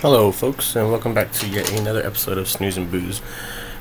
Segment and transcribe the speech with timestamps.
[0.00, 3.20] Hello, folks, and welcome back to yet another episode of Snooze and Booze.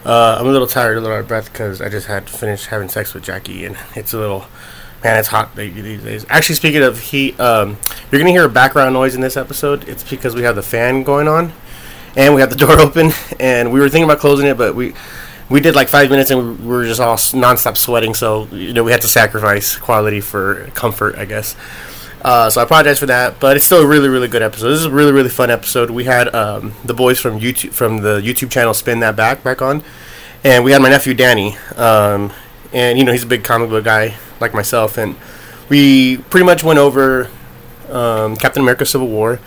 [0.04, 2.34] Uh, I'm a little tired, a little out of breath because I just had to
[2.34, 4.48] finish having sex with Jackie, and it's a little
[5.03, 6.25] man, it's hot these days.
[6.27, 7.77] Actually, speaking of heat, um,
[8.11, 9.88] you're gonna hear a background noise in this episode.
[9.88, 11.53] It's because we have the fan going on,
[12.16, 14.95] and we have the door open, and we were thinking about closing it, but we
[15.52, 18.15] we did like five minutes, and we were just all nonstop sweating.
[18.15, 21.55] So you know, we had to sacrifice quality for comfort, I guess.
[22.21, 24.70] Uh, so I apologize for that, but it's still a really, really good episode.
[24.70, 25.91] This is a really, really fun episode.
[25.91, 29.62] We had um, the boys from YouTube from the YouTube channel spin that back back
[29.62, 29.84] on,
[30.43, 32.34] and we had my nephew Danny, um,
[32.73, 35.16] and you know he's a big comic book guy like myself, and
[35.70, 37.30] we pretty much went over
[37.90, 39.40] um, Captain America: Civil War,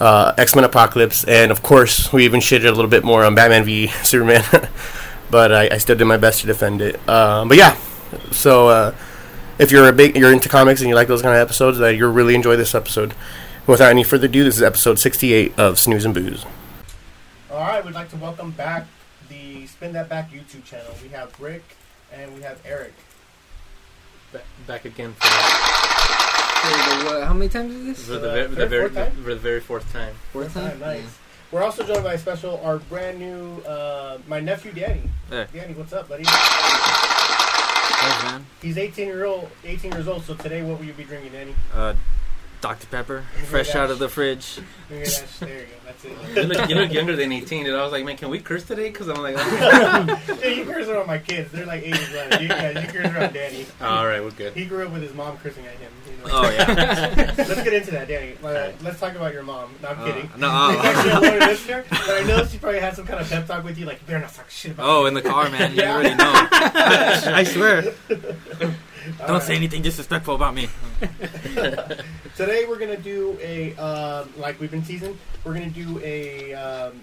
[0.00, 3.36] uh, X Men: Apocalypse, and of course we even shitted a little bit more on
[3.36, 4.42] Batman v Superman,
[5.30, 6.96] but I, I, still did my best to defend it.
[7.08, 7.76] Um, but yeah,
[8.32, 8.94] so.
[9.60, 11.94] If you're a big you're into comics and you like those kind of episodes, that
[11.94, 13.12] you'll really enjoy this episode.
[13.66, 16.46] Without any further ado, this is episode 68 of Snooze and Booze.
[17.50, 18.86] All right, we'd like to welcome back
[19.28, 20.94] the Spin That Back YouTube channel.
[21.02, 21.62] We have Rick
[22.10, 22.94] and we have Eric.
[24.32, 28.06] Back, back again for, for the, what, how many times is this?
[28.06, 30.14] For the, uh, the, very, for the very fourth time.
[30.32, 30.80] Fourth, fourth time?
[30.80, 31.02] nice.
[31.02, 31.08] Yeah.
[31.52, 35.02] We're also joined by a special, our brand new, uh, my nephew Danny.
[35.28, 35.48] Hey.
[35.52, 36.24] Danny, what's up, buddy?
[37.90, 38.46] Thanks, man.
[38.62, 40.24] He's 18 year old, 18 years old.
[40.24, 41.54] So today, what will you be drinking, Danny?
[41.74, 41.94] Uh,
[42.60, 44.58] Dr Pepper, fresh out of the fridge.
[44.88, 45.06] There you
[45.40, 45.79] go.
[46.04, 48.64] You, look, you look younger than 18, and I was like, man, can we curse
[48.64, 48.88] today?
[48.88, 50.22] Because I'm like, oh.
[50.42, 51.52] yeah, you curse around my kids.
[51.52, 52.40] They're like eight years.
[52.40, 53.66] You, yeah, you curse around Danny.
[53.80, 54.54] Oh, all right, we're good.
[54.54, 55.92] He grew up with his mom cursing at him.
[56.10, 56.32] You know?
[56.32, 57.34] Oh yeah.
[57.38, 58.36] let's get into that, Danny.
[58.50, 59.72] Uh, let's talk about your mom.
[59.80, 60.30] No, I'm uh, kidding.
[60.36, 63.62] No, uh, a listener, but I know she probably had some kind of pep talk
[63.62, 64.88] with you, like you better not talk shit about.
[64.88, 65.08] Oh, me.
[65.08, 65.72] in the car, man.
[65.76, 66.32] You already know.
[66.50, 67.94] I swear.
[69.18, 69.42] Don't right.
[69.42, 70.68] say anything disrespectful about me.
[72.36, 75.18] Today we're gonna do a um, like we've been teasing.
[75.44, 77.00] We're gonna do a um,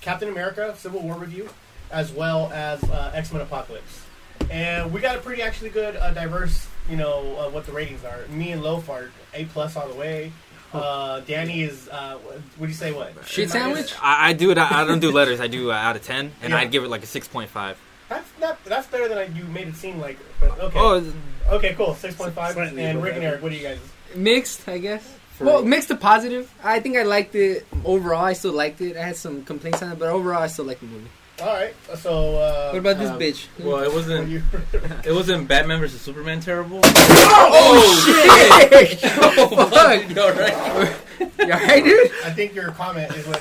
[0.00, 1.48] Captain America Civil War review,
[1.90, 4.04] as well as uh, X Men Apocalypse,
[4.50, 6.66] and we got a pretty actually good uh, diverse.
[6.88, 8.26] You know uh, what the ratings are.
[8.28, 10.32] Me and Loaf are A plus all the way.
[10.72, 11.88] Uh, Danny is.
[11.88, 12.92] Uh, what do you say?
[12.92, 13.94] What shit sandwich?
[14.00, 14.58] I, I, do it.
[14.58, 15.40] I, I, don't do letters.
[15.40, 16.58] I do uh, out of ten, and yeah.
[16.58, 17.78] I'd give it like a six point five.
[18.08, 18.64] That's not.
[18.64, 20.18] That's better than I, you made it seem like.
[20.40, 20.78] But okay.
[20.78, 21.12] Oh,
[21.50, 21.94] okay, cool.
[21.94, 22.56] Six point five.
[22.56, 23.78] And Rick and Eric, what do you guys?
[24.14, 25.14] Mixed, I guess.
[25.38, 26.52] well, mixed to positive.
[26.64, 28.24] I think I liked it overall.
[28.24, 28.96] I still liked it.
[28.96, 31.08] I had some complaints on it, but overall, I still like the movie.
[31.40, 31.74] All right.
[31.96, 33.46] So uh, what about this um, bitch?
[33.60, 34.42] Well, it wasn't.
[35.04, 36.80] it wasn't Batman versus Superman terrible.
[37.30, 39.00] Oh, oh shit!
[39.38, 40.08] oh, fuck!
[40.08, 40.96] You alright?
[41.20, 42.10] You alright, dude?
[42.24, 43.40] I think your comment is what.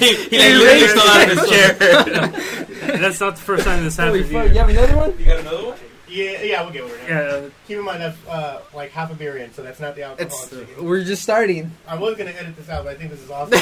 [0.00, 2.98] he he literally fell out of his chair.
[2.98, 4.24] That's not the first time this happened.
[4.26, 4.52] Holy fuck!
[4.52, 5.18] You have another one?
[5.18, 5.78] You got another one?
[6.08, 7.00] Yeah, yeah, we'll get over it.
[7.08, 7.48] Yeah.
[7.66, 10.48] Keep in mind that's uh, like half a beer in, so that's not the alcohol.
[10.50, 11.72] It's, we're just starting.
[11.86, 13.58] I was gonna edit this out, but I think this is awesome.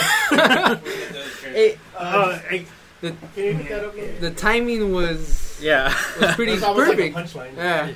[1.52, 2.66] hey, uh, uh, hey,
[3.04, 3.94] the, can you pick that up?
[4.20, 7.14] The timing was yeah was pretty perfect.
[7.14, 7.56] Like punchline.
[7.56, 7.92] Yeah.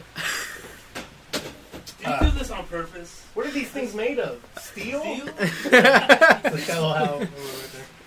[1.99, 3.25] Did you do this on purpose?
[3.35, 4.41] What are these things made of?
[4.59, 5.01] Steel?
[5.01, 5.27] Steel?
[5.71, 7.29] the.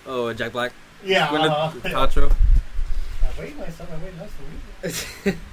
[0.06, 0.72] Oh, Jack Black.
[1.04, 1.28] Yeah.
[1.28, 2.30] Gwyneth uh, Paltrow.
[2.30, 2.34] Uh,
[3.38, 4.14] wait, my son, I wait,
[4.82, 5.36] that's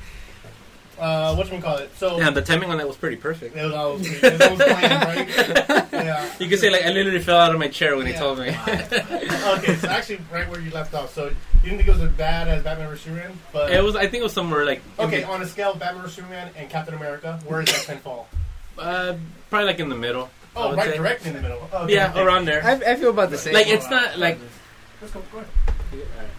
[0.99, 1.95] uh, what we call it?
[1.97, 3.55] So yeah, the timing on that was pretty perfect.
[3.55, 5.85] It was always, it was planned, right?
[5.99, 6.31] Yeah.
[6.39, 8.13] You could say like I literally fell out of my chair when yeah.
[8.13, 8.47] he told me.
[8.47, 11.13] okay, so actually, right where you left off.
[11.13, 13.97] So you didn't think it was as bad as Batman vs Superman, but it was.
[13.97, 16.69] I think it was somewhere like okay, on a scale of Batman vs Superman and
[16.69, 18.29] Captain America, where does X Men fall?
[18.77, 19.15] Uh,
[19.49, 20.29] probably like in the middle.
[20.55, 21.69] Oh, right, directly in the middle.
[21.73, 22.21] okay, yeah, okay.
[22.21, 22.63] around there.
[22.63, 23.53] I, I, feel about the same.
[23.53, 24.39] Like it's not like.
[25.01, 25.21] Let's go.
[25.31, 26.29] Go ahead.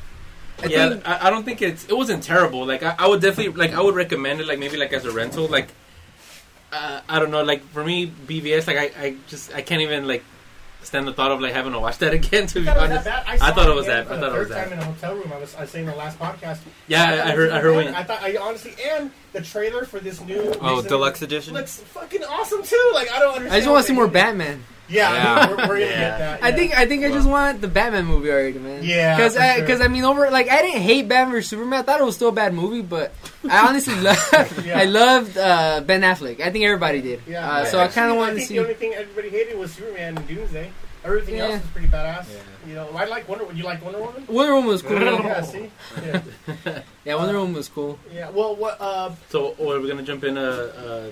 [0.62, 2.66] I yeah, think, I, I, don't think it's it wasn't terrible.
[2.66, 5.10] Like I, I, would definitely like I would recommend it like maybe like as a
[5.10, 5.46] rental.
[5.46, 5.68] Like
[6.72, 10.06] uh, I don't know, like for me BVS like I, I just I can't even
[10.06, 10.22] like
[10.82, 12.46] stand the thought of like having to watch that again.
[12.48, 14.10] To be honest, I, I, thought it was that.
[14.10, 14.64] I thought it was that.
[14.64, 16.60] Time in a hotel room, I was I was saying the last podcast.
[16.88, 17.50] Yeah, I, I heard.
[17.50, 21.22] I heard when I thought I honestly and the trailer for this new oh deluxe
[21.22, 22.90] edition looks fucking awesome too.
[22.94, 23.54] Like I don't understand.
[23.54, 24.64] I just want to see more Batman.
[24.90, 25.48] Yeah, yeah.
[25.48, 25.86] We're, we're, gonna yeah.
[25.86, 26.40] get that.
[26.40, 26.46] Yeah.
[26.46, 28.82] I think I think I just want the Batman movie already, man.
[28.82, 29.84] Yeah, because because sure.
[29.84, 31.80] I, mean, over like I didn't hate Batman vs Superman.
[31.80, 33.12] I thought it was still a bad movie, but
[33.48, 34.34] I honestly loved
[34.68, 36.40] I loved uh, Ben Affleck.
[36.40, 37.20] I think everybody did.
[37.26, 38.54] Yeah, uh, so I kind of wanted to see.
[38.54, 40.70] The only thing everybody hated was Superman and Doomsday.
[41.02, 41.44] Everything yeah.
[41.44, 42.26] else is pretty badass.
[42.28, 42.68] Yeah.
[42.68, 43.46] You know, I like Wonder.
[43.46, 44.24] Would you like Wonder Woman?
[44.28, 45.00] Wonder Woman was cool.
[45.00, 45.70] yeah, see,
[46.04, 46.22] yeah,
[47.06, 47.98] yeah, Wonder Woman was cool.
[48.12, 48.76] Yeah, well, what?
[48.78, 50.36] Uh, so, what, are we gonna jump in?
[50.36, 51.10] Uh, uh,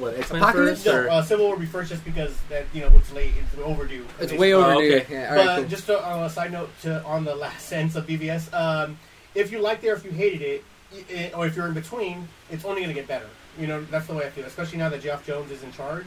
[0.00, 0.86] what X Men first?
[0.86, 3.62] No, uh, Civil War will be first, just because that you know it's late, it's
[3.62, 4.06] overdue.
[4.18, 4.94] It's way overdue.
[4.94, 5.06] Oh, okay.
[5.10, 5.64] Yeah, but cool.
[5.66, 8.98] just to, uh, a side note to on the last sense of BVS, um,
[9.34, 10.64] if you liked it or if you hated it,
[11.08, 13.28] it, or if you're in between, it's only going to get better.
[13.58, 16.06] You know, that's the way I feel, especially now that Geoff Johns is in charge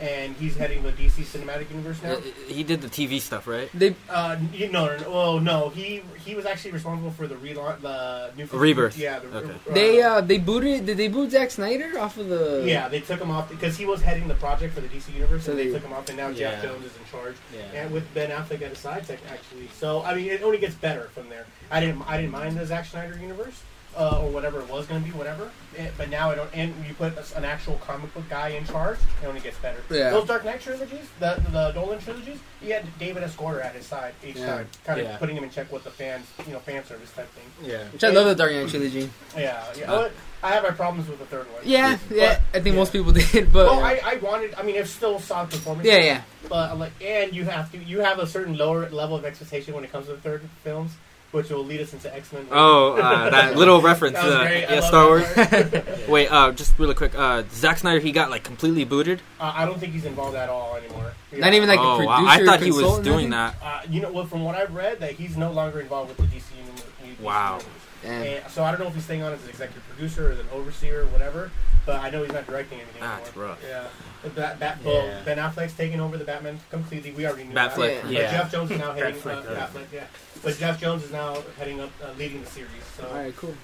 [0.00, 2.12] and he's heading the DC Cinematic Universe now.
[2.12, 3.68] Uh, He did the TV stuff, right?
[3.74, 7.34] They Uh, you, no, no, no, well, no, he he was actually responsible for the
[7.36, 8.96] relaunch, the new Rebirth.
[8.96, 9.54] Yeah, the, Okay.
[9.72, 10.86] they uh they booted.
[10.86, 12.62] Did they boot Zack Snyder off of the?
[12.66, 15.44] yeah, they took him off because he was heading the project for the DC Universe,
[15.44, 17.80] So and they, they- took him off, and now Geoff Johns is in charge, Yeah.
[17.82, 19.68] and with Ben Affleck at his side, tech, actually.
[19.78, 21.46] So I mean, it only gets better from there.
[21.70, 23.60] I didn't I didn't mind the Zack Snyder universe.
[23.98, 25.50] Uh, or whatever it was going to be, whatever.
[25.76, 26.48] Eh, but now I don't.
[26.54, 29.82] And you put an actual comic book guy in charge, it only gets better.
[29.90, 30.10] Yeah.
[30.10, 33.34] Those Dark Knight trilogies, the the Nolan trilogies, he had David S.
[33.34, 34.46] Goyer at his side each Yeah.
[34.46, 35.16] time, kind of Yeah.
[35.16, 37.68] putting him in check with the fans, you know, fan service type thing.
[37.68, 37.82] Yeah.
[37.92, 39.10] Which I love the Dark Knight trilogy.
[39.36, 39.86] Yeah, yeah.
[39.86, 40.12] But
[40.44, 41.62] I have my problems with the third one.
[41.64, 42.38] Yeah, yeah.
[42.54, 42.80] I think yeah.
[42.82, 44.54] most people did, but Well, I, I wanted.
[44.54, 45.88] I mean, it's still solid performance.
[45.88, 46.22] yeah, yeah.
[46.48, 47.78] But I'm like, and you have to.
[47.78, 50.92] You have a certain lower level of expectation when it comes to the third films,
[51.32, 52.46] which will lead us into X Men.
[52.50, 54.14] Oh, uh, that little reference.
[54.14, 54.64] That was uh, great.
[54.64, 56.06] I yeah, love Star Wars.
[56.08, 57.14] Wait, uh, just really quick.
[57.14, 59.20] Uh, Zack Snyder, he got like completely booted.
[59.40, 61.12] uh, I don't think he's involved at all anymore.
[61.32, 62.16] Not even like a oh, wow.
[62.16, 62.42] producer.
[62.42, 63.56] I thought he was doing that.
[63.62, 66.36] Uh, you know, well, from what I've read, that he's no longer involved with the
[66.36, 67.20] DC universe.
[67.20, 67.58] Wow.
[68.02, 68.22] Damn.
[68.22, 70.38] And so I don't know if he's staying on as an executive producer or as
[70.38, 71.50] an overseer or whatever.
[71.88, 73.48] But I know he's not directing anything That's anymore.
[73.48, 73.64] rough.
[73.66, 73.84] Yeah.
[74.22, 75.22] But Bat, Bat, well, Yeah.
[75.24, 77.12] Ben Affleck's taking over the Batman completely.
[77.12, 77.76] We already knew Batfleck.
[77.76, 78.02] that.
[78.02, 78.30] But Yeah.
[78.30, 79.14] Geoff Johns is now heading.
[79.22, 79.66] Batfleck, uh, yeah.
[79.68, 80.04] Batfleck, yeah.
[80.42, 82.68] But Geoff Johns is now heading up, uh, leading the series.
[82.94, 83.54] So, All right, cool.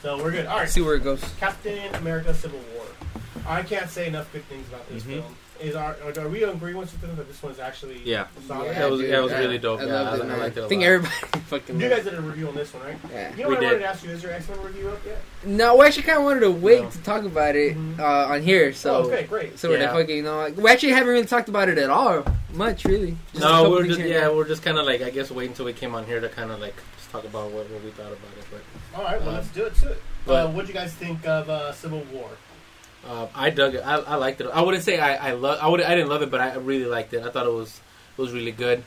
[0.00, 0.46] so we're good.
[0.46, 0.68] All right.
[0.70, 1.22] See where it goes.
[1.38, 2.86] Captain America: Civil War.
[3.46, 5.20] I can't say enough good things about this Mhm.
[5.20, 5.36] film.
[5.60, 8.26] Is our are, are we in agreement with them that this one's actually Yeah.
[8.48, 8.74] solid?
[8.74, 9.38] That was- dude, that was yeah.
[9.38, 9.80] really dope.
[9.80, 10.40] I Yeah, loved I- it, I man.
[10.40, 10.86] liked it a I think lot.
[10.88, 11.14] everybody
[11.46, 11.80] fucking.
[11.80, 12.96] You guys did a review on this one, right?
[13.12, 13.30] Yeah.
[13.36, 13.66] You know We what I did.
[13.66, 14.10] wanted to ask you?
[14.10, 15.20] Is your X Men review up yet?
[15.44, 16.90] No, we actually kind of wanted to wait No.
[16.90, 17.98] to talk about it Mhm.
[18.00, 18.72] uh, on here.
[18.72, 19.58] So, oh, okay, great.
[19.58, 19.92] so we're Yeah.
[19.92, 23.16] fucking, you know, like, we actually haven't really talked about it at all, much really.
[23.32, 25.72] Just No, we're just yeah, we're just kind of like I guess wait until we
[25.72, 28.32] came on here to kind of like just talk about what, what we thought about
[28.38, 28.44] it.
[28.50, 29.74] But All right, well, Um, let's do it.
[29.76, 29.92] To it.
[29.92, 29.96] Uh,
[30.26, 32.28] but- what do you guys think of uh, Civil War?
[33.08, 33.80] Uh, I dug it.
[33.84, 34.46] I, I liked it.
[34.52, 35.58] I wouldn't say I I love.
[35.60, 35.80] I would.
[35.82, 37.22] I didn't love it, but I really liked it.
[37.24, 37.80] I thought it was
[38.16, 38.82] it was really good.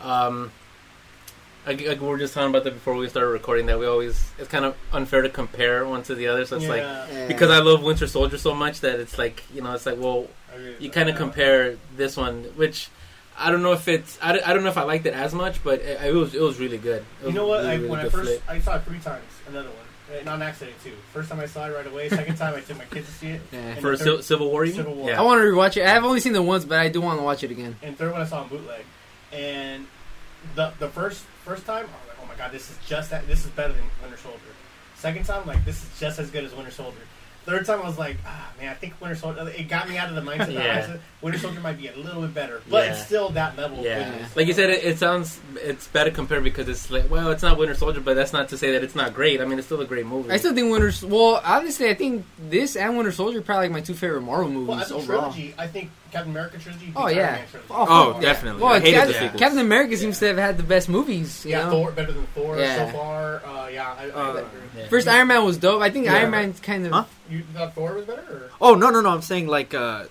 [0.00, 0.50] Um,
[1.66, 3.66] I, I- we were just talking about that before we started recording.
[3.66, 6.44] That we always it's kind of unfair to compare one to the other.
[6.44, 7.28] So it's like Yeah.
[7.28, 10.26] because I love Winter Soldier so much that it's like you know it's like well
[10.52, 12.88] I you kind of compare this one, which
[13.38, 15.32] I don't know if it's I, don't- I don't know if I liked it as
[15.32, 17.04] much, but it, it was it was really good.
[17.22, 17.60] It You know what?
[17.60, 18.42] really, I, really when I first flick.
[18.48, 19.24] I saw it three times.
[19.48, 19.81] Another one,
[20.12, 20.92] Uh, not an accident too.
[21.12, 22.08] First time I saw it right away.
[22.08, 23.40] Second time I took my kids to see it.
[23.52, 23.74] Yeah.
[23.76, 24.76] For the Civil, third- Civil War, you mean?
[24.76, 25.10] Civil War.
[25.10, 25.20] Yeah.
[25.20, 25.84] I want to rewatch it.
[25.86, 27.76] I have only seen it once, but I do want to watch it again.
[27.82, 28.84] And third one I saw on bootleg.
[29.32, 29.86] And
[30.54, 33.26] the the first first time I was like, oh my god, this is just that.
[33.26, 34.38] This is better than Winter Soldier.
[34.96, 36.98] Second time, I'm like this is just as good as Winter Soldier.
[37.44, 39.48] Third time I was like, ah man, I think Winter Soldier.
[39.48, 40.86] It got me out of the mindset that I Yeah.
[40.86, 42.92] said Winter Soldier might be a little bit better, but Yeah.
[42.92, 43.80] it's still that level.
[43.80, 44.36] of Yeah, goodness.
[44.36, 47.58] like you said, it, it sounds it's better compared because it's like well, it's not
[47.58, 49.40] Winter Soldier, but that's not to say that it's not great.
[49.40, 50.30] I mean, it's still a great movie.
[50.30, 50.92] I still think Winter.
[51.06, 54.48] Well, honestly, I think this and Winter Soldier are probably like my two favorite Marvel
[54.48, 55.32] movies Well, as a overall.
[55.32, 56.92] trilogy, I think Captain America trilogy.
[56.94, 57.22] Oh, beats yeah.
[57.32, 57.68] Man trilogy.
[57.72, 58.62] Oh, Oh, fuck definitely.
[58.62, 59.20] Well, I hated Cap- the Yeah.
[59.22, 59.40] sequels.
[59.40, 61.44] Captain America seems to have had the best movies.
[61.44, 61.70] You yeah, know?
[61.70, 62.86] Thor better than Thor Yeah.
[62.92, 63.42] so far.
[63.46, 64.42] Uh, yeah, I, I Uh, agree.
[64.76, 64.88] Yeah.
[64.88, 65.80] First Iron Man was dope.
[65.82, 66.14] I think Yeah.
[66.16, 66.92] Iron Man's kind of.
[66.92, 67.04] Huh?
[67.30, 68.20] You thought Thor was better?
[68.20, 68.50] Or?
[68.60, 69.08] Oh no no no!
[69.08, 70.04] I'm saying like uh,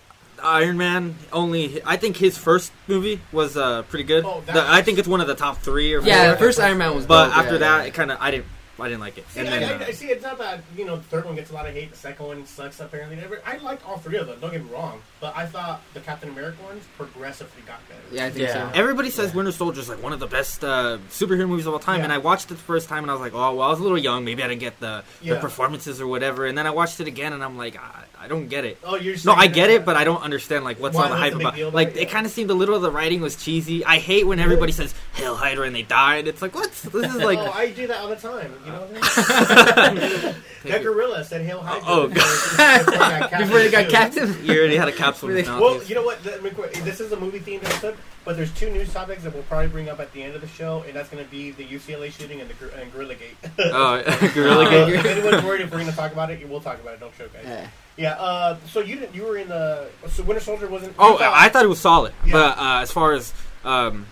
[0.43, 1.15] Iron Man.
[1.31, 4.25] Only I think his first movie was uh, pretty good.
[4.25, 6.31] Oh, that The- I think it's one of the top three or Yeah, four.
[6.31, 7.05] the first Iron Man was.
[7.05, 7.87] But dope, after yeah, that, yeah.
[7.89, 8.45] it kind of I didn't
[8.81, 9.29] I didn't like it.
[9.29, 10.07] See, And I, then I, uh, I see.
[10.07, 11.91] It's not that you know the third one gets a lot of hate.
[11.91, 13.17] The second one sucks apparently.
[13.45, 14.39] I liked all three of them.
[14.39, 18.01] Don't get me wrong, but I thought the Captain America ones progressively got better.
[18.11, 18.71] yeah, I think Yeah.
[18.71, 18.79] so.
[18.79, 19.37] Everybody says Yeah.
[19.37, 22.05] Winter Soldier is like one of the best uh, superhero movies of all time, Yeah.
[22.05, 23.79] and I watched it the first time, and I was like, oh, well, I was
[23.79, 25.35] a little young, maybe I didn't get the, Yeah.
[25.35, 28.27] the performances or whatever, and then I watched it again, and I'm like, I, I
[28.27, 28.77] don't get it.
[28.83, 31.03] Oh, you're No, saying I that- get it, but I don't understand like what's Why-
[31.05, 31.55] all the hype about.
[31.55, 31.97] deal Like it?
[32.03, 33.83] it kind of seemed a little of the writing was cheesy.
[33.83, 36.27] I hate when everybody says Hail Hydra and they died.
[36.27, 36.71] It's like what?
[36.71, 36.85] This
[37.15, 38.53] is like oh, I do that all the time.
[38.65, 43.89] You know what that gorilla said "Hail Hydra" Oh, before, Before they got too.
[43.91, 44.45] captain.
[44.45, 45.29] you already had a capsule.
[45.29, 45.41] in Really?
[45.47, 45.61] his mouth.
[45.61, 46.23] Well, you know what?
[46.23, 49.33] Let me qu- This is a movie themed episode, but there's two news topics that
[49.33, 51.51] we'll probably bring up at the end of the show, and that's going to be
[51.51, 53.35] the UCLA shooting and the and Gorilla Gate.
[53.59, 54.93] oh, Gorilla Uh, Gate.
[54.99, 56.99] if anyone's worried if we're going to talk about it, we'll talk about it.
[56.99, 57.67] Don't choke, guys.
[58.01, 58.15] Yeah.
[58.15, 58.21] Yeah.
[58.21, 59.15] Uh, so you didn't.
[59.15, 59.87] You were in the.
[60.09, 60.95] So Winter Soldier wasn't.
[60.99, 62.33] Oh, thought- I thought it was solid, Yeah.
[62.33, 64.05] but uh, as far as um,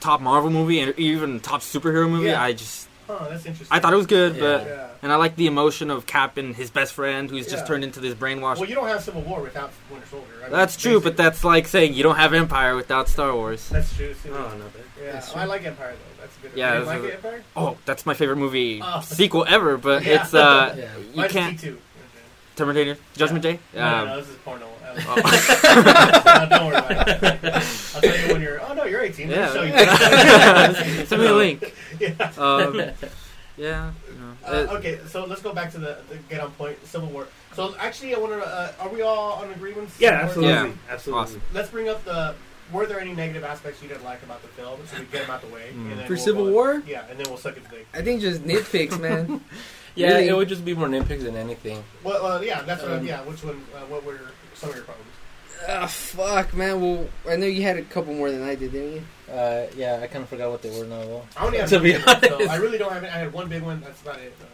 [0.00, 2.42] top Marvel movie and even top superhero movie, Yeah.
[2.42, 3.66] I just Huh, that's interesting.
[3.76, 4.40] I thought it was good, Yeah.
[4.40, 4.86] but Yeah.
[5.02, 7.98] and I like the emotion of Cap and his best friend who's just turned into
[7.98, 8.58] this brainwashed.
[8.58, 10.26] Well, you don't have Civil War without Winter Soldier.
[10.38, 13.68] I mean, that's true, but that's like saying you don't have Empire without Star Wars.
[13.68, 14.14] that's true.
[14.28, 16.22] Oh, no, but yeah, That's oh, I like Empire though.
[16.22, 16.52] That's a good.
[16.54, 17.42] Yeah, you like a- Empire?
[17.56, 19.00] Oh, that's my favorite movie Oh.
[19.00, 20.22] sequel ever, but Yeah.
[20.22, 20.84] it's uh, Yeah.
[21.12, 21.76] you Mine's can't T2.
[22.56, 23.58] Terminator Judgment Day.
[23.74, 24.66] No, no, Um, no, this is porno.
[24.94, 25.14] oh.
[26.50, 27.44] no, don't worry about it.
[27.94, 28.60] I'll tell you when you're.
[28.62, 29.30] Oh no, you're 18.
[29.30, 29.72] Let me show you.
[29.72, 31.04] yeah.
[31.04, 31.74] Send me a link.
[31.98, 32.32] yeah.
[32.36, 32.76] Um,
[33.56, 33.90] yeah.
[34.18, 34.36] no.
[34.44, 37.26] Uh, Uh, okay, so let's go back to the, the get on point Civil War.
[37.54, 38.46] So actually, I want to.
[38.46, 39.88] Uh, are we all on agreement?
[39.98, 40.52] Yeah, absolutely.
[40.52, 40.72] Yeah.
[40.90, 41.22] Absolutely.
[41.22, 41.42] Awesome.
[41.54, 42.34] Let's bring up the.
[42.72, 44.80] Were there any negative aspects you didn't like about the film?
[44.86, 45.70] So we get them out the way.
[45.74, 45.90] Mm.
[45.92, 46.82] And then For we'll Civil go- War?
[46.86, 47.86] Yeah, and then we'll suck it dick.
[47.92, 49.42] I think just nitpicks, man.
[49.94, 50.28] Yeah, Really?
[50.28, 51.82] it would just be more nitpicks than anything.
[52.02, 52.92] Well, uh, yeah, that's what.
[52.92, 53.62] Um, yeah, which one?
[53.74, 54.18] Uh, what were
[54.54, 55.10] some of your problems?
[55.68, 56.80] Ah, fuck, man.
[56.80, 59.02] Well, I know you had a couple more than I did, didn't you?
[59.32, 61.00] Uh, yeah, I kind of forgot what they were now.
[61.04, 61.22] Though.
[61.36, 62.50] I only have To be big one, so honest.
[62.50, 63.04] I really don't have.
[63.04, 63.10] it.
[63.12, 63.80] I had one big one.
[63.80, 64.34] That's about it.
[64.40, 64.46] though.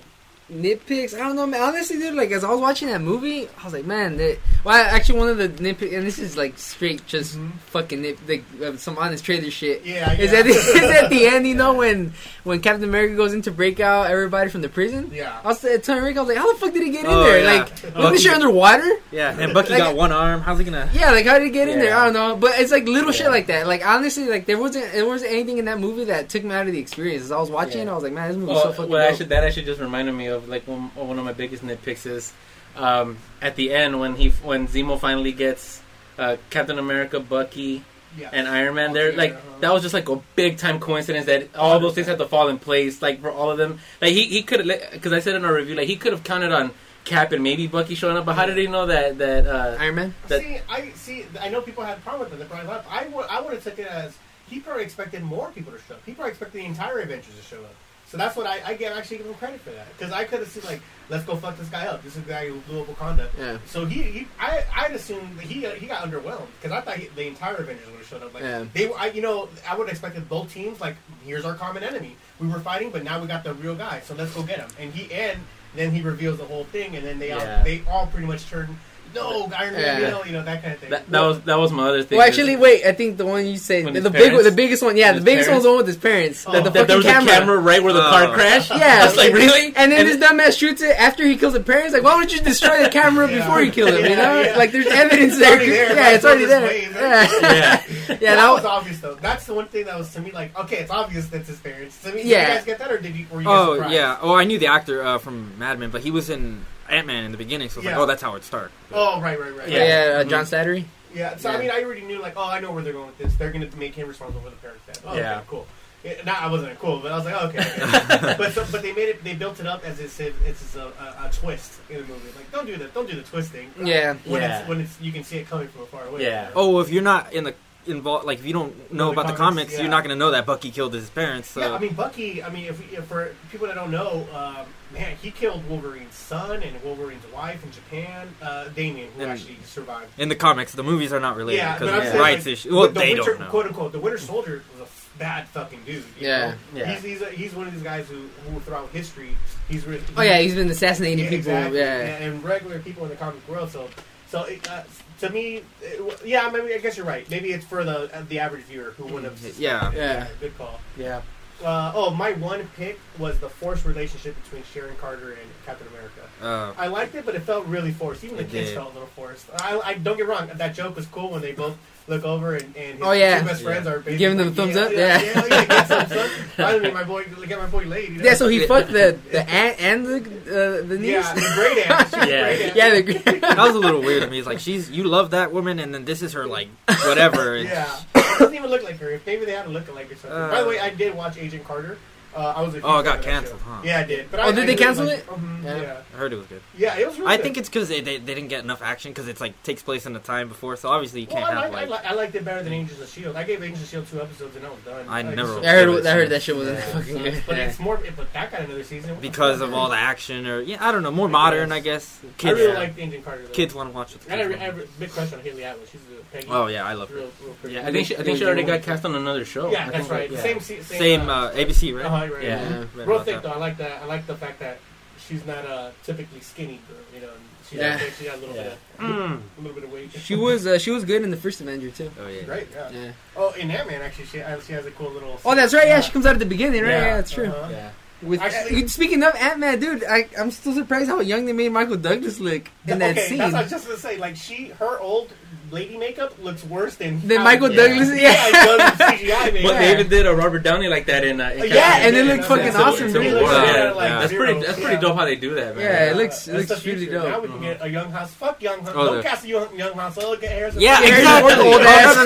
[0.53, 1.15] Nitpicks?
[1.15, 1.61] I don't know, man.
[1.63, 4.39] Honestly, dude, like, as I was watching that movie, I was like, man, that.
[4.65, 7.51] Well, actually, one of the nitpicks, and this is, like, straight just Mhm.
[7.71, 9.83] fucking nit, like, uh, some honest trailer shit.
[9.85, 10.19] Yeah, yeah.
[10.21, 12.13] Is at, the, is at the end, you know, when
[12.45, 15.11] when Captain America goes into breakout, everybody from the prison?
[15.13, 15.39] yeah.
[15.45, 17.23] I was telling Rick, I was like, how the fuck did he get in Oh,
[17.25, 17.41] there?
[17.45, 17.53] yeah.
[17.53, 18.91] Like, wasn't the shit underwater?
[19.13, 20.41] Yeah, and Bucky Like- got one arm.
[20.41, 20.89] How's he gonna?
[20.95, 21.95] Yeah, like, how did he get in there?
[21.95, 22.37] I don't know.
[22.37, 23.67] But it's like little shit like that.
[23.67, 26.67] Like, honestly, like, there wasn't there wasn't anything in that movie that took me out
[26.67, 27.25] of the experience.
[27.25, 27.93] As I was watching, Yeah.
[27.93, 29.11] I was like, man, this movie Well, so fucking well dope.
[29.13, 32.33] actually, that actually just reminded me of like one, one of my biggest nitpicks is
[32.77, 35.83] um, at the end when he when Zemo finally gets
[36.19, 37.85] uh, Captain America, Bucky,
[38.17, 38.31] yeah.
[38.33, 38.93] and Iron Man.
[38.93, 39.59] There, like uh-huh.
[39.61, 42.49] that was just like a big time coincidence that all those things had to fall
[42.49, 43.03] in place.
[43.03, 45.75] Like for all of them, like he he could because I said in our review
[45.75, 46.73] like he could have counted on
[47.05, 49.95] Cap and maybe Bucky showing up, but how did he know that that uh, Iron
[49.95, 50.15] Man?
[50.29, 51.25] that- see, I see.
[51.41, 52.43] I know people had a problem with it.
[52.43, 52.91] They probably left.
[52.91, 53.27] I would.
[53.31, 54.17] I would have took it as
[54.49, 56.03] he probably expected more people to show up.
[56.05, 57.75] He probably expected the entire Avengers to show up.
[58.09, 58.97] So that's what I, I get.
[58.97, 61.59] Actually, give him credit for that because I could have seen like, let's go fuck
[61.59, 62.03] this guy up.
[62.03, 63.29] This is the guy who blew up Wakanda.
[63.39, 63.59] Yeah.
[63.67, 67.09] So he, he I, I'd assume that he, he got underwhelmed because I thought he,
[67.09, 68.33] the entire Avengers would have showed up.
[68.33, 68.65] Like Yeah.
[68.73, 70.81] they, were- I, you know, I would have expected both teams.
[70.81, 72.17] Like, here's our common enemy.
[72.41, 74.01] We were fighting, but now we got the real guy.
[74.01, 74.71] So let's go get him.
[74.81, 75.39] And he, and
[75.75, 77.59] then he reveals the whole thing, and then they, Yeah.
[77.59, 78.79] all, they all pretty much turn.
[79.15, 80.11] No, Iron Man, Yeah.
[80.11, 80.91] no, you know that kind of thing.
[80.91, 82.19] that, that was that was my other thing.
[82.19, 82.85] Well, actually, wait.
[82.85, 84.97] I think the one you said, When the, big, the biggest one.
[84.97, 86.45] Yeah, the his biggest one's parents- the one with his parents.
[86.47, 86.53] Oh.
[86.53, 87.33] that the that there fucking was camera.
[87.33, 88.11] a camera right where the Oh.
[88.11, 88.71] car crashed.
[88.71, 89.73] Yeah, I was like, really?
[89.77, 91.95] And then this dumbass shoots it after he kills the parents.
[91.95, 93.39] Like, why would you destroy the camera Yeah.
[93.39, 94.05] before you kill him?
[94.05, 94.57] You know, yeah.
[94.57, 95.59] like there's evidence It's there.
[95.59, 96.61] there, Yeah, it's already there.
[96.69, 98.07] displayed, Yeah, yeah, yeah.
[98.09, 99.15] that, That was was, obvious though.
[99.15, 102.01] That's the one thing that was to me like, okay, it's obvious that's his parents.
[102.03, 102.49] To me, did Yeah.
[102.49, 103.27] you guys get that or did you?
[103.31, 104.19] Were you Oh yeah.
[104.21, 107.25] Oh, I knew the actor uh, from Mad Men, but he was in Ant Man
[107.25, 107.91] in the beginning, so I was Yeah.
[107.93, 108.73] like, oh, that's how it started.
[108.93, 109.69] Oh right, right, right.
[109.69, 110.05] yeah, Yeah.
[110.15, 110.85] yeah uh, John Slattery.
[111.15, 111.59] Yeah, so I Yeah.
[111.61, 113.35] mean, I already knew like, oh, I know where they're going with this.
[113.37, 115.03] They're going to make him responsible for the parents' death.
[115.07, 115.37] Oh, Yeah.
[115.39, 115.67] okay, cool.
[116.05, 117.59] Yeah, not, I wasn't cool, but I was like, oh, okay.
[117.59, 118.35] okay.
[118.39, 119.25] but so, but they made it.
[119.25, 122.29] They built it up as if it's a, a, a twist in the movie.
[122.37, 122.95] Like, don't do that.
[122.95, 123.71] Don't do the twist thing.
[123.83, 124.15] Yeah.
[124.25, 124.61] When Yeah.
[124.61, 126.23] it's when it's you can see it coming from far away.
[126.23, 126.51] Yeah.
[126.55, 127.55] Oh, if you're not in the
[127.89, 129.81] involved, like if you don't know the about the comics, comics, yeah.
[129.81, 131.51] you're not gonna know that Bucky killed his parents.
[131.51, 132.43] So Yeah, I mean Bucky.
[132.43, 136.63] I mean, if, if for people that don't know, um, man, he killed Wolverine's son
[136.63, 138.29] and Wolverine's wife in Japan.
[138.41, 140.11] Uh, Damien, who And- actually survived.
[140.19, 142.47] in the comics, the movies are not related Yeah, because but I'm of saying, rights
[142.47, 142.75] like, issue.
[142.77, 143.47] Well, the they Winter, don't know.
[143.51, 145.97] quote unquote, the Winter Soldier was a f- bad fucking dude.
[146.19, 146.51] you Yeah.
[146.51, 146.55] know?
[146.75, 146.93] Yeah.
[146.95, 149.37] He's he's, a, he's one of these guys who, who throughout history
[149.69, 150.03] he's really.
[150.17, 151.51] Oh yeah, he's been assassinating yeah, people.
[151.53, 151.79] exactly.
[151.81, 152.17] Yeah.
[152.19, 153.71] and regular people in the comic world.
[153.71, 153.89] So,
[154.29, 154.83] so it, uh,
[155.21, 157.29] to me, it, yeah, maybe I guess you're right.
[157.31, 159.59] Maybe it's for the uh, the average viewer who wouldn't have.
[159.59, 159.93] Yeah.
[159.93, 160.29] Yeah.
[160.41, 160.81] good call.
[160.97, 161.23] yeah.
[161.65, 166.21] Uh, oh, my one pick was the forced relationship between Sharon Carter and Captain America.
[166.41, 168.23] Uh, I liked it, but it felt really forced.
[168.23, 168.77] Even the It kids did.
[168.77, 169.47] felt a little forced.
[169.61, 170.49] I, I don't get wrong.
[170.55, 171.77] That joke was cool when they both
[172.09, 173.41] look over and, and his Oh, yeah.
[173.41, 173.93] two best friends Yeah.
[173.93, 174.93] are basically Giving them like, thumbs yeah, up?
[174.93, 175.21] Yeah, Yeah.
[175.23, 176.27] yeah, yeah, get thumbs up.
[176.57, 178.11] Finally, my boy, get my boy laid.
[178.11, 178.25] You know?
[178.25, 181.11] Yeah, so he fucked the the aunt and the uh, the niece.
[181.13, 182.13] yeah, the great aunt.
[182.13, 182.43] Yeah.
[182.45, 182.77] great aunt.
[182.77, 184.39] Yeah, the that was a little weird to me.
[184.39, 186.69] It's like she's you love that woman, and then this is her like
[187.07, 187.57] whatever.
[187.63, 189.11] Yeah, it doesn't even look like her.
[189.11, 190.31] If maybe they had a look alike or something.
[190.39, 191.99] Uh, By the way, I did watch Agent Carter.
[192.39, 192.75] Uh, I was.
[192.77, 193.81] A Oh, it got canceled, huh?
[193.85, 194.31] Yeah, I did.
[194.31, 195.27] But Oh, I, did I they really cancel liked- it?
[195.27, 195.81] Mhm, Yeah.
[195.83, 195.97] yeah.
[196.15, 196.63] I heard it was good.
[196.77, 197.19] Yeah, it was.
[197.19, 197.43] Really I good.
[197.43, 200.07] think it's because they, they they didn't get enough action because it's like takes place
[200.07, 202.03] in the time before, so obviously you can't I, have like, I, like.
[202.05, 203.35] li- I liked it better than Agents of Shield.
[203.37, 205.07] I gave Agents of Shield two episodes and I was done.
[205.09, 206.85] I never- just- I heard I heard that shit wasn't Yeah.
[206.93, 207.43] fucking good.
[207.47, 208.01] but it's more.
[208.17, 211.11] But that got another season because of all the action, or yeah, I don't know,
[211.11, 211.73] more modern.
[211.73, 212.21] I guess.
[212.23, 213.43] I Kids, really liked Agent Carter.
[213.43, 213.49] Though.
[213.53, 214.21] kids want to watch it.
[214.31, 215.87] I had a, I had a big crush on Hayley Atwell.
[215.91, 216.47] She's a Peggy.
[216.51, 217.31] Oh yeah, I love real, her.
[217.65, 217.73] real.
[217.75, 219.71] Yeah, I think she, I think she already got cast on another show.
[219.71, 220.31] Yeah, that's right.
[220.31, 220.41] yeah.
[220.41, 222.05] Same, same, Same uh, ABC, right?
[222.31, 222.63] Right, Yeah.
[222.63, 222.89] right.
[222.95, 223.51] Read Real about thick though.
[223.53, 224.03] I like that.
[224.03, 224.79] I like the fact that
[225.27, 226.97] she's not a typically skinny girl.
[227.15, 227.99] You know, and she Yeah.
[227.99, 228.63] got, she got a little Yeah.
[228.65, 229.41] bit, of, Mm.
[229.59, 230.11] a little bit of weight.
[230.13, 232.11] She was uh, she was good in the first Avenger too.
[232.21, 232.47] Oh yeah.
[232.51, 232.67] right.
[232.73, 232.91] Yeah.
[232.91, 233.11] Yeah.
[233.37, 235.41] Oh, in Ant Man actually, she uh, she has a cool little.
[235.45, 235.87] Oh, that's right.
[235.89, 236.91] Yeah, she comes out at the beginning, right?
[236.91, 237.07] Yeah.
[237.07, 237.47] Yeah, that's true.
[237.49, 237.69] Uh-huh.
[237.71, 237.91] Yeah.
[238.21, 241.53] With Actually- uh, speaking of Ant Man, dude, I I'm still surprised how young they
[241.53, 243.39] made Michael Douglas look in that okay, scene.
[243.39, 244.17] that's what I was just gonna say.
[244.19, 245.33] Like she, her old
[245.71, 247.77] lady makeup looks worse than Then Michael Yeah.
[247.87, 248.49] Douglas, Yeah, yeah.
[248.49, 249.71] it's done with CGI makeup.
[249.71, 251.41] But they even did a Robert Downey like that in.
[251.41, 253.43] Uh, in Yeah, and it looked fucking Civil- awesome, Civil dude.
[253.43, 253.53] War.
[253.53, 253.95] Yeah, Yeah.
[253.95, 254.19] yeah.
[254.19, 254.61] That's pretty.
[254.61, 255.01] That's pretty yeah.
[255.01, 255.85] dope how they do that, man.
[255.85, 257.25] Yeah, it looks- it looks the really dope.
[257.29, 258.33] Now we can get a young house.
[258.35, 258.93] Fuck young house.
[258.97, 260.17] Oh, Don't the- cast a young, young house.
[260.17, 260.81] Look at Harrison.
[260.81, 261.09] Yeah, Ford.
[261.09, 261.53] exactly.
[261.55, 262.17] Oh, old no, ass.
[262.17, 262.25] no,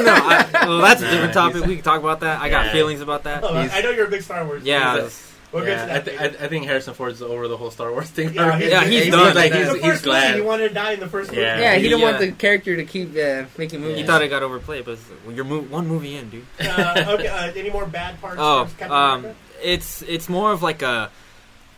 [0.65, 0.81] no, no.
[0.81, 1.67] That's a different topic.
[1.67, 2.41] We can talk about that.
[2.41, 3.45] I got feelings about that.
[3.45, 4.63] Oh, I know you're a big Star Wars.
[4.65, 4.97] Yeah, fan.
[5.05, 6.37] it's- We'll yeah, I, th- later.
[6.41, 8.33] I, I think Harrison Ford's over the whole Star Wars thing.
[8.35, 8.67] Yeah, already.
[8.67, 9.35] Yeah, he's He done.
[9.35, 10.35] like the he's, first he's movie, glad.
[10.37, 11.43] he wanted to die in the first movie.
[11.43, 11.61] Yeah.
[11.61, 13.99] Yeah, he didn't want the character to keep uh, making movies.
[13.99, 16.47] He thought it got overplayed, but it's, well, you're mo- one movie in, dude.
[16.59, 18.37] Uh, okay, uh, any more bad parts?
[18.41, 18.97] Oh, for Captain
[19.31, 21.11] um, it's it's more of like a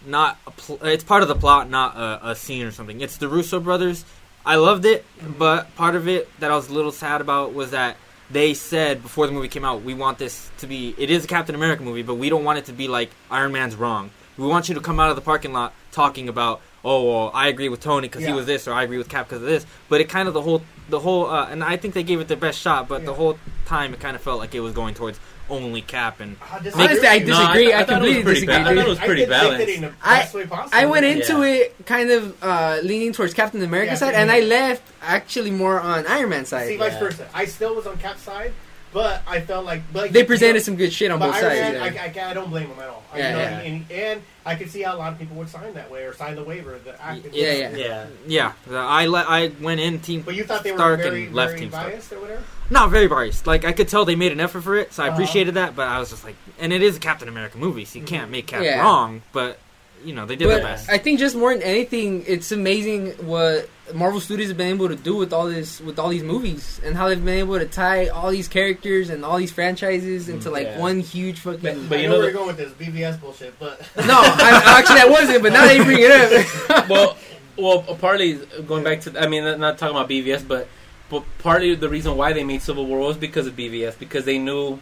[0.06, 3.00] not a pl- it's part of the plot, not a, a scene or something.
[3.00, 4.04] It's the Russo brothers.
[4.46, 5.04] I loved it,
[5.38, 7.96] but part of it that I was a little sad about was that
[8.34, 10.94] they said before the movie came out, we want this to be.
[10.98, 13.52] It is a Captain America movie, but we don't want it to be like Iron
[13.52, 14.10] Man's wrong.
[14.36, 17.46] We want you to come out of the parking lot talking about, oh, well, I
[17.46, 18.30] agree with Tony because Yeah.
[18.30, 19.64] he was this, or I agree with Cap because of this.
[19.88, 22.26] But it kind of the whole the whole, uh, and I think they gave it
[22.28, 22.88] their best shot.
[22.88, 25.18] But the whole time, it kind of felt like it was going towards
[25.50, 27.28] only Cap and I disagree Honestly, I with you.
[27.34, 27.72] No, disagree.
[27.72, 29.22] I, I I, thought it was completely pretty disagree, ba- I thought it was pretty
[29.24, 29.66] I balanced.
[29.66, 30.70] Think in the I- way possible.
[30.72, 31.54] I went into Yeah.
[31.54, 35.80] it kind of uh, leaning towards Captain America Yeah, side, and I left actually more
[35.80, 36.68] on Iron Man side.
[36.68, 36.98] See, vice Yeah.
[37.00, 37.28] versa.
[37.34, 38.52] I still was on Cap side,
[38.92, 41.26] but I felt like, but like they you presented know, some good shit on but
[41.32, 41.60] both sides.
[41.60, 42.02] Man, yeah.
[42.02, 43.02] I, I, I don't blame them at all.
[43.12, 43.58] I- Yeah, you know, yeah.
[43.60, 46.14] And, and I could see how a lot of people would sign that way or
[46.14, 46.78] sign the waiver.
[46.84, 47.76] The act, Yeah, yeah.
[47.76, 48.06] Yeah.
[48.26, 51.26] Yeah, the- I let I went in team But you thought they were Stark very,
[51.26, 51.92] and left very team Stark.
[51.92, 52.42] biased or whatever.
[52.70, 53.46] Not very biased.
[53.46, 55.14] Like I could tell they made an effort for it, so I Uh-huh.
[55.16, 55.74] appreciated that.
[55.76, 58.30] But I was just like, and it is a Captain America movie, so you can't
[58.30, 58.80] make Cap Yeah.
[58.80, 59.22] wrong.
[59.32, 59.58] But
[60.04, 60.90] you know they did But their best.
[60.90, 64.96] I think just more than anything, it's amazing what Marvel Studios have been able to
[64.96, 68.08] do with all this, with all these movies, and how they've been able to tie
[68.08, 70.78] all these characters and all these franchises into like Yeah.
[70.78, 71.60] one huge fucking.
[71.62, 73.80] But- But you you know know where the- you're going with this BVS bullshit, but
[74.06, 75.42] no, I, actually that wasn't.
[75.42, 77.16] But now that you bring it up, well,
[77.56, 78.34] well, partly
[78.66, 80.66] going back to, I mean, not- not talking about BVS, but
[81.10, 84.38] but partly the reason why they made Civil War was because of BVS, because they
[84.38, 84.78] knew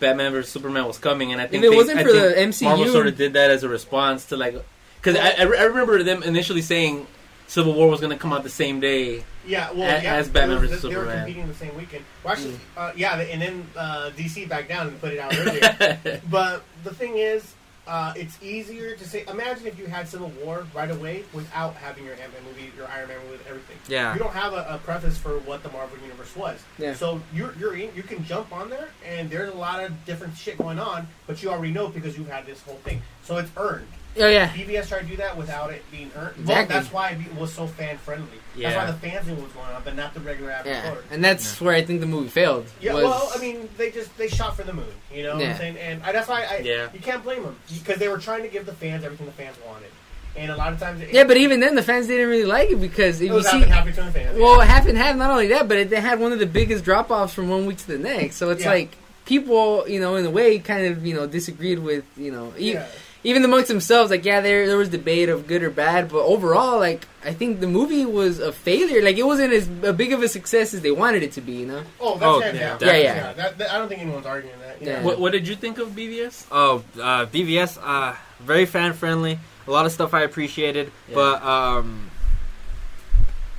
[0.00, 2.40] Batman vs Superman was coming, and I think it they- wasn't I for think the
[2.40, 4.54] MCU- Marvel sort of did that as a response to like,
[5.00, 7.06] because I, I remember them initially saying
[7.48, 9.24] Civil War was going to come out the same day.
[9.46, 11.24] yeah, well, A- yeah, as Batman it was- versus they were Superman.
[11.24, 12.04] competing the same weekend.
[12.22, 12.58] Well, actually, Mm.
[12.76, 16.20] uh, yeah, and then uh, DC backed down and put it out earlier.
[16.30, 17.54] But the thing is,
[17.88, 19.24] uh, it's easier to say.
[19.28, 22.86] Imagine if you had Civil War right away without having your Ant Man movie, your
[22.88, 23.78] Iron Man movie, everything.
[23.88, 24.12] Yeah.
[24.12, 26.62] You don't have a, a preface for what the Marvel Universe was.
[26.78, 26.94] Yeah.
[26.94, 30.36] So you're, you're in, you can jump on there, and there's a lot of different
[30.36, 33.02] shit going on, but you already know because you've had this whole thing.
[33.24, 33.88] So it's earned.
[34.18, 36.46] Oh yeah, BVS tried to do that without it being earned.
[36.46, 38.28] Well, that's why it was so fan friendly.
[38.56, 40.88] That's why the fans knew what was going on, but not the regular average yeah,
[40.90, 41.04] voter.
[41.12, 42.66] and that's where I think the movie failed.
[42.80, 45.42] Yeah, was- well, I mean, they just they shot for the moon, you know what
[45.44, 45.50] Yeah.
[45.52, 45.76] I'm saying?
[45.78, 46.88] And I, that's why I Yeah.
[46.92, 49.56] you can't blame them because they were trying to give the fans everything the fans
[49.64, 49.90] wanted,
[50.36, 52.70] and a lot of times it, yeah, but even then the fans didn't really like
[52.70, 54.36] it because if it you was see, happy, happy to the fans.
[54.38, 55.14] Well, half and half.
[55.16, 57.64] Not only that, but it, they had one of the biggest drop offs from one
[57.66, 58.36] week to the next.
[58.36, 58.70] So it's Yeah.
[58.70, 62.52] like people, you know, in a way, kind of, you know, disagreed with, you know,
[62.58, 62.86] e- yeah.
[63.24, 64.10] Even the monks themselves.
[64.10, 67.60] Like, yeah, there there was debate of good or bad, but overall, like, I think
[67.60, 69.02] the movie was a failure.
[69.02, 71.52] Like, it wasn't as a big of a success as they wanted it to be.
[71.52, 71.82] You know?
[72.00, 72.78] Oh, that's Oh, hands yeah, down.
[72.78, 73.02] definitely.
[73.04, 73.32] Yeah, yeah.
[73.34, 74.80] That, that- I don't think anyone's arguing that.
[74.80, 74.88] Yeah.
[74.98, 75.02] Yeah.
[75.02, 76.46] What, what did you think of BVS?
[76.52, 79.38] Oh, uh, BVS, uh, very fan friendly.
[79.66, 81.14] A lot of stuff I appreciated, Yeah.
[81.14, 82.10] but um,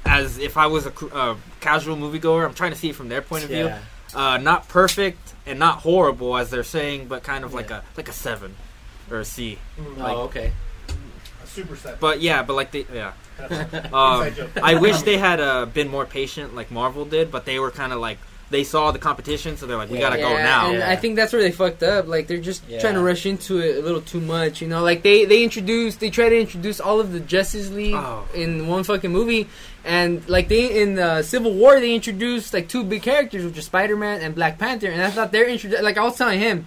[0.05, 3.09] as if I was a cr- uh, casual moviegoer, I'm trying to see it from
[3.09, 3.71] their point of view.
[4.15, 8.07] Uh, not perfect and not horrible as they're saying, but kind of like a like
[8.09, 8.55] a seven
[9.11, 9.57] or a C.
[9.79, 10.51] Mm, Oh, okay.
[11.43, 11.99] a super set.
[11.99, 13.13] But yeah, but like they yeah.
[13.93, 14.29] Um.
[14.61, 17.93] I wish they had uh, been more patient like Marvel did, but they were kind
[17.93, 18.17] of like
[18.51, 20.09] they saw the competition, so they're like, we Yeah.
[20.09, 20.69] gotta go now.
[20.71, 20.89] And Yeah.
[20.89, 22.07] I think that's where they fucked up.
[22.07, 22.81] Like they're just Yeah.
[22.81, 24.59] trying to rush into it a little too much.
[24.61, 27.93] You know, like they they introduced they try to introduce all of the Justice League
[27.93, 28.25] Oh.
[28.33, 29.47] in one fucking movie,
[29.85, 33.61] and like they in uh, Civil War they introduced like two big characters, which are
[33.61, 35.81] Spider Man and Black Panther, and I thought they're introduced.
[35.83, 36.65] Like I was telling him.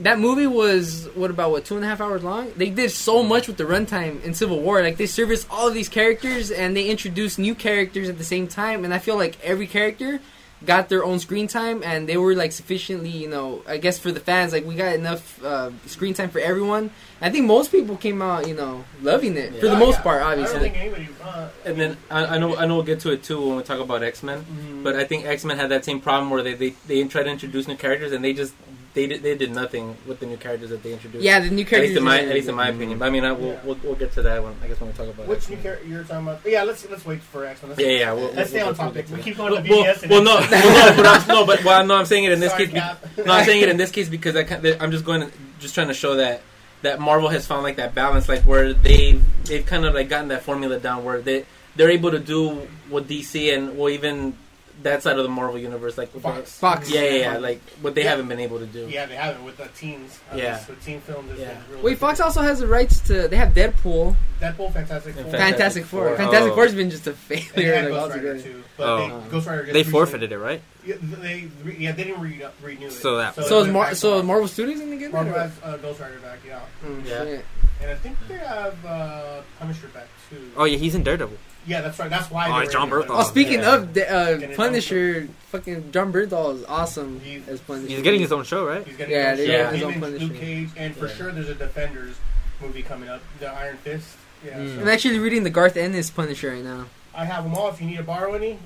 [0.00, 2.52] That movie was what about what two and a half hours long?
[2.56, 4.80] They did so much with the runtime in Civil War.
[4.82, 8.46] Like they serviced all of these characters and they introduced new characters at the same
[8.46, 8.84] time.
[8.84, 10.20] And I feel like every character
[10.66, 14.10] got their own screen time and they were like sufficiently you know i guess for
[14.10, 17.96] the fans like we got enough uh, screen time for everyone i think most people
[17.96, 20.02] came out you know loving it for the Oh, most yeah.
[20.02, 21.08] part I don't obviously think anybody.
[21.22, 23.62] Uh, And then I, I know I know we'll get to it too when we
[23.62, 24.44] talk about X Men.
[24.44, 27.24] mm, But I think X Men had that same problem where they, they, they tried
[27.24, 28.52] to introduce new characters and they just
[28.98, 31.22] they did, they did nothing with the new characters that they introduced.
[31.22, 32.98] yeah the new at characters least in my at least in my opinion.
[32.98, 33.60] But I mean, I, we'll, Yeah.
[33.64, 34.56] we'll we'll get to that one.
[34.62, 35.56] I guess when we talk about which X-Men.
[35.58, 36.40] new character you're talking about?
[36.44, 37.74] Yeah, let's let's wait for X Men.
[37.78, 38.12] Yeah, yeah.
[38.12, 39.06] We'll, Let's stay we'll- on we'll topic.
[39.06, 39.24] to We that.
[39.24, 40.02] keep going to well, BVS.
[40.02, 42.32] and well, no, then- well, no, but I'm, no, but well, no, I'm saying it
[42.32, 42.74] in this Sorry, case.
[42.74, 43.04] Cap.
[43.24, 45.30] No, I'm saying it in this case because I can't, I'm just going to,
[45.60, 46.42] just trying to show that
[46.82, 50.28] that Marvel has found like that balance, like where they they've kind of like gotten
[50.28, 51.44] that formula down where they
[51.76, 54.36] they're able to do what DC and well even
[54.82, 56.56] that side of the Marvel universe, like Fox.
[56.58, 56.90] Fox.
[56.90, 57.38] Yeah, yeah, yeah.
[57.38, 58.10] Like what they Yeah.
[58.10, 58.86] haven't been able to do.
[58.88, 60.18] Yeah, they haven't with the teens.
[60.32, 60.60] Uh, Yeah.
[60.68, 61.30] with team films.
[61.32, 61.54] it's Yeah.
[61.54, 63.26] been really Wait, Fox also has the rights to.
[63.28, 65.24] They have Deadpool, Deadpool, Fantastic Four.
[65.24, 66.06] Fantastic, Fantastic Four.
[66.08, 66.16] Four.
[66.16, 66.54] Fantastic Oh.
[66.54, 67.82] Four's been just a And they failure.
[67.82, 69.20] Like, Ghost Rider too, but Oh.
[69.24, 70.62] they, Ghost Rider They forfeited it, right?
[70.86, 72.92] Yeah, they re, yeah they didn't re, renew it.
[72.92, 74.24] So that- So it is went Mar- so Marvel.
[74.26, 75.50] Marvel Studios gonna get Marvel that?
[75.50, 77.24] has uh, Ghost Rider back, yeah, Mm, Yeah.
[77.24, 77.44] shit.
[77.82, 80.50] and I think they have uh, Punisher back too.
[80.56, 81.36] Oh yeah, he's in Daredevil.
[81.68, 82.08] Yeah, that's right.
[82.10, 82.50] That's why.
[82.50, 83.06] Oh, it's John in it.
[83.06, 83.20] Bernthal.
[83.20, 83.74] Oh, speaking Yeah.
[83.76, 84.10] of the,
[84.52, 87.88] uh, Punisher, fucking John Bernthal is awesome He's- as Punisher.
[87.88, 88.86] He's getting his own show, right?
[88.86, 89.74] He's getting Yeah, his they own have show.
[89.74, 90.24] his own and Punisher.
[90.26, 91.14] Luke Cage, and for Yeah.
[91.14, 92.16] sure there's a Defenders
[92.62, 94.08] movie coming up, the Iron Fist.
[94.44, 94.74] Yeah, Mm.
[94.76, 96.86] so I'm actually reading the Garth Ennis Punisher right now.
[97.14, 97.68] I have them all.
[97.68, 98.58] If you need to borrow any,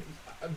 [0.43, 0.49] uh,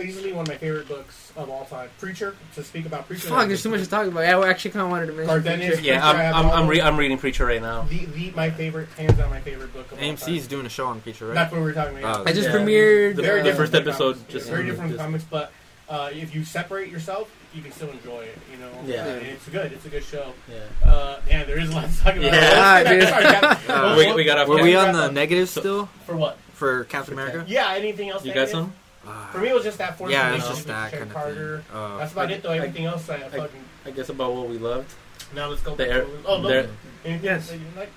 [0.00, 1.88] easily one of my favorite books of all time.
[1.98, 2.34] Preacher.
[2.54, 3.28] To speak about Preacher.
[3.28, 4.24] Fuck, there's so much to talk about.
[4.24, 5.26] I actually kind of wanted to mention.
[5.28, 5.66] Garth Ennis.
[5.74, 5.82] Preacher.
[5.82, 7.82] Yeah, Preacher, I have I'm I'm, I'm, re- I'm reading Preacher right now.
[7.82, 10.46] The, the my favorite, hands down my favorite book of all AMC's time.
[10.48, 11.34] doing a show on Preacher, right?
[11.34, 12.20] That's what we were talking about.
[12.20, 12.24] Oh.
[12.26, 12.54] I just Yeah.
[12.56, 13.16] premiered.
[13.16, 14.12] The, Very the different first episode.
[14.14, 14.32] comics.
[14.32, 15.52] Just very different just- comics, but
[15.88, 18.38] uh, if you separate yourself, you can still enjoy it.
[18.50, 18.70] You know.
[18.86, 19.04] Yeah.
[19.06, 19.72] And it's good.
[19.72, 20.32] It's a good show.
[20.50, 20.90] Yeah.
[20.90, 22.32] Uh, man, there is a lot to talk about.
[22.32, 22.50] Yeah.
[22.54, 23.68] Ah, dude.
[23.74, 26.38] Uh, we- we got off- Were we on the negative still For what?
[26.54, 27.44] for Captain America?
[27.46, 27.72] Yeah.
[27.74, 28.24] Anything else?
[28.24, 28.72] You got some?
[29.06, 30.10] Uh, For me, it was just that fourth.
[30.10, 31.58] yeah, movie it's with just that Sharon kind of Carter.
[31.68, 31.76] thing.
[31.76, 32.50] Uh, That's about it, though.
[32.50, 33.64] I- Everything else, I, I I- fucking.
[33.86, 34.90] I guess about what we loved.
[35.34, 35.74] Now let's go.
[35.74, 36.48] The air- oh, no.
[36.48, 36.68] there-
[37.04, 37.48] Anything Yes.
[37.50, 37.90] that you like?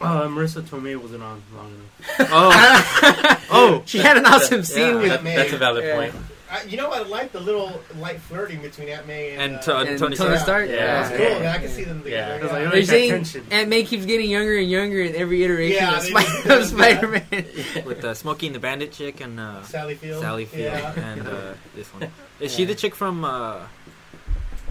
[0.00, 2.30] Uh, Marisa Tomei wasn't on long enough.
[2.32, 4.94] oh, oh, She had an awesome scene Yeah.
[5.00, 6.12] with That- that's a valid Yeah.
[6.48, 6.64] Point.
[6.64, 9.76] I, you know, I like the little light flirting between Aunt May and, and uh,
[9.86, 10.38] and Tony Tony Stark.
[10.40, 10.68] Stark.
[10.68, 10.76] Yeah.
[11.02, 11.26] That's cool.
[11.26, 11.38] Yeah.
[11.40, 11.54] man.
[11.54, 12.34] I can see them Yeah.
[12.34, 12.34] together.
[12.34, 13.46] I was like, They're saying tension.
[13.50, 17.24] Aunt May keeps getting younger and younger in every iteration Yeah, of, they of Spider-Man.
[17.86, 20.22] with uh, Smokey and the Bandit chick and uh, Sally Field.
[20.22, 20.98] Sally Field Yeah.
[21.12, 22.10] and uh, this one.
[22.40, 23.60] Is she the chick from uh,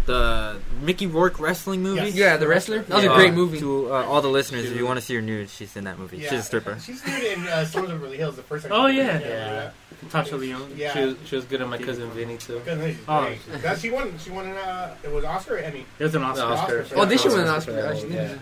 [0.07, 2.01] the Mickey Rourke wrestling movie?
[2.07, 2.15] Yes.
[2.15, 2.79] Yeah, the wrestler.
[2.79, 3.59] That was Uh, a great movie.
[3.59, 5.99] To uh, all the listeners, if you want to see her nude, she's in that
[5.99, 6.17] movie.
[6.17, 6.29] Yeah.
[6.31, 6.79] She's a stripper.
[6.83, 8.35] She's good in uh, Slums of Beverly Hills.
[8.37, 8.63] The first.
[8.65, 9.19] time Oh, she- yeah.
[9.19, 9.71] Yeah.
[10.09, 10.73] Tasha Leone.
[10.75, 10.93] Yeah.
[10.93, 12.59] She was she was good at my cousin Vinny too.
[12.65, 13.31] Good, Oh.
[13.61, 14.17] That- she won.
[14.17, 14.57] She won an.
[14.57, 15.85] Uh, it was Oscar or Emmy.
[15.99, 16.43] There's an The Oscar.
[16.45, 16.81] Oscar.
[16.81, 16.95] Oscar.
[16.97, 17.87] Oh, did she win an Oscar Oscar?
[17.93, 18.33] Oh, she yeah.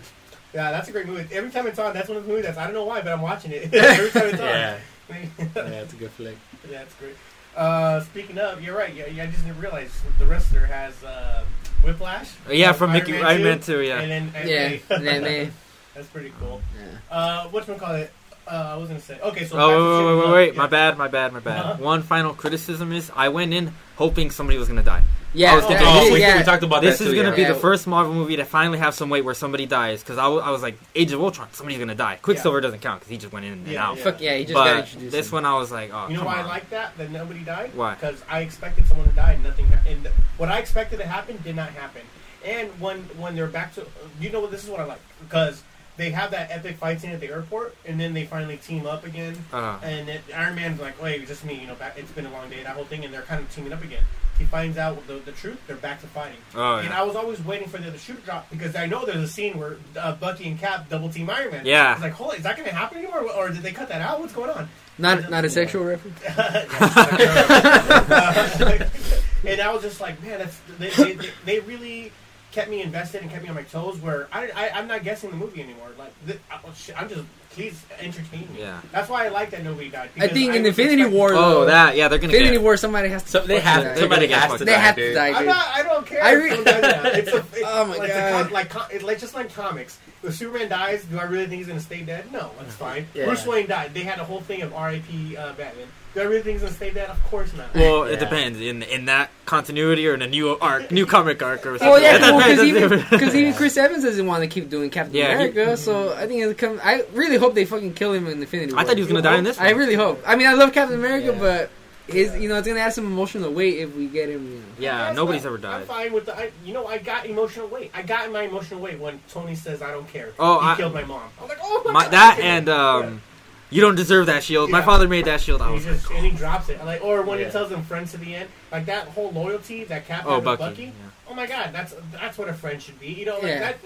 [0.54, 1.26] Yeah, that's a great movie.
[1.34, 3.12] Every time it's on, that's one of the movies that's I don't know why, but
[3.12, 3.62] I'm watching it.
[3.74, 4.46] Every time it's on.
[4.46, 4.78] Yeah,
[5.10, 5.16] yeah,
[5.56, 6.36] yeah, it's a good flick.
[6.70, 7.16] that's great.
[7.56, 8.94] Uh, speaking of, you're right.
[8.94, 11.44] Yeah, yeah, I just didn't realize the wrestler has uh,
[11.82, 12.30] Whiplash.
[12.48, 14.00] Uh, yeah, from Mickey Man Iron 2, Man 2, yeah.
[14.00, 15.50] And then and Yeah, they- and then they.
[15.94, 16.60] that's pretty cool.
[16.78, 17.16] Yeah.
[17.16, 18.12] Uh, what's call it?
[18.48, 19.18] Uh, I was gonna say.
[19.20, 19.56] Okay, so.
[19.58, 20.58] Oh, back wait, wait, wait, wait, Yeah.
[20.62, 21.64] my bad, my bad, my bad.
[21.64, 21.82] Uh-huh.
[21.82, 25.02] One final criticism is I went in hoping somebody was going to die.
[25.34, 26.36] Yeah, I was that- thinking, Oh, we, yeah.
[26.38, 27.14] we talked about This that is too.
[27.16, 27.36] going to yeah.
[27.36, 27.52] be Yeah.
[27.54, 30.02] the first Marvel movie to finally have some weight where somebody dies.
[30.02, 32.18] Because I, w- I was like, Age of Ultron, somebody's going to die.
[32.22, 33.96] Quicksilver doesn't count because he just went in and Yeah, out.
[33.96, 34.04] yeah.
[34.04, 35.12] Fuck yeah, he just got But introduced.
[35.12, 35.32] this him.
[35.32, 36.44] one, I was like, oh, You know come why on.
[36.44, 36.96] I like that?
[36.98, 37.70] That nobody died?
[37.74, 37.94] Why?
[37.94, 40.06] Because I expected someone to die and nothing ha- and
[40.36, 42.02] what I expected to happen did not happen.
[42.44, 43.86] And when when they're back to
[44.20, 45.62] you know what this is what I like because
[45.96, 49.04] they have that epic fight scene at the airport and then they finally team up
[49.04, 52.10] again Uh, and it, Iron Man's like wait it's just me you know back, it's
[52.12, 54.02] been a long day that whole thing and they're kind of teaming up again.
[54.38, 57.00] He finds out the, the truth they're back to fighting oh, and yeah.
[57.00, 59.28] I was always waiting for the, the shoe to drop because I know there's a
[59.28, 61.66] scene where uh, Bucky and Cap double team Iron Man.
[61.66, 61.90] Yeah.
[61.90, 64.02] I was like holy is that going to happen anymore or did they cut that
[64.02, 64.20] out?
[64.20, 64.68] What's going on?
[64.98, 66.18] not not a sexual reference.
[69.44, 72.12] and I was just like, man, that's they, they, they, they really
[72.56, 73.98] kept me invested and kept me on my toes.
[73.98, 75.90] Where I, I I'm not guessing the movie anymore.
[75.98, 76.58] Like th- I,
[76.98, 78.60] I'm just please entertain me.
[78.60, 78.80] Yeah.
[78.92, 80.10] That's why I like that nobody died.
[80.18, 82.56] I think in was Infinity expecting- War, Oh, though, that, yeah, they're going to Infinity
[82.58, 83.28] get War, somebody has to.
[83.30, 83.94] So they have die.
[83.94, 85.14] Somebody gonna has to They die, have to dude.
[85.14, 85.28] die.
[85.28, 85.46] I'm dude.
[85.46, 85.68] not.
[85.74, 86.22] I don't care.
[86.24, 87.14] I re- someone does that.
[87.18, 88.40] It's a, it, Oh my like God.
[88.40, 89.98] A con, like con, it's like just like comics.
[90.22, 92.30] If Superman dies, do I really think he's gonna stay dead?
[92.32, 93.06] No, that's fine.
[93.14, 93.24] Yeah.
[93.26, 93.94] Bruce Wayne died.
[93.94, 95.36] They had a whole thing of R.I.P.
[95.38, 95.86] Uh, Batman.
[96.16, 97.10] Do I really think he's gonna stay dead?
[97.10, 97.74] Of course not.
[97.74, 98.14] Well, Yeah.
[98.14, 101.76] it depends in in that continuity or in a new arc, new comic arc or
[101.76, 101.88] something.
[101.88, 103.22] Well, yeah, because it even, depends.
[103.22, 106.26] 'cause even Chris Evans doesn't want to keep doing Captain Yeah, he- America, so I
[106.26, 106.80] think it's come.
[106.82, 108.80] I really hope they fucking kill him in Infinity War.
[108.80, 110.22] I thought he was going to die in this I really hope.
[110.26, 111.38] I mean, I love Captain America, Yeah.
[111.38, 111.70] but
[112.06, 114.46] his, you know, it's gonna add some emotional weight if we get him.
[114.46, 114.62] You know.
[114.78, 115.48] Yeah, nobody's fine.
[115.48, 115.80] ever died.
[115.82, 116.34] I'm fine with the.
[116.38, 117.90] I, you know, I got emotional weight.
[117.92, 120.94] I got my emotional weight when Tony says, "I don't care." Oh, he I- killed
[120.94, 121.28] my mom.
[121.42, 122.12] I'm like, oh my, My, god.
[122.12, 123.22] that and um,
[123.70, 124.70] you don't deserve that shield.
[124.70, 125.60] My father made that shield.
[125.62, 126.84] I And was he like, just and he drops it.
[126.84, 127.46] Like, or when Yeah.
[127.46, 130.62] he tells them friends to the end, like that whole loyalty that Captain oh, Bucky.
[130.62, 130.82] Bucky.
[130.84, 130.90] yeah.
[131.28, 133.08] Oh my god, that's that's what a friend should be.
[133.08, 133.58] You know, like Yeah.
[133.60, 133.76] that.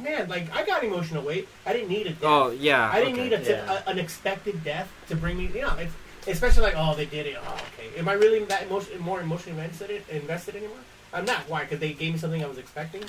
[0.00, 1.48] Man, like I got emotional weight.
[1.66, 2.16] I didn't need it.
[2.22, 2.90] Oh, yeah.
[2.92, 3.24] I didn't okay.
[3.28, 3.82] need a Yeah.
[3.86, 5.50] a, an expected death to bring me.
[5.52, 5.92] You know, it's,
[6.28, 7.36] especially like, oh, they did it.
[7.42, 7.98] Oh, okay.
[7.98, 10.76] Am I really that emotion, more emotionally invested invested anymore?
[11.12, 11.48] I'm not.
[11.48, 11.62] Why?
[11.64, 13.02] Because they gave me something I was expecting.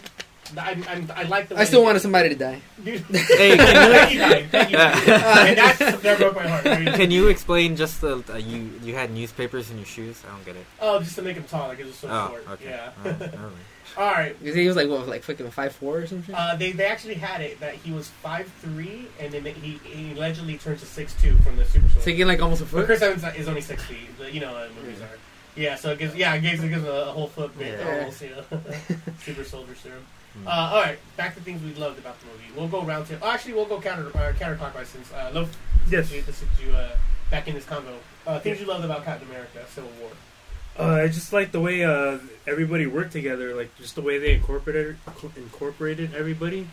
[0.58, 0.72] I,
[1.16, 1.56] I, I like the.
[1.56, 2.62] Way I still wanted somebody to die.
[2.84, 3.02] Dude.
[3.02, 4.50] Hey, can Thank you, Dave.
[4.50, 4.78] Thank you.
[4.78, 6.64] and that's that broke my heart.
[6.96, 10.22] Can you explain just the uh, you you had newspapers in your shoes?
[10.28, 10.66] I don't get it.
[10.80, 12.46] Oh, just to make him tall, like it was so Oh, short.
[12.52, 12.66] okay.
[12.70, 12.92] Yeah.
[13.06, 13.34] All right.
[13.98, 14.40] All right.
[14.40, 16.34] Because he was like what, like fucking five four or something.
[16.34, 20.12] Uh, they, they actually had it that he was five three, and then he, he
[20.14, 22.06] allegedly turned to six two from the Super Soldier.
[22.12, 22.86] Taking like almost a But foot.
[22.86, 24.10] Chris Evans is only six feet.
[24.18, 25.10] but You know how movies are.
[25.54, 27.98] Yeah, so it gives yeah it gives, it gives a, a whole foot Yeah.
[28.00, 28.44] almost, you know.
[29.20, 30.06] Super Soldier serum.
[30.34, 30.48] Hmm.
[30.48, 32.46] Uh, all right, back to things we loved about the movie.
[32.56, 33.22] We'll go round table.
[33.24, 35.56] Oh, actually, we'll go counter uh, counterclockwise since uh, love.
[35.90, 36.10] Yes.
[36.10, 36.96] This is you uh,
[37.30, 37.98] back in this combo.
[38.26, 40.12] Uh, things you loved about Captain America: Civil War.
[40.80, 42.18] Uh, I just like the way uh,
[42.48, 44.98] everybody worked together, like just the way they incorporated
[45.36, 46.68] incorporated everybody.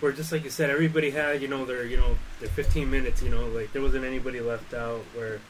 [0.00, 3.22] Where just like you said, everybody had you know their you know their 15 minutes.
[3.22, 5.40] You know, like there wasn't anybody left out where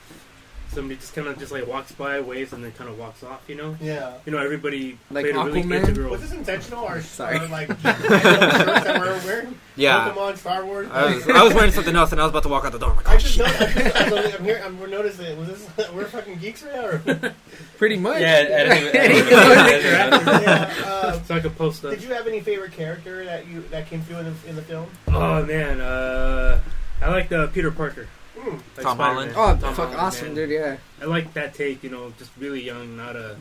[0.70, 3.42] somebody just kind of just like walks by, waves, and then kind of walks off.
[3.48, 4.14] You know, Yeah.
[4.26, 5.80] you know everybody Like played a really Aquaman?
[5.80, 6.10] integral.
[6.10, 7.38] Was this intentional or Sorry.
[7.38, 9.58] or, like shirts that we're wearing?
[9.76, 10.88] Yeah, Pokemon, Star Wars.
[10.92, 12.78] I was, I was wearing something else and I was about to walk out the
[12.78, 12.90] door.
[12.90, 13.46] I'm like, I oh, just shit.
[13.46, 14.36] noticed.
[14.38, 14.62] I'm, here.
[14.64, 15.36] I'm we're noticing.
[15.38, 15.90] Was this?
[15.94, 16.86] We're fucking geeks right now.
[16.86, 17.34] Or?
[17.78, 18.20] Pretty much.
[18.20, 20.74] Yeah, I didn't I didn't even- I didn't even- yeah.
[20.84, 24.00] Uh, so I could post did you have any favorite character that you that came
[24.02, 24.86] through in the, in the film?
[25.08, 26.60] Oh man, uh,
[27.02, 28.06] I like the Peter Parker.
[28.44, 28.52] Mm.
[28.76, 29.34] Like Tom Spider-Man.
[29.34, 29.60] Holland.
[29.60, 30.34] Oh, Tom fuck, Holland, awesome, man.
[30.34, 30.50] dude.
[30.50, 30.76] Yeah.
[31.00, 33.36] I like that take, you know, just really young, not a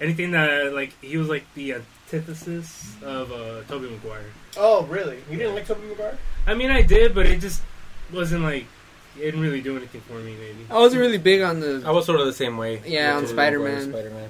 [0.00, 4.24] anything that like he was like the antithesis of uh, Tobey Maguire.
[4.56, 5.18] Oh, really?
[5.30, 6.18] You didn't like Tobey Maguire?
[6.46, 7.62] I mean, I did, but it just
[8.12, 8.66] wasn't like
[9.16, 10.34] it didn't really do anything for me.
[10.34, 10.66] Maybe.
[10.70, 11.82] I wasn't really big on the.
[11.84, 12.82] I was sort of the same way.
[12.86, 13.90] Yeah, on Spider-Man.
[13.90, 14.24] Spider-Man.
[14.24, 14.28] Uh,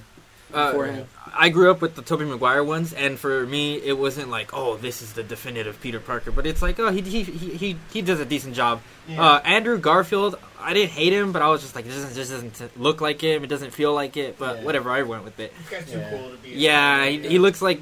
[0.53, 1.07] beforehand.
[1.33, 4.77] I grew up with the Tobey Maguire ones, and for me, it wasn't like, oh,
[4.77, 6.33] this is the definitive Peter Parker.
[6.33, 8.81] But it's like, oh, he he he he, he does a decent job.
[9.09, 9.23] Yeah.
[9.23, 12.31] Uh, Andrew Garfield, I didn't hate him, but I was just like, this doesn't just
[12.33, 13.45] doesn't look like him.
[13.45, 14.39] It doesn't feel like it.
[14.39, 14.65] But Yeah.
[14.65, 15.53] whatever, I went with it.
[15.57, 16.11] this guy's too Yeah.
[16.11, 16.51] cool to be.
[16.51, 17.81] Yeah, he, he looks like.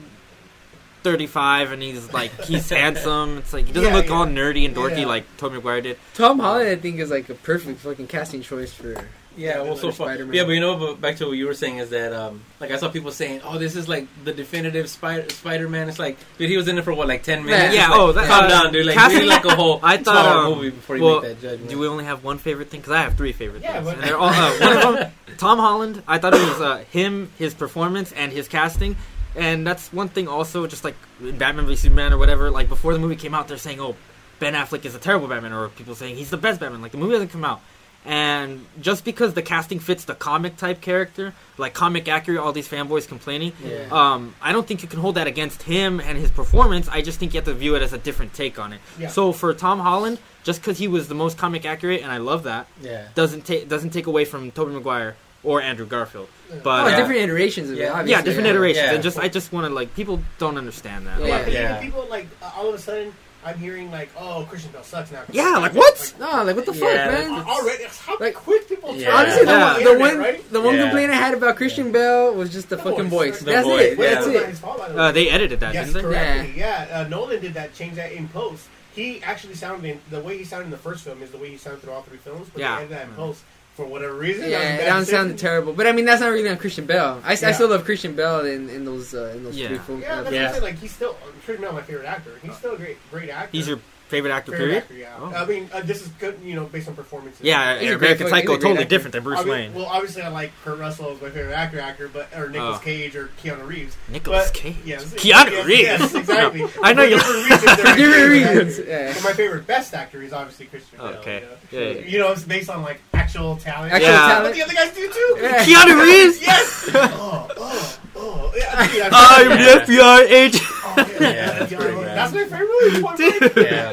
[1.04, 4.74] 35 and he's like he's handsome it's like he doesn't Yeah, look all nerdy and
[4.74, 5.06] dorky Yeah.
[5.06, 8.72] like Tobey Maguire did Tom Holland, I think, is like a perfect fucking casting choice
[8.74, 8.96] for.
[9.38, 10.08] Yeah, well, so far.
[10.08, 10.34] Spider-Man.
[10.34, 12.70] Yeah, but you know, but back to what you were saying is that, um, like,
[12.72, 16.50] I saw people saying, "Oh, this is like the definitive Spider Spider-Man." It's like, dude,
[16.50, 17.74] he was in it for what, like ten minutes?
[17.74, 18.86] Yeah, It's like, oh, that- calm uh, down, dude.
[18.86, 21.40] Like, casting- really like a whole I thought, two-hour um, movie before you well, make
[21.40, 21.70] that judgment.
[21.70, 22.80] Do we only have one favorite thing?
[22.80, 23.84] Because I have three favorite Yeah, things.
[23.86, 26.02] but- And they're all, uh, one of them, Tom Holland.
[26.08, 28.96] I thought it was uh, him, his performance, and his casting.
[29.36, 32.50] And that's one thing also, just like Batman v Superman or whatever.
[32.50, 33.94] Like before the movie came out, they're saying, "Oh,
[34.40, 36.82] Ben Affleck is a terrible Batman," or people saying he's the best Batman.
[36.82, 37.60] Like the movie hasn't come out,
[38.08, 42.66] and just because the casting fits the comic type character, like comic accurate, all these
[42.66, 43.52] fanboys complaining.
[43.62, 43.86] Yeah.
[43.90, 46.88] Um, I don't think you can hold that against him and his performance.
[46.88, 48.80] I just think you have to view it as a different take on it.
[48.98, 49.08] Yeah.
[49.08, 52.44] So for Tom Holland, just because he was the most comic accurate, and I love
[52.44, 53.08] that, yeah.
[53.14, 56.28] doesn't take doesn't take away from Tobey Maguire or Andrew Garfield.
[56.62, 57.82] But oh, uh, different iterations of it.
[57.82, 57.90] Yeah.
[57.92, 58.84] Obviously, yeah, different iterations.
[58.86, 58.94] Yeah.
[58.94, 61.20] And just I just want to like people don't understand that.
[61.20, 61.26] Yeah.
[61.26, 61.76] Yeah, but Yeah.
[61.76, 63.12] even people like all of a sudden,
[63.48, 66.14] I'm hearing like, "Oh, Christian Bale sucks now." Yeah, like, what?
[66.20, 67.40] No, like what the Yeah, fuck, that's- man?
[67.48, 69.00] Already, how Like- quick people turn.
[69.00, 69.14] Yeah.
[69.16, 69.64] Honestly, the, Yeah.
[69.64, 70.52] one, the Internet, one, right?
[70.52, 70.82] the one Yeah.
[70.82, 73.30] complaint I had about Christian Bale was just the, The fucking voice.
[73.30, 73.38] voice.
[73.40, 73.98] The That's voice, it.
[73.98, 74.14] yeah.
[74.14, 74.46] That's Not it.
[74.48, 75.00] his fault, by the way.
[75.00, 76.08] Uh, they edited that, Yes, didn't they?
[76.16, 76.54] correctly.
[76.56, 77.74] Yeah, uh, Nolan did that.
[77.74, 78.64] Change that in post.
[78.94, 81.48] He actually sounded in, the way he sounded in the first film is the way
[81.50, 82.48] he sounded through all three films.
[82.52, 82.70] But Yeah.
[82.76, 83.42] they edited that in post
[83.78, 84.50] for whatever reason.
[84.50, 86.84] Yeah, That was a doesn't sound terrible, but I mean that's not really on Christian
[86.84, 87.22] Bale.
[87.24, 89.68] I, I still love Christian Bale in, in those uh, in those Yeah.
[89.68, 90.02] three films.
[90.02, 90.40] Yeah, that's Yeah.
[90.42, 90.64] what I'm saying.
[90.64, 91.12] Like he's still
[91.44, 92.32] Christian Bale, my favorite actor.
[92.42, 93.50] He's still a great, great actor.
[93.56, 95.08] He's your favorite actor, favorite period.
[95.12, 95.28] actor.
[95.30, 95.36] Yeah.
[95.38, 95.42] Oh.
[95.42, 96.38] I mean, uh, this is good.
[96.42, 97.42] You know, based on performances.
[97.42, 98.84] Yeah, He's American great fuck- he's Psycho totally actor.
[98.88, 99.74] different than Bruce I mean, Wayne.
[99.74, 102.84] Well, obviously, I like Kurt Russell as my favorite actor, actor, but or Nicolas Oh.
[102.84, 103.96] Cage or Keanu Reeves.
[104.08, 104.76] Nicolas Cage.
[104.86, 105.82] Yes, Keanu yes, Reeves.
[105.82, 106.62] Yes, exactly.
[106.82, 107.76] I know For you- different reasons.
[107.76, 111.06] they're my Different favorite reasons, But my favorite best actor is obviously Christian Bale.
[111.08, 111.34] Okay.
[111.40, 111.84] You know?
[111.84, 112.06] Yeah, yeah.
[112.06, 113.92] You know, it's based on like actual talent.
[113.92, 114.42] Actual Yeah.
[114.42, 115.36] But the other guys do too.
[115.40, 115.64] Yeah.
[115.66, 116.40] Keanu Reeves.
[116.40, 116.90] Yes.
[116.94, 118.52] oh, oh, oh.
[118.56, 120.62] Yeah, I'm- I'm the FBI agent.
[120.66, 122.16] Oh, yeah, Yeah, yeah, that's yeah, pretty bad.
[122.18, 123.02] That's my favorite movie.
[123.02, 123.56] Point Break.
[123.70, 123.92] Yeah.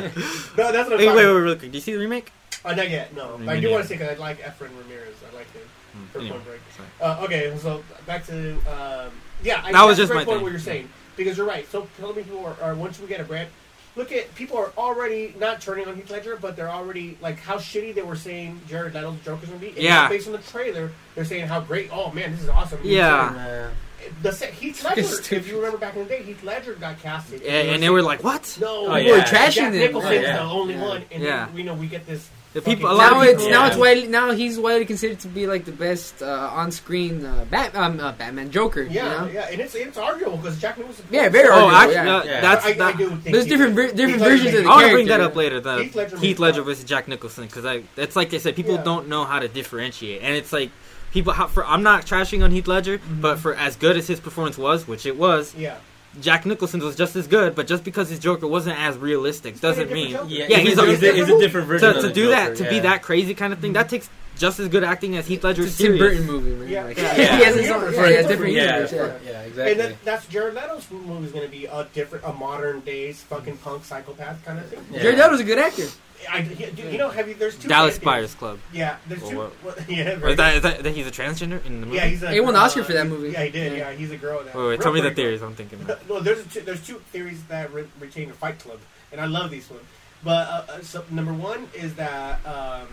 [0.58, 1.72] No, that's what I'm Hey, talking wait, wait, really quick.
[1.72, 2.32] Do you see the remake?
[2.64, 3.38] Uh, not yet, no.
[3.38, 3.74] Me But I do neither.
[3.74, 5.16] want to say because I like Efren Ramirez.
[5.32, 5.62] I like him
[6.12, 6.62] for Anyway, Break.
[7.02, 9.12] Uh, okay, so back to um,
[9.44, 9.62] yeah.
[9.64, 10.44] I, That was just my point thing.
[10.44, 11.70] What you're saying because you're right.
[11.72, 13.50] So so many people are, are once we get a brand.
[13.96, 17.56] Look at people are already not turning on Heath Ledger, but they're already like how
[17.58, 19.70] shitty they were saying Jared Leto's Joker's gonna be.
[19.70, 20.10] And Yeah.
[20.10, 21.90] Based on the trailer, they're saying how great.
[21.94, 22.80] Oh man, this is awesome.
[22.84, 23.70] Yeah.
[24.22, 25.02] The se- Heath Ledger.
[25.04, 25.38] Stupid.
[25.38, 28.04] if you remember back in the day, Heath Ledger got casted, And, and they were
[28.04, 29.14] like, "What?" no, Oh, we yeah.
[29.14, 29.80] were trashing Jack them.
[29.82, 30.38] Nicholson's Oh, yeah.
[30.38, 30.82] the only Yeah.
[30.88, 31.46] one, and Yeah.
[31.46, 32.30] then, we know we get this.
[32.56, 33.44] The people, a lot Now of people.
[33.44, 37.26] it's now it's widely now he's widely considered to be like the best uh, on-screen
[37.26, 38.84] uh, Bat um, uh, Batman Joker.
[38.84, 39.34] Yeah, you know?
[39.34, 41.06] yeah, and it's it's arguable because Jack Nicholson.
[41.12, 42.04] Yeah, very Oh, arguable, actually, yeah.
[42.06, 42.40] no, Yeah.
[42.42, 44.74] that's I, I do There's different ver- different Heath Ledger versions of made- the I
[44.74, 45.60] want to bring that up later.
[45.60, 48.76] The Heath Ledger Heath Ledger versus Jack Nicholson because I it's like they said people
[48.76, 48.84] Yeah.
[48.84, 50.72] don't know how to differentiate, and it's like
[51.12, 51.34] people.
[51.34, 53.20] How, for I'm not trashing on Heath Ledger, Mm-hmm.
[53.20, 55.76] but for as good as his performance was, which it was, Yeah,
[56.22, 59.92] Jack Nicholson was just as good, but just because his Joker wasn't as realistic doesn't
[59.92, 60.28] mean Joker.
[60.30, 62.14] Yeah, Yeah, he's, he's a, a- he's, a, he's a different version to, of to
[62.14, 64.84] do Joker, that to be that crazy kind of thing that takes just as good
[64.84, 66.18] acting as Heath Ledger's It's a Tim serious.
[66.20, 66.68] Burton movie, man.
[66.70, 66.84] Yeah.
[66.84, 67.14] Like, Yeah.
[67.38, 67.76] he has his Yeah.
[67.76, 68.00] own Yeah.
[68.02, 68.28] yeah, Yeah.
[68.28, 68.92] different Yeah, universe.
[68.92, 69.00] Yeah.
[69.00, 69.74] yeah, And exactly.
[69.76, 73.58] then that's Jared Leto's movie is going to be a different, a modern days fucking
[73.58, 74.86] punk psychopath kind of thing.
[74.92, 75.02] Yeah.
[75.02, 75.88] Jared Leto's a good actor.
[76.32, 77.36] I, he- you know, have you?
[77.36, 78.34] There's two Dallas Buyers.
[78.34, 78.58] Club.
[78.74, 79.38] Yeah, there's Or two.
[79.38, 79.52] what?
[79.62, 80.32] What, yeah, right.
[80.32, 81.98] is that, is that, that he's a transgender in the movie?
[81.98, 82.32] yeah, he's a.
[82.32, 83.30] He won an Oscar uh, for that movie.
[83.30, 83.74] Yeah, he did.
[83.74, 83.92] Yeah.
[83.92, 84.42] Yeah, he's a girl.
[84.44, 86.10] That, Wait, wait, tell me the theories I'm thinking of.
[86.10, 88.80] No, there's a two, there's two theories that re- retain a Fight Club,
[89.12, 89.84] and I love these ones.
[90.24, 92.88] But uh, uh, so number one is that um,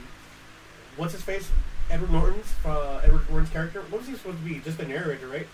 [0.97, 1.49] what's his face,
[1.91, 3.81] Edward Norton's uh, Edward Norton's character.
[3.91, 4.61] What was he supposed to be?
[4.61, 5.47] Just a narrator, right?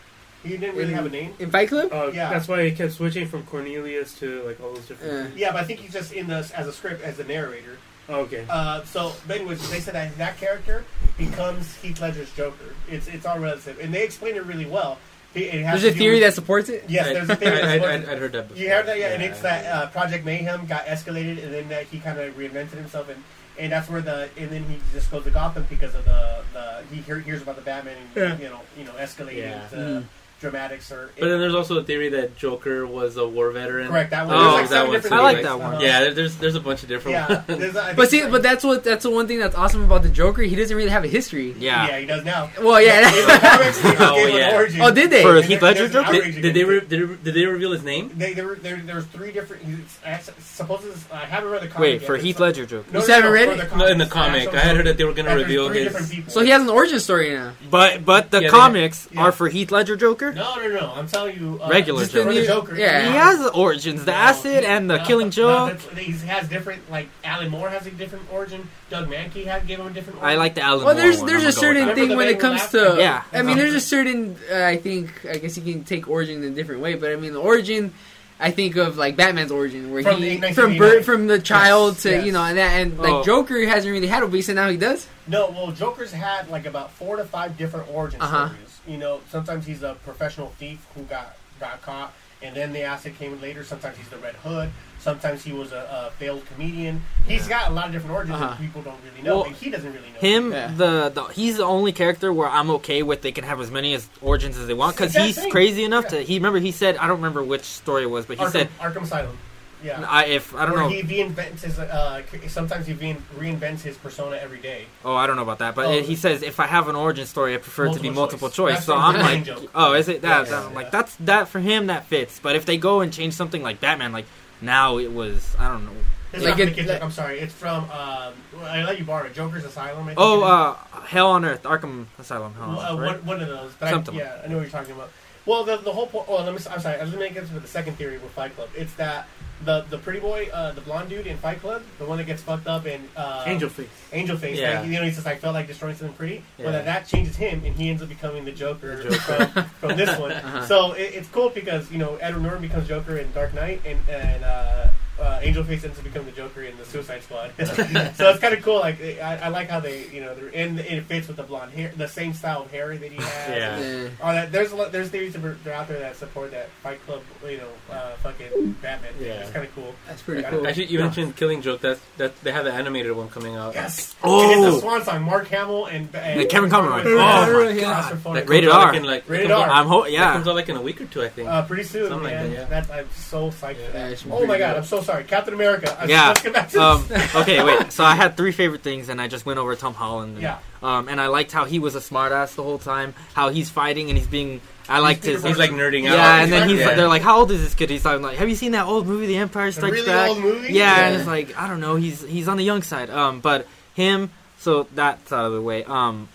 [0.44, 1.34] He didn't really have a name.
[1.40, 1.88] In Fight Club?
[1.90, 2.30] Oh, Yeah.
[2.30, 5.12] That's why he kept switching from Cornelius to like all those different.
[5.12, 5.24] Yeah.
[5.24, 5.36] things.
[5.36, 7.76] Yeah, but I think he's just in this as a script as a narrator.
[8.08, 8.46] Oh, okay.
[8.48, 10.84] Uh, so, but anyways, they said that that character
[11.18, 12.74] becomes Heath Ledger's Joker.
[12.88, 14.98] It's it's all relative, and they explain it really well.
[15.34, 16.84] It- it has There's a theory with- that supports it.
[16.88, 17.56] yes, I, there's a theory.
[17.60, 18.62] I, that's I, what- I, would heard that before.
[18.62, 21.68] You heard that, yeah, and it's I- that uh, Project Mayhem got escalated, and then
[21.68, 23.22] that he kind of reinvented himself, and,
[23.58, 26.82] and that's where the and then he just goes to Gotham because of the, the
[26.92, 28.38] he hear, hears about the Batman, and Yeah.
[28.38, 29.68] you know, you know, escalating Yeah.
[29.68, 30.04] to Mhm.
[30.40, 33.88] Dramatics or But then there's also a theory that Joker was a war veteran.
[33.88, 34.36] correct that one.
[34.36, 35.08] Oh, There's like that one too.
[35.14, 35.80] I like that one.
[35.80, 37.44] Yeah, there's there's a bunch of different yeah.
[37.48, 37.58] ones.
[37.60, 38.30] there's a- I But see, so.
[38.30, 40.42] but that's what that's the one thing that's awesome about the Joker.
[40.42, 41.54] He doesn't really have a history.
[41.58, 41.88] Yeah.
[41.88, 42.50] yeah, he does now.
[42.60, 43.08] Well, yeah.
[43.08, 44.54] In the comics, they Oh, yeah.
[44.56, 44.80] origin.
[44.80, 45.22] oh, did they?
[45.22, 46.12] For Heath Ledger Joker?
[46.12, 48.12] Did, did they re- did, they- did they reveal his name?
[48.16, 49.62] They, there, were- there, there's three different.
[50.06, 51.80] I suppose I haven't read the comic.
[51.80, 52.86] Wait, yet, for Heath Ledger Joker.
[52.92, 53.76] No, You no, haven't no, read it?
[53.76, 54.48] No, in the comic.
[54.54, 55.92] I had heard that they were gonna reveal his.
[56.32, 57.52] So he has an origin story now.
[57.70, 60.27] But but the comics are for Heath Ledger Joker.
[60.32, 60.92] No, no, no.
[60.94, 62.32] I'm telling you, uh, Regular just for Joker.
[62.34, 62.76] the Joker.
[62.76, 63.06] Yeah.
[63.06, 65.72] He has origins, the No, acid and the no, killing no, joke.
[65.80, 66.90] that's- he has different.
[66.90, 68.68] Like Alan Moore has a different origin.
[68.90, 70.20] Doug Mahnke had gave him a different.
[70.20, 70.38] Origin.
[70.38, 70.86] I like the Alan Moore.
[70.86, 71.94] Well, Moore there's one, there's I'm a gonna go with certain that.
[71.96, 72.98] thing when it comes to laughed?
[73.00, 73.22] Yeah.
[73.32, 76.52] I mean, there's a certain uh, I think I guess you can take origin in
[76.52, 77.92] a different way, but I mean the origin.
[78.40, 80.78] I think of like Batman's origin, where From he the from 1989.
[80.78, 82.24] birth from the child Yes, to yes.
[82.26, 83.24] you know and that and like Oh.
[83.24, 85.08] Joker hasn't really had a but he said now he does.
[85.26, 88.46] No, well, Joker's had like about four to five different origin Uh-huh.
[88.50, 88.67] stories.
[88.88, 93.18] You know, sometimes he's a professional thief who got got caught, and then the acid
[93.18, 93.62] came later.
[93.64, 94.70] Sometimes he's the Red Hood.
[95.00, 97.02] Sometimes he was a, a failed comedian.
[97.26, 98.48] He's got a lot of different origins Uh-huh.
[98.50, 100.18] that people don't really know, Well, and he doesn't really know.
[100.20, 100.72] Him, Yeah.
[100.74, 103.22] the, the he's the only character where I'm okay with.
[103.22, 105.50] They can have as many as origins as they want because he's same.
[105.50, 106.18] crazy enough Yeah.
[106.18, 106.22] to.
[106.22, 108.68] He remember he said I don't remember which story it was, but he Arkham, said
[108.80, 109.36] Arkham Asylum.
[109.82, 110.04] Yeah.
[110.08, 110.88] I if I don't Where know.
[110.88, 111.78] he reinvents his.
[111.78, 114.86] Uh, sometimes he reinvents his persona every day.
[115.04, 116.02] Oh, I don't know about that, but Oh.
[116.02, 118.76] he says if I have an origin story, I prefer it to be Multiple choice.
[118.78, 118.84] choice.
[118.86, 119.70] So I'm like, joke.
[119.74, 120.46] oh, is it that?
[120.46, 122.40] Yeah, that- yeah, like that's that for him that fits.
[122.40, 124.26] But if they go and change something like Batman, like
[124.60, 125.92] now it was I don't know.
[126.32, 127.38] It's Like it- I'm sorry.
[127.38, 127.84] It's from.
[127.84, 129.34] Um, I let you borrow it.
[129.34, 130.10] Joker's Asylum.
[130.16, 130.74] Oh, uh,
[131.06, 132.52] Hell on Earth, Arkham Asylum.
[132.54, 133.16] Hell on Earth, uh, right?
[133.24, 133.72] one, one of those.
[133.88, 134.16] Something.
[134.16, 135.10] I, yeah, I know what you're talking about.
[135.48, 136.28] Well, the, the whole point.
[136.28, 136.60] Well, let me.
[136.70, 136.98] I'm sorry.
[136.98, 138.68] Let me get to the second theory with Fight Club.
[138.76, 139.26] It's that
[139.64, 142.42] the the pretty boy, uh, the blonde dude in Fight Club, the one that gets
[142.42, 143.88] fucked up in uh, Angel face.
[144.12, 144.58] Angel Face.
[144.58, 144.80] Yeah.
[144.80, 146.42] Like, you know, he says I felt like destroying something pretty.
[146.58, 146.72] Well, Yeah.
[146.72, 149.46] that that changes him, and he ends up becoming the Joker, The Joker.
[149.46, 150.32] From, from this one.
[150.38, 150.66] Uh-huh.
[150.66, 153.98] So it, it's cool because you know Edward Norton becomes Joker in Dark Knight, and
[154.08, 154.88] and uh,
[155.20, 157.52] uh, Angel Face ends up becoming the Joker in the Suicide Squad.
[157.58, 158.80] so it's kind of cool.
[158.80, 161.72] Like I, I like how they you know they're and it fits with the blonde
[161.72, 163.48] hair, the same style of hair that he has.
[163.48, 163.78] Yeah.
[163.78, 164.08] Yeah.
[164.22, 167.04] Oh, that, there's a lot, there's theories that are out there that support that Fight
[167.06, 169.12] Club, you know, uh, fucking Batman.
[169.14, 169.26] thing.
[169.26, 169.34] Yeah.
[169.34, 169.94] it's kind of cool.
[170.06, 170.50] That's pretty Yeah.
[170.50, 170.66] cool.
[170.66, 171.80] Actually, you mentioned Killing Joke.
[171.80, 173.74] That that they have the animated one coming out.
[173.74, 174.14] Yes.
[174.22, 174.50] Oh.
[174.52, 175.22] And it's a swan song.
[175.22, 177.02] Mark Hamill and, and And Kevin Conroy.
[177.04, 177.80] Oh, Oh, my yeah.
[178.22, 178.36] God.
[178.36, 178.86] That Rated R.
[178.86, 179.68] Like in like, Rated that comes R.
[179.70, 180.32] out- I'm ho- That yeah.
[180.32, 181.48] comes out like in a week or two, I think.
[181.48, 182.50] Uh, pretty soon, Something like man.
[182.50, 182.64] that, yeah.
[182.66, 183.94] That's, I'm so psyched for that.
[183.94, 184.76] Yeah, it should be oh my god.
[184.76, 185.24] I'm so sorry.
[185.24, 185.90] Captain America.
[186.00, 186.28] Uh, Yeah.
[186.28, 187.04] Let's get back to Um,
[187.36, 187.90] okay, wait.
[187.98, 190.34] So I had three favorite things, and I just went over Tom Holland.
[190.34, 190.58] And, Yeah.
[190.82, 193.14] Um, and I liked how he was a smartass the whole time.
[193.34, 194.60] How he's fighting and he's being.
[194.88, 195.44] I liked Peter his.
[195.44, 196.16] He's like nerding out.
[196.16, 196.94] Yeah, and then he's Yeah.
[196.94, 199.06] they're like, "How old is this kid?" He's talking like, "Have you seen that old
[199.06, 200.72] movie, The Empire A Strikes really Back?" old movie.
[200.72, 201.96] Yeah, and it's like I don't know.
[201.96, 203.10] He's he's on the young side.
[203.10, 204.30] Um, but him.
[204.60, 205.84] So that's out of the way.
[205.84, 206.28] Um,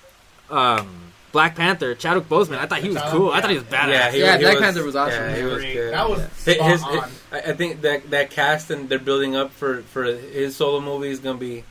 [0.49, 0.87] um,
[1.33, 2.59] Black Panther, Chadwick Boseman.
[2.59, 3.31] I thought he was Chadwick, cool.
[3.31, 3.87] I thought he was badass.
[3.89, 5.19] Yeah, he, Yeah, he Black was, Panther was awesome.
[5.23, 5.93] Yeah, he was good.
[5.93, 7.11] That was His, spot his- on.
[7.33, 11.09] I I think that that cast and they're building up for for his solo movie
[11.09, 11.63] is gonna be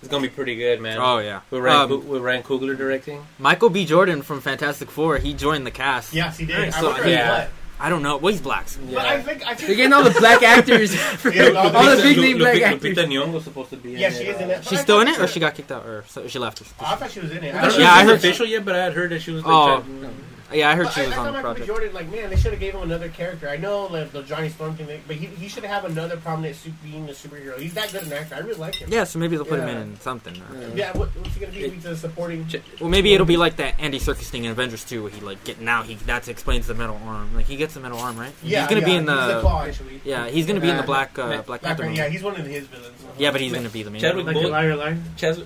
[0.00, 0.98] it's gonna be pretty good, man.
[1.00, 1.40] Oh yeah.
[1.50, 3.26] with Ryan, Um, Coog- with Ryan Coogler directing.
[3.40, 3.84] Michael B.
[3.84, 5.18] Jordan from Fantastic Four.
[5.18, 6.14] He joined the cast.
[6.14, 6.72] Yes, he did.
[6.72, 7.48] So, wonder yeah.
[7.78, 7.86] What.
[7.86, 8.16] I don't know.
[8.16, 8.68] Well, he's black.
[8.68, 10.94] so- But I think I think They're getting all the black actors.
[11.34, 12.96] Yeah, all all the Lupita- big Lu- name black Lupita, actors.
[12.98, 13.90] Lupita Nyong'o's supposed to be.
[13.92, 14.64] Yeah, in she it, is in it.
[14.64, 16.62] She's still in it, or she got kicked out, or so she left.
[16.80, 17.54] I thought she was in it.
[17.54, 19.22] I I don't don't know Yeah, I heard- official yet, but I had heard that
[19.22, 19.52] she was like.
[19.52, 20.10] Oh.
[20.48, 21.66] Trying- Yeah, I heard But she I, was I on thought the project.
[21.66, 23.48] Jordan, like, man, they should have gave him another character.
[23.48, 26.72] I know like, the Johnny Storm thing, but he, he should have another prominent su-
[26.82, 27.58] being a superhero.
[27.58, 28.34] He's that good an actor.
[28.34, 28.88] I really like him.
[28.92, 29.80] Yeah, so maybe they'll put him Yeah.
[29.82, 30.34] in something.
[30.34, 31.68] uh, Yeah, what, what's he gonna be?
[31.68, 32.46] He's a supporting.
[32.80, 35.42] Well, maybe it'll be like that Andy Serkis thing in Avengers 2, where he like
[35.44, 37.34] get now he that explains the metal arm.
[37.34, 38.32] Like he gets the metal arm, right?
[38.42, 39.40] Yeah, he's gonna be yeah, in he's the.
[39.40, 40.00] claw, actually.
[40.04, 41.82] yeah, he's gonna be in the Black uh, Ma- Black Black Panther.
[41.84, 42.94] Panther, yeah, he's one of his villains.
[43.18, 44.00] Yeah, but he's gonna be the main.
[44.00, 44.34] Chadwick one.
[44.36, 44.98] Like liar, liar.
[45.16, 45.40] Chas-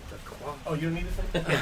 [0.67, 1.59] Oh, you don't need this one.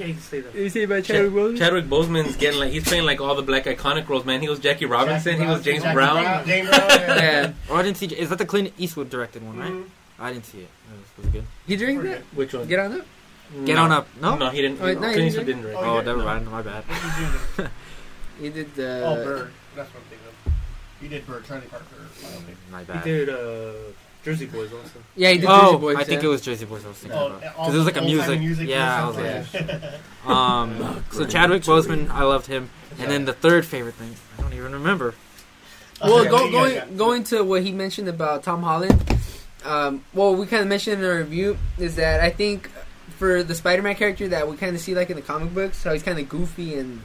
[0.00, 0.54] Yeah, you can say that.
[0.54, 4.08] You say about Chadwick Chadwick Boseman's getting like he's playing like all the black iconic
[4.08, 4.24] roles.
[4.24, 5.32] Man, he was Jackie Robinson.
[5.32, 6.46] Jackie he was James Jackie Brown.
[6.46, 6.88] James Brown.
[6.88, 7.16] Yeah.
[7.16, 8.06] Yeah, Oh, I didn't see.
[8.06, 9.70] Is that the Clint Eastwood directed one, right?
[9.72, 9.84] Mhm.
[10.18, 10.62] I didn't see it.
[10.62, 11.44] It was, was it good.
[11.66, 12.22] you drink that?
[12.34, 12.66] Which one?
[12.66, 13.06] Get on up.
[13.64, 14.06] Get on up.
[14.20, 14.36] No.
[14.36, 14.80] No, he didn't.
[14.80, 15.62] Oh, no, Clint he Eastwood didn't.
[15.62, 15.76] didn't.
[15.76, 15.92] Oh, direct.
[15.92, 16.06] Oh, did?
[16.06, 16.24] never No.
[16.24, 16.50] mind.
[16.50, 16.84] My bad.
[16.90, 18.44] he did you do?
[18.44, 19.04] You did the.
[19.06, 19.52] Oh, Bird.
[19.76, 20.52] That's what I'm thinking of.
[21.00, 21.84] He did Bird, Charlie Parker.
[22.22, 22.56] biopic.
[22.70, 23.04] My He bad.
[23.04, 23.72] did uh,
[24.24, 24.98] Jersey Boys also.
[25.16, 25.46] Yeah, he did.
[25.48, 27.74] Oh, Jersey Boys, I think it was Jersey Boys I was thinking Oh, about because
[27.74, 28.38] it was like a music.
[28.40, 31.04] music Yeah, I was like, um.
[31.12, 34.72] So Chadwick Boseman, I loved him, and then the third favorite thing, I don't even
[34.72, 35.14] remember.
[36.02, 36.84] Well, Yeah, go, going yeah.
[36.96, 39.02] going to what he mentioned about Tom Holland.
[39.64, 42.70] Um, well, we kind of mentioned in our review is that I think
[43.18, 45.92] for the Spider-Man character that we kind of see like in the comic books, how
[45.92, 47.02] he's kind of goofy and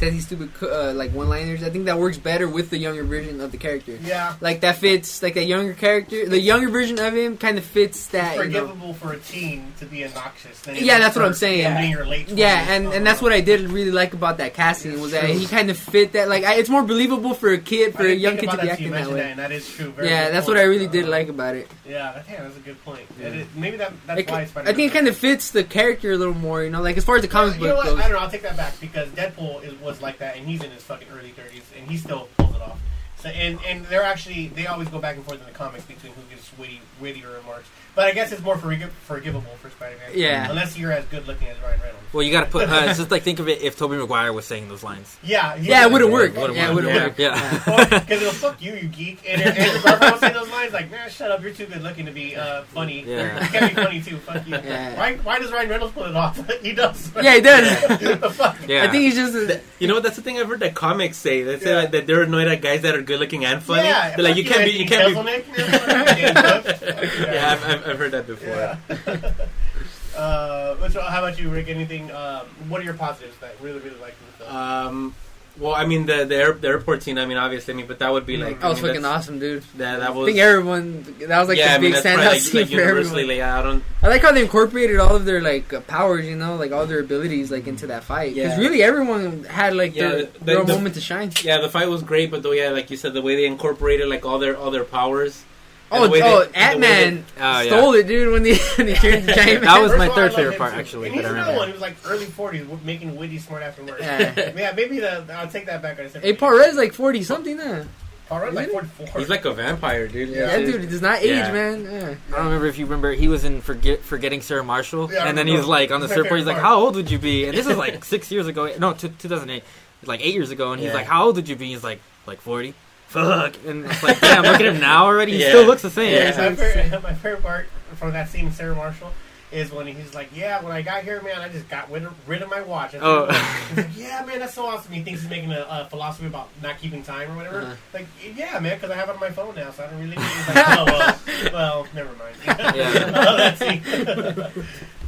[0.00, 1.62] says these stupid uh, like one-liners.
[1.62, 3.98] I think that works better with the younger version of the character.
[4.02, 4.34] Yeah.
[4.40, 6.26] Like that fits like that younger character.
[6.28, 8.36] The younger version of him kind of fits that.
[8.36, 8.66] It's You know.
[8.66, 10.62] forgivable for a teen to be obnoxious.
[10.66, 11.84] Yeah, that's what I'm saying.
[11.84, 15.00] in your late Yeah, and, and that's what I did really like about that casting
[15.00, 16.28] was that he kind of fit that.
[16.28, 18.90] Like, I, it's more believable for a kid, for a young kid to be acting
[18.92, 19.34] that way.
[19.36, 19.90] that is true.
[19.90, 20.56] Very Yeah, that's point.
[20.56, 21.68] what I really did Uh, like about it.
[21.86, 23.02] Yeah, that, yeah, that's a good point.
[23.20, 23.28] Yeah.
[23.28, 26.12] Is- maybe that that's It- why I Spider-Man think it kind of fits the character
[26.12, 27.98] a little more, you know, like as far as the comic book goes.
[27.98, 28.18] I don't know.
[28.18, 31.08] I'll take that back because Deadpool is, was like that, and he's in his fucking
[31.12, 32.80] early thirties, and he still pulls it off.
[33.16, 36.12] So, and and they're actually they always go back and forth in the comics between
[36.14, 37.68] who gives witty wittier remarks.
[37.94, 40.10] But I guess it's more forgi- forgivable for Spider-Man.
[40.14, 40.48] Yeah.
[40.48, 41.96] Unless you're as good looking as Ryan Reynolds.
[42.12, 42.68] Well, you got to put.
[42.68, 45.16] Uh, it's just like think of it if Tobey Maguire was saying those lines.
[45.22, 45.54] Yeah.
[45.56, 46.36] Yeah, it would've worked.
[46.36, 46.86] Would've Yeah, it worked.
[46.86, 47.04] would've Yeah.
[47.04, 47.18] worked.
[47.18, 47.98] Yeah.
[48.00, 49.20] Because it'll fuck you, you geek.
[49.28, 51.40] And and Andrew Garfield will say those lines like, "Man, shut up!
[51.42, 53.02] You're too good looking to be uh, funny.
[53.04, 53.42] Yeah.
[53.44, 54.16] You can't be funny too.
[54.18, 54.96] Fuck you." Yeah.
[54.98, 55.16] Why?
[55.16, 56.36] Why does Ryan Reynolds pull it off?
[56.62, 57.12] he does.
[57.16, 57.98] Yeah, he does.
[58.20, 58.56] the fuck.
[58.68, 58.84] Yeah.
[58.84, 59.34] I think he's just.
[59.34, 60.00] A, You know?
[60.00, 61.42] That's the thing I've heard that comics say.
[61.42, 61.76] They say Yeah.
[61.78, 63.86] like, that they're annoyed at guys that are good looking and funny.
[63.88, 66.20] Yeah, They're like, fuck you can't be, you can't be.
[66.20, 68.48] Yeah, I've, I've, I've heard that before.
[68.48, 68.76] Yeah.
[70.16, 71.68] uh, what's- how about you, Rick?
[71.68, 72.10] Anything?
[72.10, 74.56] Um, what are your positives that really, really like in the film?
[74.56, 75.14] Um,
[75.58, 77.18] well, I mean the the, air, the airport scene.
[77.18, 78.60] I mean, obviously, I mean, but that would be like.
[78.60, 79.62] that was I mean, fucking awesome, dude.
[79.76, 81.02] That that I think everyone.
[81.26, 83.22] That was like yeah, the I big that's standout probably, like, scene like for universally.
[83.22, 83.38] everyone.
[83.48, 83.84] Like, I don't.
[84.02, 86.86] I like how they incorporated all of their like uh, powers, you know, like all
[86.86, 88.34] their abilities, like into that fight.
[88.36, 88.58] Because Yeah.
[88.64, 91.30] really, everyone had like Yeah, their, the- their the- moment to shine.
[91.42, 94.08] Yeah, the fight was great, but though, yeah, like you said, the way they incorporated
[94.08, 95.44] like all their all their powers.
[95.92, 97.62] Oh, and Oh, the way oh, they- and the way Ant Man Oh, yeah.
[97.64, 98.32] stole it, dude.
[98.32, 100.78] When the, when he turned into giant That was my third favorite part, too.
[100.80, 101.66] actually, And he's I another one.
[101.68, 103.92] He was like early forties, making witty, smart ass words.
[104.00, 104.52] Yeah.
[104.56, 105.98] yeah, maybe the I'll take that back.
[105.98, 107.84] I said Hey, Paul like forty something now.
[108.28, 109.08] Paul like forty four.
[109.18, 110.28] He's like a vampire, dude.
[110.28, 110.64] Yeah, Yeah.
[110.64, 111.50] dude, it does not age, Yeah.
[111.52, 111.82] man.
[111.84, 112.14] Yeah.
[112.28, 113.12] I don't remember if you remember.
[113.12, 115.62] He was in Forget Forgetting Sarah Marshall, Yeah, and then remember.
[115.62, 116.38] he's like on the It's my surfboard.
[116.38, 118.72] He's like, "How old would you be?" And this is like six years ago.
[118.78, 119.64] No, 2008.
[120.06, 122.40] Like eight years ago, and he's like, "How old would you be?" He's like, "Like
[122.40, 122.72] 40."
[123.10, 123.56] Fuck.
[123.66, 125.32] And it's like, damn, look at him now already.
[125.32, 125.48] He Yeah.
[125.50, 126.14] still looks the same.
[126.14, 126.30] Yeah.
[126.50, 129.12] my, favorite, my favorite part from that scene, with Sarah Marshall,
[129.52, 132.14] is when he's like, "Yeah, when I got here, man, I just got rid of,
[132.28, 133.24] rid of my watch." And Oh.
[133.76, 136.78] like, "Yeah, man, that's so awesome." He thinks he's making a, a philosophy about not
[136.78, 137.60] keeping time or whatever.
[137.62, 137.74] Uh-huh.
[137.92, 138.06] Like,
[138.36, 140.14] yeah, man, because I have it on my phone now, so I don't really.
[140.14, 141.18] He's like, "Oh well,
[141.52, 142.36] well, never mind."
[142.76, 143.10] Yeah.
[143.10, 143.82] That scene.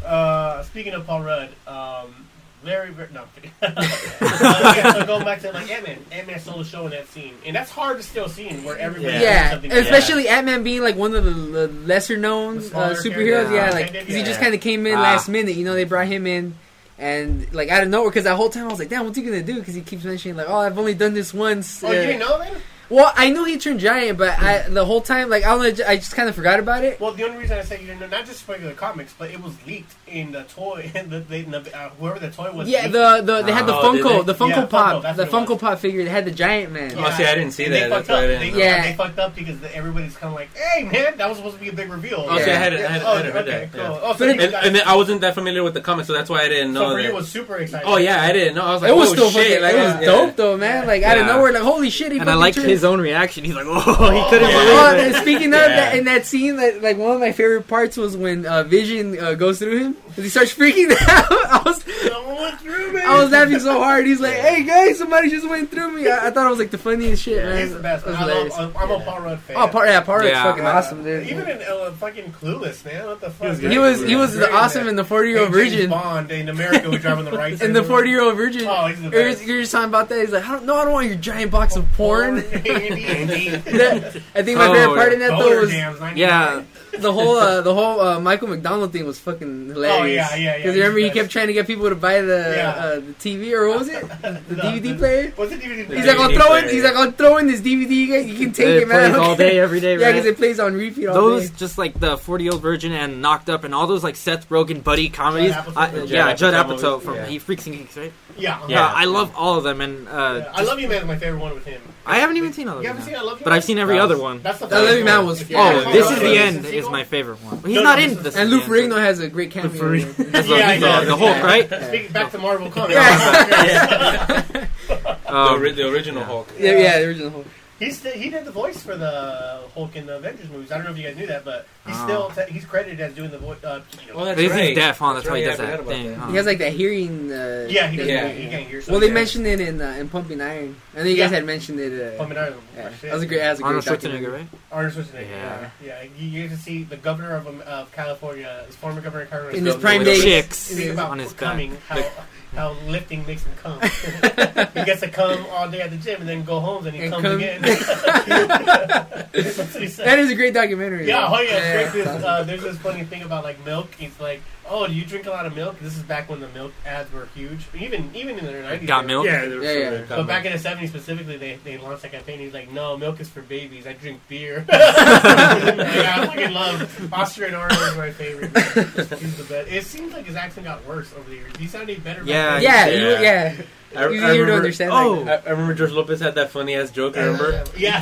[0.05, 2.27] uh, speaking of Paul Rudd, um,
[2.65, 3.23] very, very no.
[3.23, 3.51] I'm kidding.
[3.63, 3.73] uh,
[4.77, 7.07] yeah, so going back to like Ant Man, Ant Man stole the show in that
[7.09, 9.21] scene, and that's hard to still see where everybody Yeah.
[9.21, 9.73] Yeah, something.
[9.73, 13.03] especially Ant Man being like one of the, the lesser known The uh, superheroes.
[13.49, 13.55] character.
[13.55, 13.71] Yeah, Yeah.
[13.73, 15.03] like 'cause he just kind of came in Ah.
[15.03, 15.55] last minute.
[15.57, 16.55] You know, they brought him in,
[16.99, 19.23] and like out of nowhere, because that whole time I was like, "Damn, what's he
[19.25, 21.99] gonna do?" Because he keeps mentioning like, "Oh, I've only done this once." Oh, you
[21.99, 22.53] Uh, didn't know that?
[22.93, 25.85] Well, I knew he turned giant, but I, the whole time, like, I don't know,
[25.87, 27.01] I just kind of forgot about it.
[27.01, 29.43] Well, the only reason I said you didn't know, not just regular comics, but it
[29.43, 32.69] was leaked in the toy, in the, they, in the uh, whoever the toy was.
[32.69, 32.93] Yeah, leaked.
[32.93, 34.33] the, the they had the Oh, did Funko, they?
[34.33, 36.05] the Funko Yeah, Funko, Pop, that's the what it Funko Pop figure.
[36.05, 36.93] They had the giant man.
[36.97, 37.81] Oh, see, I didn't see And that.
[37.85, 38.41] They That's fucked why I up.
[38.41, 38.55] didn't.
[38.55, 38.83] They, Yeah.
[38.83, 41.61] they fucked up because the, everybody's kind of like, "Hey, man, that was supposed to
[41.61, 42.89] be a big reveal." Oh, see, I had, I Yeah.
[42.89, 43.73] had, Oh, I had heard okay, that.
[43.73, 43.81] cool.
[43.81, 43.99] yeah.
[44.03, 46.13] Oh, so you And, guys- and then I wasn't that familiar with the comics, so
[46.13, 47.03] that's why I didn't know so for that.
[47.05, 47.89] you, it was super exciting.
[47.89, 48.63] oh yeah, I didn't know.
[48.67, 49.61] I was like, It was oh, still shit.
[49.61, 50.01] fucking, like, it was yeah.
[50.27, 50.87] dope though, man.
[50.87, 51.33] Like out of Yeah.
[51.35, 53.45] nowhere, like holy shit, he And I fucking liked turned- his own reaction.
[53.45, 53.81] He's like, "Oh,
[54.11, 54.57] he couldn't yeah.
[54.59, 55.69] Oh, believe and it." speaking of Yeah.
[55.69, 59.19] that, in that scene, that like one of my favorite parts was when uh, Vision
[59.19, 61.27] uh, goes through him, he starts freaking out.
[61.31, 63.01] I was, Someone went through me.
[63.01, 64.07] I was laughing so hard.
[64.07, 66.71] He's like, "Hey guys, somebody just went through me." I, I thought it was like
[66.71, 67.59] the funniest shit, man.
[67.59, 68.07] He's the best.
[68.07, 68.57] It was I hilarious.
[68.57, 69.05] love, I'm a Yeah.
[69.05, 69.57] Paul Rudd fan.
[69.59, 70.43] Oh, part yeah, part Yeah.
[70.45, 71.27] fucking Uh, awesome, dude.
[71.29, 73.07] Even in uh, fucking Clueless, man.
[73.07, 73.49] What the fuck?
[73.49, 75.91] was he was he was the awesome in the forty year old James virgin.
[75.91, 77.61] Bond in America was driving the right.
[77.63, 78.67] In the forty year old virgin.
[78.67, 79.45] Oh, he's the You're, best.
[79.45, 80.21] you're just talking about that.
[80.21, 82.39] He's like, I don't, no, I don't want your giant box of porn.
[82.43, 83.49] Andy, Andy.
[83.51, 86.17] That- I think my Oh, favorite part in that though Boner was jams, 99.
[86.17, 86.63] Yeah,
[86.99, 90.01] the whole uh, the whole uh, Michael McDonald thing was fucking hilarious.
[90.01, 90.57] Oh, yeah, yeah, yeah.
[90.59, 92.71] Because remember he kept trying to get people to buy the Yeah.
[92.71, 94.01] uh, the TV or what was it,
[94.49, 95.33] the DVD player.
[95.37, 95.95] What's the DVD?
[95.97, 96.71] He's like, I'll DVD throw it.
[96.71, 97.91] He's like, I'll throw in this DVD.
[97.91, 99.15] You guys- you can take it it, man.
[99.17, 99.97] all day, every day.
[99.99, 100.13] Yeah, right?
[100.13, 101.57] because it plays on repeat all those day.
[101.59, 104.49] just like the 40 year old virgin and knocked up and all those like Seth
[104.49, 105.53] Rogen buddy comedies.
[105.53, 106.11] Apatow I- movies.
[106.11, 107.27] yeah, Judd Judd Apatow Apatow from yeah.
[107.27, 108.13] He Freaks and Geeks, right?
[108.37, 108.93] Yeah, Yeah, Yeah.
[108.95, 111.07] I love all of them, and uh, I love you, man.
[111.07, 111.81] My favorite one with him.
[112.07, 113.63] I haven't even seen all of You them, haven't seen I love you, but I've
[113.63, 114.43] seen every That other one.
[114.43, 115.73] That's the That Love You Man was If you fun.
[115.75, 116.65] haven't Oh, this is the end.
[116.83, 117.59] A Is my favorite one.
[117.59, 118.37] He's No, not no, in this this.
[118.37, 119.71] And is Lou Ferrigno has a great cameo.
[119.71, 120.03] furry.
[120.03, 120.19] in it.
[120.19, 120.91] Yeah, what I he's know.
[120.91, 121.67] on, the Hulk, right?
[121.89, 122.95] Speaking back to Marvel Comics.
[124.89, 126.49] the, Um, ori- the original Hulk.
[126.59, 127.47] yeah, yeah, the original Hulk.
[127.79, 130.71] He's the, he did the voice for the Hulk in the Avengers movies.
[130.71, 132.05] I don't know if you guys knew that, but he's Oh.
[132.05, 133.59] still te- he's credited as doing the voice.
[133.65, 134.21] Uh, you know.
[134.21, 134.73] Oh, that's He's right.
[134.75, 135.15] deaf, huh?
[135.15, 136.09] That's why he right, does I forgot that about thing.
[136.11, 136.19] that.
[136.19, 136.31] huh?
[136.31, 137.33] He has like that hearing.
[137.33, 138.07] Uh, yeah, he does.
[138.07, 138.29] Yeah.
[138.29, 138.83] He can't hear.
[138.83, 139.13] so Well, they yeah.
[139.15, 140.77] mentioned it in uh, in Pumping Iron.
[140.93, 141.37] I think you guys Yeah.
[141.39, 142.15] had mentioned it.
[142.15, 142.55] Uh, Pumping Iron.
[142.77, 143.01] yeah, Shit.
[143.03, 143.39] that was a great.
[143.39, 144.27] That was a great Arnold documentary.
[144.27, 144.49] Schwarzenegger, right?
[144.71, 145.31] Arnold Schwarzenegger.
[145.31, 145.71] Yeah.
[145.85, 146.09] Yeah, yeah.
[146.19, 149.31] You, you get to see the governor of, um, of California, his former governor of
[149.31, 150.23] California, In his prime the days.
[150.23, 151.39] chicks Speak about on his back.
[151.51, 151.97] coming, how
[152.55, 153.81] how lifting makes him come.
[154.75, 157.03] he gets to come all day at the gym and then go home and he
[157.05, 157.63] And comes come- again.
[157.63, 160.07] That's what he said.
[160.07, 161.07] That is a great documentary.
[161.09, 161.37] Yeah, though.
[161.37, 162.01] oh yeah, great.
[162.03, 163.95] it's 'cause, uh, there's this funny thing about like milk.
[163.95, 166.49] He's like, "Oh, do you drink a lot of milk?" This is back when the
[166.49, 167.61] milk ads were huge.
[167.75, 168.87] Even even in the 90s.
[168.87, 169.27] Got milk?
[169.27, 170.05] Yeah, there was Yeah, some- yeah.
[170.09, 172.39] But back in the 70s specifically, they, they launched that campaign.
[172.39, 173.87] He's like, "No, milk is for babies.
[173.87, 178.57] I drink beer." yeah, I fucking love Austrian Arnold is my favorite.
[179.21, 179.71] He's the best.
[179.71, 181.53] It seems like his accent got worse over the years.
[181.59, 182.21] He sounded better.
[182.21, 182.63] back Yeah, then.
[182.63, 183.21] yeah, Yeah.
[183.59, 183.63] yeah.
[183.97, 184.91] I, I Easier to remember, understand.
[184.93, 185.13] Oh.
[185.25, 187.17] like, I, I remember George Lopez had that funny ass joke.
[187.17, 187.65] I Remember?
[187.77, 188.01] Yeah.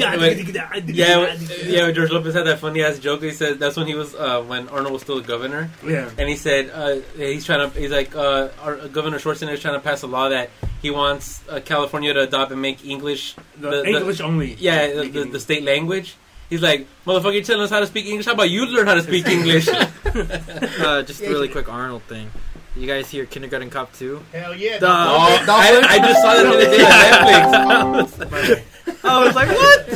[0.86, 1.34] Yeah,
[1.64, 1.90] yeah.
[1.90, 3.22] George Lopez had that funny ass joke.
[3.22, 6.10] He said that's when he was uh, when Arnold was still a governor, Yeah.
[6.18, 7.78] and he said uh, he's trying to.
[7.78, 10.50] He's like uh, our, Governor Schwarzenegger is trying to pass a law that
[10.82, 14.54] he wants uh, California to adopt and make English The, The- the- English only.
[14.54, 16.16] Yeah, the, the, the state language.
[16.48, 18.26] He's like, motherfucker, you're telling us how to speak English?
[18.26, 19.68] How about you learn how to speak English?
[20.10, 22.28] Uh, just a really quick Arnold thing.
[22.76, 24.22] You guys hear Kindergarten Cop 2?
[24.32, 24.78] Hell yeah.
[24.78, 28.64] The- oh, I, I just saw that the other day on Netflix.
[29.04, 29.86] I was like, what?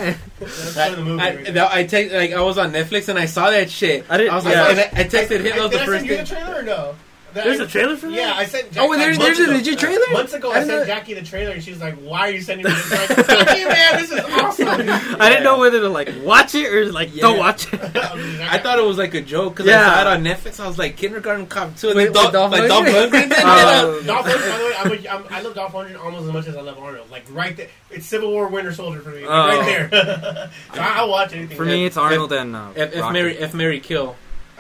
[0.75, 1.23] That's the movie.
[1.23, 4.05] I, right that- I text like I was on Netflix and I saw that shit.
[4.11, 4.71] I didn't- I was like, yeah.
[4.71, 5.39] and I, I texted there.
[5.43, 6.35] Hitler Did the I first send you the day.
[6.35, 6.95] trailer or no?
[7.35, 8.15] That There's I- a trailer for that?
[8.15, 8.69] Yeah, I sent.
[8.79, 10.05] Oh, there's- months there's a ago- legit trailer?
[10.13, 12.31] Months ago, I I, sent know- Jackie the trailer, and she was like, "Why are
[12.31, 13.97] you sending me this?" I'm like, Fuck you, man!
[14.01, 14.69] This is awesome.
[15.21, 17.81] I didn't know whether to like watch it or like don't watch it.
[17.97, 19.81] I thought it was like a joke because Yeah.
[19.91, 20.61] I saw it on Netflix.
[20.61, 21.89] I was like, Kindergarten Cop 2.
[21.89, 23.11] And With- then Dolph, with Dolph like Dolph Lundgren?
[23.11, 23.29] Lundgren.
[23.29, 23.39] did.
[23.45, 24.03] Oh.
[24.07, 26.47] Dolph Lundgren, by the way, I'm a, I'm, I love Dolph Lundgren almost as much
[26.47, 27.11] as I love Arnold.
[27.11, 29.59] Like right there, it's Civil War Winter Soldier for me, like, Oh.
[29.59, 30.51] right there.
[30.75, 31.57] so I, I'll watch anything.
[31.57, 34.15] For me, it's Arnold and uh, F, F Marry F Marry Kill.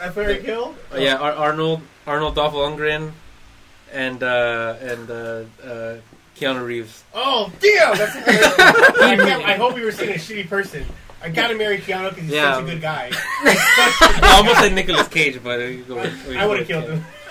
[0.04, 0.16] F.
[0.16, 0.74] Marry Kill.
[0.92, 3.12] Uh, yeah, Ar- Arnold Arnold Dolph Lundgren
[3.92, 5.14] and uh, and uh,
[5.64, 5.96] uh,
[6.36, 7.04] Keanu Reeves.
[7.14, 7.96] Oh damn!
[7.96, 9.42] That's a great one.
[9.44, 10.84] I, I hope you were seeing a shitty person.
[11.24, 12.54] I gotta marry Keanu because he's Yeah.
[12.56, 13.10] such a good guy.
[13.44, 17.04] I almost said Nicolas Cage, but you go with- I would have killed him.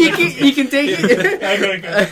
[0.00, 1.42] you can you can take it.
[1.42, 1.70] I go.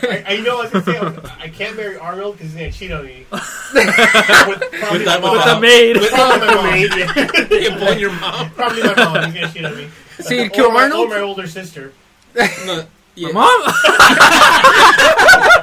[0.08, 1.30] I, I, know I was gonna say?
[1.40, 3.26] I can't marry Arnold because he's gonna cheat on me.
[3.32, 5.32] with probably With my that- mom.
[5.36, 5.96] with the maid.
[5.96, 7.60] With probably my mom.
[7.60, 8.50] You pulling your mom.
[8.52, 9.24] Probably my mom.
[9.32, 9.88] He's gonna cheat on me.
[10.20, 11.06] So you'd kill or my, Arnold?
[11.08, 11.92] Or my older sister.
[12.36, 12.84] No,
[13.16, 13.32] yeah.
[13.32, 13.60] Mom?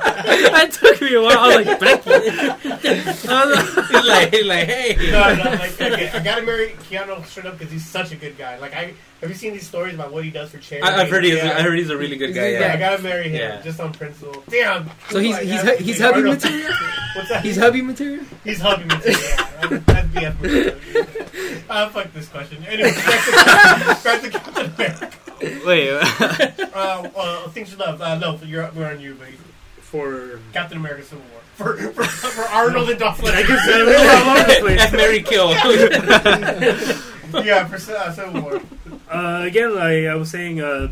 [0.51, 1.37] that took me a while.
[1.39, 2.11] I was like, Becky.
[2.11, 5.11] I was like- He's like, he's like, hey.
[5.11, 8.37] No, no, like, okay, I gotta marry Keanu straight up because he's such a good
[8.37, 8.57] guy.
[8.59, 10.87] Like, I have you seen these stories about what he does for charity?
[10.87, 11.35] I, I've heard he's.
[11.35, 11.57] Yeah.
[11.57, 12.43] I heard he's a really good He's guy.
[12.47, 13.61] a Yeah, I gotta marry him Yeah.
[13.61, 14.43] just on principle.
[14.49, 14.89] Damn.
[15.09, 16.71] So he's Like, he's he's hubby material.
[17.15, 17.43] What's that?
[17.43, 18.25] He's hubby material.
[18.43, 19.19] He's hubby material.
[19.21, 21.63] Yeah, that- that'd be FMW.
[21.69, 22.63] Ah, fuck this question.
[22.65, 25.11] Anyway, back to, back to Captain America.
[25.65, 25.89] Wait.
[25.89, 28.01] Uh, uh, things you love.
[28.01, 29.33] Uh, no, you're, we're on you, buddy.
[29.95, 31.41] For Captain America Civil War.
[31.55, 33.47] For, for, for Arnold and Dolph I Lundgren.
[33.47, 34.81] guess we're all over the place.
[34.81, 35.51] F Marry Kill.
[37.45, 38.61] yeah, for uh, Civil War.
[39.09, 40.89] Uh, again, like I was saying, uh,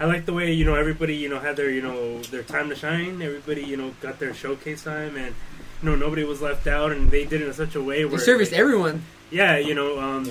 [0.00, 2.70] I like the way you know everybody you know had their you know their time
[2.70, 3.22] to shine.
[3.22, 5.32] Everybody you know got their showcase time, and
[5.80, 8.04] you know nobody was left out, and they did it in such a way He
[8.04, 9.04] where serviced like, everyone.
[9.30, 10.28] Yeah, you know, um,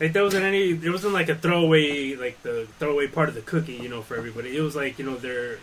[0.00, 3.42] like there wasn't any, there wasn't like a throwaway like the throwaway part of the
[3.42, 4.56] cookie, you know, for everybody.
[4.56, 5.58] It was like you know their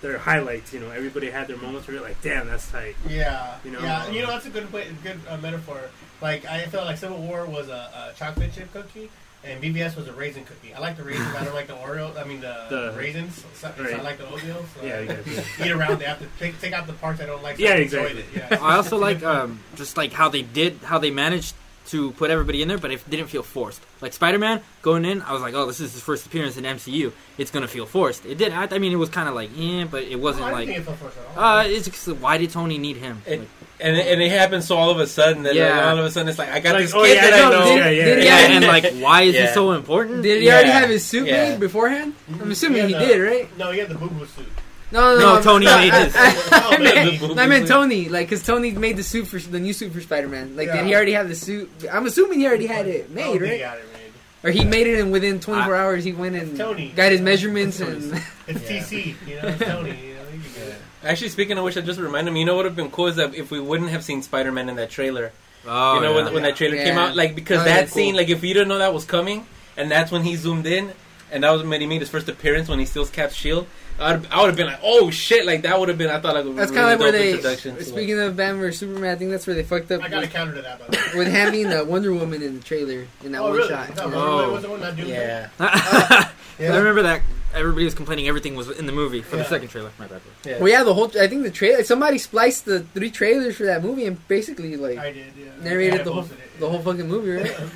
[0.00, 0.72] their highlights.
[0.72, 2.96] You know, everybody had their moments where you're like, damn, that's tight.
[3.08, 5.80] Yeah, You know, yeah, um, you know that's a good way, good uh, metaphor.
[6.20, 9.08] Like I felt like Civil War was a, a chocolate chip cookie,
[9.44, 10.74] and BVS was a raisin cookie.
[10.74, 11.28] I like the raisins.
[11.36, 12.16] I don't like the Oreo.
[12.18, 13.44] I mean the, The- raisins.
[13.54, 14.64] So, so I like the oatmeal.
[14.76, 15.98] So Yeah, I you guys- eat around.
[16.00, 17.56] They have to take, take out the parts I don't like.
[17.56, 18.20] So Yeah, I enjoy exactly.
[18.42, 18.50] It.
[18.50, 18.58] Yeah.
[18.60, 21.54] I also like um, just like how they did, how they managed
[21.88, 23.80] to put everybody in there, but it didn't feel forced.
[24.00, 27.12] Like Spider-Man going in, I was like, oh, this is his first appearance in MCU.
[27.36, 28.24] It's gonna feel forced.
[28.26, 28.52] It did.
[28.52, 30.58] I, I mean, it was kind of like, eh, but it Oh, wasn't I didn't
[30.58, 30.66] like.
[30.68, 31.44] think it felt forced at all.
[31.58, 33.22] Uh, it's just, why did Tony need him?
[33.26, 33.48] It- Like,
[33.80, 35.88] and it, and it happened so all of a sudden that Yeah.
[35.90, 37.46] all of a sudden it's like I got Like, this oh, kid yeah, that I
[37.46, 37.60] I know.
[37.60, 37.74] know.
[37.76, 38.04] Yeah, yeah.
[38.06, 38.54] Did- yeah, yeah.
[38.56, 39.46] and like, why is Yeah.
[39.46, 40.22] he so important?
[40.24, 40.54] Did he Yeah.
[40.54, 41.50] already have his suit Yeah.
[41.50, 42.14] made beforehand?
[42.40, 43.56] I'm assuming he Yeah, the- did, right?
[43.58, 44.46] no, he had the boo boo suit.
[44.90, 46.16] No, no, No, I'm- Tony I- made I- his.
[46.16, 49.60] I, Oh, I meant, I meant Tony, like, cause Tony made the suit for the
[49.60, 50.56] new suit for Spider-Man.
[50.56, 51.70] Like, did he already have the suit?
[51.92, 53.60] I'm assuming he already had it Oh, made, they right?
[53.60, 54.12] got it made.
[54.44, 56.04] Or he made it in within 24 hours.
[56.04, 56.90] He went and Tony.
[56.94, 58.12] got his measurements and
[58.46, 59.14] It's TC.
[59.26, 59.90] You know, it's Tony.
[59.90, 60.74] You know, you can get it.
[61.04, 62.40] Actually, speaking of which, I just reminded me.
[62.40, 64.68] You know what would have been cool is that if we wouldn't have seen Spider-Man
[64.68, 65.32] in that trailer.
[65.66, 66.24] Oh, you know yeah.
[66.24, 67.88] when, when that trailer came out, like because Oh, that yeah, cool.
[67.94, 69.44] scene, like if you didn't know that was coming,
[69.76, 70.92] and that's when he zoomed in,
[71.32, 73.66] and that was when he made his first appearance when he steals Cap's shield.
[74.00, 76.08] I would, I would have been like, oh shit, like that would have been.
[76.08, 77.30] I thought like a that's really kind of like where dope they.
[77.32, 80.08] introduction like- Speaking of Batman vs Superman, I think that's where they fucked up I
[80.08, 81.18] got a with, counter to that, by the way.
[81.18, 83.68] with having the Wonder Woman in the trailer in that oh, one really?
[83.68, 83.96] shot.
[83.96, 84.14] No, Yeah.
[84.16, 84.52] Oh.
[84.52, 85.60] was the one not doing yeah, Yeah.
[85.60, 86.30] I
[86.60, 86.78] oh.
[86.78, 87.22] remember that
[87.54, 89.42] everybody was complaining everything was in the movie for Yeah.
[89.42, 89.90] the second trailer.
[89.98, 90.20] My bad.
[90.42, 90.52] bro.
[90.52, 90.58] yeah.
[90.58, 91.10] Well, yeah, the whole.
[91.20, 91.82] I think the trailer.
[91.84, 95.50] Somebody spliced the three trailers for that movie and basically like I did, yeah.
[95.62, 97.56] narrated Yeah, I the whole posted it, the whole fucking movie, right?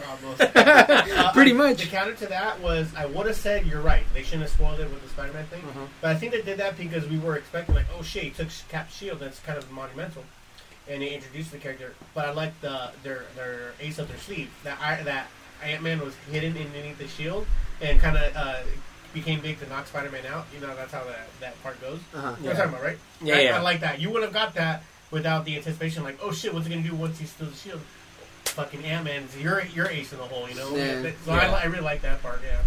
[1.22, 1.82] Uh, Pretty much.
[1.82, 4.04] The counter to that was I would have said you're right.
[4.14, 5.62] They shouldn't have spoiled it with the Spider-Man thing.
[5.62, 5.80] Uh-huh.
[6.00, 8.48] But I think they did that because we were expecting like, oh shit, he took
[8.68, 9.20] Cap's shield.
[9.20, 10.24] That's kind of monumental,
[10.88, 11.94] and they introduced the character.
[12.14, 14.50] But I like the their their ace up their sleeve.
[14.64, 15.26] That I, that
[15.62, 17.46] Ant Man was hidden underneath the shield
[17.80, 18.60] and kind of uh,
[19.12, 20.46] became big to knock Spider-Man out.
[20.54, 22.00] You know that's how that that part goes.
[22.14, 22.18] Uh-huh.
[22.18, 22.52] You know what Yeah.
[22.54, 22.98] Talking about, right?
[23.22, 23.56] Yeah, I, yeah.
[23.58, 24.00] I like that.
[24.00, 26.94] You would have got that without the anticipation, like, oh shit, what's he gonna do
[26.94, 27.80] once he steals the shield?
[28.44, 30.74] Fucking Ant Man's your your ace in the hole, you know.
[30.76, 31.10] Yeah.
[31.24, 32.40] So I, I really like that part.
[32.44, 32.60] Yeah,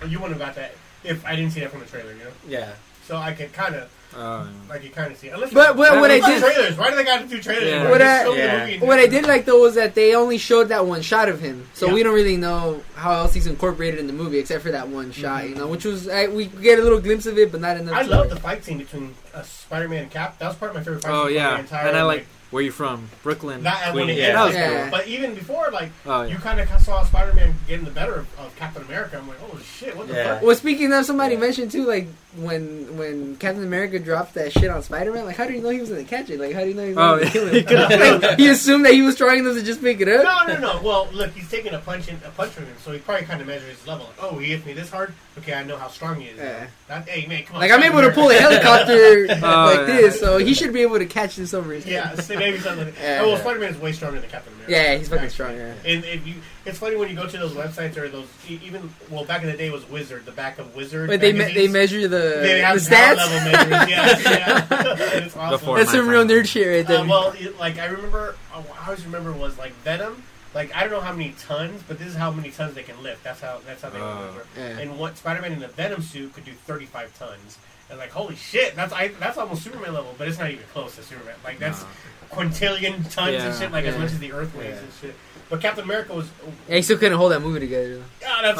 [0.00, 0.72] But you wouldn't have got that
[1.04, 2.30] if I didn't see that from the trailer, you know.
[2.48, 2.72] yeah.
[3.06, 3.88] So I could kind of,
[4.18, 5.28] Oh, I could kind of see.
[5.28, 5.34] It.
[5.34, 6.78] Unless But what, what I Why did trailers?
[6.78, 7.64] Why do they got to do trailers?
[7.68, 7.90] Yeah.
[7.90, 8.78] What I- show Yeah.
[8.84, 11.68] What I did like though was that they only showed that one shot of him,
[11.74, 11.92] so Yeah.
[11.92, 15.12] we don't really know how else he's incorporated in the movie except for that one
[15.12, 15.48] shot, Mhm.
[15.50, 17.94] you know, which was I, we get a little glimpse of it, but not enough.
[17.94, 20.38] I love the fight scene between uh, Spider-Man and Cap.
[20.38, 21.12] That was part of my favorite fight.
[21.12, 23.64] oh scene yeah, from the entire, and I like where you from, Brooklyn.
[23.64, 24.18] that and when Queens.
[24.18, 24.32] it Yeah.
[24.34, 24.80] that was Yeah.
[24.82, 24.90] cool.
[24.92, 26.28] But even before, like Oh yeah.
[26.28, 29.18] you kind of saw Spider-Man getting the better of, of Captain America.
[29.18, 30.34] I'm like, oh shit, what the Yeah.
[30.34, 30.42] fuck?
[30.42, 31.40] Well, speaking of, somebody Yeah.
[31.40, 35.46] mentioned too, like when when Captain America dropped that shit on Spider Man, like how
[35.46, 36.38] do you know he was gonna catch it?
[36.38, 37.30] Like how do you know he was Oh, gonna yeah.
[37.30, 37.48] kill
[37.88, 37.98] him?
[37.98, 40.46] could've- like, he assumed that he was trying to just pick it up.
[40.48, 40.82] No, no, no.
[40.82, 43.40] Well, look, he's taking a punch in, a punch from him, so he probably kind
[43.40, 44.06] of measures his level.
[44.06, 45.12] Like, oh, he hits me this hard.
[45.38, 46.38] Okay, I know how strong he is.
[46.38, 46.66] Yeah.
[46.88, 47.60] That, hey, man, come on.
[47.62, 49.96] Like I'm Captain able to pull a helicopter Oh, like yeah.
[50.02, 51.92] this, so he should be able to catch this over his head.
[51.92, 52.92] Yeah, so maybe something.
[53.00, 53.20] Yeah.
[53.22, 54.72] oh, well, Spider-Man is way stronger than Captain America.
[54.72, 55.34] Yeah, he's fucking Actually.
[55.34, 55.56] strong.
[55.56, 55.74] Yeah.
[55.84, 56.34] And if you,
[56.66, 59.48] it's funny when you go to those websites or those e- even well back in
[59.50, 61.08] the day it was Wizard, the back of Wizard.
[61.08, 63.16] But they me- they measure the they have the stats.
[63.16, 63.90] level measures.
[63.90, 64.66] Yeah, yeah.
[65.24, 65.50] it's awesome.
[65.58, 67.00] Before That's some real nerd shit right there.
[67.00, 70.22] Uh, well, it, like I remember, oh, I always remember was like Venom.
[70.54, 73.02] Like I don't know how many tons, but this is how many tons they can
[73.02, 73.22] lift.
[73.24, 74.18] That's how that's how they Oh.
[74.20, 74.46] remember.
[74.56, 74.78] Yeah.
[74.78, 77.58] And what Spider-Man in the Venom suit could do 35 tons.
[77.90, 80.96] And like holy shit, that's I, that's almost Superman level, but it's not even close
[80.96, 81.36] to Superman.
[81.44, 81.84] Like that's
[82.32, 83.46] quintillion tons Yeah.
[83.46, 84.78] and shit, like as much as the Earth weighs Yeah.
[84.80, 85.14] and shit.
[85.48, 86.28] But Captain America was.
[86.68, 87.98] yeah, he still couldn't hold that movie together.
[87.98, 88.02] Though.
[88.26, 88.58] Oh, that's.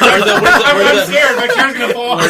[0.00, 1.36] Where's the- where's the- I'm, where's I'm the- scared.
[1.36, 2.16] My chair's gonna fall.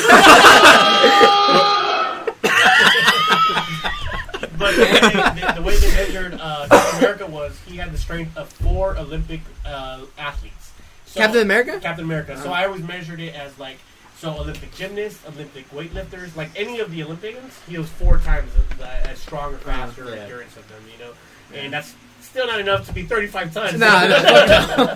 [4.58, 7.98] but the way, they, the way they measured uh, Captain America was he had the
[7.98, 10.72] strength of four Olympic uh, athletes.
[11.06, 11.80] So, Captain America.
[11.80, 12.36] Captain America.
[12.36, 12.52] So Uh-huh.
[12.52, 13.78] I always measured it as like
[14.18, 19.06] so Olympic gymnasts, Olympic weightlifters, like any of the Olympians, he was four times as,
[19.08, 20.22] as strong or faster Yeah.
[20.22, 20.82] endurance of them.
[20.92, 21.12] You know,
[21.54, 21.94] and that's
[22.30, 23.78] still not enough to be 35 times.
[23.78, 24.14] Nah, no,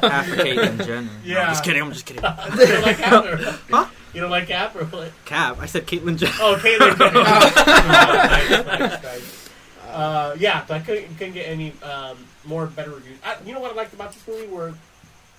[0.08, 1.02] Half Caitlyn Jenner.
[1.02, 1.42] No, Yeah.
[1.42, 1.82] I'm just kidding.
[1.82, 2.22] I'm just kidding.
[2.58, 3.24] you don't like Cap?
[3.24, 3.36] Or,
[3.70, 3.88] Huh?
[4.14, 5.10] You don't like Cap or what?
[5.24, 5.58] Cap.
[5.60, 6.32] I said Caitlyn Jenner.
[6.40, 7.22] Oh, Caitlyn Jenner.
[7.24, 9.50] nice, nice, nice.
[9.90, 13.18] Uh, yeah, but I couldn't, couldn't get any um, more better reviews.
[13.24, 14.74] I, you know what I liked about this movie were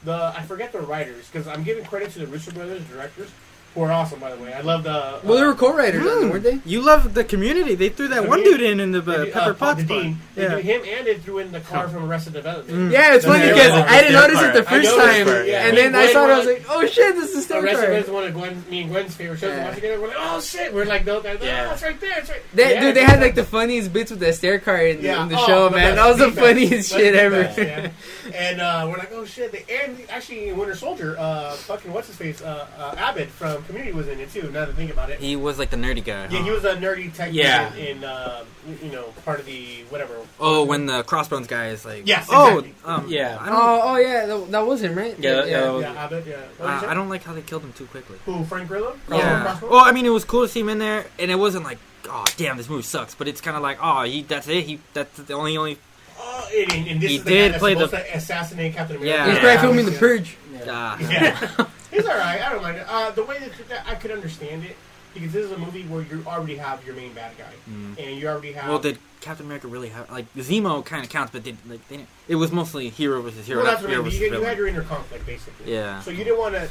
[0.03, 3.29] the I forget the writers because I'm giving credit to the Russo brothers, directors,
[3.75, 4.51] who are awesome by the way.
[4.53, 4.89] I love the.
[4.91, 6.59] Uh, Well, they were co-writers, on it, weren't they?
[6.65, 7.75] You love the community.
[7.75, 10.01] They threw that one dude in in the uh, Pepper uh, Potts the part.
[10.03, 10.17] Dean.
[10.33, 10.57] They Yeah.
[10.57, 12.89] him and they threw in the car from Arrested Development.
[12.89, 12.91] Mm.
[12.91, 15.67] Yeah, it's funny because I didn't their notice it the first time, it, yeah.
[15.67, 16.31] and then and I saw it.
[16.31, 18.33] I was like- like, "Oh shit, this is their Arrested car." Development is one of
[18.33, 19.49] Gwen, me and Gwen's favorite shows.
[19.51, 19.55] Yeah.
[19.57, 19.69] Yeah.
[19.69, 20.73] Watching it, we're like, oh shit!
[20.73, 21.67] We're like, no, that, Yeah.
[21.69, 22.19] oh, it's right there.
[22.19, 22.41] It's right.
[22.53, 25.21] They, Yeah, dude, they had like the funniest bits with the stair car in, Yeah.
[25.23, 25.95] in the Oh, show, man.
[25.95, 27.43] That was the funniest shit ever.
[28.33, 29.51] And uh, we're like, oh shit!
[29.51, 33.63] They, and actually, in Winter Soldier, uh, fucking what's his face, uh, uh, Abbott from
[33.67, 34.43] Community was in it too.
[34.43, 35.19] Now that I think about it.
[35.19, 36.23] He was like the nerdy guy.
[36.29, 36.43] Yeah, huh?
[36.43, 37.73] he was a nerdy tech Yeah.
[37.75, 38.43] in, in uh,
[38.83, 40.15] you know, part of the whatever.
[40.39, 42.75] Oh, when the Crossbones guy is like, Yes, oh, exactly.
[42.85, 43.37] um, Yeah.
[43.39, 45.15] I don't, Oh, oh yeah, that, that was him, right?
[45.19, 46.25] Yeah, yeah, that was- Yeah, Abbott.
[46.27, 46.35] Yeah.
[46.57, 48.17] What uh, did I don't like how they killed him too quickly.
[48.25, 48.43] Who?
[48.45, 48.95] Frank Grillo?
[49.09, 49.41] Yeah.
[49.43, 49.71] Crossbones?
[49.71, 51.77] Well, I mean, it was cool to see him in there, and it wasn't like,
[52.09, 53.15] oh, damn, this movie sucks.
[53.15, 54.63] But it's kind of like, oh, he that's it.
[54.65, 55.77] He that's the only only.
[56.17, 58.17] Oh, and, and, and this He is the did guy that's play supposed the- to
[58.17, 59.15] assassinate Captain America.
[59.17, 59.25] Yeah.
[59.25, 59.41] He's Yeah.
[59.41, 59.99] probably filming The Yeah.
[59.99, 60.37] Purge.
[60.55, 61.65] Uh, Yeah.
[61.95, 62.41] He's all right.
[62.41, 62.85] I don't mind it.
[62.87, 64.75] Uh, the way that, that I could understand it
[65.13, 67.97] because this is a movie where you already have your main bad guy, Mm.
[67.97, 68.67] and you already have.
[68.69, 71.97] Well, did Captain America really have like Zemo kind of counts, but did like they
[71.97, 73.63] didn't, it was mostly hero versus hero.
[73.63, 74.11] well, that's what I mean.
[74.11, 75.71] You, you had your inner conflict basically.
[75.73, 76.01] Yeah.
[76.01, 76.69] So you didn't want to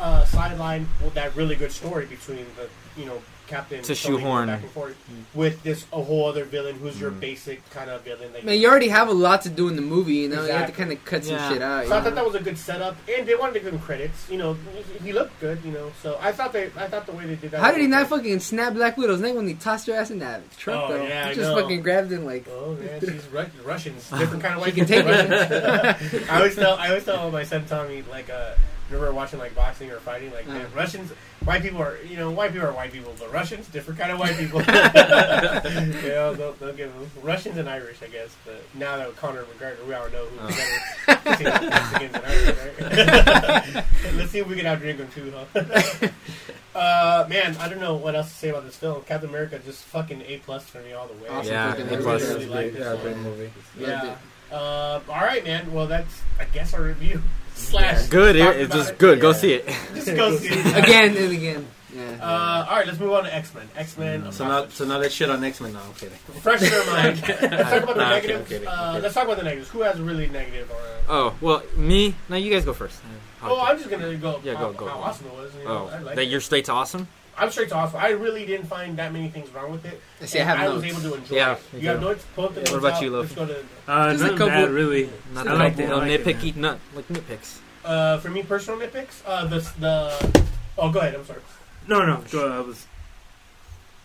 [0.00, 2.68] uh, sideline well, that really good story between the
[3.00, 4.46] you know Captain To Tony going shoehorn.
[4.48, 4.96] back and forth
[5.34, 7.20] with this a whole other villain who's your Mm.
[7.20, 8.32] basic kind of villain.
[8.32, 10.44] That Man, you already have a lot to do in the movie, you know.
[10.44, 10.84] You have to Exactly.
[10.84, 11.86] kind of cut some shit out.
[11.86, 12.10] So I you thought know?
[12.16, 14.28] that was a good setup, and they wanted to give him credits.
[14.30, 14.56] You know,
[15.02, 15.58] he looked good.
[15.64, 17.60] You know, so I thought they, I thought the way they did that.
[17.60, 18.16] How did he was not good.
[18.18, 20.84] fucking snap Black Widow's neck when he tossed her ass in that truck?
[20.90, 21.60] Oh, though, yeah, he I just know.
[21.60, 22.46] fucking grabbed him like.
[22.48, 26.28] Oh man, she's Ru- Russians, different kind of She white can take Russians.
[26.30, 28.54] I always tell, I always tell my son Tommy, like, uh,
[28.90, 30.76] remember watching like boxing or fighting, like, man, Uh.
[30.76, 31.12] Russians,
[31.44, 34.18] white people are, you know, white people are white people, but Russians, different kind of
[34.18, 34.60] white people.
[36.02, 38.34] you know, they'll, they'll give them Russians and Irish, I guess.
[38.44, 40.56] But now that with Conor McGregor, we all know who's
[41.06, 41.30] better.
[41.30, 43.84] between Mexicans and Irish, right?
[44.14, 46.08] Let's see if we can outdrink them too, huh?
[46.74, 49.02] Uh, man, I don't know what else to say about this film.
[49.02, 51.28] Captain America just fucking A plus for me all the way.
[51.28, 52.02] Awesome Yeah, fucking A movie.
[52.02, 52.22] plus.
[52.22, 53.50] really like Yeah, great movie.
[53.78, 54.16] Yeah.
[54.50, 55.72] Uh, all right, man.
[55.72, 57.22] Well, that's I guess our review
[57.64, 58.06] slash.
[58.08, 58.36] Good.
[58.38, 58.98] talk It, it's just it.
[58.98, 59.20] good.
[59.20, 59.66] Go see it.
[59.94, 60.84] Just go see it.
[60.84, 61.66] Again and again.
[61.94, 62.18] Yeah.
[62.20, 63.68] Uh, all right, let's move on to X Men.
[63.76, 64.32] X Men.
[64.32, 65.72] So now, so now let's shit on X Men.
[65.74, 66.16] No, I'm kidding.
[66.40, 67.20] fresh in our mind.
[67.28, 68.22] Let's talk about the Nah, I'm negatives.
[68.24, 69.02] kidding, I'm kidding, uh, kidding.
[69.02, 69.70] let's talk about the negatives.
[69.70, 70.76] Who has really negative or?
[70.76, 72.14] A, Oh well, me.
[72.28, 73.00] No, you guys go first.
[73.42, 74.40] oh, I'm just gonna go.
[74.42, 75.02] Yeah, go, go, How go.
[75.02, 75.54] awesome it was.
[75.54, 76.28] You know, Oh, I like that it.
[76.30, 77.06] you're straight to awesome.
[77.36, 77.98] I'm straight to awesome.
[78.00, 80.00] I really didn't find that many things wrong with it.
[80.24, 81.72] See, I And have I was able to enjoy Yeah, it.
[81.74, 82.06] me You have too.
[82.06, 82.24] notes.
[82.34, 83.02] Pull up the What notes about out.
[83.02, 83.48] you, Let's Loaf?
[83.48, 83.64] go to.
[83.92, 85.10] Uh, Just a couple- bad, really.
[85.32, 86.60] Not I like the little like nitpicky, man.
[86.62, 87.58] not like nitpicks.
[87.84, 89.22] Uh, for me, personal nitpicks.
[89.26, 90.42] Uh, the the.
[90.78, 91.14] Oh, go ahead.
[91.14, 91.40] I'm sorry.
[91.88, 92.50] No, no, go.
[92.50, 92.86] I was.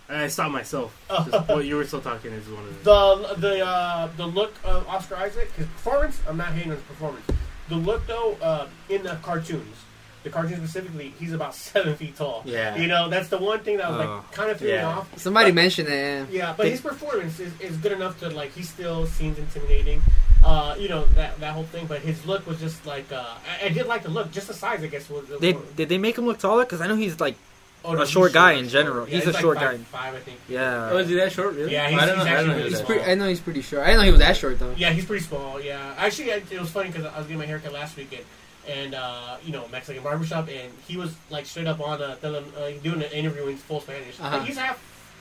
[0.10, 0.92] I stopped myself.
[1.10, 3.36] Just what you were still talking is one of the.
[3.36, 6.20] The the uh, the look of Oscar Isaac, his performance.
[6.28, 7.26] I'm not hating on his performance.
[7.70, 9.76] The look though, uh, in the cartoons,
[10.24, 12.42] the cartoons specifically, he's about seven feet tall.
[12.46, 12.76] Yeah.
[12.76, 14.10] You know, that's the one thing that was Oh.
[14.16, 15.08] like kind of threw me off.
[15.18, 16.30] Somebody But- mentioned that.
[16.32, 16.38] Yeah.
[16.50, 20.02] Yeah, but They- his performance is, is good enough to like he still seems intimidating.
[20.44, 23.26] Uh, you know that that whole thing, but his look was just like uh,
[23.62, 25.26] I, I did like the look, just the size I guess was.
[25.42, 26.64] They did they make him look taller?
[26.64, 27.36] Because I know he's like
[27.84, 29.06] oh, a he's short guy in general.
[29.08, 29.84] Yeah, He's a like short five, guy.
[29.84, 30.40] Five, I think.
[30.48, 30.92] yeah.
[30.94, 31.56] Oh, is he that short?
[31.56, 31.74] Really?
[31.74, 32.24] Yeah, he's- I don't know.
[32.24, 32.54] he's I don't know.
[32.54, 33.12] actually He's that pretty, short.
[33.12, 33.84] I know he's pretty short.
[33.84, 34.74] I didn't know he was that short though.
[34.78, 35.60] Yeah, he's pretty small.
[35.62, 38.24] Yeah, actually, I, it was funny because I was getting my haircut last weekend,
[38.70, 42.46] and uh, you know, Mexican barbershop, and he was like straight up on uh, telling,
[42.58, 44.20] uh, doing an interview in full Spanish.
[44.20, 44.38] Uh-huh.
[44.38, 44.78] Like, he's half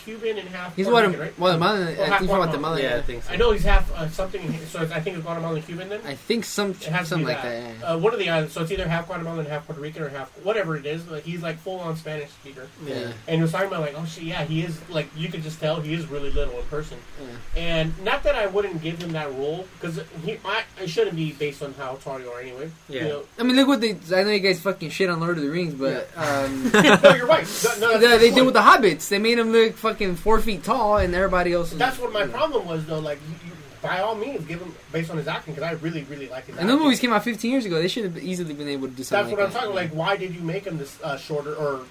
[0.09, 0.75] Cuban and half.
[0.75, 1.37] He's Puerto Guatem- Rican, right?
[1.37, 1.83] Guatemalan.
[1.99, 2.49] Oh, I half think from Guatemalan.
[2.51, 2.83] Guatemala.
[2.83, 3.33] Yeah, I think so.
[3.33, 4.43] I know he's half uh, something.
[4.43, 6.01] in- So I think it's Guatemalan Cuban then.
[6.07, 7.63] I think some It has to something be like that.
[7.81, 7.87] yeah.
[7.93, 8.55] Uh, one of the islands.
[8.55, 11.03] So it's either half Guatemalan, half Puerto Rican, or half whatever it is.
[11.03, 12.69] But he's like full on Spanish speaker.
[12.87, 13.13] Yeah.
[13.27, 15.61] And he was talking about like, oh shit, yeah, he is like you could just
[15.61, 16.97] tell he is really little in person.
[17.21, 17.61] Yeah.
[17.61, 21.33] And not that I wouldn't give him that role because he, I, it shouldn't be
[21.33, 22.71] based on how tall you are anyway.
[22.89, 23.03] Yeah.
[23.03, 23.91] You know, I mean, look what they.
[24.15, 27.27] I know you guys fucking shit on Lord of the Rings, but um, no, you're
[27.27, 27.47] right.
[27.65, 28.45] No, no, that's they, the they did point.
[28.47, 29.09] with the hobbits.
[29.09, 31.71] They made him look fucking four feet tall, and everybody else.
[31.71, 32.99] Was, That's what my problem was though.
[32.99, 36.29] Like, you, by all means, give him based on his acting because I really, really
[36.29, 36.57] like his.
[36.57, 37.81] And those movies came out 15 years ago.
[37.81, 39.37] They should have easily been able to do something.
[39.37, 39.61] That's what I'm like that.
[39.61, 39.75] talking.
[39.75, 41.85] Like, why did you make him this uh, shorter or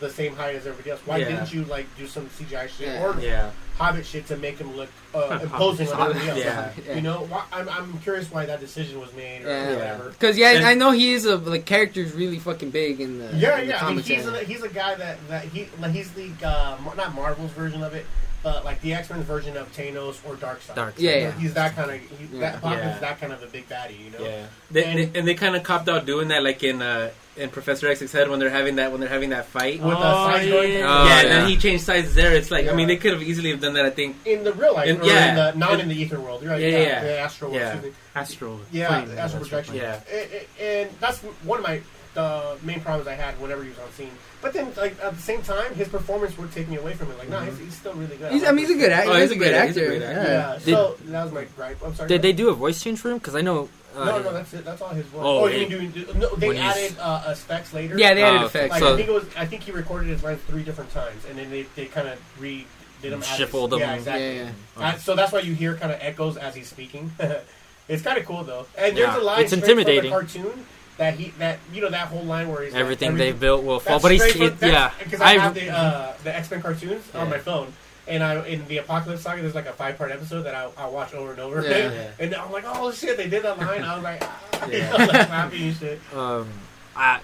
[0.00, 1.00] the same height as everybody else?
[1.04, 1.28] Why Yeah.
[1.30, 3.02] didn't you like do some CGI shit Yeah.
[3.04, 3.50] or Yeah.
[3.78, 6.38] Hobbit shit to make him look uh, imposing on everybody else?
[6.38, 6.70] Yeah.
[6.86, 6.94] Yeah.
[6.94, 9.74] You know, why, I'm, I'm curious why that decision was made or Yeah.
[9.74, 10.10] whatever.
[10.10, 13.36] Because yeah, And- I know he is a like character's really fucking big in the
[13.36, 13.84] Yeah, in the yeah.
[13.86, 17.14] I mean, he's a, he's a guy that, that he like, he's the uh, not
[17.14, 18.06] Marvel's version of it,
[18.44, 20.76] but like the X Men version of Thanos or Darkseid.
[20.76, 20.94] Dark.
[20.98, 21.32] Yeah, yeah.
[21.32, 22.40] He's that kind of he, Yeah.
[22.40, 22.94] that Hawkins Yeah.
[22.94, 24.24] is that kind of a big baddie, you know.
[24.24, 24.46] Yeah.
[24.70, 27.88] They, and, and they kind of copped out doing that, like in uh, in Professor
[27.88, 29.80] X's head when they're having that when they're having that fight.
[29.80, 30.52] With the Oh, size yeah.
[30.52, 31.20] going Oh, yeah, yeah.
[31.22, 32.32] and then he changed sides there.
[32.34, 33.86] It's like I mean, they could have easily have done that.
[33.86, 34.16] I think.
[34.26, 35.28] in the real life, And- or yeah.
[35.30, 36.42] in the, not And- in the ether world.
[36.42, 36.60] You're right.
[36.60, 37.02] Yeah, Yeah, yeah, yeah.
[37.04, 37.62] the astral world.
[37.62, 37.72] Yeah.
[37.72, 37.94] excuse.
[38.14, 38.60] Astral.
[38.70, 39.74] Yeah, astral astral projection.
[39.76, 40.00] Yeah.
[40.12, 40.30] And,
[40.60, 41.80] and that's one of my
[42.14, 44.10] the main problems I had whenever he was on scene.
[44.40, 47.18] But then, like at the same time, his performance would take me away from it.
[47.18, 48.32] Like, no, he's, he's still really good.
[48.32, 49.10] He's, I mean, he's a good actor.
[49.10, 49.86] Oh, he's, a good he's a actor.
[49.88, 50.22] great actor.
[50.22, 50.52] Yeah.
[50.54, 50.58] Yeah.
[50.58, 51.78] So that was my gripe.
[51.84, 52.08] I'm sorry.
[52.08, 53.18] Did they do a voice change for him?
[53.18, 53.68] Because I know.
[53.96, 54.64] Uh, No, no, that's it.
[54.64, 55.22] That's all his voice.
[55.24, 56.18] Oh, Oh, you he- mean doing?
[56.18, 57.96] No, they added uh, uh, specs later.
[57.98, 58.46] Yeah, they added okay.
[58.46, 58.70] effects.
[58.72, 59.24] Like, So- I think it was.
[59.36, 62.18] I think he recorded his lines three different times, and then they, they kind of
[62.40, 62.66] re
[63.02, 63.20] did them.
[63.20, 63.88] as Shuffled he's- them.
[63.88, 64.36] Yeah, exactly.
[64.36, 64.88] Yeah, yeah.
[64.88, 67.12] Uh, so that's why you hear kind of echoes as he's speaking.
[67.88, 68.66] it's kind of cool though.
[68.76, 70.10] And there's a line it's intimidating.
[70.12, 70.66] from the cartoon
[70.98, 73.64] that he that you know that whole line where he's like, Everything every- they built
[73.64, 74.00] will fall.
[74.00, 74.92] But he's straight it, from- yeah.
[75.02, 77.72] because I, I- have the uh, the X Men cartoons on my phone,
[78.06, 80.86] and I in the Apocalypse Saga there's like a five part episode that I I
[80.86, 81.68] watch over and over Yeah.
[81.68, 82.24] again, Yeah.
[82.24, 83.82] and I'm like, oh shit, they did that line.
[83.82, 84.92] I was like, ah, Yeah.
[84.94, 86.00] I was like happy and shit.
[86.14, 86.48] Um,
[86.96, 87.20] I,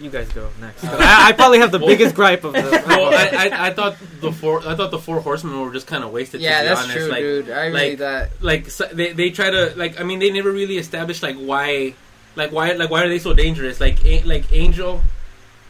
[0.00, 0.82] you guys go next.
[0.84, 2.60] I, I probably have the Well- biggest gripe of the.
[2.88, 6.02] well, I, I, I thought the four I thought the four horsemen were just kind
[6.02, 6.40] of wasted.
[6.40, 6.96] Yeah, to be that's honest.
[6.98, 7.50] true, like, dude.
[7.50, 8.28] I really like- thought.
[8.42, 11.94] like so they they try to like I mean they never really established like why
[12.36, 15.02] like why like why are they so dangerous like A- like Angel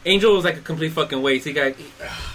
[0.05, 1.45] Angel was like a complete fucking waste.
[1.45, 1.73] He got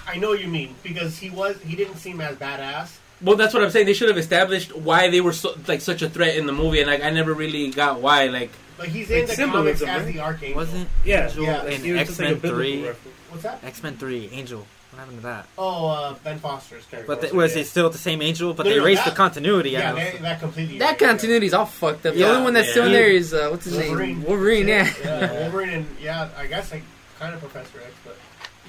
[0.07, 2.97] I know what you mean because he was he didn't seem as badass.
[3.21, 3.37] well.
[3.37, 3.85] That's what I'm saying.
[3.87, 6.81] They should have established why they were so, like such a threat in the movie,
[6.81, 8.27] and like I never really got why.
[8.29, 10.15] Like But he's in Like the comics symbolism, as right?
[10.15, 10.57] the Archangel.
[10.57, 12.83] Wasn't Yeah, Angel yeah, in He was X just like a Men biblical Three?
[12.87, 13.17] reference.
[13.31, 13.65] What's that?
[13.65, 14.67] X Men Three, Angel.
[14.99, 15.47] What happened to that?
[15.57, 17.07] Oh, uh, Ben Foster's character.
[17.07, 18.53] But the, was it still the same Angel?
[18.53, 19.71] But No, they no, erased that- the continuity.
[19.71, 20.23] Yeah, out of that, it.
[20.23, 20.79] that completely.
[20.81, 22.15] That continuity's all fucked up.
[22.15, 24.09] The Yeah, only one that's still in there is uh, what's his Wolverine.
[24.19, 24.23] name?
[24.25, 24.67] Wolverine.
[24.67, 24.93] Yeah.
[25.05, 26.83] Yeah, Wolverine and yeah, I guess like
[27.21, 28.17] kind of Professor X, but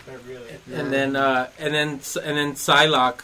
[0.07, 0.51] not really.
[0.71, 1.89] and then uh and then
[2.23, 3.21] and then Psylocke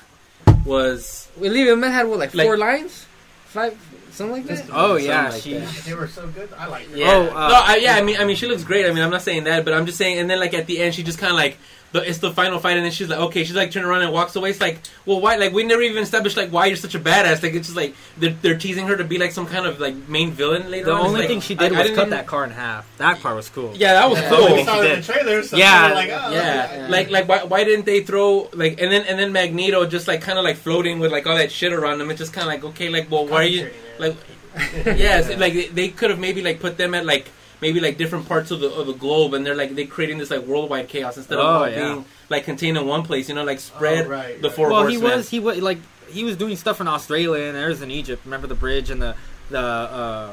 [0.66, 1.82] was We leave him.
[1.82, 3.06] Man had what, like, Like- four lines,
[3.46, 3.78] five,
[4.10, 4.66] something like that.
[4.74, 5.54] Oh Something yeah, like she.
[5.60, 5.70] that.
[5.86, 6.50] They were so good.
[6.58, 6.88] I like.
[6.92, 7.06] Yeah.
[7.12, 7.98] Oh, uh, no, I, yeah.
[7.98, 8.88] I mean, I mean, she looks great.
[8.88, 10.18] I mean, I'm not saying that, but I'm just saying.
[10.18, 11.60] And then, like at the end, she just kind of like
[11.96, 14.12] the it's the final fight, and then she's like, okay, she's like turning around and
[14.12, 14.50] walks away.
[14.50, 15.38] It's like, well, why?
[15.38, 17.42] Like we never even established like why you're such a badass.
[17.42, 19.96] Like it's just like they're, they're teasing her to be like some kind of like
[20.10, 20.88] main villain later.
[20.88, 21.08] The on.
[21.08, 22.86] Only like, thing she did I was didn't cut that car in half.
[22.98, 23.72] That part was cool.
[23.76, 24.30] Yeah, that was Yeah.
[24.30, 24.46] cool.
[24.56, 25.44] we She in the trailer.
[25.44, 26.88] So Yeah, like, oh, Yeah, Yeah.
[26.90, 30.22] like like why, why didn't they throw like and then and then Magneto just like
[30.22, 32.12] kind of like floating with like all that shit around him?
[32.12, 34.16] It's just kind of like okay, like well, why are you like
[34.86, 37.30] yes, like they, they could have maybe like put them at like
[37.62, 40.30] maybe like different parts of the of the globe, and they're like they're creating this
[40.32, 41.76] like worldwide chaos instead of Oh, yeah.
[41.76, 43.30] being like contained in one place.
[43.30, 44.56] You know, like spread Oh, right, the right.
[44.56, 45.80] four Well, he was he was like
[46.10, 48.24] he was doing stuff in Australia and there's in Egypt.
[48.26, 49.16] Remember the bridge and the
[49.50, 50.30] the uh,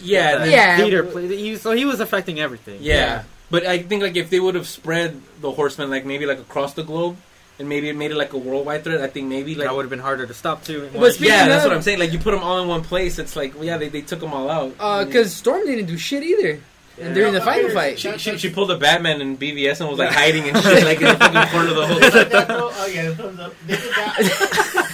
[0.00, 0.76] yeah, the the- Yeah.
[0.76, 1.28] theater play.
[1.28, 2.78] He, so he was affecting everything.
[2.80, 3.22] yeah.
[3.48, 6.74] But I think like if they would have spread the horsemen like maybe like across
[6.74, 7.16] the globe.
[7.58, 9.00] And maybe it made it like a worldwide threat.
[9.00, 10.90] I think maybe like that would have been harder to stop too.
[10.92, 11.98] But speaking yeah, that's what I'm saying.
[11.98, 13.18] Like you put them all in one place.
[13.18, 14.70] It's like well, yeah, they, they took them all out.
[15.06, 16.60] Because Uh, Storm didn't do shit either.
[17.00, 17.44] And during the Yeah.
[17.44, 17.98] final fight.
[17.98, 20.98] She, she, she pulled a Batman in BVS and was like hiding and shit, like
[21.00, 22.00] in the fucking corner of the whole.
[22.00, 22.46] Like?
[22.48, 23.54] Oh yeah, thumbs up.
[23.66, 24.16] They did that.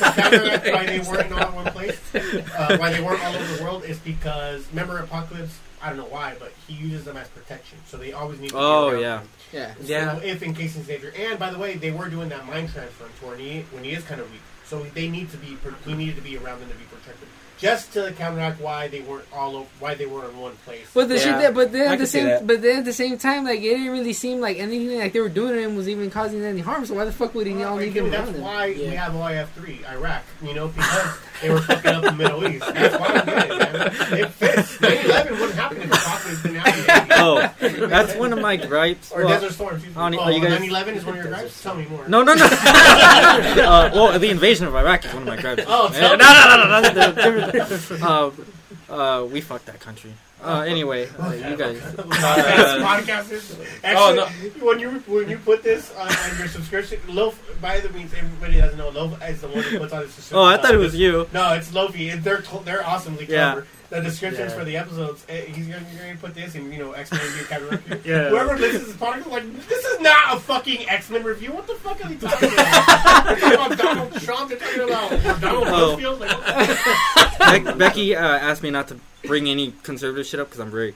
[0.00, 2.00] that's that's why they weren't all in one place.
[2.14, 5.58] Uh, why they weren't all over the world is because remember Apocalypse.
[5.80, 8.48] I don't know why, but he uses them as protection, so they always need.
[8.50, 9.18] to be Oh, around yeah.
[9.20, 9.28] him.
[9.52, 9.74] Yeah.
[9.74, 10.16] So Yeah.
[10.22, 13.04] if in case he's danger, and by the way, they were doing that mind transfer
[13.20, 15.94] to when he when he is kind of weak, so they need to be he
[15.94, 17.28] needed to be around them to be protected,
[17.62, 20.84] just to counteract why they weren't all over, why they weren't in one place.
[20.92, 21.20] But the Yeah.
[21.22, 23.60] shit that, but then I at the same, but then at the same time, like
[23.60, 26.42] it didn't really seem like anything like they were doing to him was even causing
[26.44, 26.84] any harm.
[26.84, 28.42] So why the fuck would he all need them that's around him?
[28.42, 29.04] why we Yeah.
[29.04, 30.22] have OIF three, Iraq.
[30.42, 32.64] You know, because they were fucking up the Middle East.
[32.74, 33.48] That's why we did it.
[33.48, 34.18] Man.
[34.18, 34.78] It fits.
[34.80, 37.12] 9/11 wouldn't happen if the Apocalypse didn't happen.
[37.12, 39.12] Oh, that's one of my gripes.
[39.12, 39.74] Or Well, Desert Storm.
[39.76, 41.62] excuse oh, are you guys- 9/11 is one of your gripes.
[41.62, 42.04] Tell me more.
[42.08, 42.44] No, no, no.
[42.46, 45.62] uh, well, the invasion of Iraq is one of my gripes.
[45.66, 48.02] Oh, tell no, no, no, no, that's a different.
[48.02, 48.30] Uh,
[48.92, 50.12] uh, we fucked that country.
[50.42, 51.76] Uh, anyway, uh, you guys.
[51.80, 56.98] podcast, podcast is Oh, actually when you when you put this on, on your subscription.
[57.08, 58.88] Loaf, by the means, everybody doesn't know.
[58.88, 60.38] Loaf is the one who puts on his subscription.
[60.38, 61.28] Oh, I thought it was Uh, you.
[61.32, 62.12] No, it's Lofi.
[62.12, 63.60] and They're to- they're awesomely Yeah.
[63.92, 64.02] Clever.
[64.04, 64.58] The descriptions Yeah.
[64.58, 65.24] for the episodes.
[65.28, 68.00] eh, He's gonna, you're gonna put this and you know X Men review, Captain review.
[68.12, 68.28] Yeah.
[68.30, 71.52] Whoever listens to this podcast is like, this is not a fucking X Men review.
[71.52, 73.24] What the fuck are they talking about?
[73.26, 74.48] they're talking about Donald Trump.
[74.50, 75.96] They're talking about Donald Oh.
[75.96, 76.20] Rumsfeld.
[76.20, 80.48] Like, what the Bec- Becky uh, asked me not to bring any conservative shit up
[80.48, 80.94] because I'm very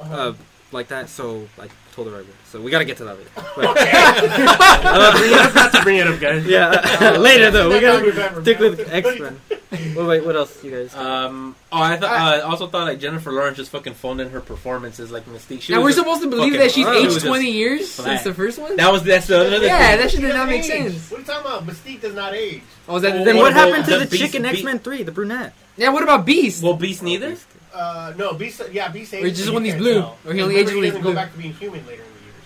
[0.00, 0.32] uh,
[0.72, 1.08] like that.
[1.08, 2.26] So I told her I would.
[2.50, 3.30] So we gotta get to that later.
[3.56, 3.78] But,
[4.84, 6.44] uh, Not to bring it up, guys.
[6.46, 7.70] yeah, later though.
[7.70, 9.40] We gotta stick with X Men.
[9.96, 10.94] Well, wait, what else, you guys?
[10.96, 11.54] Um.
[11.72, 12.10] Oh, I thought.
[12.12, 15.62] I also thought like Jennifer Lawrence just fucking phoned in her performances like Mystique.
[15.62, 18.04] She Now we're supposed to believe that she's it was aged just twenty years flat.
[18.06, 18.76] since the first one.
[18.76, 19.98] That was that's the other Yeah, thing.
[20.00, 20.92] that should not make age.
[20.92, 21.10] sense.
[21.10, 21.66] What are you talking about?
[21.66, 22.62] Mystique does not age.
[22.88, 24.34] Oh, is that Well, then then what what about happened to the the Beast- chick
[24.34, 25.52] in X Men Three, the brunette?
[25.76, 26.62] Yeah, what about Beast?
[26.62, 27.36] Well, Beast neither.
[27.74, 28.62] Uh, no, Beast.
[28.72, 29.32] Yeah, Beast ages.
[29.32, 29.94] Or just but when he's blue.
[30.00, 30.16] tell.
[30.26, 31.10] Or he only ages when he's doesn't blue.
[31.12, 32.44] go back to being human later in the years.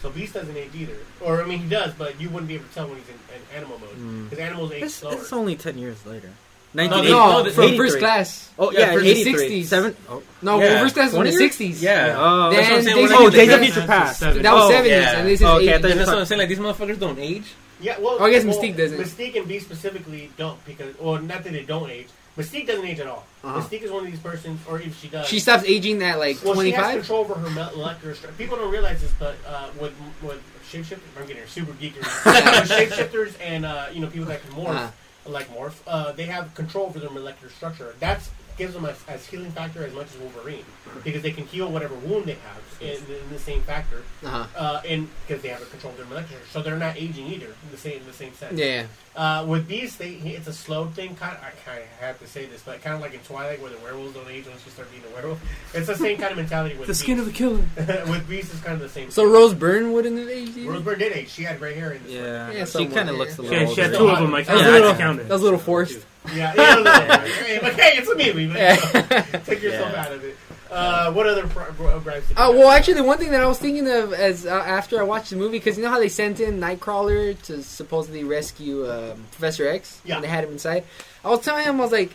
[0.00, 0.96] So Beast doesn't age either.
[1.20, 3.14] Or I mean, he does, but you wouldn't be able to tell when he's in,
[3.36, 4.30] in animal mode Mm.
[4.30, 5.12] because animals age It's, slower.
[5.14, 6.30] it's only ten years later.
[6.74, 8.48] No, no, no, they- from first class.
[8.58, 9.34] Oh Yeah, yeah, for the 60s.
[9.46, 9.96] three, seven.
[10.08, 10.80] Oh, No, Yeah.
[10.80, 11.82] first class was in the sixties.
[11.82, 12.14] Yeah.
[12.18, 14.20] oh, Then That's what I'm saying, Days we're of oh, Days of Future Past.
[14.20, 15.16] That was Oh, seventies, yeah.
[15.18, 15.82] and this is Oh, okay, eighties.
[15.96, 16.38] that's what I'm saying.
[16.38, 17.44] Like these motherfuckers don't age.
[17.80, 18.98] yeah, well, Oh, I guess well, Mystique doesn't.
[18.98, 22.08] Mystique and Beast specifically don't because, well, not that they don't age.
[22.38, 23.26] Mystique doesn't age at all.
[23.44, 23.60] Uh-huh.
[23.60, 26.42] Mystique is one of these persons, or if she does, She stops aging at like
[26.42, 26.94] well, twenty she has five.
[27.00, 28.36] control over her molecular structure.
[28.38, 29.92] People don't realize this, but uh, with
[30.22, 31.96] with shapeshifters, I'm getting super geeky.
[32.24, 34.68] with shapeshifters and uh, you know people that can morph.
[34.70, 34.88] Uh-huh.
[35.26, 37.94] Like morph, uh, they have control over their molecular structure.
[38.00, 38.30] That's
[38.62, 40.64] gives them as, as healing factor as much as Wolverine
[41.04, 44.46] because they can heal whatever wound they have in, in the same factor, Uh-huh.
[44.56, 47.46] uh, and because they have a control of their molecular, so they're not aging either
[47.46, 48.58] in the same in the same sense.
[48.58, 48.86] Yeah.
[49.14, 51.14] Uh, with Beast, they it's a slow thing.
[51.16, 53.60] Kind of, I kind of have to say this, but kind of like in Twilight,
[53.60, 55.40] where the werewolves don't age once you start being a werewolf.
[55.74, 57.00] It's the same kind of mentality with The Beast.
[57.02, 57.58] skin of the killer.
[58.08, 59.10] with Beast, it's kind of the same.
[59.10, 60.70] So Rose Byrne wouldn't have aged either?
[60.70, 61.28] Rose Byrne did age.
[61.30, 62.12] She had gray hair in this.
[62.14, 62.24] one.
[62.24, 63.58] Yeah, Yeah, she kind of looks a She little.
[63.66, 64.32] had, she had two of them.
[64.32, 65.24] Like, That was I a little- counted.
[65.28, 65.98] that was a little forced.
[66.34, 68.46] Yeah, yeah, no, no, hey, but hey, it's a movie.
[68.46, 69.22] But, Yeah.
[69.44, 70.00] take yourself Yeah.
[70.04, 70.36] out of it.
[70.70, 72.28] Uh, what other pro- bro- gripes?
[72.28, 74.50] did you Uh, well, actually, the one thing that I was thinking of as uh,
[74.50, 78.24] after I watched the movie, because you know how they sent in Nightcrawler to supposedly
[78.24, 80.14] rescue um, Professor X Yeah.
[80.14, 80.84] when they had him inside.
[81.24, 82.12] I was telling him, I was like,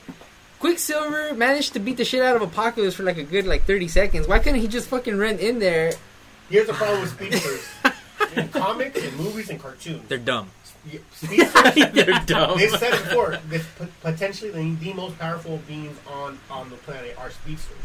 [0.60, 3.88] Quicksilver managed to beat the shit out of Apocalypse for like a good like thirty
[3.88, 4.28] seconds.
[4.28, 5.94] Why couldn't he just fucking run in there?
[6.50, 7.64] Here's the problem with speedsters.
[8.36, 10.50] in comics and movies and cartoons, They're dumb.
[10.92, 12.58] Y- speedsters They're dumb.
[12.58, 13.38] They've said it before.
[13.50, 17.78] The, p- potentially the, the most powerful beings on, on the planet are speedsters,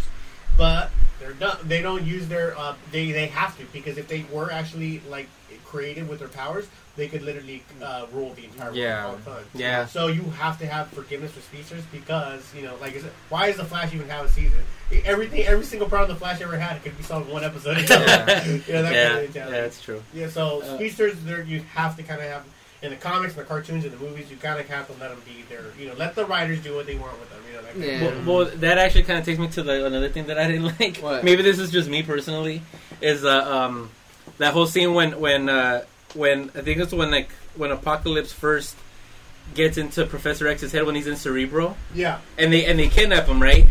[0.56, 0.90] but
[1.20, 1.68] they're not.
[1.68, 2.56] They don't use their.
[2.58, 5.28] Uh, they they have to because if they were actually like
[5.64, 9.06] created with their powers, they could literally uh, rule the entire world Yeah.
[9.06, 9.44] all the time.
[9.54, 9.86] Yeah.
[9.86, 13.46] So you have to have forgiveness for speedsters because you know, like, is it, why
[13.46, 14.58] does the Flash even have a season?
[15.06, 17.78] Everything, every single problem the Flash ever had could be solved in one episode.
[17.88, 18.44] Yeah.
[18.68, 20.02] yeah, that yeah, kind of yeah, that's true.
[20.12, 22.44] Yeah, so Uh, speedsters, there you have to kind of have
[22.82, 24.30] in the comics, and the cartoons, and the movies.
[24.30, 25.64] You kind of have to let them be there.
[25.78, 27.38] You know, let the writers do what they want with them.
[27.48, 28.18] You know, that kind Yeah.
[28.18, 30.46] of Well, well, that actually kind of takes me to the another thing that I
[30.48, 30.98] didn't like.
[30.98, 31.24] What?
[31.24, 32.62] Maybe this is just me personally.
[33.00, 33.90] Is uh, um
[34.38, 38.76] that whole scene when when uh, when I think it's when like when Apocalypse first
[39.54, 42.18] gets into Professor X's head when he's in Cerebro yeah.
[42.38, 43.66] and they and they kidnap him right.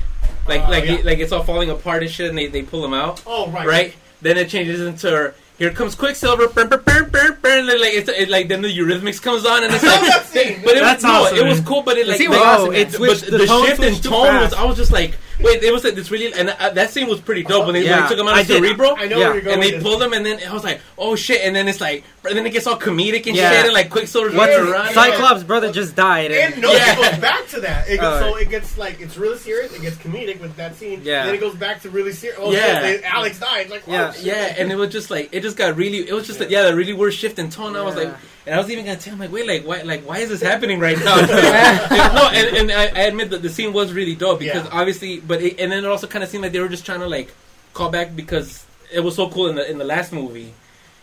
[0.48, 0.98] Like Uh, like yeah.
[0.98, 3.50] he, like it's all falling apart and shit, and they, they pull him out, Oh,
[3.50, 3.66] right.
[3.68, 3.94] right?
[4.22, 8.10] Then it changes into here comes Quicksilver, burn, burn, burn, burn, burn, and like it's
[8.10, 10.02] it, like then the Eurythmics comes on, and it's like,
[10.66, 12.40] but it That's was no, awesome, it was cool, but it The like, scene like
[12.40, 14.76] was awesome, it switched- but the the, shift in switched too tone was, I was
[14.76, 17.66] just like, wait, it was like this really, and uh, that scene was pretty dope
[17.66, 18.96] when they, when Yeah, they took him out I of did- Cerebro.
[18.96, 19.26] I know Yeah.
[19.26, 19.54] where you're going.
[19.56, 21.82] and they with pulled him, and then I was like, "Oh shit!" And then it's
[21.82, 23.52] like, and then it gets all comedic and Yeah.
[23.52, 24.94] shit, and like Quicksilver's What's running around.
[24.94, 26.32] Cyclops' brother just died.
[26.32, 26.94] And And, no, Yeah.
[26.94, 27.90] it goes back to that.
[27.90, 29.74] It goes, so it gets like it's really serious.
[29.74, 31.02] It gets comedic with that scene.
[31.04, 31.26] Yeah.
[31.26, 32.40] Then it goes back to really serious.
[32.42, 32.82] Oh, Yeah.
[32.82, 33.70] shit, they- Alex died.
[33.70, 34.12] Like, oh, Yeah.
[34.14, 34.24] shit.
[34.24, 36.08] Yeah, and it was just like it just got really.
[36.08, 37.76] It was just like yeah, the really weird shift in tone.
[37.76, 38.14] I was Yeah.
[38.46, 40.42] And I was even gonna tell him like, wait, like why, like why is this
[40.42, 41.20] happening right now?
[41.20, 41.28] And-
[42.16, 44.72] no, and, and I, I admit that the scene was really dope because Yeah.
[44.80, 47.00] obviously, but it, and then it also kind of seemed like they were just trying
[47.02, 47.32] to like
[47.74, 50.54] call back because it was so cool in the in the last movie.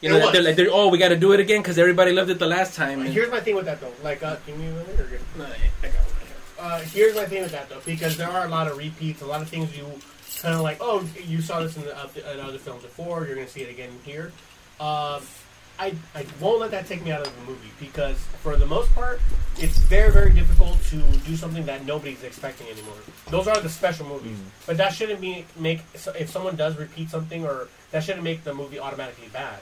[0.01, 2.31] You know, they're like, they're, oh, we got to do it again because everybody loved
[2.31, 3.01] it the last time.
[3.01, 3.93] And, Here's my thing with that though.
[4.05, 4.71] Like, uh, can you?
[4.71, 6.03] No, I got it, I got it.
[6.61, 9.27] Uh, here's my thing with that though, because there are a lot of repeats, a
[9.27, 9.85] lot of things you
[10.41, 10.79] kind of like.
[10.81, 13.27] Oh, you saw this in, the, uh, in other films before.
[13.27, 14.31] You're gonna see it again here.
[14.79, 15.23] Um,
[15.79, 18.93] I I won't let that take me out of the movie because for the most
[18.95, 19.21] part,
[19.59, 22.97] it's very very difficult to do something that nobody's expecting anymore.
[23.31, 24.67] Those are the special movies, mm.
[24.67, 28.45] but that shouldn't be make so if someone does repeat something or that shouldn't make
[28.45, 29.59] the movie automatically bad.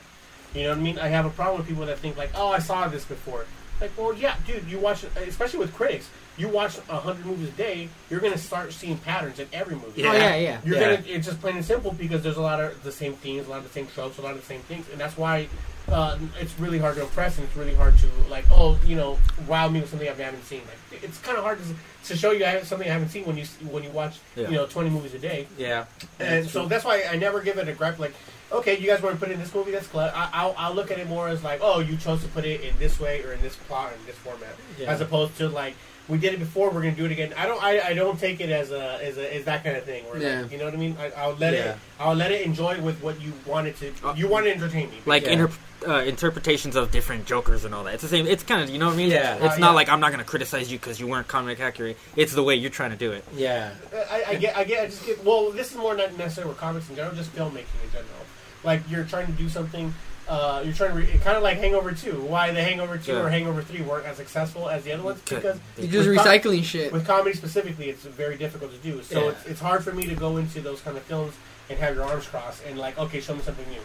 [0.55, 0.99] You know what I mean?
[0.99, 3.45] I have a problem with people that think like, oh, I saw this before.
[3.79, 7.51] Like, well, yeah, dude, you watch, especially with critics, you watch a hundred movies a
[7.51, 10.03] day, you're gonna start seeing patterns in every movie.
[10.03, 10.61] Oh yeah, yeah.
[10.65, 10.95] You're Yeah.
[10.95, 11.07] gonna.
[11.07, 13.57] It's just plain and simple because there's a lot of the same themes, a lot
[13.59, 15.47] of the same tropes, a lot of the same things, and that's why
[15.89, 19.17] uh, it's really hard to impress, and it's really hard to like, oh, you know,
[19.47, 20.61] wow me with something I haven't seen.
[20.91, 23.25] Like, it's kind of hard to, to show you I have something I haven't seen
[23.25, 24.49] when you when you watch, Yeah.
[24.49, 25.47] you know, 20 movies a day.
[25.57, 25.85] Yeah,
[26.19, 26.69] And That's so true.
[26.69, 27.99] that's why I never give it a gripe.
[27.99, 28.13] Like,
[28.51, 29.71] okay, you guys want to put it in this movie?
[29.71, 30.13] That's clever.
[30.15, 32.61] I, I'll, I'll look at it more as like, oh, you chose to put it
[32.61, 34.87] in this way or in this plot or in this format, Yeah.
[34.91, 35.75] as opposed to like
[36.07, 37.33] we did it before, we're gonna do it again.
[37.37, 39.83] I don't, I, I don't take it as a as a as that kind of
[39.83, 40.03] thing.
[40.05, 40.41] Where Yeah.
[40.41, 40.95] like, you know what I mean?
[40.99, 41.59] I, I'll let Yeah.
[41.73, 43.93] it, I'll let it enjoy with what you want it to.
[44.15, 44.99] You want to entertain me.
[45.05, 45.31] like Yeah.
[45.31, 45.51] inter-
[45.87, 47.93] uh, interpretations of different Jokers and all that.
[47.95, 48.25] It's the same.
[48.25, 49.11] It's kind of you know what I mean.
[49.11, 49.35] Yeah.
[49.35, 49.69] It's Uh, not yeah.
[49.71, 51.97] like I'm not gonna criticize you because you weren't comic accurate.
[52.15, 53.23] It's the way you're trying to do it.
[53.33, 53.71] yeah,
[54.09, 55.23] I, I get, I get, I just get.
[55.23, 58.25] Well, this is more not necessarily with comics in general, just filmmaking in general.
[58.63, 59.93] Like you're trying to do something.
[60.27, 62.19] Uh, you're trying to re- kind of like Hangover Two.
[62.21, 63.21] Why the Hangover Two Yeah.
[63.23, 65.21] or Hangover Three weren't as successful as the other ones?
[65.21, 66.91] Because You're just With com- recycling shit.
[66.91, 69.01] with comedy specifically, it's very difficult to do.
[69.03, 69.29] So Yeah.
[69.31, 71.33] it's, it's hard for me to go into those kind of films
[71.69, 73.79] and have your arms crossed and like, okay, show me something new.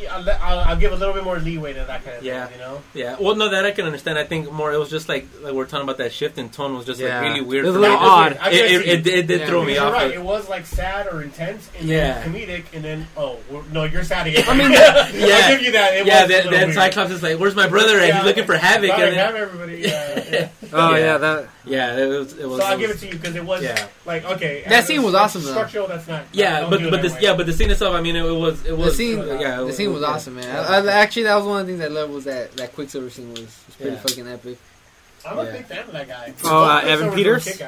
[0.00, 2.46] Yeah, I'll, I'll, I'll give a little bit more leeway to that kind of Yeah.
[2.46, 2.82] thing, you know.
[2.94, 3.16] yeah.
[3.18, 4.18] Well, no, that I can understand.
[4.18, 4.72] I think more.
[4.72, 7.20] It was just like like we're talking about that shift in tone was just Yeah.
[7.20, 7.64] like really weird.
[7.64, 8.38] It was a little odd.
[8.44, 8.54] weird.
[8.54, 9.46] It, it, it, it did Yeah.
[9.46, 9.92] throw me You're off.
[9.92, 10.10] right.
[10.10, 12.20] It was like sad or intense, and Yeah.
[12.20, 13.38] then comedic, and then oh
[13.72, 14.44] no, you're sad again.
[14.46, 15.40] I mean, yeah.
[15.44, 15.94] I'll give you that.
[15.94, 16.72] It yeah, was a then, then.
[16.74, 18.16] Cyclops is like, "Where's my brother?" And Yeah.
[18.18, 18.90] he's looking for Havoc.
[18.90, 19.78] Sorry, And then, have everybody.
[19.78, 20.48] Yeah, yeah.
[20.72, 20.98] Oh Yeah.
[20.98, 22.32] yeah, that yeah, it was.
[22.38, 23.86] It was so I'll give it to you because it was Yeah.
[24.04, 24.64] like okay.
[24.68, 25.52] That scene was stru- awesome, though.
[25.52, 26.24] Structural, that's not.
[26.32, 27.20] Yeah, but but this way.
[27.22, 27.94] yeah, but the scene itself.
[27.94, 30.08] I mean, it was it The was scene, Yeah, it the scene was yeah.
[30.08, 30.48] awesome, man.
[30.56, 33.08] I, I, actually, that was one of the things I loved was that that Quicksilver
[33.10, 34.00] scene was, was pretty Yeah.
[34.00, 34.58] fucking epic.
[35.26, 36.32] I'm a big fan of that guy.
[36.44, 37.60] Oh, uh, Evan Peters?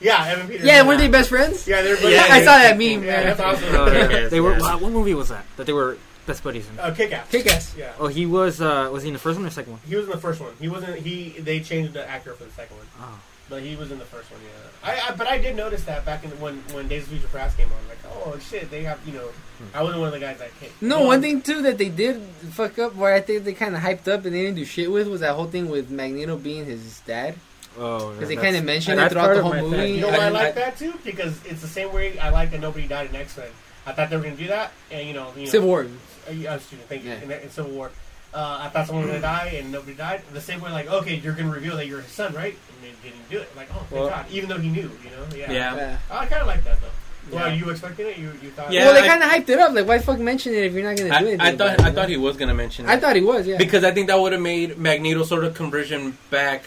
[0.00, 0.66] Yeah, Evan Peters.
[0.66, 1.66] Yeah, were they best friends?
[1.68, 1.96] Yeah, they're.
[2.10, 3.26] Yeah, I saw that meme, Yeah, man.
[3.26, 3.74] that's awesome.
[3.74, 4.58] Uh, Kick-Ass, they were.
[4.58, 4.74] yeah.
[4.76, 5.44] What movie was that?
[5.56, 5.96] That they were
[6.26, 6.78] best buddies in?
[6.78, 7.28] Uh, Kick-Ass.
[7.30, 7.74] Kick-Ass.
[7.76, 7.92] Yeah.
[7.98, 8.60] Oh, he was.
[8.60, 9.80] uh Was he in the first one or second one?
[9.88, 10.52] He was in the first one.
[10.60, 10.96] He wasn't.
[10.98, 13.18] He they changed the actor for the second one, Oh.
[13.50, 14.40] But he was in the first one.
[14.40, 14.88] Yeah.
[15.08, 17.28] I, I but I did notice that back in the, when when Days of Future
[17.28, 19.28] Past came on, like oh shit, they have you know.
[19.74, 20.70] I wasn't one of the guys that came.
[20.80, 22.22] No, one thing too that they did
[22.52, 24.90] fuck up, where I think they kind of hyped up and they didn't do shit
[24.90, 27.34] with, was that whole thing with Magneto being his dad.
[27.78, 29.76] Oh, Because they kind of mentioned it throughout the whole movie.
[29.76, 29.94] thing.
[29.96, 30.94] You know why I, I- like I- that too?
[31.04, 33.48] Because it's the same way I like that nobody died in X Men.
[33.86, 35.86] I thought they were gonna do that, and you know, you know Civil War.
[36.28, 37.10] Uh, yeah, excuse me, thank you.
[37.10, 37.22] Yeah.
[37.22, 37.90] In, in Civil War,
[38.32, 40.22] uh, I thought someone was gonna die and nobody died.
[40.32, 42.54] The same way, like, okay, you're gonna reveal that you're his son, right?
[42.54, 43.54] And they didn't do it.
[43.56, 44.26] Like, oh, thank Well- God.
[44.30, 45.50] Even though he knew, you know, yeah.
[45.52, 45.76] Yeah.
[45.76, 45.96] Yeah.
[46.10, 46.88] I kind of like that though.
[47.36, 47.54] Well, Yeah.
[47.54, 48.16] you expecting it?
[48.18, 48.72] You you thought?
[48.72, 49.72] Yeah, well, they kind of hyped it up.
[49.74, 51.40] Like, why fuck mention it if you're not gonna do I, anything?
[51.40, 52.86] I thought about it, I you thought he was gonna mention.
[52.86, 52.90] It.
[52.90, 53.46] I thought he was.
[53.46, 53.56] Yeah.
[53.58, 56.64] because I think that would have made Magneto sort of conversion back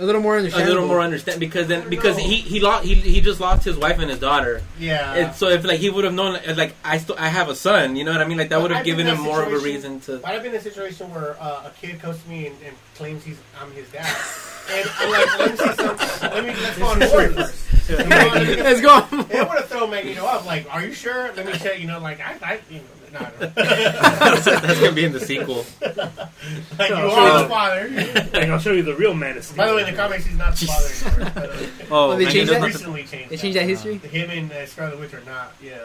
[0.00, 2.22] a little more understanding a little more understand because then because know.
[2.24, 5.12] he he lost he, he just lost his wife and his daughter Yeah.
[5.14, 7.96] and so if like he would have known like I still I have a son
[7.96, 10.00] you know what I mean like that would have given him more of a reason
[10.02, 12.74] to Might have been a situation where uh, a kid comes to me and, and
[12.94, 14.06] claims he's I'm his dad,
[14.72, 15.96] and I'm like, let me see some.
[16.30, 17.88] Let me let's go on board first.
[17.88, 18.98] Come on, let me get- Let's go.
[19.10, 20.46] It would have thrown Magneto off.
[20.46, 21.32] Like, are you sure?
[21.34, 21.80] Let me check.
[21.80, 23.46] You know, like I, I you know, no, no.
[23.54, 27.42] that's, that's gonna be in the sequel like you Oh, are sure.
[27.42, 28.38] the father.
[28.40, 29.56] And I'll show you the real Man of Steel.
[29.56, 31.32] By the way, in the comics, he's not the father anymore.
[31.34, 31.56] But, uh,
[31.90, 32.60] Oh, Oh, they Magneto changed does that?
[32.60, 33.30] not- recently changed.
[33.30, 33.96] They changed that history.
[33.98, 35.54] Him and uh, Scarlet Witch are not.
[35.62, 35.78] Yeah.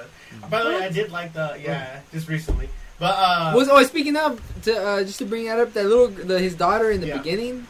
[0.50, 2.70] By the way, I did like the yeah just recently,
[3.00, 6.08] but uh, was oh speaking of to uh, just to bring that up that little
[6.08, 7.18] the, his daughter in the Yeah.
[7.18, 7.66] beginning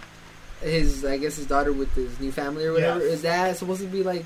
[0.61, 3.11] his I guess his daughter with his new family or whatever Yeah.
[3.13, 4.25] is that supposed to be like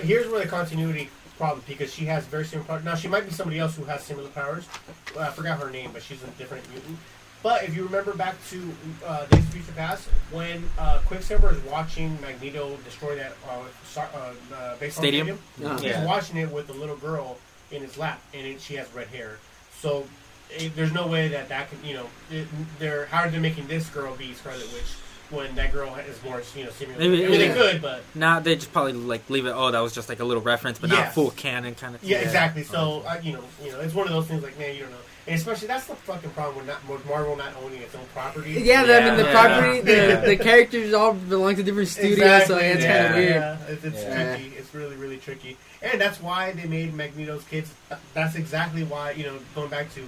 [0.00, 2.84] here's where the continuity problem because she has very similar powers.
[2.84, 4.66] Now she might be somebody else who has similar powers.
[5.14, 6.98] Well, I forgot her name, but she's a different mutant.
[7.42, 8.72] But if you remember back to
[9.06, 14.10] uh, Days of Future Past, when uh, Quicksilver is watching Magneto destroy that uh, sar-
[14.12, 15.38] uh, uh, baseball Stadium?
[15.54, 16.04] stadium, uh, he's Yeah.
[16.04, 17.38] watching it with the little girl
[17.70, 19.38] in his lap, and it, she has red hair.
[19.78, 20.08] So
[20.50, 22.48] it, there's no way that that can, you know, it,
[22.80, 24.96] they're how are they making this girl be Scarlet Witch
[25.30, 27.08] when that girl is more, you know, seemingly.
[27.08, 27.48] Maybe- I mean, yeah.
[27.52, 29.50] they could, but Nah, they just probably like leave it.
[29.54, 30.98] Oh, that was just like a little reference, but Yes.
[31.06, 32.00] not full canon kind of.
[32.00, 32.10] Thing.
[32.10, 32.62] Yeah, exactly.
[32.62, 34.90] So uh, you know, you know, it's one of those things like, man, you don't
[34.92, 38.06] know, and especially that's the fucking problem with not with Marvel not owning its own
[38.14, 38.52] property.
[38.52, 39.32] yeah, I mean the Yeah.
[39.32, 42.96] property the, the characters all belong to different studios so yeah, it's yeah.
[43.02, 44.36] kind of weird Yeah, it's, it's Yeah.
[44.36, 44.52] tricky.
[44.56, 47.70] It's really, really tricky, and that's why they made Magneto's kids.
[48.14, 50.02] That's exactly why you know, going back to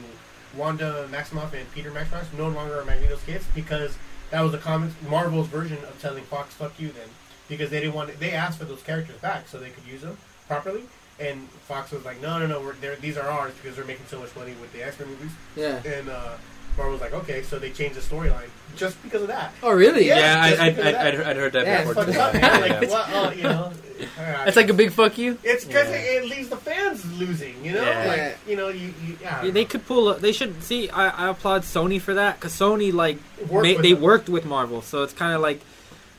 [0.56, 3.96] Wanda Maximoff and Peter Maximoff no longer are Magneto's kids because
[4.30, 7.08] that was the comics Marvel's version of telling Fox "fuck you" then
[7.48, 10.16] because they didn't want they asked for those characters back so they could use them
[10.46, 10.82] properly.
[11.18, 14.06] And Fox was like, no, no, no, we're, they're, these are ours because they're making
[14.06, 15.32] so much money with the X Men movies.
[15.54, 16.36] yeah And uh,
[16.76, 19.52] Marvel was like, okay, so they changed the storyline just because of that.
[19.62, 20.18] oh really Yeah.
[20.18, 22.34] yeah, I, I, I, I'd, I'd heard that Yeah, before fucked up.
[22.34, 22.88] Like, Yeah.
[22.88, 23.72] what, you know,
[24.18, 25.96] uh, it's like a big fuck you It's because Yeah.
[25.96, 27.82] it, it leaves the fans losing, you know.
[27.82, 28.06] Yeah.
[28.06, 29.44] Like, you know, you, you yeah.
[29.44, 30.08] Yeah, they could pull.
[30.10, 30.88] A, they should see.
[30.88, 33.18] I, I applaud Sony for that because Sony like
[33.48, 34.00] Work ma- they them.
[34.02, 35.60] worked with Marvel, so it's kind of like.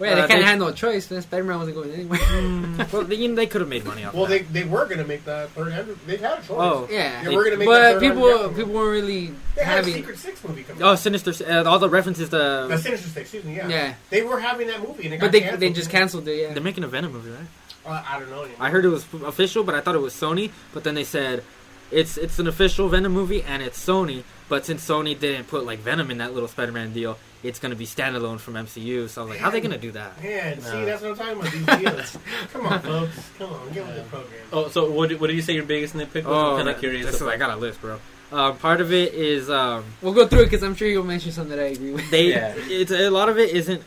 [0.01, 2.19] Well, yeah, they Uh, kind they- of had no choice then Spider-Man wasn't going anywhere
[2.19, 4.13] mm, well, they, you know, they could have made money off.
[4.13, 4.51] Well, that.
[4.51, 5.71] they they were gonna make the third.
[5.71, 6.49] Andrew, they had a choice.
[6.49, 6.87] Oh.
[6.91, 9.93] yeah Yeah, we're gonna make but people Andrew people weren't really They had a having
[9.93, 10.83] Secret Six movie coming.
[10.83, 11.31] Oh, Sinister!
[11.47, 12.35] Uh, all the references to
[12.69, 13.17] the Sinister Six.
[13.17, 13.55] Excuse me.
[13.55, 13.67] Yeah.
[13.69, 15.59] yeah They were having that movie, and it got but they canceled.
[15.61, 17.39] they just canceled it yeah they're making a Venom movie, right?
[17.85, 18.41] Uh, I don't know.
[18.43, 18.57] Anymore.
[18.59, 20.51] I heard it was official, but I thought it was Sony.
[20.73, 21.43] But then they said
[21.91, 24.23] it's it's an official Venom movie and it's Sony.
[24.49, 27.85] But since Sony didn't put like Venom in that little Spider-Man deal, it's gonna be
[27.85, 29.09] standalone from MCU.
[29.09, 30.21] So I was like, how are they gonna do that?
[30.21, 31.79] Man, see, that's what I'm talking about.
[31.81, 32.17] These deals.
[32.53, 33.29] Come on, folks.
[33.37, 34.41] Come on, get with the program.
[34.53, 36.27] Oh, so what, did- what did you say your biggest nitpick was?
[36.27, 37.05] Oh, I'm kind of curious.
[37.05, 37.99] this is- I got a list, bro.
[38.31, 41.31] Uh, part of it is um, we'll go through it because I'm sure you'll mention
[41.33, 42.29] something that I agree with they.
[42.29, 42.53] Yeah.
[42.57, 43.83] It's a lot of it isn't.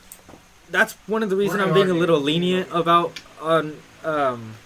[0.70, 3.76] That's one of the reasons I'm being a little lenient about on um,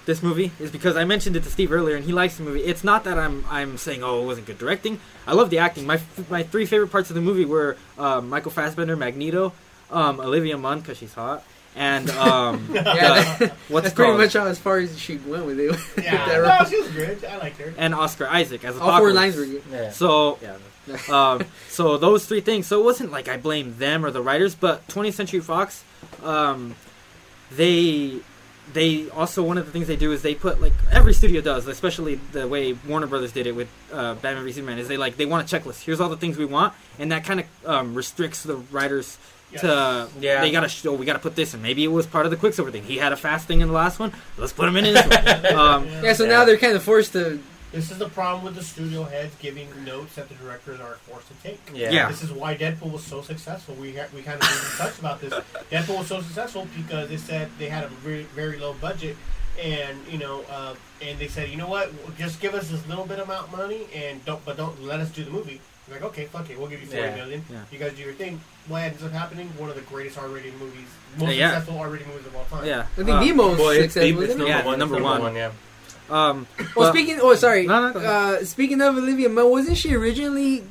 [0.06, 2.60] this movie is because I mentioned it to Steve earlier, and he likes the movie.
[2.64, 4.98] It's not that I'm I'm saying oh it wasn't good directing.
[5.26, 5.86] I love the acting.
[5.86, 9.52] My f- my three favorite parts of the movie were uh, Michael Fassbender, Magneto,
[9.90, 11.44] um, Olivia Munn because she's hot,
[11.76, 12.82] and um, yeah
[13.38, 14.20] the- that- what's that's pretty called?
[14.20, 16.64] much as far as she went with it with Yeah, that no, role.
[16.64, 17.24] she was good.
[17.24, 17.72] I liked her.
[17.78, 19.14] and Oscar Isaac as all four Apocalypse.
[19.14, 19.90] lines were good Yeah.
[19.92, 20.56] So yeah.
[21.10, 22.66] um, so those three things.
[22.66, 25.84] So it wasn't like I blame them or the writers, but 20th Century Fox,
[26.24, 26.74] um,
[27.50, 28.20] they
[28.72, 31.66] they also one of the things they do is they put like every studio does,
[31.66, 35.16] especially the way Warner Brothers did it with uh, Batman v Superman, is they like
[35.16, 35.84] they want a checklist.
[35.84, 39.18] Here's all the things we want, and that kind of um, restricts the writers.
[39.50, 39.62] Yes.
[39.62, 40.42] To Yeah.
[40.42, 41.62] they gotta show we gotta put this in.
[41.62, 42.82] Maybe it was part of the Quicksilver thing.
[42.82, 44.12] He had a fast thing in the last one.
[44.36, 45.54] Let's put him in this one.
[45.58, 46.30] Um, yeah so Yeah.
[46.30, 47.40] now they're kind of forced to
[47.72, 51.28] This is the problem with the studio heads giving notes that the directors are forced
[51.28, 51.60] to take.
[51.74, 51.90] Yeah.
[51.90, 52.08] Yeah.
[52.08, 53.74] This is why Deadpool was so successful.
[53.74, 55.34] We ha- we kind of didn't touch about this.
[55.70, 59.16] Deadpool was so successful because they said they had a very very low budget,
[59.62, 63.04] and you know, uh, and they said, you know what, just give us this little
[63.04, 65.60] bit amount of money, and don't, but don't let us do the movie.
[65.88, 67.16] I'm like, okay, fuck it, we'll give you forty Yeah.
[67.16, 67.44] million.
[67.50, 67.62] Yeah.
[67.70, 68.40] You guys do your thing.
[68.66, 69.48] What ends up happening?
[69.58, 70.86] One of the greatest R-rated movies,
[71.18, 71.50] most Yeah.
[71.50, 72.66] successful R-rated movies of all time.
[72.66, 72.80] Yeah.
[72.80, 74.02] I think Uh, the most Well, successful.
[74.02, 74.38] it's isn't it?
[74.38, 74.78] number Yeah, one.
[74.78, 75.34] number it's one.
[75.34, 75.50] Yeah.
[76.10, 77.18] Um, Well, but- speaking.
[77.20, 77.66] Oh, sorry.
[77.66, 80.64] No, no, uh, speaking of Olivia Munn, wasn't she originally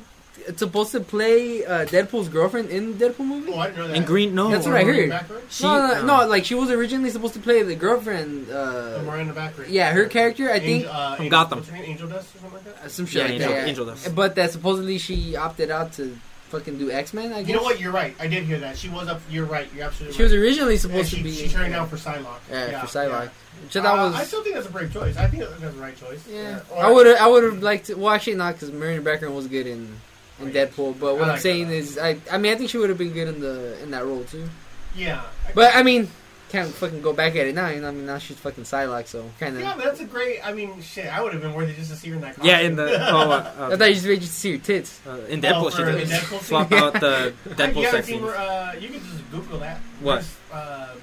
[0.56, 3.52] supposed to play uh, Deadpool's girlfriend in the Deadpool movie?
[3.52, 3.96] Oh, I didn't know that.
[3.98, 5.12] in Green, no, That's what I heard.
[5.50, 8.50] She, no, no, um, no, like she was originally supposed to play the girlfriend.
[8.50, 9.68] Uh, Miranda Backward.
[9.68, 11.58] yeah, her character, I think, Angel, uh, From Angel, Gotham.
[11.58, 11.84] What's her name?
[11.90, 12.84] Angel Dust or something like that.
[12.84, 13.54] uh, some Yeah, shit like Angel, that.
[13.56, 13.64] yeah.
[13.66, 14.14] Angel Dust.
[14.14, 16.16] But that supposedly she opted out to
[16.48, 17.32] fucking do X Men.
[17.32, 17.48] I guess.
[17.48, 17.80] You know what?
[17.80, 18.14] You're right.
[18.18, 18.76] I did hear that.
[18.76, 19.20] She was up.
[19.30, 19.68] You're right.
[19.74, 21.32] You're absolutely She was originally supposed she, to be.
[21.32, 22.38] she turned down for Psylocke.
[22.50, 22.82] Yeah, for yeah.
[23.08, 23.30] Psylocke.
[23.62, 24.14] Which I thought Uh, was.
[24.14, 25.16] I still think that's a brave choice.
[25.16, 26.24] I think that's the right choice.
[26.30, 27.16] Yeah, Or- I would have.
[27.18, 27.94] I would have liked to.
[27.94, 29.94] Well, actually, not because Morena Baccarin was good in
[30.40, 30.54] in Right.
[30.54, 30.98] Deadpool.
[31.00, 31.74] But what I I'm saying that.
[31.74, 32.18] is, I.
[32.30, 34.48] I mean, I think she would have been good in the in that role too.
[34.96, 35.22] Yeah.
[35.54, 36.08] But I mean,
[36.48, 37.68] can't fucking go back at it now.
[37.68, 39.62] You know, I mean, now she's fucking Psylocke, so kind of.
[39.62, 40.40] yeah, but that's a great.
[40.46, 41.06] I mean, shit.
[41.06, 42.36] I would have been worth it just to see her in that.
[42.36, 42.46] Costume.
[42.50, 45.00] yeah, in the oh, uh, I thought you just wait just to see your tits.
[45.06, 46.78] uh, in Oh, Deadpool, she for did the Deadpool swap scene?
[46.78, 48.30] out the you Deadpool haven't sex seen scenes.
[48.32, 49.78] uh, you can just Google that.
[50.00, 50.24] What?
[50.52, 50.94] Uh,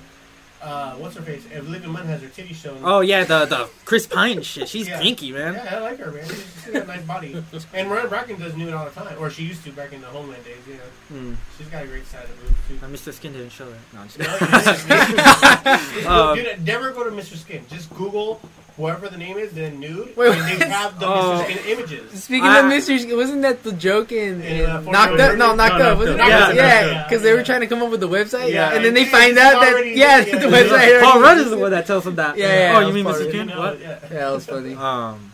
[0.65, 1.45] uh, what's her face?
[1.55, 2.79] Olivia Munn has her titty shown.
[2.83, 4.67] Oh yeah, the the Chris Pine shit.
[4.67, 4.99] She's Yeah.
[5.01, 5.53] kinky, man.
[5.53, 6.25] Yeah, I like her, man.
[6.27, 7.41] She's, she's got a nice body.
[7.73, 10.07] And Miranda Bracken does nude all the time, or she used to back in the
[10.07, 10.57] Homeland days.
[10.67, 10.79] You know,
[11.09, 11.33] Hmm.
[11.57, 12.79] she's got a great side of boobs too.
[12.85, 13.13] Uh, Mr.
[13.13, 13.79] Skin didn't show that.
[13.93, 15.09] No, I'm just No, kidding.
[15.11, 16.07] you didn't.
[16.11, 17.35] Um, Dude, never go to Mr.
[17.37, 17.63] Skin.
[17.69, 18.41] Just Google
[18.77, 21.43] whoever the name is, then nude, Wait, and they have the Oh.
[21.45, 21.45] Mr.
[21.45, 22.23] Skin images.
[22.23, 25.37] Speaking I- of mysteries, wasn't that the joke in, In, in uh, Knocked Up?
[25.37, 25.97] No, Knocked No, Up.
[25.99, 26.49] Was it Knocked Knocked Up.
[26.49, 26.55] Up?
[26.55, 28.83] Yeah, Yeah, yeah, because they were trying to come up with the website, Yeah, and
[28.83, 30.63] then they find out that already- yeah, yeah, the yeah.
[30.63, 31.01] website.
[31.01, 32.37] Paul already Rudd is the one that tells them that.
[32.37, 33.29] Yeah, yeah, oh, you mean was Mr.
[33.29, 33.47] Skin?
[33.49, 33.79] What?
[33.79, 33.87] yeah.
[34.03, 34.75] Yeah, that was funny.
[34.75, 35.31] Um,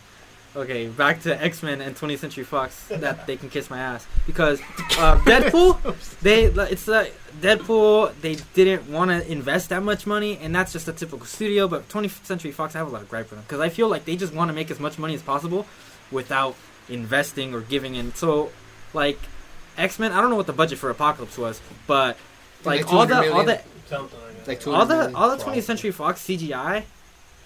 [0.54, 2.86] okay, back to X Men and 20th Century Fox.
[2.88, 4.60] That they can kiss my ass because
[4.98, 6.20] uh, Deadpool.
[6.20, 7.06] They it's uh,
[7.40, 8.12] Deadpool.
[8.20, 11.68] They didn't want to invest that much money, and that's just a typical studio.
[11.68, 13.88] But 20th Century Fox, I have a lot of gripe for them because I feel
[13.88, 15.66] like they just want to make as much money as possible
[16.10, 16.54] without
[16.88, 18.14] investing or giving in.
[18.14, 18.50] So,
[18.92, 19.18] like
[19.76, 22.16] X Men, I don't know what the budget for Apocalypse was, but
[22.64, 24.46] like Like all the 200 all the like that.
[24.46, 25.14] Like 200 all the million.
[25.16, 26.84] all the 20th Century Fox CGI,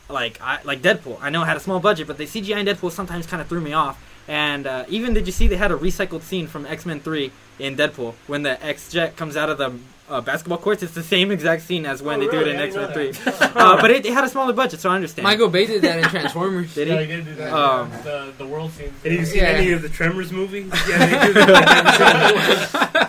[0.09, 1.19] like I like Deadpool.
[1.21, 3.49] I know it had a small budget, but the CGI in Deadpool sometimes kind of
[3.49, 4.03] threw me off.
[4.29, 7.31] And uh, even did you see they had a recycled scene from X Men Three
[7.59, 9.73] in Deadpool when the X Jet comes out of the
[10.09, 10.83] uh, basketball courts?
[10.83, 13.13] It's the same exact scene as when Oh, they do it in X Men Three.
[13.27, 15.25] Uh, but it, it had a smaller budget, so I understand.
[15.25, 16.75] Michael Bay did that in Transformers.
[16.75, 17.07] Did Yeah, he?
[17.07, 17.53] he did do that.
[17.53, 18.01] Um, yeah.
[18.03, 18.93] the the world scene.
[19.03, 19.49] Have you seen Yeah.
[19.49, 20.71] any of the Tremors movies?
[20.89, 21.41] Yeah, they do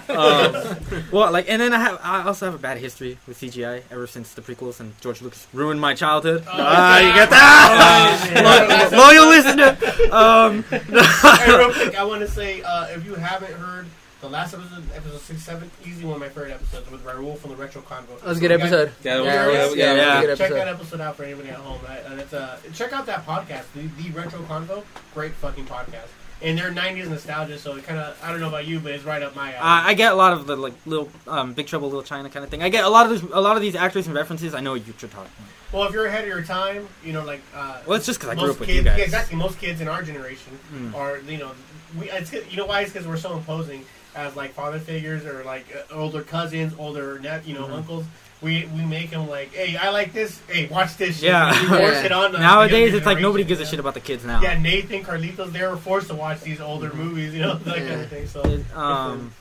[0.17, 0.77] um,
[1.11, 4.07] well, like, and then I have I also have a bad history with CGI ever
[4.07, 6.43] since the prequels and George Lucas ruined my childhood.
[6.47, 8.89] Oh, ah, you get that?
[8.89, 8.91] that?
[8.97, 9.77] Loyal listener.
[10.13, 13.85] Um, Hey, real quick, I want to say uh, if you haven't heard
[14.21, 17.55] the last episode, episode sixty-seven, easily one of my favorite episodes with Raul from the
[17.55, 18.19] Retro Convo.
[18.19, 18.91] That was a good episode.
[19.03, 20.67] Yeah, Yeah, yeah, Check that episode.
[20.67, 21.79] episode out for anybody at home.
[21.87, 22.01] Right?
[22.05, 24.83] And it's uh, check out that podcast, the, the Retro Convo.
[25.13, 26.07] Great fucking podcast.
[26.39, 29.03] And they're '90s nostalgia, so it kind of I don't know about you, but it's
[29.03, 29.57] right up my alley.
[29.59, 32.43] I I get a lot of the like little um, Big Trouble Little China kind
[32.43, 32.61] of thing.
[32.61, 34.53] I get a lot of this, a lot of these actors and references.
[34.53, 35.31] I know what you're talking.
[35.73, 38.31] well, if you're ahead of your time, you know, like uh, Well, it's just because
[38.31, 38.97] I most grew up with kids, you guys.
[38.99, 39.35] Yeah, exactly.
[39.35, 40.93] Most kids in our generation Mm.
[40.93, 41.51] are, you know,
[41.99, 42.09] we.
[42.11, 42.81] It's, you know why?
[42.81, 43.83] It's because we're so imposing
[44.17, 47.73] as like father figures or like uh, older cousins, older net, you know, Mhm.
[47.77, 48.05] uncles.
[48.41, 50.39] We we make them like, hey, I like this.
[50.47, 51.15] Hey, watch this.
[51.19, 51.29] Shit.
[51.29, 51.51] Yeah.
[51.51, 52.03] We force Yeah.
[52.05, 54.41] it on the Nowadays, it's like nobody gives a shit about the kids now.
[54.41, 58.01] Yeah, Nathan, Carlitos, they were forced to watch these older movies, you know, that kind
[58.01, 58.27] of thing.
[58.27, 59.33] So, It, um,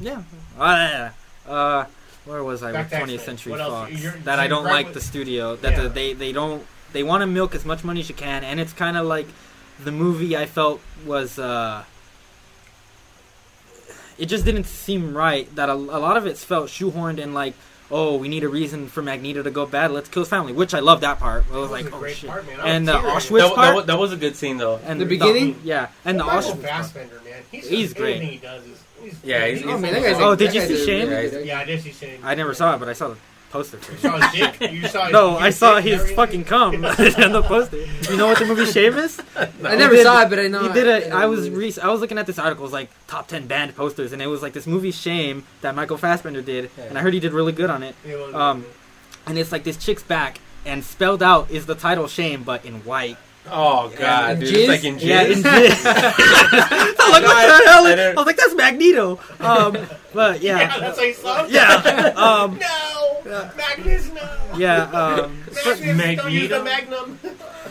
[0.00, 0.22] yeah.
[0.58, 1.10] Uh,
[1.48, 1.84] uh,
[2.26, 3.60] where was I Back with 20th Century What?
[3.60, 3.92] Fox?
[3.92, 5.56] You're- that I don't gripe like with- the studio.
[5.56, 5.82] That Yeah.
[5.84, 8.60] the, they they don't they want to milk as much money as you can, and
[8.60, 9.26] it's kind of like
[9.82, 11.38] the movie I felt was.
[11.40, 11.82] uh
[14.18, 15.52] It just didn't seem right.
[15.56, 17.54] That a, a lot of it felt shoehorned and like.
[17.90, 19.90] Oh, we need a reason for Magneto to go bad.
[19.90, 21.44] Let's kill his family, which I love that part.
[21.52, 22.30] I was That like, was a oh shit.
[22.30, 23.06] part, And the tearing.
[23.08, 24.80] Auschwitz That, that, part, was, that was a good scene though.
[24.86, 25.60] and The beginning?
[25.62, 26.62] yeah, and the Well, Michael Auschwitz.
[26.62, 27.42] Fassbender, man.
[27.52, 28.14] He's He's great.
[28.16, 28.82] Everything he does is.
[29.02, 30.16] He's, Yeah, he's- he's Oh man, that guy's.
[30.18, 31.46] Oh, that did you guy's see Shane?
[31.46, 32.20] Yeah, I did see Shane.
[32.24, 33.16] I never saw it, but I saw the
[33.54, 34.00] poster for You it.
[34.02, 34.72] saw his dick.
[34.72, 36.16] You saw No, I saw his everything?
[36.16, 37.78] fucking cum on the poster.
[38.10, 39.20] You know what the movie Shame is?
[39.36, 40.62] I never did- saw it, but I know.
[40.66, 41.08] He did I a.
[41.10, 41.52] know I was it.
[41.52, 42.64] re- I was looking at this article.
[42.64, 45.74] It was like top ten banned posters, and it was like this movie Shame that
[45.74, 47.94] Michael Fassbender did, and I heard he did really good on it.
[48.04, 48.66] It Um,
[49.26, 52.84] and it's like this chick's back, and spelled out is the title Shame, but in
[52.84, 53.16] white.
[53.46, 55.02] Oh god, And dude, it's like in jizz.
[55.04, 55.44] Yeah, in jizz.
[55.84, 57.86] I was like, what I- the hell?
[57.86, 59.20] I I, was like, that's Magneto.
[59.40, 59.76] Um,
[60.14, 61.74] but yeah, yeah, that's how you saw yeah,
[62.16, 63.50] um, No!
[63.56, 64.22] Magnus, no!
[64.56, 64.84] yeah.
[64.84, 67.06] Um, Magnus, don't use the Magneto?
[67.06, 67.18] Magnum!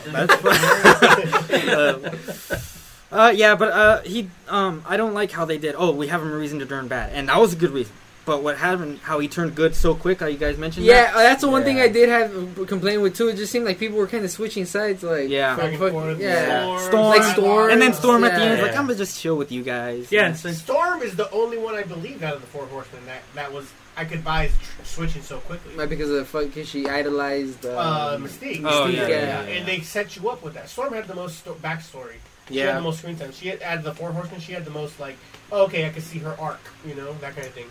[0.06, 1.70] That's fine.
[1.70, 5.76] uh, uh, yeah, but uh, he, um, I don't like how they did.
[5.78, 7.94] Oh, we have him a reason to turn bad, and that was a good reason.
[8.26, 9.00] But what happened?
[9.00, 10.20] How he turned good so quick?
[10.22, 10.86] How you guys mentioned?
[10.86, 11.16] Yeah, that?
[11.16, 13.28] uh, that's the one thing I did have a complaint with too.
[13.28, 15.56] It just seemed like people were kind of switching sides, like Yeah.
[15.56, 16.78] Back and fuck- forth, yeah.
[16.88, 17.06] Storm.
[17.06, 17.70] Like Storm.
[17.72, 18.64] And then Storm at the end, Yeah.
[18.66, 20.12] like I'm gonna just chill with you guys.
[20.12, 23.06] Yeah, And it's- Storm is the only one I believe out of the four horsemen
[23.08, 25.76] that that was I could buy tr- switching so quickly.
[25.76, 27.64] Right, because of the fuck, cause she idolized.
[27.66, 28.62] Uh, Uh, Mystique.
[28.66, 29.44] Oh, Mystique, yeah, yeah.
[29.44, 30.68] yeah, and they set you up with that.
[30.70, 32.16] Storm had the most sto- backstory.
[32.50, 32.76] She had yeah.
[32.76, 33.32] the most screen time.
[33.32, 34.40] She had out of the four horsemen.
[34.42, 35.16] She had the most like,
[35.52, 37.68] oh, okay, I could see her arc, you know, that kind of thing.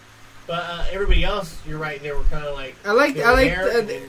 [0.46, 2.02] But uh, everybody else, you're right.
[2.02, 3.14] They were kind of like I liked.
[3.16, 3.54] they I liked.
[3.56, 4.00] there, Uh,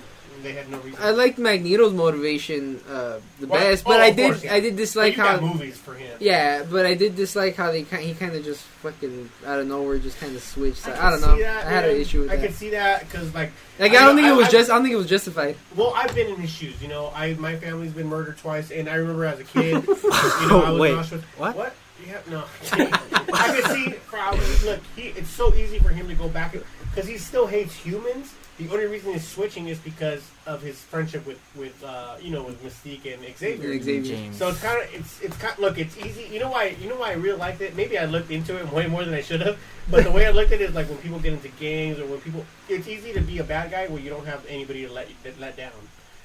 [0.41, 0.99] they had no reason.
[1.01, 4.31] I liked Magneto's motivation uh, the Well, best, oh, but I did.
[4.33, 4.53] course, yeah.
[4.55, 5.39] I did dislike how.
[5.39, 6.17] movies for him.
[6.19, 7.83] Yeah, but I did dislike how they.
[7.83, 10.85] He kind of just fucking out of nowhere just kind of switched.
[10.85, 11.37] I, I don't know.
[11.39, 12.45] that, I had an issue with I that.
[12.47, 14.51] can see that because like, Like I I don't know- think it I- was I-
[14.51, 14.69] just.
[14.69, 15.55] I don't think it was justified.
[15.77, 16.81] well, I've been in his shoes.
[16.81, 20.47] You know, I my family's been murdered twice, and I remember as a kid, you
[20.49, 21.23] know, I was Wait, Auschwitz.
[21.37, 21.55] what?
[21.55, 21.73] What?
[22.05, 22.43] Yeah, no.
[23.33, 23.89] I can see.
[23.89, 26.55] For, look, he, it's so easy for him to go back
[26.93, 28.33] because he still hates humans.
[28.59, 32.43] The only reason he's switching is because of his friendship with with uh, you know
[32.43, 33.81] with Mystique and Xavier.
[33.81, 34.15] Xavier.
[34.15, 34.37] James.
[34.37, 36.27] So it's kind of it's it's kind look it's easy.
[36.31, 37.75] You know why you know why I really liked it.
[37.75, 39.57] Maybe I looked into it way more than I should have.
[39.89, 42.05] But the way I looked at it is like when people get into gangs or
[42.05, 44.93] when people, it's easy to be a bad guy when you don't have anybody to
[44.93, 45.71] let that let down.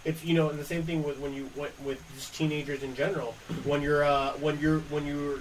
[0.05, 2.95] It's you know and the same thing with when you with, with just teenagers in
[2.95, 3.35] general.
[3.65, 5.39] When you're uh, when you're when you're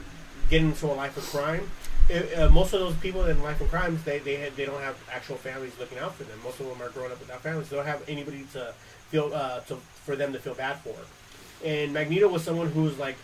[0.50, 1.70] getting into a life of crime.
[2.10, 4.96] It, uh, most of those people in life of crimes, they they they don't have
[5.12, 6.40] actual families looking out for them.
[6.44, 7.70] Most of them are growing up without families.
[7.70, 8.74] They don't have anybody to
[9.10, 9.76] feel uh, to
[10.06, 10.96] for them to feel bad for.
[11.66, 13.18] And Magneto was someone who was like,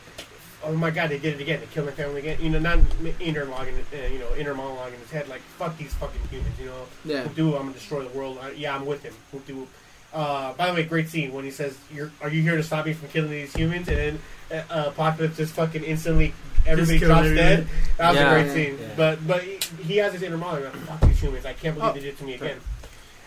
[0.63, 1.59] oh my god, they did it again.
[1.61, 2.39] They killed my family again.
[2.41, 2.79] You know, not
[3.21, 6.55] inner monologue, uh, you know, inner monologue in his head, like fuck these fucking humans.
[6.59, 7.27] You know, Yeah.
[7.35, 8.37] do I'm gonna destroy the world.
[8.41, 9.13] Uh, yeah, I'm with him.
[9.47, 9.67] Do.
[10.13, 12.85] Uh, by the way, great scene when he says, "You're are you here to stop
[12.85, 14.19] me from killing these humans?" And then
[14.53, 16.33] uh, Apocalypse just fucking instantly
[16.65, 17.55] everybody kill drops everybody.
[17.55, 17.67] dead.
[17.97, 18.31] That was Yeah.
[18.31, 18.77] a great scene.
[18.79, 18.87] Yeah.
[18.95, 20.73] But but he, he has his inner monologue.
[20.73, 21.45] Like, fuck these humans.
[21.45, 21.93] I can't believe Oh.
[21.93, 22.59] they did it to me again.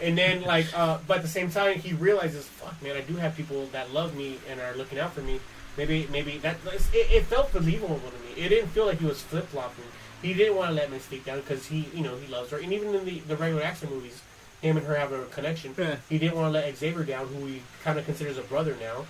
[0.00, 3.14] And then like, uh, but at the same time, he realizes, fuck man, I do
[3.16, 5.40] have people that love me and are looking out for me.
[5.78, 6.82] Maybe maybe that it,
[7.12, 8.42] it felt believable to me.
[8.44, 9.84] It didn't feel like he was flip flopping.
[10.22, 12.58] He didn't want to let Mystique down because he you know he loves her.
[12.58, 14.22] And even in the the regular action movies,
[14.62, 15.74] him and her have a connection.
[15.76, 15.96] Yeah.
[16.08, 19.04] He didn't want to let Xavier down, who he kind of considers a brother now.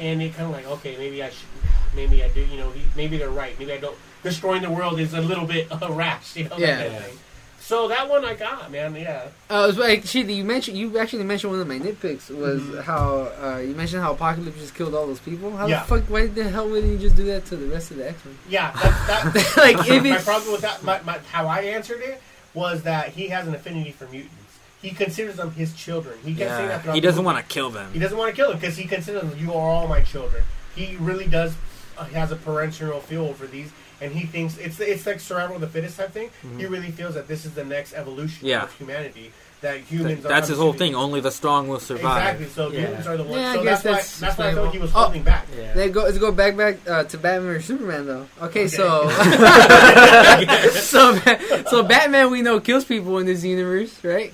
[0.00, 1.46] And it kind of like, okay, maybe I should,
[1.94, 3.56] maybe I do, you know, maybe they're right.
[3.58, 3.96] Maybe I don't.
[4.22, 6.50] Destroying the world is a little bit uh, rash, you know.
[6.50, 6.82] that Yeah.
[6.82, 7.18] kind of thing.
[7.60, 8.96] So that one I got, man.
[8.96, 9.28] Yeah.
[9.50, 12.82] Uh, was like, you mentioned you actually mentioned one of my nitpicks was Mhm.
[12.82, 15.54] how uh, you mentioned how Apocalypse just killed all those people.
[15.56, 15.80] How Yeah.
[15.80, 16.04] the fuck?
[16.10, 18.36] Why the hell wouldn't you just do that to the rest of the X Men?
[18.48, 18.72] Yeah.
[18.72, 22.20] That, that, like my problem with that, my, my, how I answered it
[22.54, 24.34] was that he has an affinity for mutants.
[24.82, 26.18] He considers them his children.
[26.24, 27.34] He kept saying that throughout He the doesn't movie.
[27.34, 27.92] want to kill them.
[27.92, 29.38] He doesn't want to kill them because he considers them.
[29.38, 30.42] You are all my children.
[30.74, 31.54] He really does.
[31.98, 33.70] Uh, has a parental feel for these,
[34.00, 36.30] and he thinks it's it's like survival of the fittest type thing.
[36.56, 38.46] He really feels that this is the next evolution Mm-hmm.
[38.46, 38.62] Yeah.
[38.62, 39.32] of humanity.
[39.60, 40.24] That humans.
[40.24, 40.94] are That's his whole thing.
[40.94, 42.40] Only the strong will survive.
[42.40, 42.46] Exactly.
[42.46, 42.80] So Yeah.
[42.86, 43.36] mutants are the ones.
[43.36, 45.02] Yeah, I so guess that's, that's why that's why I felt he was explainable.
[45.04, 45.46] holding back.
[45.54, 45.72] Yeah.
[45.76, 48.26] Let's go, let's go back back uh, to Batman or Superman though.
[48.40, 48.68] Okay, Okay.
[48.68, 49.10] so
[50.70, 51.14] so
[51.70, 54.32] so Batman we know kills people in this universe, right?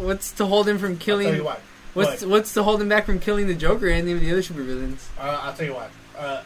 [0.00, 1.34] What's to hold him from I'll tell killing?
[1.36, 1.60] you what.
[1.94, 2.30] What's What?
[2.30, 5.06] what's to hold him back from killing the Joker and even the other supervillains?
[5.18, 5.90] Uh, I'll tell you what.
[6.16, 6.42] Uh,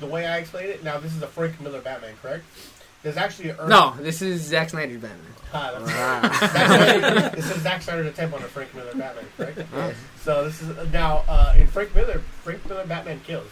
[0.00, 0.82] the way I explain it.
[0.84, 2.44] Now, this is a Frank Miller Batman, correct?
[3.02, 3.68] There's actually a Earth.
[3.68, 5.20] No, this is Zack Snyder's Batman.
[5.52, 7.30] Ah, that's Ah.
[7.34, 9.58] This is Zack Snyder's attempt on a Frank Miller Batman, correct?
[9.72, 9.96] Yes.
[10.22, 12.20] So this is now uh, in Frank Miller.
[12.42, 13.46] Frank Miller Batman kills,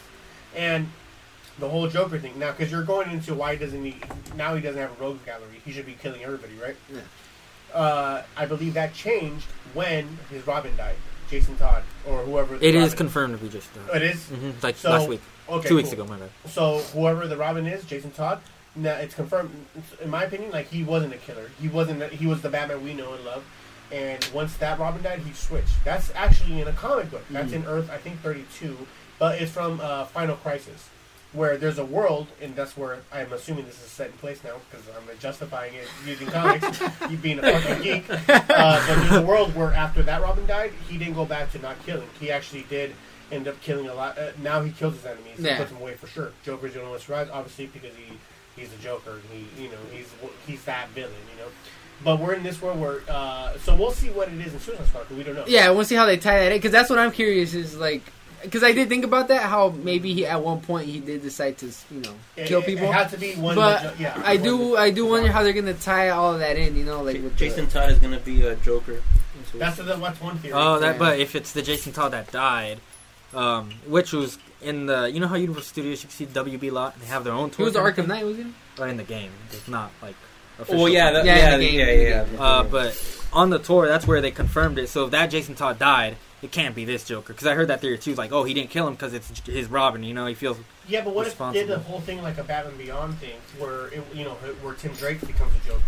[0.55, 0.89] and
[1.59, 2.37] the whole Joker thing.
[2.37, 3.95] Now, because you're going into why doesn't he
[4.35, 5.61] now he doesn't have a rogues gallery?
[5.63, 6.75] He should be killing everybody, right?
[6.93, 6.99] Yeah.
[7.75, 10.95] Uh, I believe that changed when his Robin died,
[11.29, 12.55] Jason Todd or whoever.
[12.55, 13.69] It is Robin- confirmed to be just.
[13.77, 15.67] Uh, It is hmm like So, last week, okay.
[15.67, 16.01] two weeks cool.
[16.03, 16.29] ago, my bad.
[16.49, 18.39] So whoever the Robin is, Jason Todd.
[18.77, 19.51] Now it's confirmed.
[20.01, 21.49] In my opinion, like he wasn't a killer.
[21.61, 22.01] He wasn't.
[22.13, 23.43] He was the Batman we know and love.
[23.91, 25.83] And once that Robin died, he switched.
[25.85, 27.23] That's actually in a comic book.
[27.29, 28.75] That's in Earth, I think, thirty-two.
[29.19, 30.89] But it's from uh, Final Crisis,
[31.35, 34.55] where there's a world, and that's where I'm assuming this is set in place now
[34.69, 36.81] because I'm justifying it using comics.
[37.09, 38.09] you being a fucking geek.
[38.09, 41.59] Uh, but there's a world where after that Robin died, he didn't go back to
[41.59, 42.07] not killing.
[42.19, 42.95] He actually did
[43.31, 44.17] end up killing a lot.
[44.17, 45.39] Uh, now he kills his enemies.
[45.39, 45.51] Yeah.
[45.51, 46.31] He puts them away for sure.
[46.43, 48.17] Joker's the only one survives, obviously, because he
[48.55, 49.19] he's a Joker.
[49.31, 50.13] He you know he's
[50.47, 51.13] he's that villain.
[51.33, 51.51] You know.
[52.03, 54.85] But we're in this world where, uh, so we'll see what it is in Suicide
[54.87, 55.09] Squad.
[55.11, 55.45] We don't know.
[55.47, 58.01] Yeah, to see how they tie that in because that's what I'm curious is like
[58.43, 61.57] because I did think about that how maybe he at one point he did decide
[61.59, 62.87] to you know It- kill people.
[62.89, 63.55] It had to be one.
[63.55, 66.33] But that- yeah, I one do that- I do wonder how they're gonna tie all
[66.33, 66.75] of that in.
[66.75, 69.01] You know, like with the- Jason Todd is gonna be a Joker.
[69.55, 70.53] That's the, that's one theory.
[70.53, 70.93] Oh, that.
[70.93, 70.99] Yeah.
[70.99, 72.79] But if it's the Jason Todd that died,
[73.33, 76.99] um, which was in the, you know how Universal Studios you can see WB lot,
[76.99, 77.51] they have their own.
[77.55, 78.45] he was the tour Arkham Knight, was he?
[78.75, 80.15] But in the game, it's not like
[80.59, 81.23] official Well, yeah, title.
[81.23, 82.01] that, Yeah, yeah, in the yeah, game.
[82.07, 82.41] yeah, yeah.
[82.43, 84.89] Uh, but on the tour, that's where they confirmed it.
[84.89, 87.33] So if that Jason Todd died, it can't be this Joker.
[87.33, 88.15] Because I heard that theory too.
[88.15, 90.03] Like, oh, he didn't kill him because it's his Robin.
[90.03, 90.57] You know, he feels.
[90.87, 93.87] Yeah, but what if they did the whole thing like a Batman Beyond thing, where
[93.87, 95.81] it, you know where Tim Drake becomes a Joker,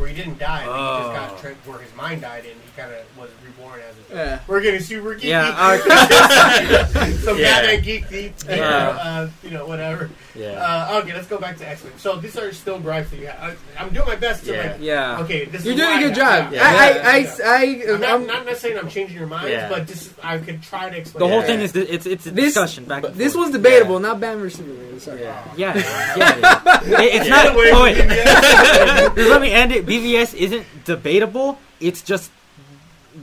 [0.00, 1.12] where he didn't die, but he Oh.
[1.12, 4.02] just got tra- where his mind died and he kind of was reborn as a
[4.08, 4.14] Joker.
[4.24, 4.38] Yeah.
[4.46, 5.24] We're getting super geeky.
[5.24, 5.76] Yeah,
[7.24, 7.60] Some Yeah.
[7.60, 8.88] Batman geek deep, you know, Yeah.
[9.02, 10.10] uh, you know, whatever.
[10.34, 10.52] yeah.
[10.52, 11.92] Uh, okay, let's go back to X Men.
[11.98, 13.56] So these are still gripes that you have.
[13.76, 14.62] I, I'm doing my best to Yeah.
[14.72, 14.76] like.
[14.80, 15.20] Yeah.
[15.20, 16.52] Okay, this You're is doing a good I- job.
[16.52, 16.62] Yeah.
[16.64, 17.30] I, I, Yeah.
[17.44, 17.54] I,
[17.90, 19.68] I, I'm not, I'm- not necessarily I'm changing your minds, Yeah.
[19.68, 21.20] but this I could try to explain.
[21.20, 21.46] The whole it.
[21.46, 23.04] thing is that it's it's a This- discussion back.
[23.04, 23.46] and this forth.
[23.48, 25.00] was debatable, not Batman versus Superman.
[25.00, 25.20] Sorry.
[25.22, 25.44] Yeah.
[25.56, 25.76] Yeah,
[26.16, 26.36] yeah.
[26.36, 26.92] it is.
[26.92, 27.54] It- it's not.
[27.56, 27.96] Wait, Oh, wait.
[27.96, 29.08] yeah.
[29.16, 29.86] Just let me end it.
[29.90, 31.58] BVS isn't debatable.
[31.80, 32.30] It's just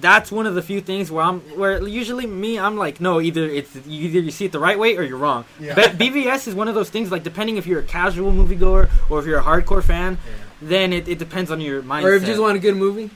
[0.02, 3.46] that's one of the few things where I'm where usually me I'm like no either
[3.46, 5.46] it's either you see it the right way or you're wrong.
[5.60, 5.76] Yeah.
[5.76, 9.20] But BVS is one of those things like depending if you're a casual moviegoer or
[9.20, 10.18] if you're a hardcore fan,
[10.62, 12.04] then it, it depends on your mindset.
[12.04, 13.10] Or if you just want a good movie.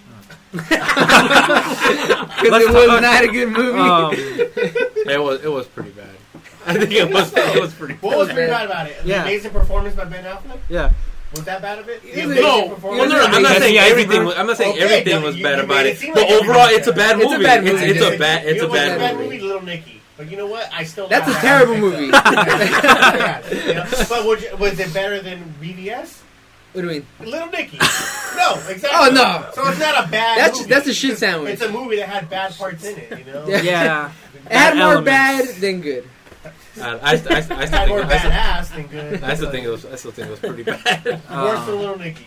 [2.41, 3.79] Because it was talk- not a good movie.
[3.79, 6.09] um, It was it was pretty bad.
[6.65, 7.95] I think it was it was pretty.
[7.95, 8.97] What was pretty bad about it?
[9.05, 9.19] Yeah.
[9.23, 10.59] The amazing performance by Ben Affleck.
[10.69, 10.91] yeah.
[11.33, 12.01] Was that bad of it?
[12.03, 12.99] The It was- amazing No, performance?
[12.99, 14.25] well, no, no, I'm not saying everything.
[14.25, 16.23] Was, I'm not saying Okay, everything no, was you- bad you about it it, but
[16.29, 16.97] like overall, it's a bad.
[17.17, 17.43] bad It's a movie.
[17.45, 17.85] bad It's, movie.
[17.91, 18.45] it's a bad.
[18.45, 19.25] It's you a bad bad movie.
[19.29, 19.39] movie.
[19.41, 20.01] Little Nicky.
[20.17, 20.69] But you know what?
[20.73, 21.07] I still.
[21.07, 22.07] That's a terrible movie.
[22.11, 23.85] Yeah, you know?
[24.09, 26.17] But would you- was it better than BVS?
[26.73, 27.05] do you mean?
[27.21, 27.77] Little Nicky.
[28.37, 28.89] No, exactly.
[28.93, 29.45] Oh, no.
[29.53, 30.37] So it's not a bad.
[30.37, 30.69] That's- movie.
[30.69, 31.53] that's a shit sandwich.
[31.53, 33.19] It's a movie that had bad parts in it.
[33.25, 33.45] You know.
[33.47, 33.61] Yeah.
[33.63, 34.11] Yeah.
[34.45, 36.07] It had more bad than good.
[36.79, 37.65] I, I, I, I, still think, I,
[38.63, 39.23] still, good.
[39.23, 39.85] I still think it was.
[39.85, 41.05] I still think it was pretty bad.
[41.05, 42.25] Worse Uh, than Little Nicky.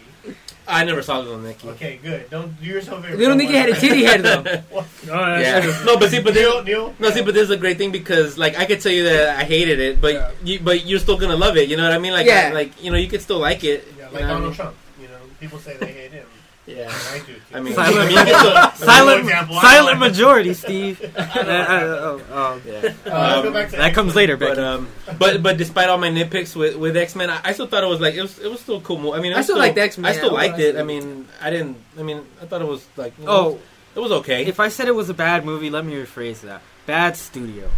[0.66, 1.68] I never saw Little Nicky.
[1.70, 2.30] Okay, good.
[2.30, 3.16] Don't do yourself a favor.
[3.18, 4.42] Little Nicky had a titty head though.
[5.10, 5.82] Oh, Yeah.
[5.84, 6.94] No, but see, but Neil, this, Neil.
[6.98, 9.36] no, see, but this is a great thing because, like, I could tell you that
[9.38, 10.30] I hated it, but Yeah.
[10.42, 11.68] you, but you're still gonna love it.
[11.68, 12.12] You know what I mean?
[12.12, 12.48] Like, Yeah.
[12.50, 13.86] I, like you know, you could still like it.
[13.98, 14.54] Yeah, like know what I Donald mean?
[14.54, 14.74] Trump.
[15.00, 16.26] You know, people say they hate him.
[16.66, 16.90] Yeah.
[17.12, 17.24] I do.
[17.34, 17.40] Too.
[17.52, 21.00] I mean, Silent- I mean, you silent silent majority, Steve.
[21.16, 22.60] Uh, uh, uh, oh, oh.
[22.66, 22.72] yeah.
[22.82, 24.88] Let's go Um, back to That comes later, But um,
[25.18, 27.88] but but despite all my nitpicks with with X Men, I, I still thought it
[27.88, 28.98] was like it was it was still a cool.
[28.98, 29.18] Movie.
[29.18, 30.76] I mean, I was still liked X-Men, I still liked it.
[30.76, 31.76] I mean, I didn't.
[31.98, 33.58] I mean, I thought it was like you know, oh,
[33.94, 34.46] it was okay.
[34.46, 36.62] If I said it was a bad movie, let me rephrase that.
[36.86, 37.70] Bad studio.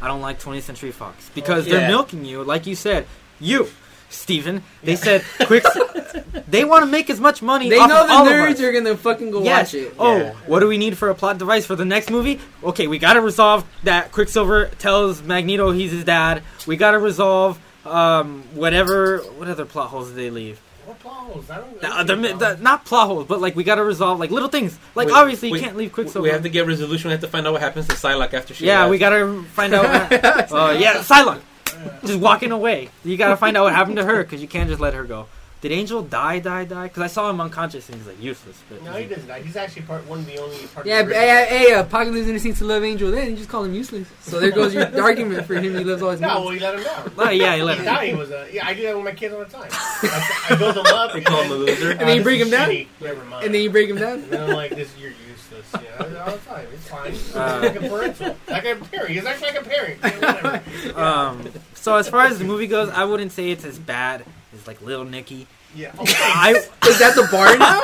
[0.00, 1.78] I don't like 20th Century Fox because Yeah.
[1.80, 3.06] they're milking you, like you said.
[3.40, 3.68] You,
[4.10, 4.62] Steven.
[4.82, 5.64] They said quick.
[6.48, 7.68] they want to make as much money.
[7.68, 9.72] They off know of the all nerds are gonna fucking go Yes.
[9.72, 9.94] watch it.
[9.98, 10.32] Oh, Yeah.
[10.46, 12.40] what do we need for a plot device for the next movie?
[12.64, 16.42] Okay, we got to resolve that Quicksilver tells Magneto he's his dad.
[16.66, 19.18] We got to resolve um, whatever.
[19.36, 20.58] What other plot holes did they leave?
[20.86, 21.50] What balls?
[21.50, 21.80] I don't.
[21.82, 24.18] The, I the, don't think the, not plot holes, but like we got to resolve
[24.18, 24.78] like little things.
[24.94, 26.22] Like We- obviously we- you can't leave Quicksilver.
[26.22, 27.08] we have to get resolution.
[27.08, 28.64] We have to find out what happens to Psylocke after she.
[28.66, 28.90] Yeah, left.
[28.92, 29.84] we gotta find out.
[30.50, 31.40] uh, yeah, Psylocke,
[32.04, 32.90] just walking away.
[33.04, 35.26] You gotta find out what happened to her because you can't just let her go.
[35.60, 36.38] Did Angel die?
[36.38, 36.64] Die?
[36.66, 36.82] Die?
[36.84, 38.62] Because I saw him unconscious and he's like useless.
[38.68, 39.42] But No, he doesn't die.
[39.42, 40.56] He's actually part one of the only.
[40.68, 43.10] Part Yeah, of the hey, hey, uh, Apocalypse Innocence to Love Angel.
[43.10, 44.06] Then you just call him useless.
[44.20, 45.64] So there goes your argument for him.
[45.76, 46.60] He loves all his No, well, movies.
[46.60, 47.12] he let him down.
[47.18, 48.48] Oh, yeah, he let he him thought he was a.
[48.52, 49.68] Yeah, I do that with my kids all the time.
[49.72, 51.12] I, I build them up.
[51.12, 51.90] They call him a loser.
[51.90, 52.86] And then you this break him down?
[53.00, 53.44] Never mind.
[53.46, 54.12] And then you break him down.
[54.20, 56.68] And then I'm like, "This, you're useless." Yeah, all the time.
[56.72, 57.10] It's fine.
[57.12, 59.10] It's Uh, like a parental, like a parent.
[59.10, 59.98] He's actually like a parent.
[60.04, 60.62] Yeah, whatever.
[60.86, 60.92] Yeah.
[61.28, 61.48] um,
[61.88, 64.82] so as far as the movie goes, I wouldn't say it's as bad as like
[64.82, 65.46] Little Nicky.
[65.74, 65.92] Yeah.
[65.98, 66.50] I
[66.88, 67.80] Is that the bar now?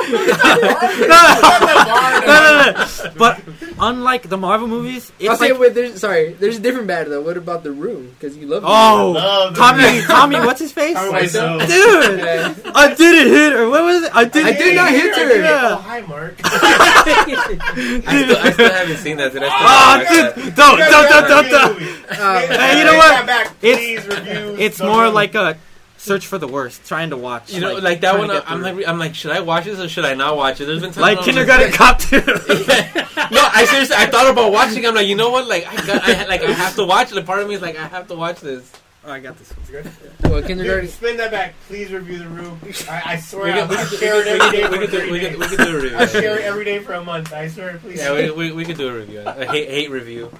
[2.25, 3.13] no, no, no.
[3.19, 3.41] But
[3.79, 7.21] unlike the Marvel movies, it's say, like wait, there's, sorry, there's a different bad though.
[7.21, 8.11] What about the room?
[8.19, 8.63] Because you love.
[8.63, 10.01] The oh, Love the Tommy.
[10.03, 10.95] Tommy, what's his face?
[10.95, 11.61] Tommy Wiseau.
[11.61, 11.67] Wiseau.
[11.69, 12.73] Dude, Yeah.
[12.75, 13.69] I didn't hit her.
[13.69, 14.11] What was it?
[14.15, 14.47] I did.
[14.47, 15.45] I did not hit her.
[15.47, 16.41] Oh, hi, Mark.
[16.45, 19.33] I still, I still haven't seen that.
[19.33, 20.57] Did I still Oh, haven't dude, that.
[20.57, 21.79] don't, You don't, don't, don't, don't.
[21.79, 21.85] the.
[22.25, 23.27] Uh, Hey, you know what?
[23.27, 24.57] that Back, It's- review.
[24.59, 25.57] It's more like a
[26.05, 27.53] search for the worst, trying to watch.
[27.53, 28.31] You know, like, like that one.
[28.31, 30.67] Uh, I'm like, I'm like, should I watch this or should I not watch it?
[30.67, 32.17] There's been times like when I'm Kindergarten Cop too.
[32.21, 34.85] no, I seriously, I thought about watching.
[34.87, 35.49] I'm like, you know what?
[35.49, 37.17] Like, I got, I like, I have to watch it.
[37.17, 38.71] And part of me is like, I have to watch this.
[39.07, 39.85] oh, I got this one.
[40.25, 40.89] Well, Dude, kindergarten.
[40.89, 41.55] spin that back.
[41.69, 42.59] Please review the room.
[42.89, 44.81] I, I swear, We I'll, could, we I'll could, share it every day we for
[44.87, 45.97] could, do, we could, we could do a review.
[45.99, 47.33] I'll share it every day for a month.
[47.33, 47.99] I swear, please.
[47.99, 49.23] Yeah, we, we, we could do a review.
[49.25, 50.31] A hate hate review.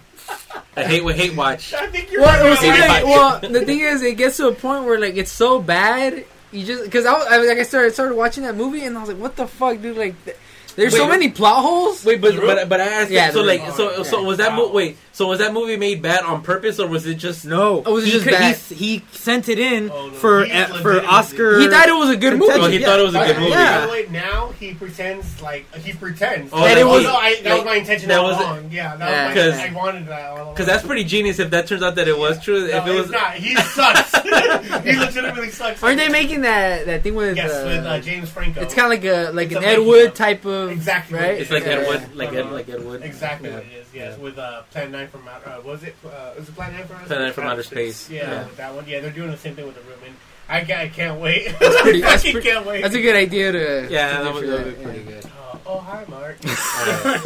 [0.77, 1.73] A hate we hate watch.
[1.73, 2.89] I think you're Well, right well, about see, that.
[2.89, 6.25] like, well, the thing is, it gets to a point where like it's so bad.
[6.51, 9.01] You just because I, was- I like I started started watching that movie and I
[9.01, 9.97] was like, what the fuck, dude?
[9.97, 10.37] Like, th-
[10.77, 12.05] There's Wait, so many plot holes.
[12.05, 13.11] Wait, but but but I asked.
[13.11, 13.73] Yeah, so like room.
[13.77, 16.89] so so was that mo- wait so was that movie made bad on purpose or
[16.89, 18.57] was it just No, Oh, was it he, just could- bad?
[18.57, 21.61] he, he sent it in Oh, no, for uh, for Oscar.
[21.61, 22.53] He thought it was a good movie.
[22.55, 22.87] oh he Yeah.
[22.87, 23.53] thought it was a good the movie?
[23.53, 23.87] way- Yeah.
[23.87, 26.51] By now he pretends like he pretends.
[26.53, 28.71] Oh, that it was- no, I, that like, was my intention that all was- along.
[28.73, 30.47] Yeah, that was Cause- my, I wanted that.
[30.51, 32.67] Because that's pretty genius if that turns out that it was true.
[32.67, 33.35] No, if it was not.
[33.35, 34.13] He sucks.
[34.85, 35.81] he legitimately sucks.
[35.83, 37.37] Aren't they making that that thing with?
[37.37, 38.61] Yes, uh, with uh, James Franco.
[38.63, 41.35] it's kind of like a like an Ed Wood type of Exactly right.
[41.35, 41.73] it it's like Yeah.
[41.73, 43.57] Ed Wood like Ed like Ed Wood exactly Yeah.
[43.57, 43.87] what it is.
[43.95, 44.23] Yes, Yeah.
[44.25, 45.49] with uh, Plan Nine from Outer.
[45.51, 45.95] Uh, was it?
[46.05, 46.09] Uh,
[46.39, 47.35] was it Plan Nine from Outer Plan 9 Space?
[47.35, 48.11] from Outer Space.
[48.11, 48.45] Yeah, Yeah.
[48.45, 48.85] with that one.
[48.87, 50.15] Yeah, they're doing the same thing with the room, and
[50.49, 51.55] I, I can't wait.
[51.59, 52.83] That's pretty- I that's pretty- can't wait.
[52.83, 53.87] That's a good idea to.
[53.91, 55.25] Yeah, to that do was, for that pretty good.
[55.25, 55.29] Uh,
[55.67, 56.39] oh, hi, Mark.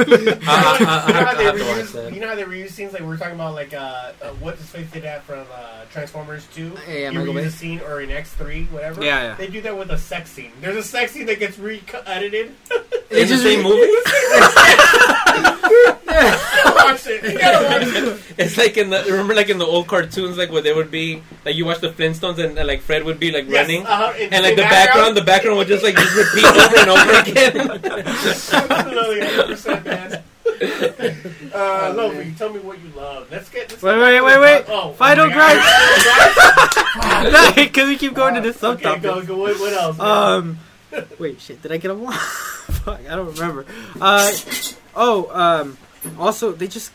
[0.09, 2.12] You, know how they reuse, that.
[2.15, 4.56] you know how they reuse scenes like we were talking about like uh, uh what
[4.56, 6.62] does Faith did that from uh, Transformers 2?
[6.62, 7.44] Yeah, yeah, you Michael reuse Bay.
[7.44, 9.05] a scene or in X3, whatever.
[9.05, 9.35] Yeah, yeah.
[9.35, 10.52] They do that with a sex scene.
[10.60, 12.55] There's a sex scene that gets re-edited.
[13.10, 13.93] They In the just same movie?
[16.09, 17.22] watch it.
[17.22, 18.35] You gotta watch it.
[18.39, 21.22] It's like in the remember like in the old cartoons like where they would be
[21.44, 24.14] like you watch the Flintstones and, uh, like Fred would be like Yes, running uh-huh,
[24.18, 27.12] in and like the background the background would just like just repeat over and over
[27.20, 27.70] again.
[27.85, 30.22] Absolutely, 100%, man.
[31.52, 33.30] Uh, Lofi, tell me what you love.
[33.30, 33.70] Let's get.
[33.70, 34.64] Let's Wait, get wait, wait, wait.
[34.68, 35.35] Oh, Final oh my
[36.97, 37.32] God.
[37.32, 39.02] no, because we keep going to this Okay, subtopic.
[39.02, 39.36] go, go.
[39.36, 39.98] What, what else?
[39.98, 40.06] man?
[40.06, 40.59] Um,
[41.18, 41.62] wait, shit.
[41.62, 42.12] Did I get them all?
[42.12, 43.66] Fuck, I don't remember.
[44.01, 44.32] Uh,
[44.97, 45.76] oh, um,
[46.18, 46.92] also they just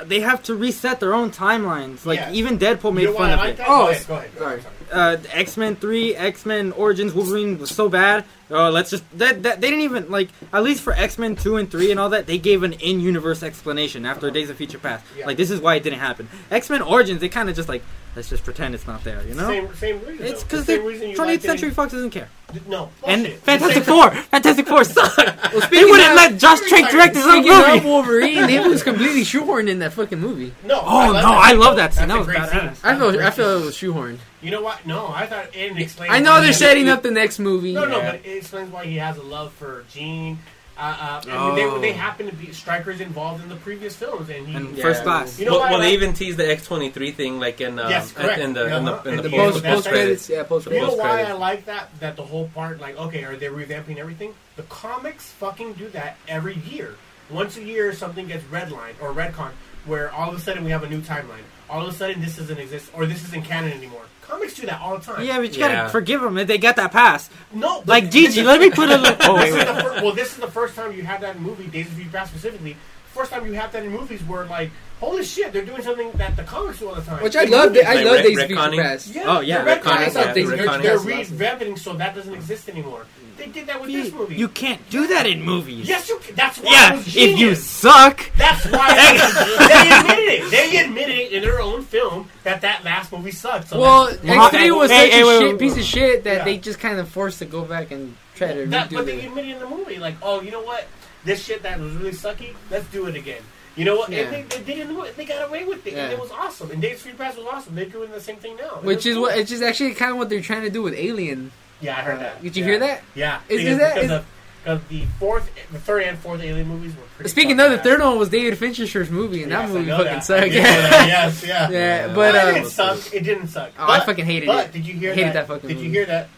[0.00, 2.04] uh, they have to reset their own timelines.
[2.06, 2.32] Like Yeah.
[2.32, 3.58] even Deadpool made you fun of it.
[3.60, 4.06] Oh, go ahead.
[4.06, 4.30] Go ahead.
[4.38, 4.62] Sorry.
[4.90, 8.24] Uh, X Men Three, X Men Origins Wolverine was so bad.
[8.50, 11.56] Oh, let's just that, that they didn't even like at least for X Men Two
[11.56, 14.78] and Three and all that they gave an in universe explanation after Days of Future
[14.78, 15.04] Past.
[15.16, 15.26] Yeah.
[15.26, 16.28] Like this is why it didn't happen.
[16.50, 17.82] X Men Origins they kind of just like
[18.18, 19.22] let's just pretend it's not there.
[19.28, 19.46] You know.
[19.46, 20.26] Same, same reason.
[20.26, 22.28] It's because the the same 20th liked Century Fox doesn't care.
[22.66, 23.40] No, And bullshit.
[23.42, 25.16] Fantastic Four, Fantastic Four sucked.
[25.70, 27.86] they wouldn't of- let Josh Trank direct his own Speaking of movie.
[27.86, 30.52] Wolverine, it was completely shoehorned in that fucking movie.
[30.64, 30.80] No.
[30.80, 32.08] Oh, love no, I love that scene.
[32.08, 32.50] That was badass.
[32.50, 32.58] I
[32.94, 34.18] That's feel great I feel it was shoehorned.
[34.42, 34.84] You know what?
[34.84, 36.12] No, I thought it explained.
[36.12, 37.72] I know they're setting up the next movie.
[37.74, 40.38] No, no, but it explains why he has a love for Jean.
[40.78, 41.80] Uh, uh, and Oh.
[41.80, 44.54] they, they happen to be strikers involved in the previous films, and he.
[44.54, 44.82] And Yeah.
[44.84, 45.36] first class.
[45.38, 47.88] You know well, well, they even teased the X twenty three thing like in uh,
[47.88, 48.38] Yes, at- correct.
[48.40, 49.08] in the in the, Uh-huh.
[49.08, 49.92] in In the, the post Post that's post right.
[49.94, 50.98] credits, yeah, post You know credits.
[51.02, 51.38] why I credits.
[51.40, 51.88] like that?
[52.00, 54.34] That the whole part, like, okay, are they revamping everything?
[54.54, 56.94] The comics fucking do that every year.
[57.28, 59.50] Once a year, something gets redlined or retcon,
[59.84, 61.42] where all of a sudden we have a new timeline.
[61.68, 64.02] All of a sudden, this doesn't exist or this isn't canon anymore.
[64.28, 65.24] Comics do that all the time.
[65.24, 65.76] Yeah, but you Yeah.
[65.76, 67.30] gotta forgive them if they got that pass.
[67.52, 69.16] No, but Like this Gigi, is- let me put a little.
[69.22, 69.74] Oh This wait, is wait.
[69.74, 71.94] the fir- well, this is the first time you have that in movie, Days of
[71.94, 72.76] Future Past specifically.
[73.14, 76.36] First time you have that in movies where, like, holy shit, they're doing something that
[76.36, 77.22] the comics do all the time.
[77.22, 77.68] Which I In love.
[77.70, 78.82] movies, I Like love re- Days of Future retconning?
[78.82, 79.06] Past.
[79.08, 79.62] Yeah, Oh, yeah.
[79.64, 80.48] they're Retconning, retconning yeah, something.
[80.48, 80.82] They're, retconning.
[80.82, 81.38] they're That's awesome.
[81.38, 83.06] revamping so that doesn't exist anymore.
[83.38, 84.34] They did that with this movie.
[84.34, 85.88] You, you can't do that in movies.
[85.88, 86.18] yes, you.
[86.18, 86.34] Can.
[86.34, 88.30] That's why it Yeah, was if you suck.
[88.36, 88.88] That's why
[89.68, 90.50] they admitted it.
[90.50, 93.68] They admitted it in their own film that that last movie sucked.
[93.68, 95.72] So Well, that's- Well, X three was hey, such hey, a wait, shit wait, piece
[95.74, 95.80] wait.
[95.80, 96.44] of shit that Yeah.
[96.44, 99.24] they just kind of forced to go back and try to that, redo but they
[99.26, 100.86] admitted in the movie, like, oh, you know what?
[101.24, 102.54] This shit that was really sucky.
[102.70, 103.42] Let's do it again.
[103.76, 104.10] You know what?
[104.10, 104.22] Yeah.
[104.22, 105.10] And they, they did it in the movie.
[105.16, 106.70] They got away with it, and it was awesome.
[106.72, 107.76] And Days of Future Past was awesome.
[107.76, 108.80] They're doing the same thing now.
[108.82, 109.22] Which is cool.
[109.22, 111.52] what it's just actually kind of what they're trying to do with Alien.
[111.80, 112.42] Yeah, I heard that.
[112.42, 112.68] Did you Yeah.
[112.70, 113.02] hear that?
[113.14, 113.40] Yeah.
[113.48, 114.26] Is- is because, that- because, is- of,
[114.64, 117.30] because the fourth, the third and fourth Alien movies were pretty.
[117.30, 120.24] Speaking of, the third one was David Fincher's movie, and Yes, that movie fucking that.
[120.24, 120.42] sucked.
[120.42, 121.06] I did know that.
[121.08, 121.70] yes, yeah.
[121.70, 122.06] yeah, Yeah.
[122.08, 123.14] but Well, it um, didn't suck.
[123.14, 123.70] It didn't suck.
[123.78, 124.72] Oh, I fucking hated but it.
[124.72, 125.48] did you hear Hated that?
[125.48, 125.84] that did movie.
[125.84, 126.28] you hear that?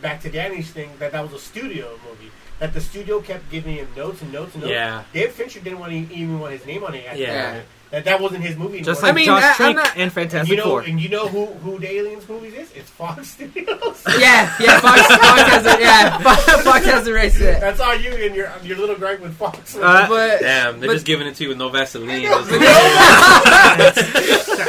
[0.00, 2.32] Back to Danny's thing that that was a studio movie.
[2.58, 4.72] That the studio kept giving him notes and notes and notes.
[4.72, 5.02] Yeah.
[5.12, 7.04] David Fincher didn't want to even want his name on it.
[7.16, 7.60] Yeah.
[7.92, 8.04] Time.
[8.04, 8.80] That that wasn't his movie.
[8.80, 9.02] Just anymore.
[9.02, 10.80] like I mean, Josh I- I'm Trank not- and and Fantastic you know, Four.
[10.82, 12.72] and you know who who the Aliens movies is?
[12.72, 14.02] It's Fox Studios.
[14.18, 17.60] yeah, yeah, Fox, Fox has the yeah, Fox, Fox has the rights to that.
[17.60, 19.76] That's all you and your your little gripe with Fox.
[19.76, 22.08] Uh, But Damn, they're but- just giving it to you with no Vaseline.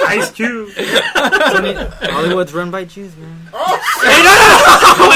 [0.05, 0.69] Ice Cube.
[0.75, 3.47] Hollywood's run by Jews, man.
[3.53, 4.33] oh, Hey, no,
[4.99, 5.09] no, no,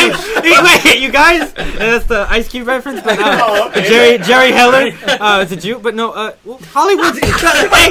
[0.63, 1.53] wait, wait, you guys.
[1.53, 3.87] That's the Ice Cube reference, but uh, oh, okay.
[3.87, 7.19] Jerry Jerry Heller uh, is a Jew, but no, uh, well, Hollywood's.
[7.19, 7.89] hey,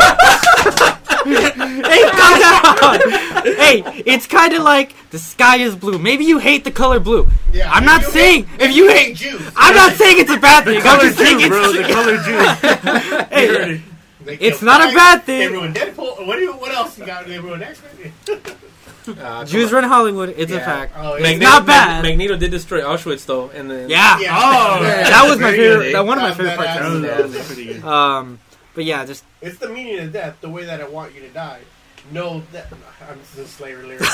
[1.27, 3.11] hey, calm down.
[3.57, 5.99] Hey, it's kind of like the sky is blue.
[5.99, 7.29] Maybe you hate the color blue.
[7.53, 9.17] Yeah, I'm not saying hate- if you hate.
[9.17, 9.41] Jews.
[9.57, 10.77] I'm not saying it's a bad thing.
[10.79, 11.73] I'm Color just saying Jew, bro.
[11.73, 11.95] The it's.
[11.95, 13.27] color Jew.
[13.37, 13.81] Hey, You heard it.
[14.25, 15.53] They It's killed not a Frank, bad They thing.
[15.53, 16.27] ruined Deadpool.
[16.27, 17.27] What do you, what else you got?
[17.27, 17.81] They ruined X
[18.27, 18.41] Men.
[19.21, 20.35] Uh, Jews run Hollywood.
[20.37, 20.95] It's a fact.
[20.97, 22.03] Oh, Magneto, not bad.
[22.03, 24.19] Mag- Magneto did destroy Auschwitz though, and then Yeah.
[24.19, 24.37] Yeah.
[24.37, 25.93] Oh, that was my favorite.
[25.93, 26.75] That one of my favorite parts.
[26.75, 27.09] That was, Yeah.
[27.17, 27.85] that was pretty good.
[27.85, 28.41] Um,
[28.77, 31.29] but yeah, just It's the meaning of death, the way that I want you to
[31.31, 31.61] die.
[32.13, 32.69] No, that
[33.09, 34.03] I'm just a Slayer lyric.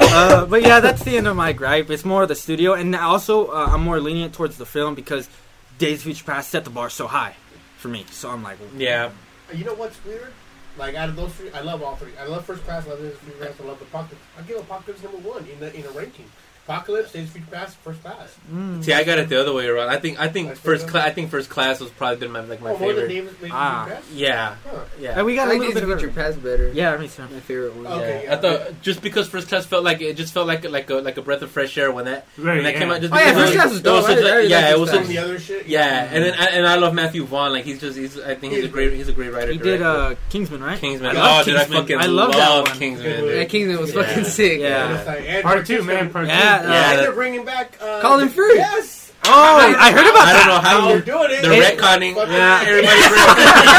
[0.00, 1.90] uh, but yeah, that's the end of my gripe.
[1.90, 5.28] It's more the studio, and also uh, I'm more lenient towards the film because
[5.76, 7.34] Days of Future Past set the bar so high
[7.76, 8.06] for me.
[8.10, 9.10] So I'm like, Yeah.
[9.52, 10.32] You know what's weird?
[10.78, 12.12] Like out of those three, I love all three.
[12.18, 12.86] I love First Class.
[12.86, 13.60] I love Days of Future Past.
[13.60, 14.24] I love Apocalypse.
[14.38, 16.30] I give Apocalypse number one in the in a ranking.
[16.70, 18.36] Apocalypse, Days of Future Past, First Class.
[18.52, 18.84] mm.
[18.84, 19.88] See, I got it the other way around.
[19.88, 21.06] I think I think That's first class.
[21.06, 23.08] I think first class was probably been my like my oh, more than favorite.
[23.08, 24.10] Days of Days of Ah, Future Past.
[24.12, 24.78] Yeah, Huh.
[25.00, 25.16] yeah.
[25.16, 26.72] And we got I a like little Days bit of of Future a, Past better.
[26.72, 27.22] yeah, me too.
[27.22, 27.86] My favorite one.
[27.86, 28.30] Okay, Yeah.
[28.30, 28.34] yeah.
[28.34, 31.16] I thought just because first class felt like it just felt like like a like
[31.16, 32.78] a breath of fresh air when that Right, when that yeah.
[32.78, 33.00] came out.
[33.00, 34.04] Just Oh, yeah, because First Class was dope.
[34.06, 34.90] such I- I like- yeah, it was.
[34.90, 35.66] Some of the other shit.
[35.66, 37.52] Yeah, and then and I love Matthew Vaughn.
[37.52, 39.52] Like he's just he's I think he's a great he's a great writer.
[39.52, 39.84] He did director.
[39.86, 40.78] uh, Kingsman, right?
[40.78, 41.16] Kingsman.
[41.16, 42.78] I love oh, dude, I fucking I love that love one.
[42.78, 43.10] Kingsman.
[43.10, 43.48] Good Yeah, Dude.
[43.48, 44.60] Kingsman was fucking sick.
[44.60, 44.96] Yeah.
[44.98, 46.10] It's like- Part two, man.
[46.10, 46.32] Part two.
[46.64, 48.56] Yeah, And Yeah, that- they're bringing back uh, Colin Firth.
[48.56, 49.12] Yes.
[49.22, 50.64] Oh, I heard about I don't know that.
[50.64, 51.02] how They're you.
[51.02, 51.42] doing it.
[51.42, 52.14] They're Hey, retconning.
[52.16, 53.04] Yeah, everybody's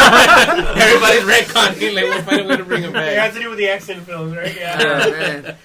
[0.06, 0.78] retconning.
[0.78, 1.96] everybody's retconning.
[1.96, 3.12] Like we'll find a way to bring him back.
[3.14, 4.56] It has to do with the accent films, right?
[4.56, 4.80] Yeah.
[4.80, 5.42] Yeah, man.
[5.44, 5.58] That's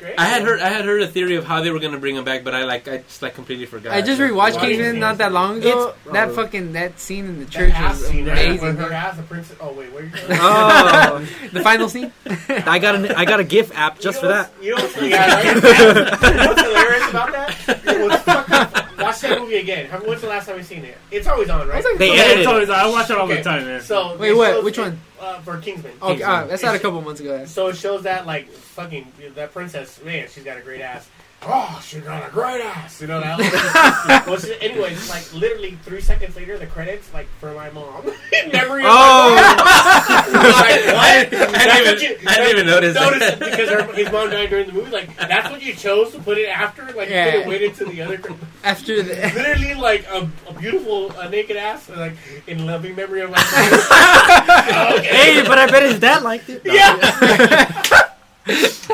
[0.00, 0.18] great.
[0.18, 2.24] I had heard I had heard a theory of how they were gonna bring him
[2.24, 3.92] back, but I like I just like completely forgot.
[3.92, 5.68] I just rewatched Why Kingsman didn't not that long ago.
[5.68, 6.34] It's- that oh.
[6.34, 8.20] fucking that scene in the church ass was right?
[8.20, 8.60] amazing.
[8.66, 9.56] With her ass, the princess.
[9.60, 10.38] Oh wait, where are you going?
[10.42, 12.12] Oh, the final scene.
[12.48, 14.52] I got a I got a GIF app just you for that.
[14.60, 15.44] You know what's, yeah, right?
[15.54, 17.86] you know what's hilarious about that?
[17.86, 18.89] It was fucking- watch
[19.30, 19.86] that movie again.
[19.86, 20.96] How- When's the last time we seen it?
[21.10, 21.84] It's always on, right?
[21.98, 22.52] They Yeah, edited it's it.
[22.52, 23.80] always, I watch it all Okay, the time, man.
[23.80, 24.50] So Wait, it what?
[24.54, 25.00] shows Which it, one?
[25.20, 25.92] Uh, for Kingsman.
[26.02, 27.44] Okay, uh, that's not a couple months ago.
[27.46, 31.08] So it shows that like fucking that princess, man, she's got a great ass.
[31.42, 33.00] Oh, she got a great ass.
[33.00, 34.24] You know that?
[34.26, 38.04] well, she, anyways, like literally three seconds later, the credits like for my mom.
[38.52, 38.82] Memory.
[38.82, 39.34] Of Oh.
[39.38, 41.00] like, what?
[41.00, 43.10] I didn't even- what you- I didn't even notice that.
[43.12, 44.90] Notice because her, his mom died during the movie.
[44.90, 46.82] Like that's what you chose to put it after.
[46.84, 48.20] Like you could have waited to the other.
[48.62, 52.12] After the Literally, like a, a beautiful uh, naked ass, like
[52.48, 54.98] in loving memory of my mom.
[54.98, 55.06] okay.
[55.36, 56.60] Hey, but I bet his dad liked it.
[56.66, 58.08] Yeah.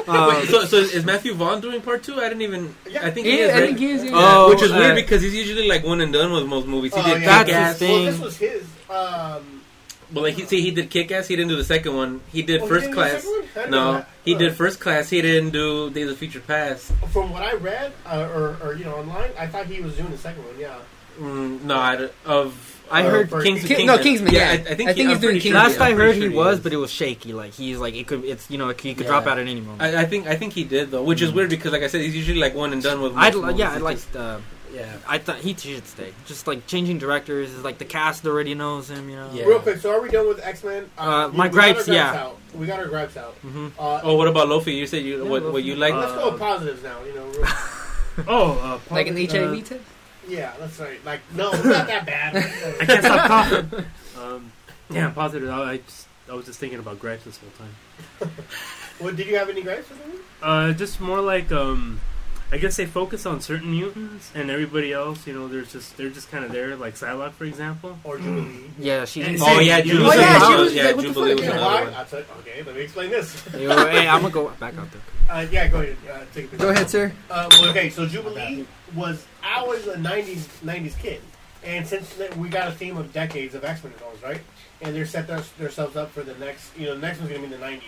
[0.08, 2.14] Um, Wait, so, so is Matthew Vaughn doing part two?
[2.20, 2.74] I didn't even.
[2.88, 3.06] Yeah.
[3.06, 3.54] I think he yeah, is.
[3.54, 4.04] I think he is.
[4.04, 4.10] Yeah.
[4.14, 6.94] Oh, Which is uh, weird because he's usually like one and done with most movies.
[6.94, 7.38] He Oh, did yeah.
[7.44, 7.78] Kick That's Ass.
[7.80, 8.62] his Well, this was his.
[8.90, 9.62] Um,
[10.12, 11.26] Well, like he see, he did Kick Ass.
[11.26, 12.20] He didn't do the second one.
[12.32, 13.22] He did oh, First didn't do the Class.
[13.22, 13.42] second one?
[13.42, 14.38] I didn't know No, he Huh.
[14.38, 15.10] did First Class.
[15.10, 16.92] He didn't do Days of Future Past.
[17.12, 20.10] From what I read, uh, or, or you know, online, I thought he was doing
[20.10, 20.54] the second one.
[20.60, 20.76] Yeah.
[21.18, 24.48] Mm, no, I, d- of I Or heard for- Kings, Ki- no, Kingsman, yeah.
[24.48, 25.62] I, I think, I he, think I'm he's doing pretty Kingsman.
[25.62, 26.62] Last I I'm heard, pretty he sure was, is.
[26.62, 27.32] but it was shaky.
[27.32, 28.24] Like he's like it could.
[28.24, 29.06] It's you know he could Yeah.
[29.10, 29.82] drop out at any moment.
[29.82, 32.00] I, I think I think he did though, which is weird because like I said,
[32.02, 33.16] he's usually like one and done with.
[33.16, 33.58] I'd movies.
[33.58, 33.96] yeah, I'd like.
[33.96, 34.38] just- Uh,
[34.72, 34.92] yeah.
[35.08, 36.12] I thought he should stay.
[36.26, 39.08] Just like changing directors is like the cast already knows him.
[39.08, 39.30] You know.
[39.32, 39.44] Yeah.
[39.46, 40.90] Real quick, so are we done with X Men?
[40.98, 42.12] Uh, my gripes, yeah.
[42.14, 42.38] Out.
[42.54, 43.34] We got our gripes out.
[43.36, 44.74] hmm Uh, Oh, what about Lofi?
[44.76, 45.94] You said you Yeah, what what you like?
[45.94, 46.98] let's Uh, go with positives now.
[47.04, 47.46] You know, real-
[48.28, 49.80] Oh, uh, like an uh, HIV test.
[50.28, 51.04] Yeah, that's right.
[51.04, 52.36] Like, no, it's not that bad.
[52.36, 53.84] I can't stop coughing.
[54.18, 54.50] Um,
[54.88, 55.50] yeah, positive.
[55.50, 58.32] I, I, just, I was just thinking about gripes this whole time.
[58.98, 60.14] Well, did you have any gripes with me?
[60.40, 62.00] Uh, just more like um,
[62.50, 65.26] I guess they focus on certain mutants and everybody else.
[65.26, 67.98] You know, there's just they're just kind of there, like Psylocke, for example.
[68.04, 68.70] Or Jubilee?
[68.78, 69.20] Yeah, she.
[69.22, 69.66] And Oh Same.
[69.66, 70.02] yeah, Oh, yeah, she was,
[70.60, 71.94] was yeah, like, Jubilee was another one.
[71.94, 73.42] I said, okay, let me explain this.
[73.48, 73.68] hey,
[74.08, 75.02] I'm gonna go back out there.
[75.28, 75.96] Uh, yeah, go ahead.
[76.10, 76.56] Uh, take a.
[76.56, 77.12] Go ahead, sir.
[77.30, 81.20] Uh, well, okay, so Jubilee was I was a '90s '90s kid,
[81.64, 84.40] and since then, we got a theme of decades of X Men films, right?
[84.82, 86.76] And they're set their, themselves up for the next.
[86.76, 87.82] You know, the next one's gonna be in the '90s.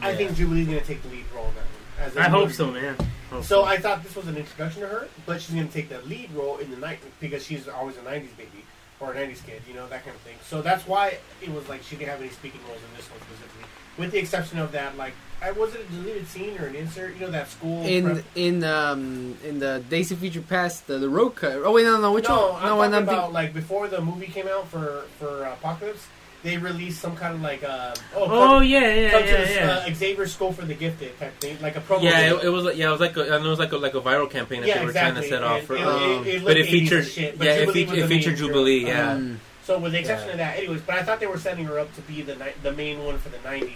[0.00, 2.06] I, I think Jubilee's gonna take the lead role in that one.
[2.06, 2.54] As a I hope movie.
[2.54, 2.96] so, man.
[3.30, 6.00] Hope So I thought this was an introduction to her, but she's gonna take the
[6.02, 8.64] lead role in the night because she's always a '90s baby
[9.00, 10.36] or an '90s kid, you know that kind of thing.
[10.42, 13.20] So that's why it was like she didn't have any speaking roles in this one
[13.20, 13.64] specifically,
[13.96, 17.14] with the exception of that like I was it a deleted scene or an insert,
[17.14, 20.98] you know that school In prep- in um in the Days of Future Past, the,
[20.98, 21.58] the road cut.
[21.64, 22.62] Oh wait, no, no, which no, one?
[22.62, 26.06] I'm no, talking I'm about like before the movie came out for for uh, Apocalypse,
[26.42, 29.56] they released some kind of like uh, oh, Oh yeah, yeah, come to yeah, this,
[29.56, 29.70] yeah.
[29.90, 32.02] Uh, Xavier School for the Gifted type thing, like a promo.
[32.02, 33.72] Yeah, it, it was like yeah, it was like a, I know it was like
[33.72, 35.12] a, like a viral campaign that yeah, they were exactly.
[35.20, 35.62] trying to set off.
[35.64, 37.98] For, it, um, it, it but it featured shit, but yeah, it, Jubilee featured, was
[37.98, 38.48] it the featured hero.
[38.48, 38.86] Jubilee.
[38.86, 39.36] Yeah, Mm.
[39.64, 40.32] So with the exception Yeah.
[40.32, 42.54] of that, anyways, but I thought they were setting her up to be the ni-
[42.62, 43.68] the main one for the '90s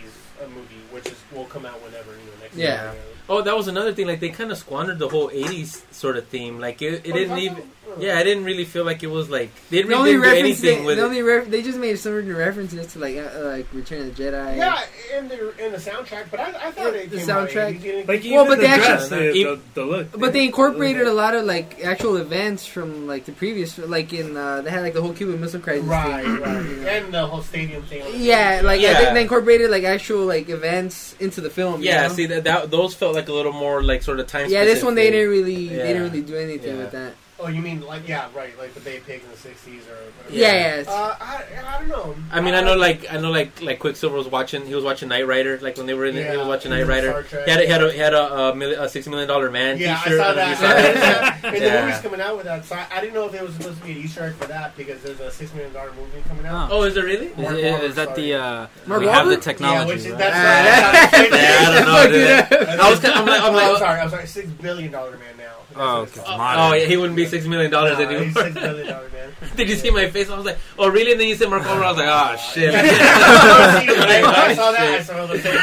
[0.43, 2.93] uh, movie, which is will come out whenever you know next Yeah.
[2.93, 3.03] year.
[3.29, 4.07] Oh, that was another thing.
[4.07, 6.59] Like they kind of squandered the whole '80s sort of theme.
[6.61, 7.57] Like it, it Oh, didn't even.
[7.57, 7.82] thought so?
[7.99, 10.29] Yeah, I didn't really feel like it was like they The really only didn't do
[10.31, 11.07] reference anything they, with the it.
[11.07, 14.57] only re- they just made some references to like uh, like Return of the Jedi.
[14.57, 14.81] Yeah,
[15.17, 17.81] in the in the soundtrack, but I, I thought Yeah, it the came soundtrack.
[17.81, 20.19] 80s, Like Well, but the they actually- dress, the, the, the look.
[20.19, 24.37] But they incorporated a lot of like actual events from like the previous, like in
[24.37, 25.85] uh, they had like the whole Cuban Missile Crisis.
[25.87, 26.41] right, thing.
[26.41, 26.67] right,
[27.03, 28.03] and the whole stadium thing.
[28.03, 31.83] on the Yeah, like I think they incorporated like actual like events into the film.
[31.83, 32.15] you Yeah, know?
[32.15, 34.49] see that, that those felt like a little more like sort of time.
[34.51, 35.77] Yeah, this one they didn't really Yeah.
[35.83, 36.83] they didn't really do anything Yeah.
[36.83, 37.15] with that.
[37.45, 40.13] Oh, you mean like yeah, right, like the Bay Pigs in the '60s or whatever.
[40.31, 40.91] Yeah, yeah.
[40.91, 42.15] Uh, I, don't know.
[42.31, 44.65] I mean, I know like I know like like Quicksilver was watching.
[44.67, 45.59] He was watching Knight Rider.
[45.61, 47.23] Like when they were in, the, he was watching Knight Rider.
[47.23, 49.51] He had a, he had a, he had a, uh, mil- a six million dollar
[49.51, 50.19] man Yeah, I T-shirt.
[50.21, 50.49] saw and that.
[50.49, 50.95] I saw saw that.
[51.43, 51.45] that.
[51.55, 51.87] And the Yeah.
[51.87, 52.65] movie's coming out with that.
[52.65, 54.47] So I, I didn't know if it was supposed to be an Easter egg for
[54.47, 56.71] that because there's a six million dollar movie coming out.
[56.71, 56.83] Oh.
[56.85, 57.27] Is it really?
[57.27, 59.37] Is, Mark is- Wahlberg, is that the uh, Mark we have the Wahlberg?
[59.37, 59.89] Yeah, technology?
[59.91, 60.19] which is right?
[60.19, 61.31] that's right.
[61.33, 62.81] Yeah, I don't know, dude.
[62.81, 64.01] I was I'm like- I'm like- I'm sorry.
[64.01, 64.27] I'm sorry.
[64.27, 65.53] Six billion dollar man now.
[65.75, 66.21] That's Oh, okay.
[66.21, 66.41] called.
[66.41, 68.25] Oh, yeah, he wouldn't be six million dollars Nah, anymore.
[68.25, 69.33] he's six billion dollar man.
[69.57, 70.31] Did you see my face?
[70.31, 71.13] I was like, oh really?
[71.13, 71.83] And then you said Mark Wahlberg.
[71.83, 72.75] I was like, oh shit.
[72.75, 74.81] I saw that.
[74.83, 75.55] I saw the same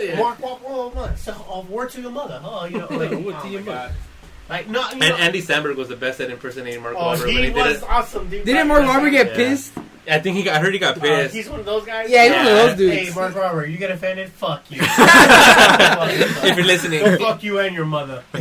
[0.00, 0.06] way.
[0.08, 0.18] Yeah.
[0.18, 1.18] Mark Wahlberg, what?
[1.18, 2.40] So, uh, word to your mother.
[2.44, 3.92] Oh, you know, like, Word oh to your mother.
[4.48, 7.28] Like, no, And know, Andy Samberg was the best at impersonating Mark oh, Wahlberg when
[7.28, 7.88] he he did was it.
[7.90, 8.44] awesome, dude.
[8.46, 9.36] Didn't Mark Wahlberg get Yeah.
[9.36, 9.72] pissed?
[10.10, 10.56] I think he got.
[10.56, 11.34] I heard he got Uh, pissed.
[11.34, 12.08] he's one of those guys.
[12.10, 13.08] Yeah, he's one of those dudes.
[13.08, 14.30] Hey, Mark Wahlberg, you get offended?
[14.32, 14.80] Fuck you.
[14.82, 18.22] if you're listening, Go fuck you and your mother.
[18.34, 18.40] I'll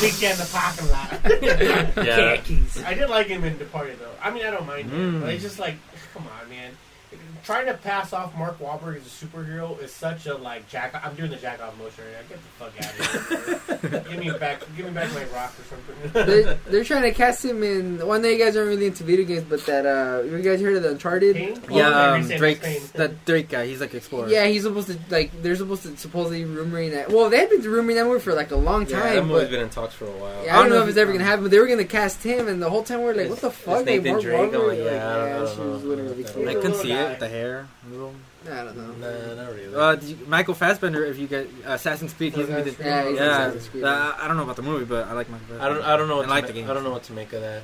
[0.00, 1.20] meet you in the parking lot.
[2.06, 2.86] yeah.
[2.86, 4.10] I did like him in Departed though.
[4.22, 5.20] I mean, I don't mind him, Mm.
[5.22, 5.76] but it's just like,
[6.14, 6.72] come on, man.
[7.44, 10.94] Trying to pass off Mark Wahlberg as a superhero is such a like jack.
[11.04, 12.28] I'm doing the jack off motion right now.
[12.28, 14.00] Get the fuck out of here.
[14.10, 14.60] give me back.
[14.76, 16.26] Give me back my rock or something.
[16.26, 18.06] they're, they're trying to cast him in.
[18.06, 20.76] One day you guys aren't really into video games, but that uh, you guys heard
[20.76, 21.36] of the Uncharted?
[21.36, 21.60] Pain?
[21.70, 22.80] Yeah, Oh, um, you're saying Drake's Pain.
[22.94, 23.66] that Drake guy.
[23.66, 24.28] He's like explorer.
[24.28, 25.30] Yeah, he's supposed to like.
[25.42, 27.10] They're supposed to supposedly rumoring that.
[27.10, 29.50] Well, they've been rumoring that movie for like a long Yeah, that time, movie's but
[29.50, 30.44] been in talks for a while.
[30.44, 31.44] yeah, I don't know if it's ever gonna happen.
[31.44, 33.50] But they were gonna cast him, and the whole time we're like, It's- "What the
[33.50, 34.68] fuck?" Like, Nathan Mark Drake, Wahlberg?
[34.68, 36.48] like, yeah, I don't- I she was literally I cute.
[36.48, 37.68] I He's a couldn't see it with the hair.
[37.90, 38.14] Little.
[38.46, 39.34] I don't know.
[39.36, 39.74] Nah, not really.
[39.74, 43.08] Uh, you, Michael Fassbender, if you get uh, Assassin's Creed, he's gonna be the, Yeah,
[43.08, 43.24] he's yeah.
[43.46, 43.84] Assassin's Creed.
[43.84, 45.64] uh, I don't know about the movie, but I like Michael Fassbender.
[45.64, 45.84] I don't.
[45.84, 46.16] I don't know.
[46.16, 46.70] What I to like ma- the game.
[46.70, 47.62] I don't know what to make of that.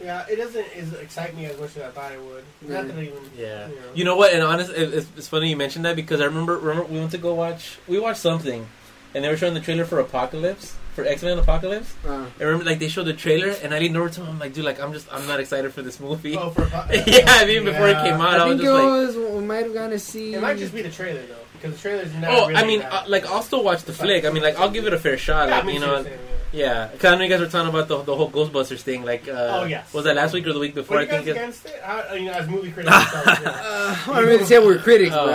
[0.00, 2.44] Yeah, it doesn't is excite me as much as I thought it would.
[2.68, 3.18] Not that I even.
[3.36, 3.68] Yeah.
[3.68, 3.80] You know.
[3.94, 4.34] You know what?
[4.34, 6.58] And honestly, it, it's, it's funny you mentioned that because I remember.
[6.58, 7.78] Remember, we went to go watch.
[7.88, 8.66] We watched something,
[9.14, 11.94] and they were showing the trailer for Apocalypse for X Men Apocalypse.
[12.06, 14.30] Uh, I remember like they showed the trailer, and I leaned over to him.
[14.30, 16.36] I'm like, dude, like I'm just, I'm not excited for this movie.
[16.36, 18.74] Oh, for, yeah, I mean, before it came out, I, I was think it just
[18.74, 19.16] like, was.
[19.40, 20.34] We might have gone to see.
[20.34, 22.30] It might just be the trailer though, because the trailer's not.
[22.30, 24.24] oh, really I mean, uh, like I'll still watch the flick.
[24.24, 25.48] I mean, like I'll give it a fair shot.
[25.48, 26.12] Yeah, like you know, same,
[26.52, 26.62] yeah.
[26.64, 26.86] yeah.
[26.88, 29.04] Because I know you guys were talking about the the whole Ghostbusters thing.
[29.04, 29.92] Like, uh, Oh, yes.
[29.92, 30.98] was that last week or the week before?
[30.98, 31.28] What are you I think.
[31.28, 31.80] it- against it?
[31.82, 32.94] How, you know, as movie critics.
[33.06, 35.26] Uh, I don't really say we're critics, Oh.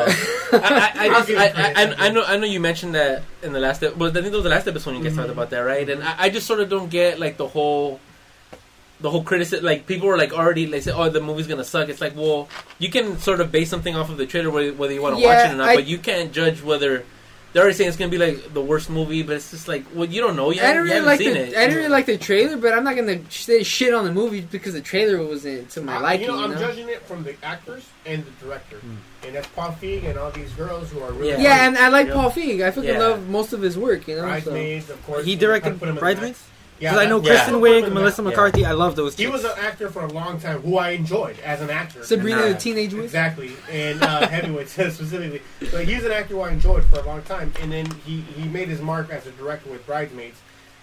[0.51, 2.45] but I, I, I, I'll just, give I, I, I'll I, I know I know
[2.47, 4.91] you mentioned that in the last ep- well I think it was the last episode
[4.91, 5.21] when you guys Mm-hmm.
[5.21, 7.99] talked about that right and I, I just sort of don't get like the whole
[9.01, 11.89] the whole criticism like people were like already they say oh the movie's gonna suck
[11.89, 12.47] it's like well
[12.79, 15.23] you can sort of base something off of the trailer whether, whether you want to
[15.23, 17.03] watch it or not I- but you can't judge whether
[17.53, 20.07] they're already saying it's gonna be like the worst movie but it's just like well
[20.07, 21.61] you don't know you, I haven't, don't you really haven't like seen the it I
[21.65, 24.73] didn't really like the trailer, but I'm not gonna say shit on the movie because
[24.73, 26.27] the trailer wasn't to my liking.
[26.27, 26.59] You know, I'm know?
[26.59, 28.95] judging it from the actors and the director, hmm.
[29.25, 31.39] and that's Paul Feig and all these girls who are really Yeah.
[31.39, 32.13] Yeah, and I like Yeah.
[32.13, 32.65] Paul Feig.
[32.65, 32.99] I fucking Yeah.
[32.99, 34.07] love most of his work.
[34.07, 34.27] You know, so.
[34.27, 35.25] Bridesmaids, of course.
[35.25, 36.41] He directed put him Bridesmaids.
[36.81, 36.91] Back.
[36.93, 38.31] Because I know that- Kristen put Wiig, the Melissa back.
[38.31, 38.65] McCarthy.
[38.65, 39.15] I love those.
[39.15, 39.33] He chicks.
[39.33, 42.03] was an actor for a long time who I enjoyed as an actor.
[42.03, 43.05] Sabrina the Teenage Witch.
[43.05, 45.41] Exactly, and uh, heavyweights specifically.
[45.71, 48.47] But he's an actor who I enjoyed for a long time, and then he, he
[48.49, 50.39] made his mark as a director with Bridesmaids,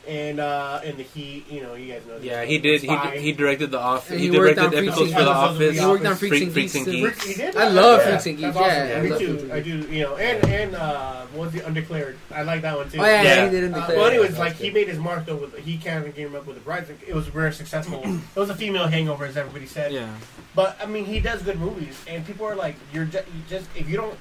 [0.07, 2.15] and uh, and the he you know you guys know.
[2.17, 2.25] this.
[2.25, 3.11] yeah he did he, Spy.
[3.11, 5.31] did- he directed the office And he, he worked directed on episodes Freaks for the
[5.31, 6.97] and- office He worked on Freak- Freaks and Freaks Geeks, and.
[6.97, 7.25] Geeks.
[7.27, 7.57] He did.
[7.57, 8.07] I love Yeah.
[8.09, 8.89] Freaks and Geeks, awesome.
[8.89, 9.51] yeah, I me too.
[9.53, 9.79] I do.
[9.91, 12.17] You know, and and uh, what's the undeclared?
[12.31, 13.01] I like that one too.
[13.01, 13.45] Oh yeah, Yeah.
[13.45, 13.97] he didn't Uh, declare.
[13.99, 14.15] well, it.
[14.15, 15.37] anyways, like he made his mark though.
[15.37, 16.89] With he kind of came up with the brides.
[17.07, 18.03] It was very successful.
[18.37, 19.93] it was a female hangover, as everybody said.
[19.93, 20.15] Yeah.
[20.55, 23.69] But I mean, he does good movies, and people are like, "You're just, you just
[23.77, 24.17] if you don't."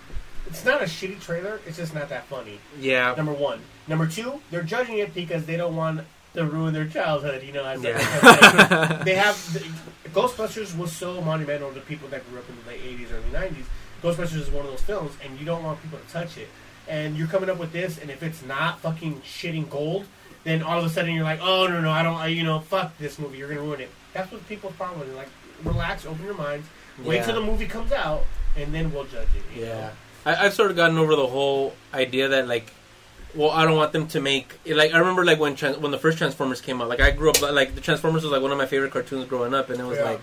[0.47, 1.59] It's not a shitty trailer.
[1.65, 2.59] It's just not that funny.
[2.79, 3.59] yeah Number one.
[3.87, 6.01] Number two, they're judging it because they don't want
[6.33, 7.43] to ruin their childhood.
[7.43, 7.97] You know, as Yeah.
[7.97, 9.63] as- they have the,
[10.09, 13.65] Ghostbusters was so monumental to people that grew up in the late '80s, early '90s.
[14.03, 16.47] Ghostbusters is one of those films, and you don't want people to touch it.
[16.87, 20.05] And you're coming up with this, and if it's not fucking shitting gold,
[20.43, 22.59] then all of a sudden you're like, oh no no, I don't, I, you know,
[22.59, 23.37] fuck this movie.
[23.37, 23.89] You're gonna ruin it.
[24.13, 25.15] That's what people's problem is.
[25.15, 25.27] Like,
[25.63, 26.67] relax, open your minds,
[27.03, 27.25] wait Yeah.
[27.25, 29.43] till the movie comes out, and then we'll judge it.
[29.59, 29.71] you know?
[29.71, 29.89] Yeah,
[30.25, 32.71] I, I've sort of gotten over the whole idea that like,
[33.37, 35.97] well, I don't want them to make like I remember like when trans, when the
[35.99, 36.89] first Transformers came out.
[36.89, 39.53] Like I grew up like the Transformers was like one of my favorite cartoons growing
[39.53, 40.03] up, and it was Yeah.
[40.11, 40.21] like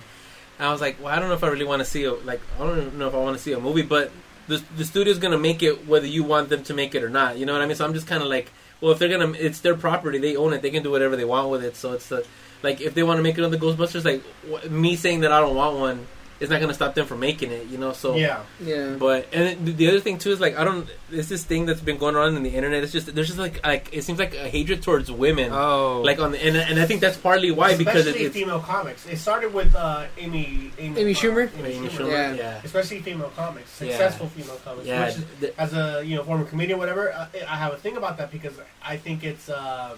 [0.58, 2.40] I was like, well, I don't know if I really want to see a like
[2.56, 4.10] I don't know if I want to see a movie, but
[4.48, 7.38] the the studio's gonna make it whether you want them to make it or not.
[7.38, 7.76] You know what I mean?
[7.76, 10.52] So I'm just kind of like, well, if they're gonna, it's their property, they own
[10.52, 11.76] it, they can do whatever they want with it.
[11.76, 12.26] So it's the
[12.62, 15.32] like if they want to make it on the Ghostbusters, like wh- me saying that
[15.32, 16.06] I don't want one
[16.40, 17.66] is not gonna stop them from making it.
[17.68, 17.92] You know?
[17.92, 18.42] So yeah.
[18.60, 18.96] yeah.
[18.98, 20.88] but and it- the other thing too is like I don't.
[21.10, 22.82] It's this thing that's been going on in the internet.
[22.82, 25.52] It's just there's just like like it seems like a hatred towards women.
[25.52, 26.00] Oh.
[26.02, 29.06] Like on the and, and I think that's partly why because it, it's female comics.
[29.06, 31.50] It started with uh, Amy, Amy, Amy uh, Schumer?
[31.58, 31.90] Amy Schumer.
[31.90, 32.32] Schumer, Yeah.
[32.34, 33.90] yeah, Especially female comics, Yeah.
[33.90, 34.86] successful female comics.
[34.86, 37.72] yeah, Which is, th- as a you know former comedian, or whatever, uh, I have
[37.72, 39.94] a thing about that because I think it's uh,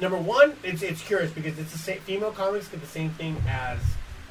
[0.00, 0.54] number one.
[0.64, 3.78] It's it's curious because it's the same female comics get the same thing as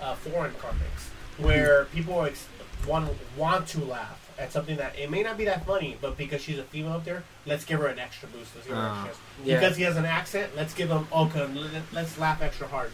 [0.02, 1.11] uh, foreign comics
[1.42, 2.48] where people ex-
[2.88, 6.42] want want to laugh at something that it may not be that funny, but because
[6.42, 8.56] she's a female up there, let's give her an extra boost.
[8.56, 9.06] Let's give her an Ah.
[9.08, 9.24] extra.
[9.44, 9.60] Yeah.
[9.60, 11.46] Because he has an accent, let's give him okay.
[11.48, 12.92] let- Let's laugh extra hard.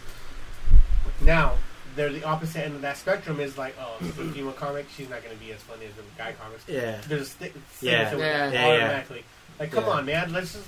[1.21, 1.53] Now
[1.95, 3.39] they're the opposite end of that spectrum.
[3.39, 4.87] Is like, oh, it's a female comic.
[4.95, 6.63] She's not going to be as funny as the guy comics.
[6.67, 6.99] Yeah.
[7.07, 7.51] There's sti-
[7.81, 8.07] Yeah.
[8.09, 8.51] stigma to it Yeah.
[8.51, 8.67] Yeah, yeah.
[8.83, 9.23] automatically.
[9.59, 9.89] Like, come Yeah.
[9.91, 10.33] on, man.
[10.33, 10.65] Let's just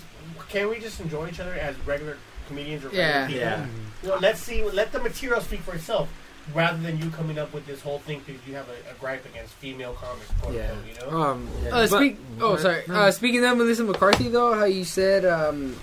[0.49, 3.27] can we just enjoy each other as regular comedians or regular Yeah.
[3.27, 3.41] people?
[3.41, 3.65] Yeah.
[4.03, 4.63] You know, let's see.
[4.63, 6.09] Let the material speak for itself,
[6.53, 9.25] rather than you coming up with this whole thing because you have a, a gripe
[9.25, 10.71] against female comics, quote Yeah.
[10.71, 10.87] unquote.
[11.05, 11.21] You know.
[11.21, 11.69] Um, Yeah.
[11.69, 12.17] Uh, but- speak.
[12.41, 12.83] Oh, sorry.
[12.89, 15.75] Uh, speaking of Melissa McCarthy, though, how you said, um,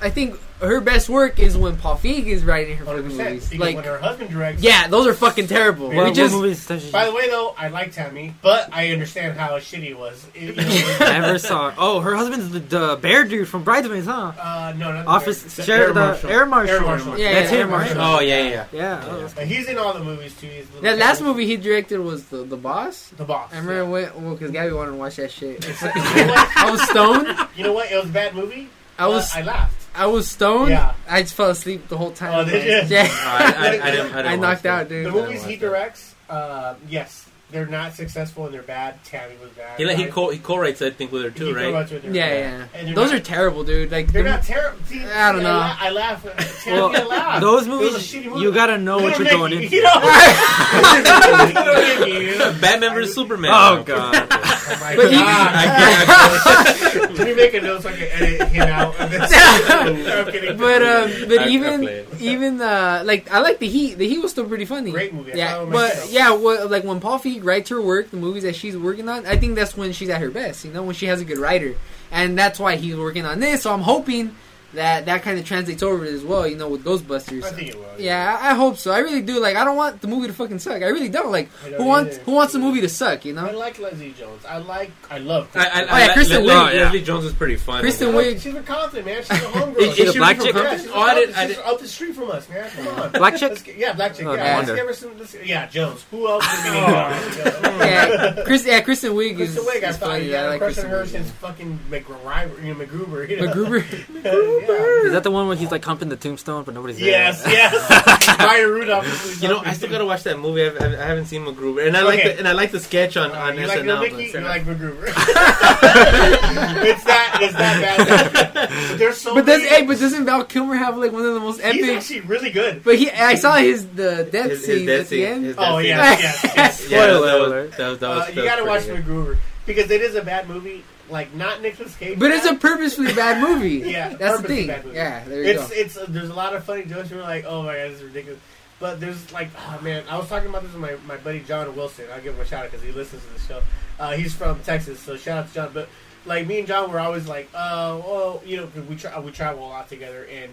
[0.00, 3.28] I think her best work is when Paul Feig is writing her Hundred fucking percent.
[3.34, 3.48] movies.
[3.50, 4.62] Because Like, when her husband directs.
[4.62, 5.88] yeah, those are fucking terrible.
[5.88, 6.90] What- what, we just movies does she?
[6.90, 10.26] By the way, though, I like Tammy, but I understand how shitty it was.
[10.34, 10.62] It- you
[11.00, 11.72] know, Never saw.
[11.76, 14.32] Oh, her husband's the, the bear dude from Bridesmaids, huh?
[14.40, 15.64] uh, no, not the Office bear.
[15.66, 16.30] sheriff, Air the Marshal.
[16.30, 16.74] air marshal.
[16.76, 17.18] Air Marshal.
[17.18, 17.92] Yeah, That's yeah, him, Air right?
[17.96, 18.48] Oh yeah, yeah.
[18.50, 18.64] Yeah.
[18.72, 19.02] Yeah.
[19.06, 20.46] oh, But he's in all the movies too.
[20.46, 23.12] He's the, that last movie he directed was the the boss.
[23.16, 23.52] the boss.
[23.52, 25.64] I remember when well because Gabby wanted to watch that shit.
[25.82, 26.48] you, know what?
[26.56, 27.48] I was stoned.
[27.56, 27.90] you know what?
[27.90, 28.68] It was a bad movie.
[28.98, 29.86] I was I laughed.
[29.94, 30.70] I was stoned.
[30.70, 30.94] Yeah.
[31.08, 32.34] I just fell asleep the whole time.
[32.34, 32.88] Oh, did you?
[32.96, 33.04] Yeah.
[33.04, 33.82] No, I, I, I didn't.
[33.82, 35.06] I, didn't I knocked out, dude.
[35.06, 37.25] The movies he directs, uh, yes,
[37.56, 39.02] they're not successful and they're bad.
[39.04, 39.78] Tammy was bad.
[39.78, 40.12] He like he right?
[40.12, 41.64] co he co-writes I think with her too, He right?
[41.64, 42.10] co-writes with her.
[42.12, 42.64] Yeah, yeah.
[42.74, 43.90] And they're Those not- are terrible, dude.
[43.90, 44.78] Like They're the- not terrible.
[44.78, 45.56] I don't see, know.
[45.56, 46.22] la- I laugh.
[46.64, 47.40] Tammy, Well, I laugh.
[47.40, 48.40] those It was a movies, shitty movie.
[48.42, 49.66] you gotta know what you're going into.
[49.68, 49.90] You know?
[49.96, 51.76] Little
[52.06, 52.54] Nicky, you know?
[52.60, 53.50] Batman versus Superman.
[53.54, 54.14] Oh god.
[54.30, 55.50] Oh my But he- God.
[55.54, 59.00] I can't- Let me make a note so I can edit him out.
[59.00, 59.32] of this.
[59.34, 60.56] I'm kidding.
[60.58, 62.08] But um, but I- I even play it.
[62.20, 63.94] even uh, like I like the Heat.
[63.98, 64.90] The Heat was still pretty funny.
[64.90, 65.32] Great movie.
[65.32, 66.12] I Yeah, saw it but myself.
[66.12, 69.24] yeah, what, like when Paul Feig writes her work, the movies that she's working on,
[69.26, 70.64] I think that's when she's at her best.
[70.64, 71.76] You know, when she has a good writer,
[72.10, 73.62] and that's why he's working on this.
[73.62, 74.36] So I'm hoping
[74.76, 76.46] that that kind of translates over as well.
[76.46, 77.42] You know, with Ghostbusters.
[77.44, 78.00] I think it was.
[78.00, 78.92] Yeah, I I hope so.
[78.92, 79.40] I really do.
[79.40, 80.82] Like, I don't want the movie to fucking suck.
[80.82, 81.30] I really don't.
[81.32, 82.24] Like, don't who wants either.
[82.24, 83.24] who wants the movie to suck?
[83.24, 83.46] You know.
[83.46, 84.44] I like Leslie Jones.
[84.46, 84.90] I like.
[85.10, 85.48] I love.
[85.54, 86.74] I, I, Oh, yeah, I, Kristen Le- Wiig.
[86.74, 87.80] Leslie Jones is pretty fun.
[87.80, 88.34] Kristen Wiig.
[88.36, 88.40] Wiig.
[88.40, 89.22] She's a Compton, man.
[89.22, 89.76] She's a homegirl.
[89.78, 90.54] Is- is She's she black chick?
[90.54, 91.36] Yeah, she's, Oh, I didn't.
[91.36, 91.66] I didn't.
[91.66, 92.70] up the street from us, man.
[92.70, 93.12] Come on.
[93.12, 93.64] Black chick?
[93.64, 94.26] Get- yeah, black chick.
[94.26, 95.18] Oh, yeah, no let's give her some.
[95.18, 96.04] Let's, yeah, Jones.
[96.10, 97.78] Who else would be named oh.
[97.80, 99.84] yeah, Chris, yeah, Kristen Wiig is, Kristen Wiig.
[99.84, 100.26] I is thought funny.
[100.26, 101.08] you I a like Kristen her Wiig.
[101.08, 102.62] since fucking MacGruber.
[102.64, 103.82] You know, McGruber.
[103.82, 104.65] MacGruber.
[104.68, 107.08] Is that the one where he's like humping the tombstone, but nobody's there?
[107.08, 108.38] Yes, yes.
[108.38, 109.42] Ryan Rudolph.
[109.42, 110.64] You know, I still gotta watch that movie.
[110.66, 113.16] I've, I've, I haven't seen MacGruber, and I like the and I like the sketch
[113.16, 113.84] on Uh, on you like SNL.
[113.86, 114.32] the but- Mickey?
[114.32, 115.06] You like MacGruber?
[116.86, 117.38] it's that.
[117.42, 118.54] It's that bad.
[118.90, 119.34] But there's so.
[119.34, 121.80] But does hey, but doesn't Val Kilmer have like one of the most epic?
[121.80, 122.82] He's actually really good.
[122.84, 125.54] But he, I saw his the death his, his scene death at the end.
[125.58, 125.86] Oh scene.
[125.88, 126.90] yes, yes, yes.
[126.90, 127.76] Yeah, that Spoiler was, alert.
[127.76, 129.04] that was, that was, Uh, you gotta watch good.
[129.04, 130.84] MacGruber because it is a bad movie.
[131.10, 132.18] Like not Nicolas Cage.
[132.18, 132.60] But it's a bad.
[132.60, 133.88] purposefully bad movie.
[133.90, 134.66] Yeah, that's the thing.
[134.66, 134.96] bad movie.
[134.96, 135.74] Yeah, there you It's go.
[135.74, 137.10] it's uh, there's a lot of funny jokes.
[137.10, 138.40] You're like, oh my god, this is ridiculous.
[138.78, 141.74] But there's like, oh man, I was talking about this with my, my buddy John
[141.74, 142.04] Wilson.
[142.12, 143.62] I'll give him a shout out because he listens to the show.
[143.98, 145.70] Uh, he's from Texas, so shout out to John.
[145.72, 145.88] But
[146.26, 149.64] like me and John were always like, uh, well, you know, we tra- we travel
[149.64, 150.50] a lot together, and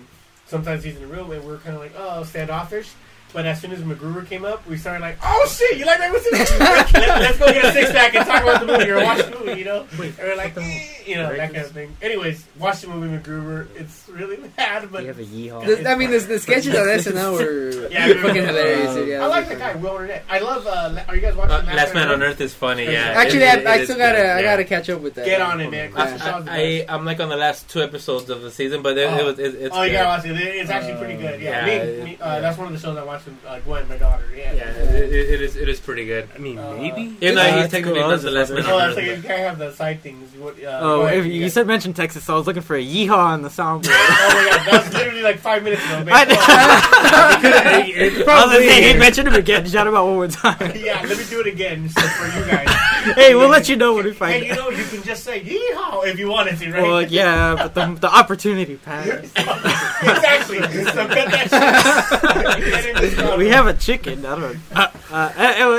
[0.48, 2.92] sometimes he's in the room, and we're kind of like, oh, standoffish.
[3.34, 6.12] But as soon as MacGruber came up, we started like, "Oh shit, you like that?
[6.12, 6.60] What's this?
[6.60, 6.94] Let,
[7.32, 9.58] us go get a six pack and talk about the movie or watch the movie."
[9.60, 11.96] You know, and we're like, eh, you know, that kind of thing.
[12.02, 13.68] Anyways, watch the movie MacGruber.
[13.76, 15.66] It's really bad, but You have a yeehaw.
[15.66, 18.94] The- I mean, the, the sketches on SNL were Yeah, fucking hilarious.
[18.94, 19.08] dude.
[19.10, 20.24] Yeah, I like the guy, Will Arnett.
[20.30, 20.68] I love.
[20.68, 22.86] Uh, are you guys watching Uh, Last Man on Earth is funny.
[22.86, 25.26] Yeah, Actually, It- it- I, I still gotta, good, I gotta catch up with that.
[25.26, 25.86] Get on it, man.
[25.90, 25.96] Yeah.
[25.96, 26.92] Classic Shaw's the I, I best.
[26.92, 29.26] I'm like on the last two episodes of the season, but it, it Oh.
[29.26, 30.40] was it, it's oh, you gotta watch it.
[30.40, 31.42] It- It's actually pretty good.
[31.42, 32.40] Yeah, Yeah, me, it- me, uh, yeah.
[32.42, 34.24] that's one of the shows I watch with uh, Gwen, my daughter.
[34.36, 34.54] Yeah.
[34.54, 36.30] Yeah, it, it, it is it is pretty good.
[36.36, 37.16] I mean, Uh, maybe.
[37.22, 38.18] Even though Uh, he's it's technically cool.
[38.18, 40.36] the last man Oh, on that's like you but- can't have the side things.
[40.38, 41.54] What, uh, Oh, go if you, guys.
[41.54, 43.88] said mention Texas, so I was looking for a yeehaw on the soundboard.
[43.94, 46.04] Oh my god, that was literally like five minutes ago.
[46.04, 46.10] man.
[46.14, 46.36] I know.
[47.08, 49.66] I was gonna say, hey, mention him again.
[49.68, 50.58] Shout him out one more time.
[50.76, 52.70] yeah, let me do it again so for you guys.
[53.16, 55.42] hey, we'll let you know when we find Hey, you know, you can just say
[55.42, 56.84] yeehaw if you wanted to, right?
[56.84, 59.10] Well, yeah, but the, the opportunity passed.
[59.38, 60.60] exactly.
[60.60, 62.66] So cut that shit.
[62.72, 63.40] Get in this problem.
[63.40, 64.26] We have a chicken.
[64.26, 64.60] I don't know.
[64.76, 65.32] Uh, uh,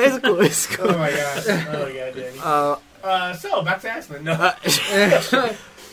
[0.03, 0.41] it's cool.
[0.41, 0.91] It's cool.
[0.91, 1.45] Oh my gosh.
[1.49, 2.39] Oh my god, Danny.
[2.43, 4.25] Uh, Uh, so back to Aspen.
[4.25, 4.55] No, uh,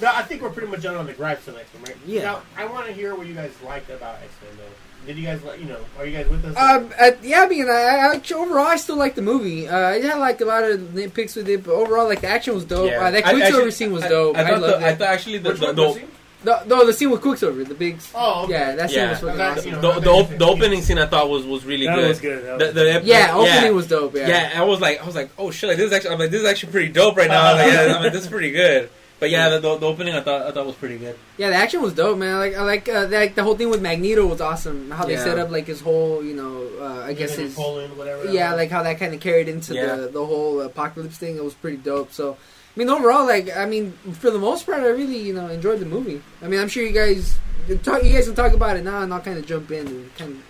[0.01, 1.97] no, I think we're pretty much done on the gripe selection, right?
[2.05, 2.21] Yeah.
[2.23, 4.73] Now, I want to hear what you guys like about X Men, though.
[5.05, 6.55] Did you guys, like, you know, are you guys with us?
[6.55, 9.67] Um, uh, yeah, I mean, I, I, actually, overall, I still like the movie.
[9.67, 12.53] Uh, I had like a lot of nitpicks with it, but overall, like the action
[12.53, 12.91] was dope.
[12.91, 13.01] Yeah.
[13.05, 14.37] Uh, that I- Quicksilver actually, scene was I- dope.
[14.37, 16.01] I, I, thought loved the, I thought actually the Which the, one, the,
[16.43, 17.99] No, no, the scene with Quicksilver, the big.
[18.13, 18.53] Oh, okay.
[18.53, 19.09] Yeah, that scene Yeah.
[19.11, 19.65] was fucking awesome.
[19.65, 22.07] you know, the, the, op- the opening scene I thought was was really That good.
[22.09, 22.45] was good.
[22.45, 23.69] That The, was the, ep- Yeah, opening yeah.
[23.71, 24.15] was dope.
[24.15, 24.27] Yeah.
[24.27, 26.29] Yeah, I was like, I was like, oh shit, like this is actually, I'm like,
[26.31, 27.41] this is actually pretty dope right now.
[27.41, 28.89] I was like, yeah, I'm like, this is pretty good.
[29.21, 31.15] But yeah, the, the, the opening I thought I thought was pretty good.
[31.37, 32.37] Yeah, the action was dope, man.
[32.39, 34.89] Like I like uh, like the whole thing with Magneto was awesome.
[34.89, 35.23] How they Yeah.
[35.23, 38.25] set up like his whole, you know, uh, I guess his Poland, whatever.
[38.31, 39.95] yeah, like how that kind of carried into Yeah.
[39.95, 41.37] the the whole apocalypse thing.
[41.37, 42.11] It was pretty dope.
[42.11, 45.47] So, I mean, overall, like, I mean, for the most part, I really, you know,
[45.47, 46.19] enjoyed the movie.
[46.41, 47.37] I mean, I'm sure you guys
[47.83, 50.15] talk, you guys can talk about it now, and I'll kind of jump in and
[50.17, 50.41] kind of.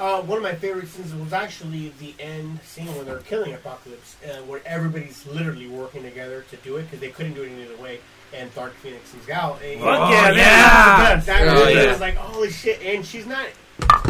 [0.00, 4.16] Uh, one of my favorite scenes was actually the end scene when they're killing Apocalypse,
[4.24, 7.66] uh, where everybody's literally working together to do it because they couldn't do it any
[7.66, 8.00] other way.
[8.34, 9.60] And Dark Phoenix is out.
[9.62, 10.34] And, Fuck Oh, yeah, man.
[10.36, 10.96] yeah.
[11.14, 11.48] That's the That.
[11.48, 11.90] Oh, really yeah.
[11.92, 12.80] was like, holy shit!
[12.82, 13.46] And she's not,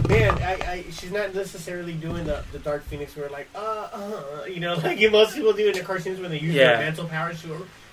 [0.09, 4.45] man, I, I, she's not necessarily doing the, the Dark Phoenix where like, uh, uh,
[4.45, 6.77] you know, like most people do in the cartoons when they use Yeah.
[6.77, 7.41] their mental powers.
[7.41, 7.49] She,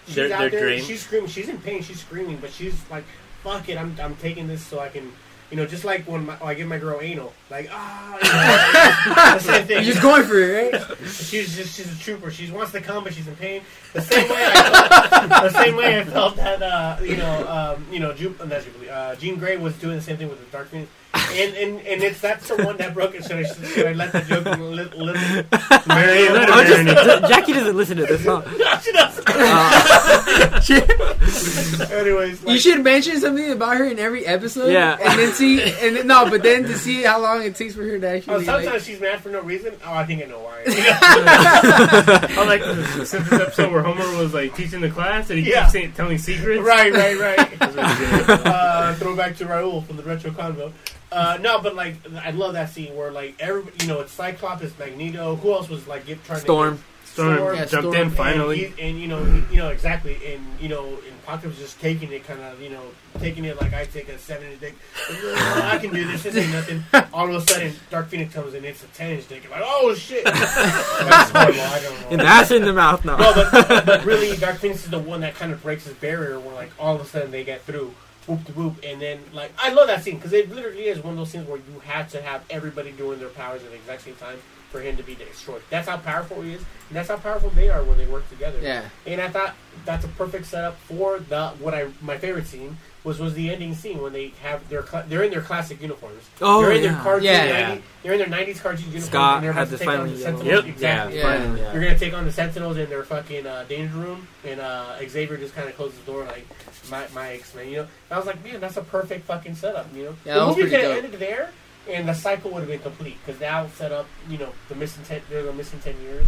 [0.05, 0.85] she's They're- out they're there, drained.
[0.85, 3.05] she's screaming, she's in pain, she's screaming, but she's like,
[3.43, 5.11] fuck it, I'm, I'm taking this so I can.
[5.49, 9.65] You know, just like when my, I give my girl anal, like ah, the same
[9.65, 9.77] thing.
[9.77, 10.97] You're just going for it, right?
[11.07, 12.29] She's just she's a trooper.
[12.31, 13.61] She wants to come, but she's in pain.
[13.93, 17.85] The same way I felt, the same way I felt that uh, you know um,
[17.93, 20.91] you know Ju- uh, Jean Grey was doing the same thing with the Dark Phoenix.
[21.29, 23.23] And, and and it's that's the one that broke it.
[23.23, 24.97] Should I, should I let the joke a little?
[25.05, 25.13] little
[25.87, 27.27] Mary, let I just- marinate.
[27.27, 28.41] Jackie doesn't listen to this, huh?
[28.81, 29.27] she doesn't.
[29.29, 30.61] Uh,
[31.91, 34.71] Anyways, You should mention something about her in every episode.
[34.71, 34.97] Yeah.
[35.01, 37.83] and then see, and then, no, but then to see how long it takes for
[37.83, 38.45] her to oh, actually.
[38.45, 39.73] sometimes like, she's mad for no reason.
[39.85, 40.63] Oh, I think I know why.
[40.67, 45.61] I like the Simpsons episode where Homer was like teaching the class and he Yeah.
[45.63, 46.61] keeps saying, telling secrets.
[46.61, 47.59] right, right, right.
[47.59, 50.71] That's really uh, throwback to Raul from the Retro Convo.
[51.11, 54.61] Uh, no, but like I love that scene where like everybody, you know, it's Cyclops,
[54.61, 55.35] it's Magneto.
[55.37, 56.77] Who else was like get, trying Storm.
[56.77, 57.95] to Storm Storm, Yeah, jumped Storm.
[57.95, 58.65] in and, finally.
[58.65, 62.11] he- and you know, he- you know exactly, and you know, and was just taking
[62.13, 62.83] it, kind of, you know,
[63.19, 64.75] taking it like I take a seven inch dick.
[65.09, 66.23] "Oh, I can do this.
[66.23, 66.83] This ain't nothing.
[67.13, 68.63] All of a sudden, Dark Phoenix comes in.
[68.63, 69.43] It's a ten inch dick.
[69.45, 70.23] I'm like, oh shit.
[70.23, 71.59] That's horrible.
[71.61, 72.07] I don't know.
[72.11, 73.17] And that's in the mouth now.
[73.17, 76.39] No, but, but really, Dark Phoenix is the one that kind of breaks his barrier,
[76.39, 77.93] where like all of a sudden they get through,
[78.27, 81.13] whoop to whoop, and then like I love that scene because it literally is one
[81.13, 84.01] of those scenes where you have to have everybody doing their powers at the exact
[84.01, 84.37] same time
[84.69, 85.61] for him to be destroyed.
[85.69, 88.59] That's how powerful he is, and that's how powerful they are when they work together.
[88.61, 89.55] yeah, And I thought
[89.85, 92.77] that's a perfect setup for the what I my favorite scene
[93.07, 96.21] was was the ending scene when they have their cla- they're in their classic uniforms.
[96.41, 97.01] Oh, they're in their yeah.
[97.03, 97.67] cartoon Yeah.
[97.69, 99.05] 90, they're in their nineties cartoon uniforms.
[99.05, 100.47] Scott and they're had about to this take on finally the Sentinels.
[100.47, 100.65] Yep.
[100.65, 101.17] Exactly.
[101.17, 101.23] Yeah.
[101.23, 104.99] Finally, You're gonna take on the Sentinels in their fucking uh, danger room, and uh,
[105.07, 106.45] Xavier just kind of closes the door like
[106.91, 107.69] my my X Men.
[107.69, 109.87] You know, And I was like, man, that's a perfect fucking setup.
[109.95, 111.51] You know, Yeah, the movie could have ended there,
[111.89, 115.03] and the cycle would have been complete because now set up, you know, the missing
[115.05, 116.27] ten, there's a missing ten years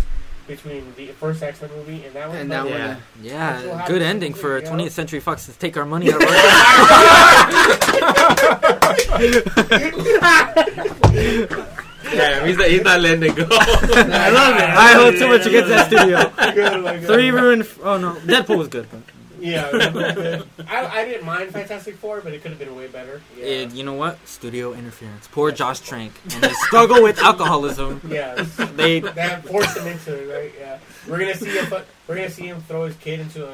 [0.50, 2.38] between the first X Men movie and that one.
[2.38, 2.80] and that But- one.
[2.82, 2.96] Yeah.
[3.22, 4.92] Yeah, That's what good ending for movie, 20th.
[4.92, 6.30] Century Fox to take our money out of
[12.12, 13.46] Yeah, he's not, he's not letting it go.
[13.52, 14.64] I love it.
[14.64, 17.06] I hold too much against that studio.
[17.06, 17.68] Three ruined.
[17.84, 18.88] Oh no, Deadpool was good.
[18.90, 19.02] But
[19.40, 19.70] Yeah,
[20.68, 23.22] I, I didn't mind Fantastic Four, but it could have been way better.
[23.38, 24.26] Yeah, it, you know what?
[24.28, 25.28] Studio interference.
[25.28, 28.02] Poor Josh Trank and his struggle with alcoholism.
[28.08, 28.36] yeah.
[28.76, 30.54] They That forced him into it, right?
[30.60, 31.72] Yeah, we're gonna see him.
[32.08, 33.52] We're gonna see him throw his kid into a,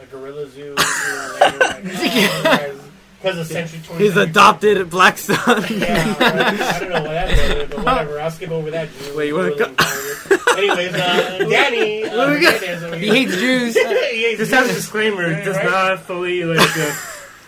[0.00, 0.60] a, a gorilla zoo.
[0.60, 2.89] You know, later, like, oh,
[3.22, 4.04] because of Century Twenty.
[4.06, 5.36] his adopted black son.
[5.70, 6.60] Yeah, right.
[6.60, 8.20] I don't know what that is, but whatever.
[8.20, 8.88] I'll skip over that.
[8.92, 9.16] Jew.
[9.16, 10.58] Wait, you wanna Really important.
[10.58, 12.04] Anyways, uh, Danny.
[12.04, 12.94] Uh?
[12.96, 13.74] He hates Jews.
[13.76, 13.82] he
[14.22, 15.24] hates Just have a disclaimer.
[15.24, 15.64] It does Right.
[15.70, 16.58] not fully like.
[16.76, 16.94] Uh,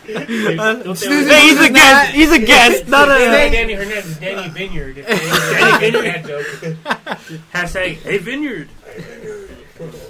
[0.82, 2.12] Don't say Susan- what- Hey, he's a guest.
[2.12, 3.14] He's a guest, not a.
[3.50, 4.18] Danny Hernandez.
[4.18, 4.96] Danny Vineyard.
[5.06, 6.26] Danny Vineyard.
[6.26, 6.46] Joke.
[7.54, 8.68] hashtag Hey Vineyard.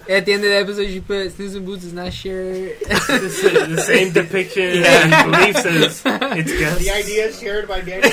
[0.09, 2.53] At the end of the episode, you put Susan Boots is not sure.
[2.53, 5.23] the, the same depiction Yeah.
[5.25, 5.83] and beliefs as
[6.39, 6.79] its guest.
[6.81, 8.09] The ideas shared by Danny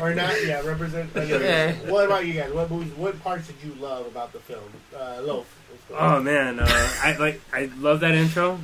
[0.00, 0.34] or not?
[0.44, 1.10] Yeah, represent.
[1.14, 1.72] Yeah.
[1.90, 2.52] What about you guys?
[2.52, 2.92] What movies?
[2.94, 4.62] What parts did you love about the film?
[4.94, 5.58] Uh, Loaf.
[5.94, 6.66] Oh man, uh,
[7.02, 8.58] I like I love that intro.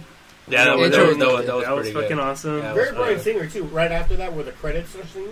[0.47, 2.23] Yeah, that was, that was, was that was, that was that was pretty fucking good.
[2.25, 2.59] awesome.
[2.59, 2.73] Yeah.
[2.73, 3.21] very was Bryan.
[3.21, 3.65] Singer too.
[3.65, 5.29] Right after that, where the credits are seen.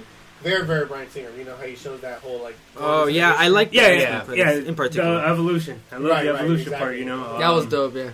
[0.47, 1.31] Very, very Bryan Singer.
[1.39, 2.56] You know how he shows that whole like.
[2.77, 3.73] Oh yeah, I like.
[3.73, 4.68] Yeah, the yeah, credits yeah.
[4.70, 5.14] In particular.
[5.20, 5.81] the evolution.
[5.90, 6.85] I love Right, the right, evolution exactly.
[6.86, 6.97] part.
[6.98, 7.94] You know, that was Um, dope.
[7.97, 8.10] Yeah.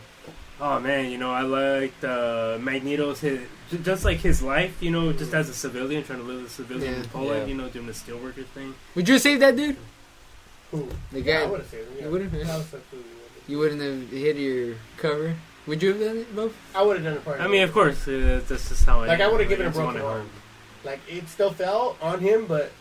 [0.60, 3.40] Oh man, you know I liked uh, Magneto's his,
[3.82, 4.80] just like his life.
[4.80, 7.00] You know, just as a civilian trying to live as a civilian Yeah.
[7.02, 7.40] in Poland.
[7.42, 7.46] Yeah.
[7.48, 8.74] You know, doing the steelworker thing.
[8.94, 9.76] Would you have saved that dude?
[10.70, 10.88] Who?
[11.10, 11.50] The Yeah, I guy.
[11.50, 11.80] would have said.
[11.80, 12.04] it, Yeah.
[12.06, 12.30] You would've?
[12.32, 13.10] That was absolutely-
[13.48, 15.34] You wouldn't have hit your cover.
[15.66, 16.54] Would you have done it, both?
[16.74, 17.40] I would have done it part.
[17.40, 19.06] I mean, of course, uh, that's just how I.
[19.08, 20.30] Like I would have given a broken it arm.
[20.84, 22.72] Like it still fell on him, but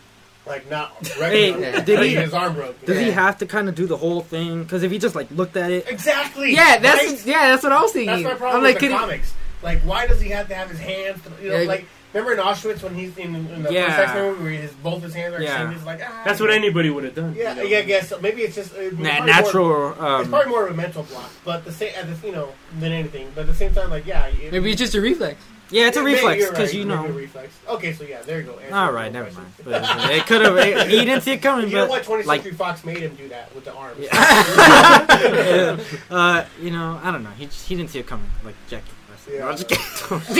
[0.46, 1.06] like not.
[1.06, 1.52] Hey,
[1.84, 2.84] did he- his arm broke?
[2.84, 4.62] Does he have to kind of do the whole thing?
[4.64, 6.52] Because if he just like looked at it, Exactly.
[6.54, 7.26] Yeah, that's right?
[7.26, 8.08] yeah, that's what I was thinking.
[8.22, 9.34] That's my problem I'm with the could he- comics.
[9.62, 11.20] Like, why does he have to have his hands?
[11.40, 11.68] You know, Yeah.
[11.68, 13.86] like Remember in Auschwitz when he's in, in the Yeah.
[13.86, 15.48] first X Men movie where his, both his hands are Yeah.
[15.52, 15.76] extended?
[15.78, 16.20] It's like ah.
[16.26, 17.34] That's what anybody would have done.
[17.34, 17.62] Yeah, you know?
[17.62, 18.20] yeah, I guess so.
[18.20, 19.66] maybe it's just uh, it's Na- natural.
[19.68, 22.34] More, it's Um, probably more of a mental block, but the same, at the, you
[22.34, 23.32] know, than anything.
[23.34, 25.40] But at the same time, like yeah, it, Maybe it's just a reflex.
[25.72, 27.06] Yeah, it's a Yeah, maybe reflex you're because right, you know.
[27.08, 27.52] reflex.
[27.68, 28.58] Okay, so yeah, there you go.
[28.58, 29.42] Answer All right, never question.
[29.66, 29.82] mind.
[29.98, 30.52] But it could have.
[30.90, 31.68] He didn't see it coming.
[31.68, 32.20] You know but what?
[32.20, 33.98] 20th like, Century Fox made him do that with the arms.
[36.10, 37.30] uh, you know, I don't know.
[37.30, 38.30] He just, he didn't see it coming.
[38.44, 38.84] Like Jackie.
[39.30, 39.46] Yeah.
[39.48, 39.82] I'm just kidding.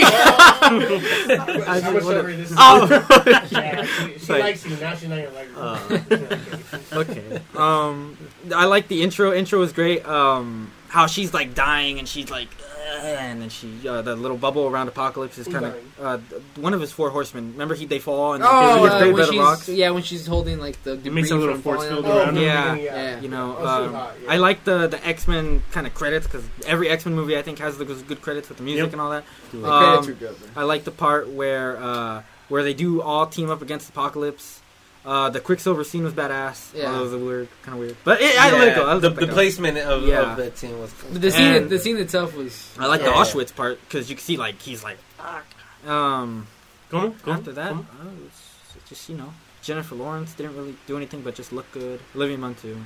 [0.03, 2.57] I just- celery this is?
[2.59, 2.87] oh,
[3.51, 4.75] Yeah, she, she Like- likes you.
[4.75, 5.47] Now she's not gonna like
[6.11, 6.17] you.
[6.91, 6.99] Uh.
[6.99, 7.41] okay.
[7.55, 8.17] Um,
[8.53, 9.31] I like the intro.
[9.33, 10.05] Intro was great.
[10.05, 14.37] Um, how she's like dying and she's like, "Ugh," and then she uh, the little
[14.37, 16.17] bubble around Apocalypse is kind of uh,
[16.61, 17.51] one of his four horsemen.
[17.53, 19.69] Remember he they fall and Oh, he gets uh, when the she's rocks.
[19.69, 22.11] yeah, when she's holding like the It makes a little from force falling field on
[22.11, 22.75] Oh, the- around from Yeah.
[22.75, 23.19] Yeah.
[23.21, 24.31] You know, Oh, um, hot, yeah.
[24.33, 27.41] I like the the X Men kind of credits because every X Men movie I
[27.41, 28.93] think has the good credits with the music Yep.
[28.93, 29.23] and all that.
[29.51, 30.35] The Um, credits are good.
[30.55, 34.59] I like the part where uh, where they do all team up against Apocalypse.
[35.05, 36.73] Uh, the Quicksilver scene was badass.
[36.73, 36.83] Yeah.
[36.83, 37.97] Yeah, that was a weird, kind of weird.
[38.05, 38.89] But it, I let it go.
[38.89, 40.31] I the, the placement of, Yeah.
[40.31, 40.93] of that scene was.
[41.11, 42.69] But the scene, And- the scene itself was.
[42.79, 44.97] I like the Auschwitz part because you can see like he's like,
[45.85, 46.47] um,
[46.89, 48.41] Come on, come after that, Come uh, it's
[48.75, 51.99] it's just you know, Jennifer Lawrence didn't really do anything but just look good.
[52.15, 52.77] Olivia Munn too.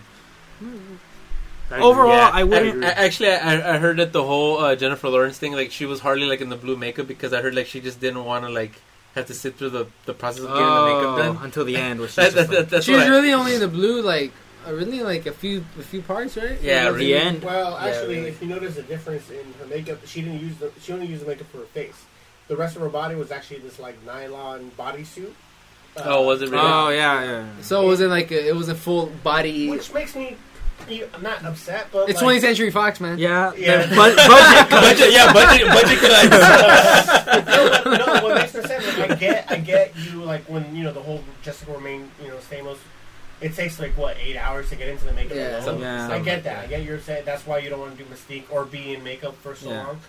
[1.70, 2.18] I Overall, agree.
[2.18, 2.84] I I, wouldn't.
[2.86, 6.00] I- actually, I, I heard that the whole uh, Jennifer Lawrence thing, like she was
[6.00, 8.50] hardly like in the blue makeup because I heard like she just didn't want to
[8.50, 8.82] like
[9.18, 11.38] have to sit through the, the process of getting the makeup Oh, done.
[11.44, 13.54] until the end, Which she's That, that, that, that's she what was I- really only
[13.56, 14.32] in the blue, like
[14.68, 16.60] uh, really like a few a few parts, right?
[16.62, 17.44] Yeah, Like, the end.
[17.44, 18.30] Well, Yeah, actually, really.
[18.30, 21.24] if you notice the difference in her makeup, she didn't use the she only used
[21.24, 21.96] the makeup for her face.
[22.48, 25.32] The rest of her body was actually this like nylon bodysuit.
[25.96, 26.62] Uh, Oh, was it really?
[26.64, 27.46] oh yeah, yeah.
[27.62, 29.70] So it wasn't like a, it was a full body.
[29.70, 30.38] Which makes me, you-
[31.16, 33.18] I'm not upset, but It's like, 20th Century Fox, man.
[33.18, 33.82] Yeah, Yeah.
[33.84, 34.16] the bu- budget
[34.70, 34.82] cut.
[34.82, 36.28] budget, yeah, budget, budget cuts.
[37.48, 38.98] no, but- no, what makes no sense?
[38.98, 40.24] Like, I get, I get you.
[40.24, 42.78] Like when you know the whole Jessica Romijn, you know, Stamos.
[43.40, 45.38] It takes like what eight hours to get into the makeup.
[45.38, 45.64] Yeah.
[45.64, 45.80] alone.
[45.82, 46.10] Yeah.
[46.12, 46.64] I get that.
[46.64, 49.04] I get you're saying that's why you don't want to do Mystique or be in
[49.04, 49.84] makeup for so Yeah.
[49.86, 50.00] long.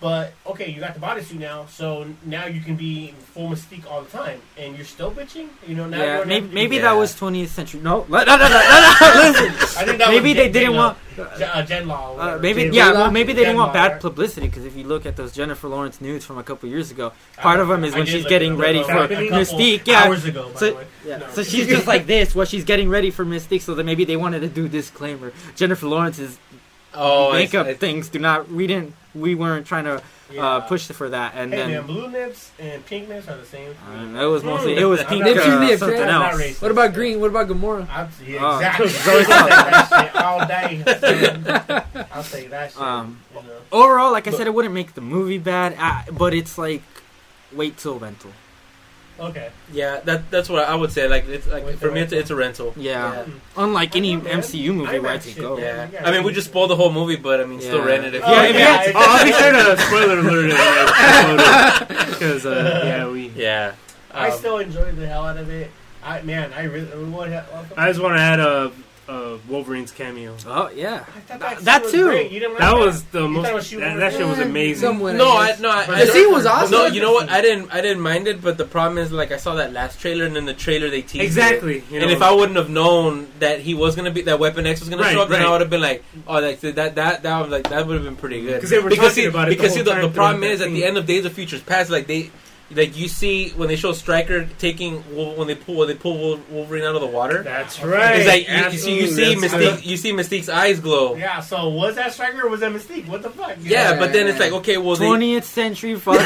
[0.00, 4.02] But okay, you got the bodysuit now, so now you can be full Mystique all
[4.02, 5.48] the time, and you're still bitching.
[5.66, 6.82] You know, now Yeah, you're maybe, maybe Yeah.
[6.82, 7.80] that was 20th century.
[7.80, 9.46] No, no, no, no, no, no, no, listen.
[9.76, 10.98] I think that maybe they didn't Jen- want.
[11.18, 12.16] Uh, Jen Law.
[12.16, 15.04] Uh, maybe Jen yeah, well, maybe they didn't want bad publicity because if you look
[15.04, 17.98] at those Jennifer Lawrence nudes from a couple years ago, part of them is I
[17.98, 19.84] when she's getting ready for Mystique.
[19.84, 20.52] Yeah, hours ago.
[20.54, 21.16] So- yeah.
[21.18, 21.26] No.
[21.30, 23.62] So she's just like this while she's getting ready for Mystique.
[23.62, 25.32] So that maybe they wanted to do disclaimer.
[25.56, 26.38] Jennifer Lawrence's
[26.94, 28.50] Oh, I- makeup I- things do not.
[28.50, 28.94] We didn't.
[29.14, 30.46] We weren't trying to Yeah.
[30.46, 31.32] uh, push for that.
[31.34, 33.74] And Hey then man, blue nips and pink nips are the same.
[33.90, 36.30] I know, it was mostly it was I'm pink not- Nipsey uh, Nips, something yeah.
[36.30, 36.40] Else.
[36.40, 36.62] racist.
[36.62, 37.20] What about green?
[37.20, 37.88] What about Gamora?
[37.90, 38.86] I'm, yeah, Oh, exactly.
[38.86, 42.06] it's I'll always say that shit all day.
[42.12, 42.80] I'll say that shit.
[42.80, 43.48] Um, you know.
[43.72, 46.82] Overall, like I But- said, it wouldn't make the movie bad, uh, but it's like
[47.52, 48.30] wait till rental.
[49.20, 49.50] Okay.
[49.72, 51.08] yeah, that that's what I would say.
[51.08, 52.72] Like, it's like Wait for for me, it's, it's a rental.
[52.76, 53.12] Yeah.
[53.12, 53.24] yeah.
[53.56, 54.38] Unlike any I know, man.
[54.40, 55.56] MCU movie I where I like go.
[55.56, 55.90] man.
[55.92, 56.06] Yeah.
[56.06, 57.84] I mean, we just spoiled the whole movie, but I mean, still Yeah.
[57.84, 59.32] rent it if Oh, Yeah, you if yeah, you had I- to- Oh, I'll be
[59.32, 63.28] sure to spoiler alert it because uh, yeah, we.
[63.36, 63.74] Yeah.
[64.12, 65.70] I Um, still enjoyed the hell out of it.
[66.02, 66.86] I man, I really.
[67.76, 68.72] I just want to add a,
[69.08, 70.36] a Wolverine's cameo.
[70.46, 72.04] Oh yeah, I thought That- that too.
[72.04, 72.30] great.
[72.30, 73.52] You didn't That like was the You most.
[73.54, 74.82] was That, that shit was amazing.
[74.86, 76.70] somewhat, No, I I no, I, But I The scene was awesome.
[76.72, 77.30] No, you know what?
[77.30, 77.72] I didn't.
[77.72, 80.36] I didn't mind it, but the problem is, like, I saw that last trailer, and
[80.36, 81.24] in the trailer they teased it.
[81.24, 81.82] Exactly.
[81.90, 84.66] You know, and if I wouldn't have known that he was gonna be that Weapon
[84.66, 86.94] X was gonna Right, show up, then I would have been like, oh, like that
[86.96, 88.60] that that was like that would have been pretty good.
[88.60, 90.08] 'Cause they were because talking see, about it the because whole see, the, time the
[90.10, 92.30] problem is at the end of Days of Futures Past, like they.
[92.70, 94.96] Like you see when they show Stryker taking
[95.36, 98.16] when they pull when they pull Wolverine out of the water, that's right.
[98.20, 101.14] it's like you, you see you see that's- Mystique you see Mystique's eyes glow.
[101.14, 101.40] Yeah, Yeah.
[101.40, 103.08] So was that Stryker or was that Mystique?
[103.08, 103.56] What the fuck?
[103.60, 103.92] You Yeah.
[103.92, 104.00] know?
[104.00, 106.22] but then it's like okay, well they, twentieth century Fox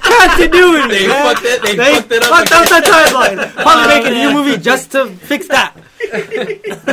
[0.00, 0.88] continuity.
[0.88, 1.34] they man.
[1.34, 2.28] fucked it they, They fucked it up.
[2.48, 3.52] fucked up the timeline.
[3.62, 5.74] Probably make a new movie just to fix that.
[6.12, 6.20] I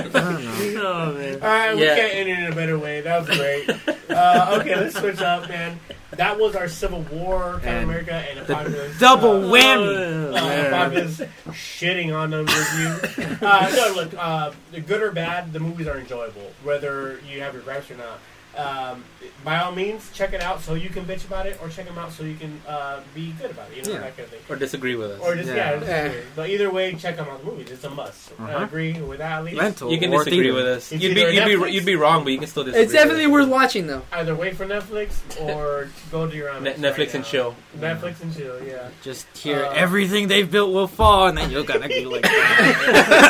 [0.02, 0.82] don't know.
[0.84, 1.34] Oh man.
[1.36, 1.96] All right, we Yeah.
[1.96, 3.02] can't end it in a better way.
[3.02, 3.70] That was great.
[4.10, 5.80] uh, okay, let's switch up, man.
[6.12, 9.00] That was our Civil War, Captain And America, and the Apocalypse.
[9.00, 10.34] double uh, whammy.
[10.34, 11.22] Uh, Apocalypse
[11.58, 13.38] shitting on them review.
[13.42, 17.54] Uh, no, look, uh, the good or bad, the movies are enjoyable, whether you have
[17.54, 18.20] your gripes or not.
[18.58, 19.04] Um,
[19.46, 21.98] by all means, check it out so you can bitch about it, or check them
[21.98, 23.78] out so you can uh, be good about it.
[23.78, 24.00] You know Yeah.
[24.06, 24.40] that kind of thing.
[24.50, 25.20] or disagree with us.
[25.22, 25.76] Or just yeah, Yeah.
[25.78, 25.96] just Yeah.
[26.04, 26.22] agree.
[26.36, 27.40] but either way, check them out.
[27.44, 28.32] The movies, it's a must.
[28.40, 28.64] I Uh-huh.
[28.66, 29.32] agree with that.
[29.40, 30.54] At least Rental You can disagree theater.
[30.54, 30.92] with us.
[30.92, 32.84] It's You'd be you'd be you'd be wrong, but you can still disagree.
[32.84, 34.02] It's definitely with worth watching though.
[34.12, 37.56] either wait for Netflix or go to your own Ne- Netflix and chill.
[37.80, 38.90] Netflix and chill, yeah.
[39.02, 42.24] Just hear Uh, everything they've built will fall, and then you're gonna be like,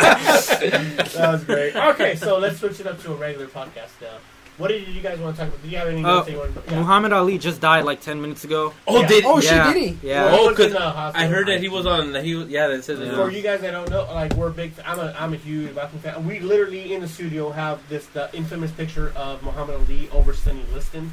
[0.01, 1.75] That was great.
[1.75, 4.17] Okay, so let's switch it up to a regular podcast now.
[4.61, 5.61] What did you guys want to talk about?
[5.63, 6.79] Did you have any Uh, notes you wanted to yeah.
[6.79, 8.73] Muhammad Ali just died like ten minutes ago.
[8.87, 9.07] Oh, Yeah.
[9.07, 10.07] did Oh yeah, shit, did he?
[10.07, 10.25] Yeah.
[10.25, 11.27] Well, Oh, he was in 'cause the hospital.
[11.27, 12.13] I heard that he was on.
[12.23, 12.67] He was yeah.
[12.67, 13.15] That says Yeah.
[13.15, 14.73] For you guys that don't know, like we're big.
[14.85, 16.25] I'm a I'm a huge boxing fan.
[16.27, 20.63] We literally in the studio have this the infamous picture of Muhammad Ali over Sonny
[20.75, 21.11] Liston,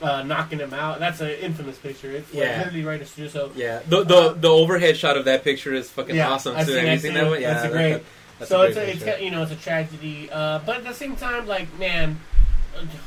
[0.00, 0.98] uh, knocking him out.
[0.98, 2.10] That's an infamous picture.
[2.10, 2.58] It's like, Yeah.
[2.58, 3.30] literally right in the studio.
[3.30, 6.66] So Yeah, the the the overhead shot of that picture is fucking Yeah, awesome I've
[6.66, 6.72] too.
[6.74, 7.40] seen Have you that seen that one?
[7.42, 8.02] Yeah, That's a that- great- that-
[8.38, 10.92] that's so a it's a, it's you know it's a tragedy, uh, but at the
[10.94, 12.35] same time, like man, uh,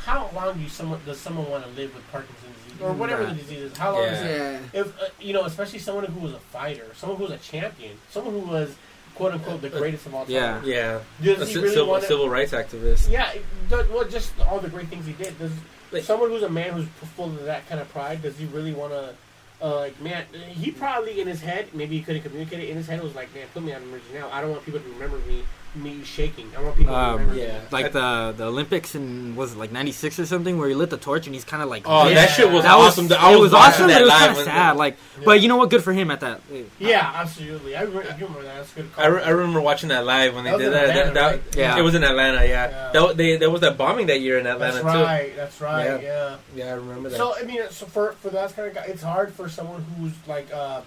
[0.05, 3.33] how long do someone does someone want to live with Parkinson's disease or whatever the
[3.33, 3.77] disease is?
[3.77, 4.61] How long is it?
[4.73, 4.81] Yeah.
[4.81, 7.97] If uh, you know, especially someone who was a fighter, someone who was a champion,
[8.09, 8.75] someone who was
[9.15, 10.33] quote unquote the greatest of all time.
[10.33, 10.61] Yeah.
[10.63, 12.07] yeah, Does a he ci- really civil, want to?
[12.07, 13.09] civil rights activist.
[13.11, 13.33] Yeah,
[13.69, 15.37] does- well, just all the great things he did.
[15.39, 15.51] Does
[15.91, 18.21] Like- someone who's a man who's full of that kind of pride?
[18.21, 19.13] Does he really want to?
[19.61, 22.69] Uh, like man, he probably in his head, maybe he couldn't communicate it.
[22.69, 24.29] In his head, was like, man, put me on emergency now.
[24.31, 25.43] I don't want people to remember me,
[25.75, 26.49] me shaking.
[26.57, 27.59] I want people to Um, remember yeah.
[27.71, 30.97] Like the the Olympics in was it like '96 or something where he lit the
[30.97, 32.15] torch and he's kind of like Oh, Yeah.
[32.15, 33.11] that shit was that was awesome.
[33.13, 34.77] I it was was awesome, that but it was kind of when- sad.
[34.77, 35.25] Like, Yeah.
[35.25, 35.69] but you know what?
[35.69, 36.41] Good for him at that.
[36.79, 37.75] Yeah, absolutely.
[37.75, 38.55] I, re- I remember that.
[38.55, 38.93] That's a good.
[38.93, 39.03] Call.
[39.03, 40.89] I, re- I remember watching that live when they That did that.
[40.89, 41.51] Atlanta, that, right?
[41.51, 41.77] that- Yeah.
[41.77, 42.37] it was in Atlanta.
[42.45, 42.89] Yeah, Yeah.
[42.91, 45.03] That, wa- they, there was that bombing that year in Atlanta That's too.
[45.03, 45.35] right.
[45.35, 46.01] That's right.
[46.01, 46.35] Yeah.
[46.55, 47.17] Yeah, I remember that.
[47.17, 50.13] So I mean, so for for that kind of guy, it's hard for someone who's
[50.27, 50.81] like uh,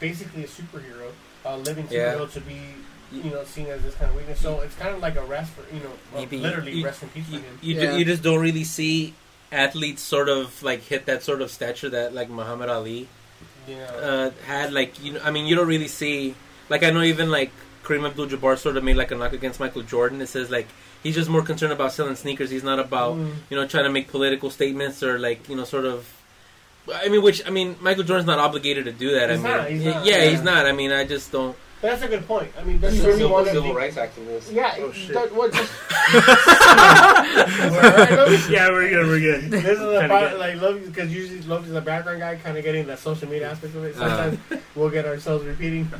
[0.00, 1.12] basically a superhero,
[1.44, 2.14] a living Yeah.
[2.14, 2.60] superhero, to be
[3.12, 4.40] you know seen as this kind of weakness.
[4.40, 7.02] So it's kind of like a rest for you know, well, Maybe- literally you- rest
[7.02, 7.58] in peace for you, him.
[7.62, 7.80] you, Yeah.
[7.92, 9.14] ju- you just don't really see
[9.52, 13.08] athletes sort of like hit that sort of stature that like Muhammad Ali
[13.68, 13.84] Yeah.
[13.92, 14.72] uh, had.
[14.72, 16.34] Like you know, I mean, you don't really see.
[16.68, 17.50] Like I know even like
[17.84, 20.20] Kareem Abdul-Jabbar sort of made like a knock against Michael Jordan.
[20.22, 20.66] It says like
[21.02, 22.50] he's just more concerned about selling sneakers.
[22.50, 23.32] He's not about Mm.
[23.50, 26.08] you know trying to make political statements or like you know sort of.
[26.94, 29.30] I mean, which I mean, Michael Jordan's not obligated to do that.
[29.30, 30.30] He's I mean, not, he's y- not, yeah, yeah.
[30.30, 30.66] he's not.
[30.66, 31.56] I mean, I just don't.
[31.80, 32.50] But that's a good point.
[32.58, 34.52] I mean, that's He's a certainly civil, one civil think- rights activist.
[34.52, 34.74] Yeah.
[34.78, 35.14] Oh, shit.
[35.14, 35.72] that- what just-
[38.50, 39.06] yeah, we're good.
[39.06, 39.50] We're good.
[39.50, 42.56] This is the Kinda part, get- like Logan, because usually Logan's the background guy, kind
[42.56, 43.96] of getting the social media aspect of it.
[43.96, 44.30] Uh.
[44.38, 45.84] Sometimes we'll get ourselves repeating.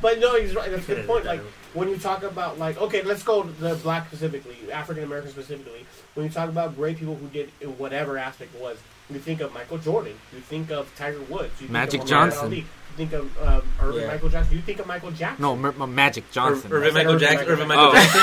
[0.00, 0.70] but no, he's right.
[0.70, 1.24] That's a good point.
[1.26, 1.40] Like
[1.74, 5.84] when you talk about like, okay, let's go to the black specifically, African American specifically.
[6.14, 8.78] When you talk about great people who did in whatever aspect was,
[9.10, 12.30] you think of Michael Jordan, you think of Tiger Woods, you think Magic of Muhammad
[12.32, 12.46] Johnson.
[12.46, 12.64] Ali, you
[12.98, 14.06] think of um, Irvin Yeah.
[14.08, 15.40] Michael Jackson, you think of Michael Jackson.
[15.42, 16.70] No, M- M- Magic Johnson.
[16.72, 17.38] Irvin Michael Irvin Jackson.
[17.38, 18.20] Michael Irvin Michael Jackson.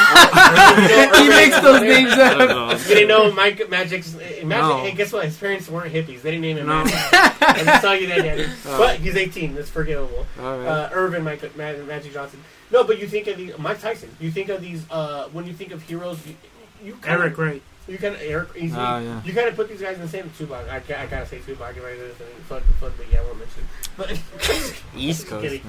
[0.87, 1.23] Jackson.
[1.23, 2.49] he makes those names I don't up.
[2.49, 2.71] know.
[2.77, 4.47] You didn't know Mike Magic's uh, Magic.
[4.47, 4.77] No.
[4.83, 5.25] Hey, guess what?
[5.25, 6.21] His parents weren't hippies.
[6.21, 6.83] They didn't name him No.
[6.83, 6.99] Magic.
[7.41, 8.45] I'm just telling you that, Daddy.
[8.65, 8.77] Oh.
[8.77, 9.55] But he's 18.
[9.55, 10.25] That's forgivable.
[10.39, 10.67] All right.
[10.67, 12.43] Uh, Irvin Michael, Ma- Magic Johnson.
[12.71, 14.09] No, but you think of these Mike Tyson.
[14.19, 16.19] You think of these uh, when you think of heroes.
[16.27, 16.35] You,
[16.83, 17.61] you kind Eric of, Wright.
[17.87, 18.49] You kind of Eric.
[18.55, 18.75] Easy.
[18.75, 19.21] Oh, yeah.
[19.23, 20.67] You kind of put these guys in the same Tupac.
[20.69, 21.75] I, I gotta say Tupac.
[21.77, 22.17] If I do this,
[22.47, 23.63] fun, fun, but yeah, I won't mention.
[23.95, 24.19] But
[24.95, 25.61] East Coast.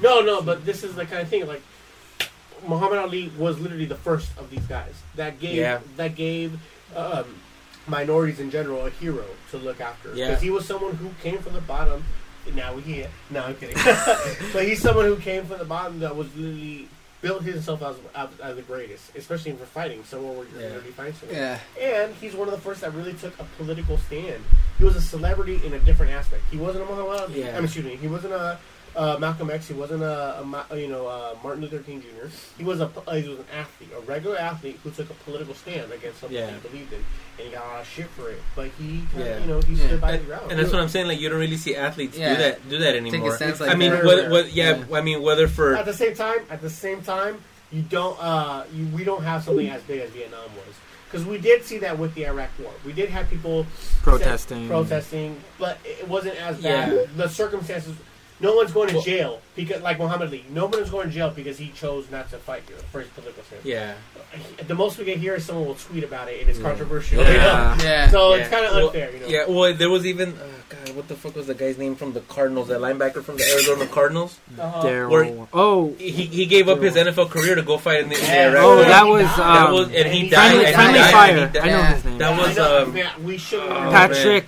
[0.00, 1.62] No, no, but this is the kind of thing like
[2.66, 5.80] Muhammad Ali was literally the first of these guys that gave Yeah.
[5.96, 6.58] that gave
[6.94, 7.24] um,
[7.86, 10.36] minorities in general a hero to look after because Yeah.
[10.40, 12.04] he was someone who came from the bottom.
[12.54, 13.08] Now we here.
[13.30, 13.76] No, I'm kidding.
[14.52, 16.88] but he's someone who came from the bottom that was literally
[17.24, 20.04] built himself as, as, as the greatest, especially for fighting.
[20.04, 20.68] Someone where you're Yeah.
[20.68, 21.36] literally fighting someone.
[21.38, 21.58] Yeah.
[21.80, 24.44] And he's one of the first that really took a political stand.
[24.78, 26.42] He was a celebrity in a different aspect.
[26.50, 27.48] He wasn't a Muhammad Yeah.
[27.48, 27.96] I mean, excuse me.
[27.96, 28.58] He wasn't a
[28.96, 29.68] uh, Malcolm X.
[29.68, 32.28] He wasn't a, a you know uh, Martin Luther King Jr.
[32.58, 35.54] He was a uh, he was an athlete, a regular athlete who took a political
[35.54, 36.50] stand against something Yeah.
[36.50, 36.98] he believed in,
[37.38, 38.40] and he got a lot of shit for it.
[38.54, 39.38] But he, kinda, Yeah.
[39.40, 39.86] you know, he Yeah.
[39.86, 40.50] stood by And, the ground.
[40.50, 41.08] and that's what I'm saying.
[41.08, 42.34] Like you don't really see athletes Yeah.
[42.34, 43.34] do that do that anymore.
[43.36, 44.96] stance like I mean, what, whether, whether, yeah, Yeah.
[44.96, 47.38] I mean, whether for at the same time, at the same time,
[47.72, 48.16] you don't.
[48.20, 50.74] Uh, you, we don't have something as big as Vietnam was.
[51.10, 52.72] Because we did see that with the Iraq War.
[52.84, 53.66] We did have people
[54.02, 54.66] Protesting.
[54.68, 56.92] protesting, but it wasn't as bad.
[56.92, 57.04] Yeah.
[57.16, 57.94] The circumstances.
[58.40, 61.30] No one's going to Well- jail because, like Muhammad Ali, no one's going to jail
[61.30, 63.64] because he chose not to fight for his political stance.
[63.64, 63.94] yeah,
[64.66, 66.64] The most we get here is someone will tweet about it and it's Yeah.
[66.68, 67.22] controversial.
[67.22, 67.30] Yeah.
[67.30, 67.84] you know?
[67.84, 68.10] Yeah.
[68.10, 68.40] So Yeah.
[68.40, 69.26] it's kind of Well, unfair, you know.
[69.28, 69.44] yeah.
[69.46, 72.20] Well, there was even uh, God, what the fuck was the guy's name from the
[72.22, 72.66] Cardinals?
[72.68, 74.38] That linebacker from the Arizona Cardinals.
[74.58, 74.82] Uh-huh.
[74.82, 75.46] Daryl.
[75.52, 78.26] Oh, He he gave up his NFL career to go fight in the, in the
[78.26, 78.50] Yeah.
[78.50, 79.38] Iraq oh, that was died.
[79.38, 80.50] That um, was and he and died.
[80.50, 81.38] friendly, and friendly he died, fire.
[81.38, 82.18] and he I know his name.
[82.18, 83.60] That I was, um, man, we should.
[83.60, 84.44] oh, Patrick.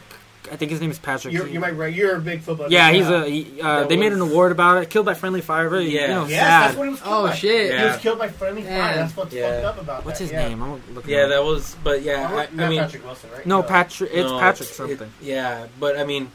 [0.50, 1.34] I think his name is Patrick.
[1.34, 1.92] you're, you might right.
[1.92, 2.70] You're a big football.
[2.70, 2.96] yeah, guy.
[2.96, 3.28] he's a.
[3.28, 4.90] He, uh, That they made an award about it.
[4.90, 5.68] Killed by friendly fire.
[5.68, 6.02] Very, Yeah.
[6.02, 6.62] you know, Yes, sad.
[6.68, 7.34] that's what he was Oh by.
[7.34, 7.78] shit.
[7.78, 8.72] He was killed by friendly fire.
[8.72, 8.94] Yeah.
[8.96, 9.52] That's what's Yeah.
[9.62, 10.24] fucked up about What's that.
[10.24, 10.48] his yeah.
[10.48, 10.62] name?
[10.62, 11.10] I'm looking.
[11.10, 11.76] Yeah, it that was.
[11.82, 13.46] But yeah, Not I, I mean, Patrick Wilson, right?
[13.46, 14.10] no, Patrick.
[14.12, 15.12] It's no, Patrick it- something.
[15.20, 16.30] yeah, but I mean,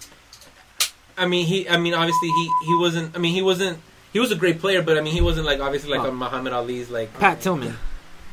[1.17, 1.67] I mean he.
[1.69, 3.15] I mean, obviously he he wasn't.
[3.15, 3.79] I mean, he wasn't.
[4.13, 6.09] He was a great player, but I mean, he wasn't like obviously like Oh.
[6.09, 7.77] a Muhammad Ali's like Pat Tillman.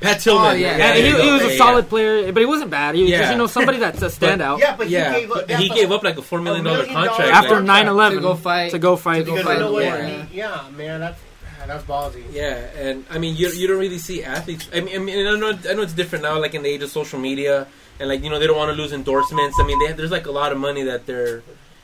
[0.00, 0.46] Pat Tillman.
[0.46, 0.76] Oh, yeah.
[0.76, 1.56] Yeah, there he, he was Yeah, a yeah.
[1.58, 2.94] solid player, but he wasn't bad.
[2.94, 3.18] He was Yeah.
[3.18, 4.58] just, you know, somebody that's a standout.
[4.60, 5.48] Yeah, but yeah, he gave up.
[5.48, 7.32] but he the- gave up like a four million A dollar million dollars contract.
[7.34, 7.60] After Yeah.
[7.60, 8.16] 9 11.
[8.18, 9.18] To go fight- To go fight.
[9.18, 9.82] to go Because fight, you know what?
[9.84, 10.24] yeah.
[10.26, 11.20] he- Yeah, man, that's
[11.66, 12.22] that's ballsy.
[12.32, 14.68] Yeah, and I mean, you, you don't really see athletes.
[14.72, 16.82] I mean, I mean, I know I know it's different now, like in the age
[16.82, 17.66] of social media,
[18.00, 19.54] and like you know they don't want to lose endorsements.
[19.60, 21.42] I mean, they have, there's like a lot of money that they're,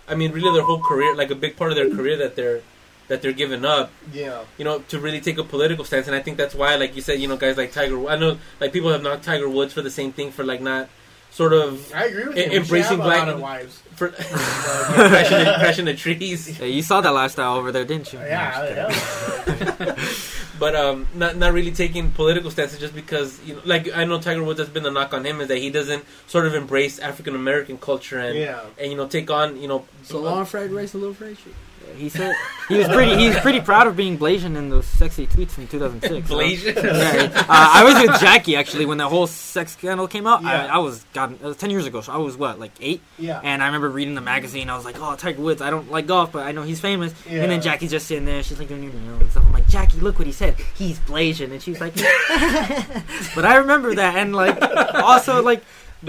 [0.09, 2.63] I mean, really their whole career, like a big part of their career that they're
[3.09, 4.43] that they're giving up, Yeah.
[4.59, 6.07] you know, to really take a political stance.
[6.07, 8.09] And I think that's why, like you said, you know, guys like Tiger.
[8.09, 10.89] I know like people have knocked Tiger Woods for the same thing for like not
[11.31, 12.45] sort of I agree with you.
[12.45, 13.83] Embracing have black- a lot of wives.
[13.97, 16.59] for crashing, the, crashing the trees.
[16.59, 18.21] Yeah, you saw that lifestyle over there, didn't you?
[18.21, 19.97] Yeah, hell
[20.59, 24.21] but um, not not really taking political stances just because you know, like I know
[24.21, 26.99] Tiger Woods has been the knock on him is that he doesn't sort of embrace
[26.99, 28.61] African American culture and yeah.
[28.79, 31.55] and you know take on you know So long fried rice, a little fried shit.
[31.97, 32.35] He said
[32.69, 33.17] he was pretty.
[33.17, 36.29] He's pretty proud of being Blasian in those sexy tweets from 2006.
[36.29, 40.43] so- Yeah, uh, I was with Jackie actually when that whole sex scandal came out.
[40.43, 40.67] Yeah.
[40.67, 43.01] I, I was God, it was ten years ago, so I was what like eight,
[43.19, 43.41] Yeah.
[43.43, 44.69] and I remember reading the magazine.
[44.71, 45.61] I was like, "Oh, Tiger Woods.
[45.63, 47.43] I don't like golf, but I know he's famous." Yeah.
[47.43, 48.43] And then Jackie's just sitting there.
[48.43, 49.45] She's like, "No, no, no," and stuff.
[49.47, 50.57] I'm like, "Jackie, look what he said.
[50.75, 51.95] He's Blasian," and she's like,
[53.35, 54.61] "But I remember that." And like,
[54.95, 55.63] also like,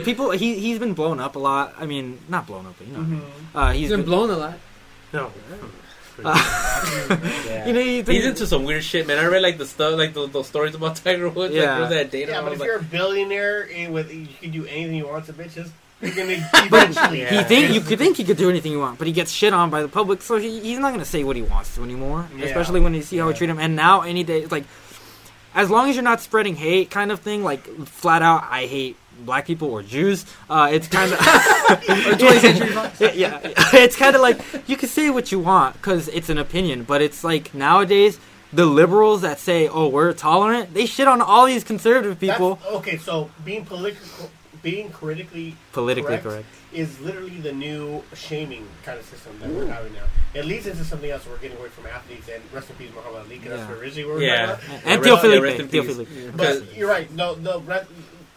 [0.03, 1.73] people he he's been blown up a lot.
[1.80, 3.22] I mean, not blown up, but you know, Mhm.
[3.53, 4.53] uh, He's he's been been, blown a lot.
[5.16, 5.32] No.
[6.24, 7.68] Yeah.
[7.68, 9.18] you know, you think, He's into some weird shit, man.
[9.18, 11.54] I read like the stuff, like the, those stories about Tiger Woods.
[11.54, 11.72] Yeah.
[11.72, 12.32] Like, where's that data?
[12.32, 15.08] Yeah, I but if like, you're a billionaire and with you can do anything you
[15.08, 15.70] want to bitches,
[16.02, 17.22] you're gonna eventually.
[17.22, 17.42] Yeah.
[17.42, 19.54] He think you could think he could do anything you want, but he gets shit
[19.54, 22.28] on by the public, so he, he's not gonna say what he wants to anymore.
[22.38, 22.46] Yeah.
[22.46, 23.60] Especially when you see how we treat him.
[23.60, 24.64] And now any day, it's like
[25.54, 28.96] as long as you're not spreading hate, kind of thing, like flat out, I hate
[29.20, 30.26] black people or Jews.
[30.50, 33.02] Uh, it's kind of Or 20th Century Fox.
[33.16, 33.40] yeah,
[33.74, 37.02] it's kind of like you can say what you want because it's an opinion, but
[37.02, 38.20] it's like nowadays
[38.54, 42.60] the liberals that say, "Oh, we're tolerant," they shit on all these conservative That's- people.
[42.78, 44.30] okay, so being political,
[44.62, 46.24] being critically Politically correct.
[46.24, 46.46] correct.
[46.74, 50.04] is literally the new shaming kind of system that we're having now.
[50.34, 51.26] It leads into something else.
[51.28, 53.38] We're getting away from athletes and rest in peace Muhammad Ali.
[53.40, 53.76] 'cause That's Yeah.
[53.78, 54.46] originally where we're Yeah.
[54.48, 54.82] talking about.
[54.86, 55.60] And Yeah, Theo yeah, rest Felipe.
[55.60, 55.92] in Theo peace.
[55.94, 56.38] Felipe.
[56.38, 57.12] But you're right.
[57.14, 57.82] No, the re-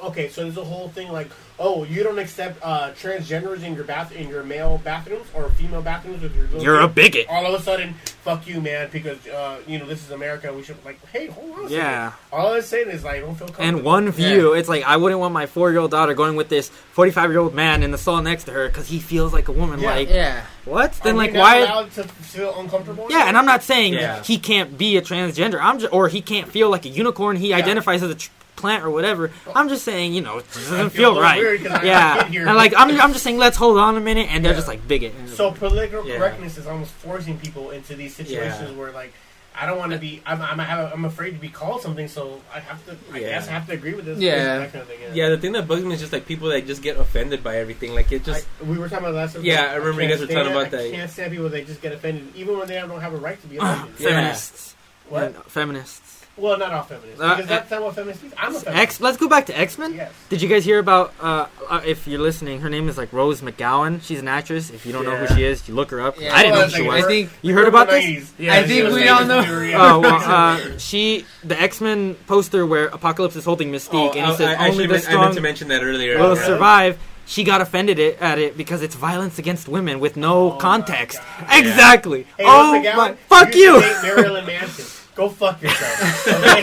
[0.00, 0.28] okay.
[0.28, 4.12] So there's a whole thing like, oh, you don't accept uh, transgenders in your bath
[4.12, 6.44] in your male bathrooms or female bathrooms with your.
[6.46, 7.26] little You're a bigot.
[7.28, 10.52] All of a sudden, fuck you, man, because uh, you know this is America.
[10.52, 11.58] We should like, hey, hold on.
[11.58, 11.76] A second.
[11.76, 12.12] Yeah.
[12.32, 13.68] All I'm saying is like, I don't feel comfortable.
[13.76, 17.54] And one view, it's like I wouldn't want my four-year-old daughter going with this forty-five-year-old
[17.54, 19.80] man in the stall next to her because he feels like a woman.
[19.80, 19.90] Yeah.
[19.90, 20.44] Like Yeah.
[20.64, 20.92] what?
[21.02, 21.56] Then we like not why?
[21.58, 23.06] allowed to feel uncomfortable?
[23.10, 24.22] Yeah, and I'm not saying Yeah.
[24.22, 25.58] he can't be a transgender.
[25.60, 27.36] I'm just, or he can't feel like a unicorn.
[27.36, 29.30] He identifies as a tr- plant or whatever.
[29.54, 31.38] I'm just saying, you know, it doesn't feel feel right.
[31.38, 33.96] weird 'cause I have a Yeah, and like I'm, I'm just saying, let's hold on
[33.96, 34.56] a minute, and they're Yeah.
[34.58, 35.14] just like bigot.
[35.28, 36.18] So political Yeah.
[36.18, 38.76] correctness is almost forcing people into these situations Yeah.
[38.76, 39.12] where like.
[39.60, 40.22] I don't want to uh, be.
[40.24, 40.40] I'm.
[40.40, 42.96] I'm, I'm afraid to be called something, so I have to.
[43.12, 43.28] I Yeah.
[43.30, 44.16] guess I have to agree with this.
[44.20, 44.58] Yeah.
[44.58, 44.98] that kind of thing.
[45.14, 47.56] yeah, the thing that bugs me is just like people that just get offended by
[47.56, 47.92] everything.
[47.92, 48.46] Like it just.
[48.60, 49.30] I, we were talking about last.
[49.30, 49.46] episode.
[49.46, 50.80] Yeah, I remember you guys were talking stand- about that.
[50.86, 53.40] I can't stand people that just get offended, even when they don't have a right
[53.42, 53.94] to be ah, offended.
[54.00, 54.08] Yeah.
[54.10, 54.74] feminists,
[55.08, 55.22] What?
[55.24, 56.07] And feminists.
[56.38, 57.20] Well, not all feminists.
[57.20, 58.34] Uh, because that's not what feminists means.
[58.38, 58.82] I'm a feminist.
[58.82, 59.00] X.
[59.00, 59.94] Let's go back to X Men.
[59.94, 60.12] Yes.
[60.28, 61.12] Did you guys hear about?
[61.20, 64.02] Uh, uh, if you're listening, her name is like Rose McGowan.
[64.02, 64.70] She's an actress.
[64.70, 66.18] If you don't know who she is, you look her up.
[66.20, 66.34] Yeah.
[66.34, 67.04] I didn't know who on she was.
[67.04, 68.04] I think You heard about this?
[68.38, 68.48] 90s.
[68.48, 69.44] I think we all know.
[69.76, 74.20] Oh well, uh, she the X Men poster where Apocalypse is holding Mystique, and he
[74.22, 76.18] Oh, I- says I, only actually the meant, I meant strong to mention that earlier.
[76.18, 76.44] will Yeah.
[76.46, 76.98] survive.
[77.26, 80.60] She got offended it, at it because it's violence against women with no Oh my
[80.60, 81.18] context.
[81.40, 81.58] God.
[81.58, 82.26] Exactly.
[82.38, 83.16] Hey, oh my!
[83.28, 83.60] Fuck you!
[83.60, 83.74] you!
[83.74, 84.86] used to date Marilyn Manson.
[85.18, 86.26] Go fuck yourself.
[86.28, 86.62] Okay?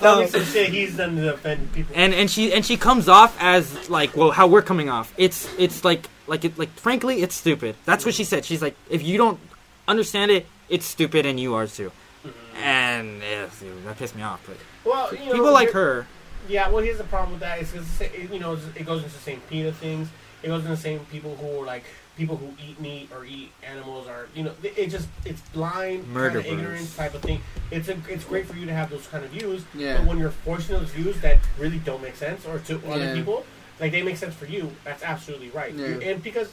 [0.00, 1.92] Tell me some shit he's done to offend people.
[1.94, 5.12] and and she and she comes off as like well how we're coming off.
[5.18, 7.76] It's it's like like it like frankly it's stupid.
[7.84, 8.44] That's what she said.
[8.46, 9.38] She's like if you don't
[9.86, 11.92] understand it, it's stupid and you are too.
[12.24, 12.56] Mm-hmm.
[12.56, 14.40] And yeah, dude, that pissed me off.
[14.46, 14.56] But
[14.90, 16.06] well, you know, people like her.
[16.48, 17.60] Yeah, well, here's the problem with that.
[17.60, 20.08] It's 'cause it's, it- you know, it goes into the same PETA things.
[20.42, 21.84] It goes into the same people who are like
[22.20, 26.06] people who eat meat or eat animals are you know, it, it just it's blind
[26.08, 27.40] Murder kind of ignorance type of thing.
[27.70, 29.96] It's a, it's great for you to have those kind of views, Yeah.
[29.96, 33.14] but when you're forcing those views that really don't make sense or to other Yeah.
[33.14, 33.38] people,
[33.80, 35.72] like they make sense for you, that's absolutely right.
[35.72, 36.08] Yeah.
[36.08, 36.48] And because,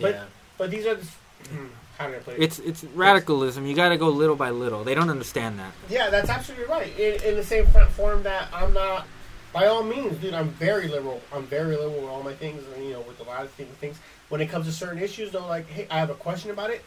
[0.00, 0.24] but Yeah.
[0.56, 1.06] but these are the,
[1.50, 1.66] hmm,
[1.98, 2.42] how do I put it?
[2.42, 3.66] It's it's radicalism.
[3.66, 4.82] You got to go little by little.
[4.82, 5.72] They don't understand that.
[5.90, 6.90] Yeah, that's absolutely right.
[6.98, 7.66] In, in the same
[7.98, 9.06] form that I'm not,
[9.52, 11.20] by all means, dude, I'm very liberal.
[11.34, 13.98] I'm very liberal with all my things, and you know, with a lot of things.
[14.32, 14.40] Things.
[14.40, 16.82] When it comes to certain issues, though, like, hey, I have a question about it.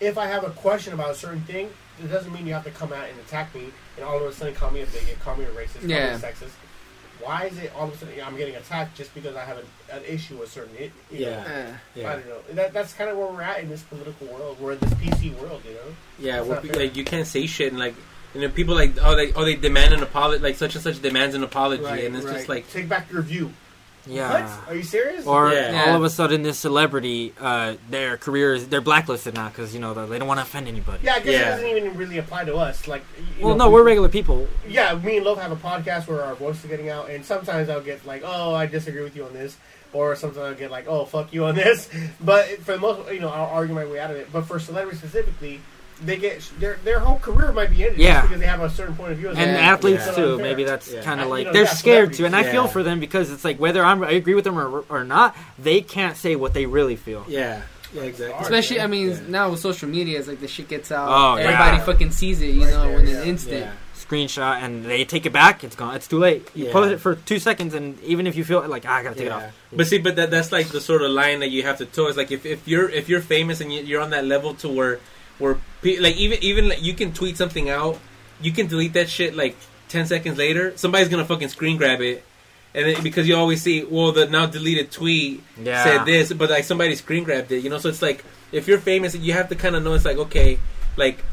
[0.00, 1.70] If I have a question about a certain thing,
[2.02, 3.64] it doesn't mean you have to come out and attack me
[3.96, 6.10] and all of a sudden call me a bigot, call me a racist, call Yeah.
[6.10, 6.50] me a sexist.
[7.20, 9.64] Why is it all of a sudden I'm getting attacked just because I have an,
[9.90, 10.76] an issue with certain?
[10.76, 11.44] It, you know?
[11.96, 12.06] Yeah.
[12.06, 12.38] Uh, I don't know.
[12.52, 14.60] That, that's kind of where we're at in this political world.
[14.60, 15.80] We're in this PC world, you know.
[16.20, 16.36] yeah.
[16.36, 16.82] That's Where, not pe- fair.
[16.84, 17.96] like you can't say shit and like
[18.34, 21.02] you know people like oh they oh they demand an apology like such and such
[21.02, 22.36] demands an apology Right, and it's right.
[22.36, 23.52] just like take back your view.
[24.08, 24.32] Yeah.
[24.58, 24.68] What?
[24.68, 25.26] Are you serious?
[25.26, 25.84] Or Yeah.
[25.86, 29.80] all of a sudden, this celebrity, uh, their career is they're blacklisted now because you
[29.80, 31.00] know they don't want to offend anybody.
[31.04, 31.40] yeah, I guess Yeah.
[31.40, 32.88] it doesn't even really apply to us.
[32.88, 33.04] Like,
[33.38, 34.48] you Well, know, no, we're regular people.
[34.66, 37.68] Yeah, me and Love have a podcast where our voices are getting out, and sometimes
[37.68, 39.56] I'll get like, "Oh, I disagree with you on this,"
[39.92, 41.88] or sometimes I'll get like, "Oh, fuck you on this."
[42.20, 44.32] But for the most, you know, I'll argue my way out of it.
[44.32, 45.60] But for celebrities specifically,
[46.04, 48.14] they get their their whole career might be ended Yeah.
[48.20, 49.28] just because they have a certain point of view.
[49.30, 49.58] And Yeah.
[49.72, 50.38] athletes It's too.
[50.38, 51.02] Maybe that's Yeah.
[51.02, 53.44] kind of like you know, they're scared too, and I feel for them because it's
[53.44, 56.66] like whether I'm I agree with them or, or not, they can't say what they
[56.66, 57.24] really feel.
[57.28, 57.62] Yeah.
[57.92, 58.02] Yeah.
[58.02, 58.36] Exactly.
[58.42, 59.16] Especially, I mean, Yeah.
[59.28, 61.08] now with social media, it's like the shit gets out.
[61.08, 61.84] Oh, Everybody yeah.
[61.84, 63.16] fucking sees it, you Right know, there, in yeah.
[63.22, 63.60] an instant.
[63.60, 63.70] Yeah.
[63.98, 65.64] Screenshot and they take it back.
[65.64, 65.94] It's gone.
[65.96, 66.48] It's too late.
[66.54, 66.72] You Yeah.
[66.72, 69.26] post it for two seconds, and even if you feel like ah, I gotta take
[69.26, 69.42] it off.
[69.72, 72.06] But see, but that that's like the sort of line that you have to toe.
[72.08, 74.68] Is like if, if you're if you're famous and you- you're on that level to
[74.68, 75.00] where
[75.38, 77.98] where pe- like even even like you can tweet something out,
[78.40, 79.56] you can delete that shit like
[79.88, 80.76] ten seconds later.
[80.76, 82.24] Somebody's gonna fucking screen grab it,
[82.74, 85.82] and then, because you always see well the now deleted tweet Yeah.
[85.84, 87.78] said this, but like somebody screen grabbed it, you know.
[87.78, 90.58] So it's like if you're famous, you have to kind of know it's like okay,
[90.96, 91.24] like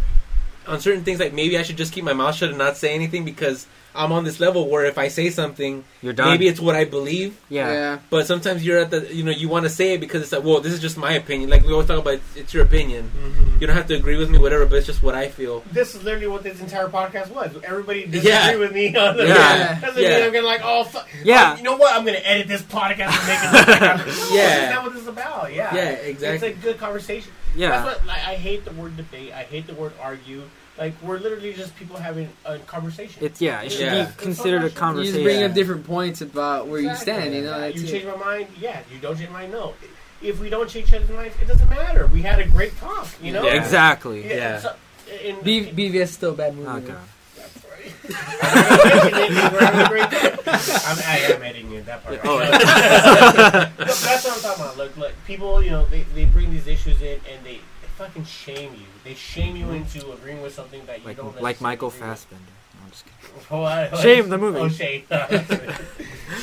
[0.67, 2.93] on certain things, like maybe I should just keep my mouth shut and not say
[2.95, 6.29] anything because I'm on this level where if I say something, You're done.
[6.29, 7.37] maybe it's what I believe.
[7.49, 7.99] yeah.
[8.09, 10.43] But sometimes you're at the, you know, you want to say it because it's like,
[10.43, 11.49] well, this is just my opinion.
[11.49, 13.09] Like we always talk about, it's your opinion.
[13.17, 13.61] Mhm.
[13.61, 15.63] You don't have to agree with me, whatever, but it's just what I feel.
[15.71, 17.51] This is literally what this entire podcast was.
[17.63, 18.55] Everybody disagree Yeah.
[18.57, 19.79] with me on the Yeah.
[19.79, 20.09] Doesn't Yeah.
[20.17, 21.07] mean I'm gonna like, oh, fuck.
[21.23, 21.53] Yeah.
[21.53, 21.95] Oh, you know what?
[21.95, 23.53] I'm gonna edit this podcast and make it.
[23.53, 24.47] like No, Yeah.
[24.59, 25.53] That's not what this is about.
[25.53, 25.73] Yeah.
[25.73, 26.49] Yeah, Exactly.
[26.49, 27.31] It's a good conversation.
[27.55, 27.69] Yeah.
[27.69, 29.31] That's what like, I hate the word debate.
[29.31, 30.43] I hate the word argue.
[30.77, 33.23] Like we're literally just people having a conversation.
[33.23, 33.61] It's yeah.
[33.61, 34.05] It should Yeah.
[34.05, 34.75] be considered a conversation.
[34.75, 35.13] You conversation.
[35.13, 37.51] just bring up different points about where you stand, you know.
[37.51, 37.89] Yeah, That's you it.
[37.91, 38.47] change my mind.
[38.59, 38.79] Yeah.
[38.91, 39.51] You don't change my mind.
[39.53, 39.73] No.
[40.21, 42.07] If we don't change each other's minds, it doesn't matter.
[42.07, 43.07] We had a great talk.
[43.21, 43.43] You know.
[43.45, 43.53] Yeah.
[43.61, 44.27] Exactly.
[44.27, 44.59] Yeah.
[44.59, 44.75] So,
[45.23, 46.67] in, B- BVS is still a bad movie.
[46.67, 46.85] Man.
[46.85, 46.97] god.
[48.03, 48.11] We're
[49.59, 50.37] having a great time.
[50.45, 52.19] I'm, I am editing it, that part.
[52.23, 52.37] Oh,
[53.79, 54.77] Look, that's what I'm talking about.
[54.77, 57.61] Look, look, people, you know, they, they bring these issues in and they, they
[57.97, 58.85] fucking shame you.
[59.03, 59.97] They shame you mm-hmm.
[59.97, 62.43] into agreeing with something that you Like don't like Michael Fassbender.
[62.75, 63.35] No, I'm just kidding.
[63.35, 63.51] with.
[63.51, 63.91] What?
[63.91, 64.01] What?
[64.01, 64.59] Shame the movie.
[64.59, 65.03] Oh, shame.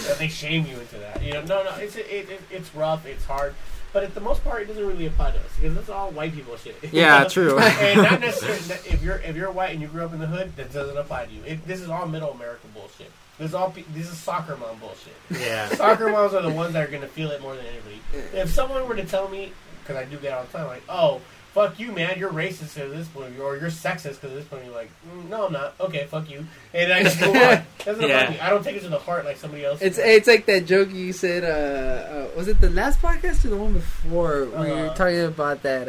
[0.06, 1.22] Yeah, they shame you into that.
[1.22, 3.54] You know, no, no, it's it, it, it's rough, it's hard,
[3.92, 6.32] but at the most part, it doesn't really apply to us because that's all white
[6.34, 6.76] people shit.
[6.92, 7.28] Yeah, know?
[7.28, 7.58] true.
[7.58, 10.54] and not necessarily if you're if you're white and you grew up in the hood,
[10.56, 11.42] that doesn't apply to you.
[11.44, 13.10] It, this is all middle America bullshit.
[13.38, 15.14] This is all this is soccer mom bullshit.
[15.30, 15.68] Yeah.
[15.68, 18.00] Soccer moms are the ones that are gonna feel it more than anybody.
[18.34, 19.52] If someone were to tell me,
[19.82, 21.20] because I do get all the time, like, oh.
[21.54, 22.18] Fuck you, man!
[22.18, 24.64] You're racist at this point, or you're sexist because at this point.
[24.64, 25.74] You're like, mm, no, I'm not.
[25.80, 27.62] Okay, fuck you, and I just move on.
[27.84, 28.30] Doesn't Yeah.
[28.30, 28.40] me.
[28.40, 29.82] I don't take it to the heart like somebody else.
[29.82, 31.44] It's it's like that joke you said.
[31.44, 34.46] Uh, uh, was it the last podcast or the one before?
[34.46, 35.88] Where you were Uh, talking about that.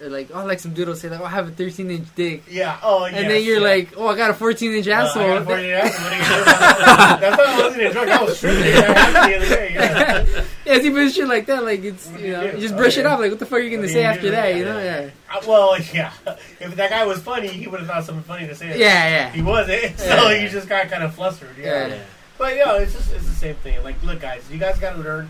[0.00, 2.44] Like oh, like some dude will say like, oh, I have a 13 inch dick,
[2.48, 2.78] yeah.
[2.82, 3.66] Oh, and then you're yeah.
[3.66, 5.26] like, oh, I got a 14 inch Uh, I asshole.
[5.26, 6.04] got a 40 asshole.
[6.04, 7.18] What are you gonna do that?
[7.20, 8.10] That's not I wasn't a drunk.
[8.10, 8.60] I was tripping.
[8.62, 9.74] That happened the other day.
[9.74, 10.44] Yeah.
[10.76, 13.00] yeah, see, but shit like that, like it's you you know, you just brush it
[13.00, 13.08] Okay.
[13.08, 13.18] off.
[13.20, 14.50] Like, what the fuck are you gonna do say you after that?
[14.50, 15.00] Yeah, You know, yeah.
[15.00, 16.12] yeah, Uh, well, yeah.
[16.60, 18.78] If that guy was funny, he would have thought something funny to say.
[18.78, 19.30] yeah, yeah.
[19.32, 20.42] He wasn't, so Yeah.
[20.42, 21.56] you just got kind of flustered.
[21.58, 21.88] Yeah.
[21.88, 21.98] Yeah.
[22.38, 23.82] But yeah, it's just it's the same thing.
[23.82, 25.28] Like, look, guys, you guys got to learn.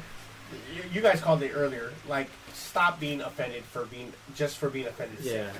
[0.74, 1.90] you- You guys called it earlier.
[2.06, 2.28] Like,
[2.78, 5.18] stop being offended for being just for being offended.
[5.20, 5.50] Yeah.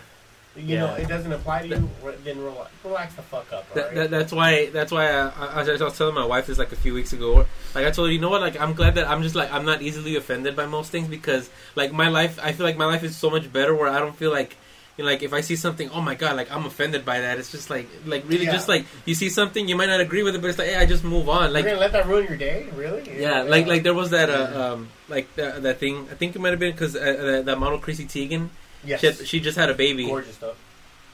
[0.56, 1.90] You know, it doesn't apply to you.
[2.02, 3.72] re- Then relax, relax the fuck up.
[3.74, 3.94] That, alright?
[3.94, 4.70] that, that's why.
[4.70, 7.46] That's why I, I, I was telling my wife this like a few weeks ago.
[7.74, 8.40] Like I told her, you know what?
[8.40, 11.48] Like I'm glad that I'm just like I'm not easily offended by most things because
[11.76, 14.16] like my life, I feel like my life is so much better where I don't
[14.16, 14.56] feel like.
[14.98, 17.38] You know, like if I see something, oh my god, like I'm offended by that.
[17.38, 18.52] It's just like, like really, Yeah.
[18.52, 20.76] just like you see something, you might not agree with it, but it's like, hey,
[20.76, 21.44] I just move on.
[21.44, 22.66] You're Like, gonna let that ruin your day?
[22.74, 23.18] Really?
[23.20, 26.08] yeah, like like there was that uh, um like that, that thing.
[26.10, 28.48] I think it might have been because uh, that, that model Chrissy Teigen,
[28.84, 29.00] yes.
[29.00, 30.04] she, had, she just had a baby.
[30.06, 30.56] gorgeous stuff.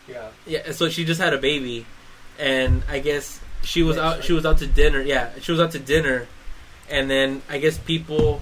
[0.08, 0.28] Yeah.
[0.46, 1.84] Yeah, so she just had a baby,
[2.38, 4.16] and I guess she was out.
[4.16, 4.24] right.
[4.24, 5.00] She was out to dinner.
[5.02, 6.26] Yeah, she was out to dinner,
[6.88, 8.40] and then I guess people.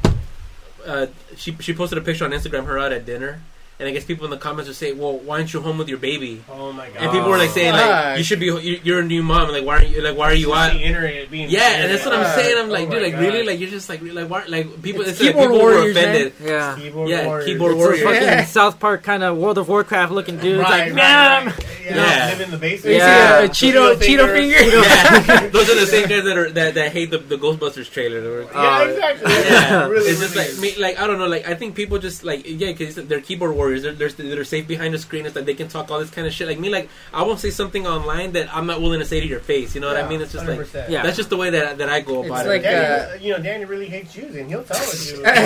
[0.87, 1.07] Uh,
[1.37, 3.41] she she posted a picture on Instagram her out at dinner,
[3.83, 5.89] and I guess people in the comments would say, "Well, why aren't you home with
[5.89, 6.97] your baby?" Oh my god.
[7.03, 8.47] And people were like saying, "Like you should be.
[8.47, 9.51] you- You're a new mom.
[9.51, 10.01] Like why are you?
[10.01, 12.57] Like why are you out?" Being internet, being Yeah, and that's what I'm Uh, saying.
[12.59, 13.21] I'm oh like, my dude, like God.
[13.23, 14.45] really, like you're just like, like why?
[14.47, 16.09] Like people, It's it's, like keyboard people were warriors, man.
[16.09, 16.33] offended.
[16.41, 16.77] Yeah.
[16.79, 17.47] Keyboard Yeah, warriors.
[17.47, 18.01] keyboard It's warriors.
[18.01, 18.45] a fucking Yeah.
[18.47, 20.61] South Park kind of World of Warcraft looking dude.
[20.61, 21.47] Right, like, right, man.
[21.47, 21.67] right.
[21.83, 22.27] Yeah, Yeah.
[22.31, 22.95] live in the basement.
[22.95, 23.41] You see Yeah.
[23.41, 24.63] a Cheeto Cheeto finger.
[24.63, 28.43] Yeah, those are the same guys that are that, that hate the, the Ghostbusters trailer.
[28.43, 29.33] Yeah, Uh, exactly.
[29.33, 32.43] Yeah, really, it's just like like I don't know, like I think people just like
[32.47, 33.72] yeah, because they're keyboard warriors.
[33.81, 35.25] They're, they're they're safe behind the screen.
[35.25, 36.47] It's like they can talk all this kind of shit.
[36.49, 39.27] Like me, like I won't say something online that I'm not willing to say to
[39.27, 39.75] your face.
[39.75, 40.21] You know what I mean?
[40.21, 40.91] It's just like 100%.
[40.91, 41.03] Yeah.
[41.03, 42.33] that's just the way that that I go about it.
[42.41, 42.49] It's it.
[42.49, 45.11] like, Danny, uh, you know, Danny really hates Jews, and he'll tell us.
[45.11, 45.23] You.
[45.23, 45.37] no,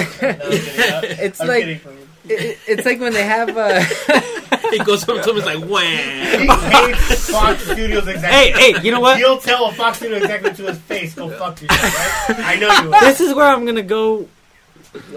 [1.02, 1.80] It's I'm like- kidding.
[2.28, 3.78] It, it's like when they have uh,
[4.70, 6.58] he goes up to him, and is like, He wham.
[6.72, 8.50] hates Fox Studios exactly.
[8.60, 9.18] Hey, hey, you know what?
[9.18, 12.38] He'll tell a Fox Studio executive to his face, go fuck yourself, right?
[12.40, 13.00] I know you will.
[13.00, 14.28] This is where I'm gonna go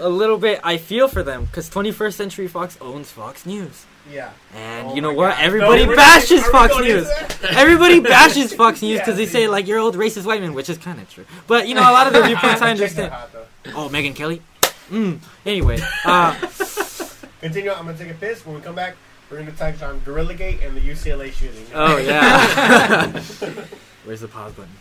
[0.00, 0.60] a little bit.
[0.64, 4.30] I feel for them because 21st Century Fox owns Fox News, Yeah.
[4.54, 5.36] and Oh you know what?
[5.36, 5.42] God.
[5.44, 7.08] Everybody No, bashes we Fox News.
[7.50, 10.68] Everybody bashes Fox News because Yeah, they say like you're old racist white men, which
[10.68, 11.24] is kind of true.
[11.46, 13.12] But you know, a lot of the viewpoints I understand.
[13.74, 14.42] Oh, Megyn Kelly.
[14.90, 15.18] Mm.
[15.46, 16.34] Anyway, uh,
[17.40, 17.70] Continue.
[17.72, 18.44] I'm gonna take a piss.
[18.44, 18.96] When we come back,
[19.30, 21.64] we're gonna touch on Gorilla Gate and the UCLA shooting.
[21.74, 23.06] oh yeah.
[24.04, 24.72] Where's the pause button?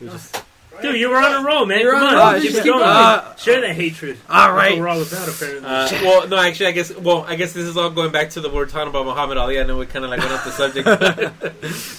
[0.00, 0.42] We just-
[0.82, 1.80] Dude, you were on a roll, man.
[1.80, 2.84] You're Come on on, a roll, keep just it keep going.
[2.84, 2.90] going.
[2.96, 4.18] Uh, Share that hatred.
[4.28, 4.70] All right.
[4.70, 5.68] That's what we're all about, apparently.
[5.68, 6.94] Uh, well, no, actually, I guess.
[6.96, 9.58] Well, I guess this is all going back to the word talking about Muhammad Ali.
[9.60, 10.84] I know we kind of like went off the subject,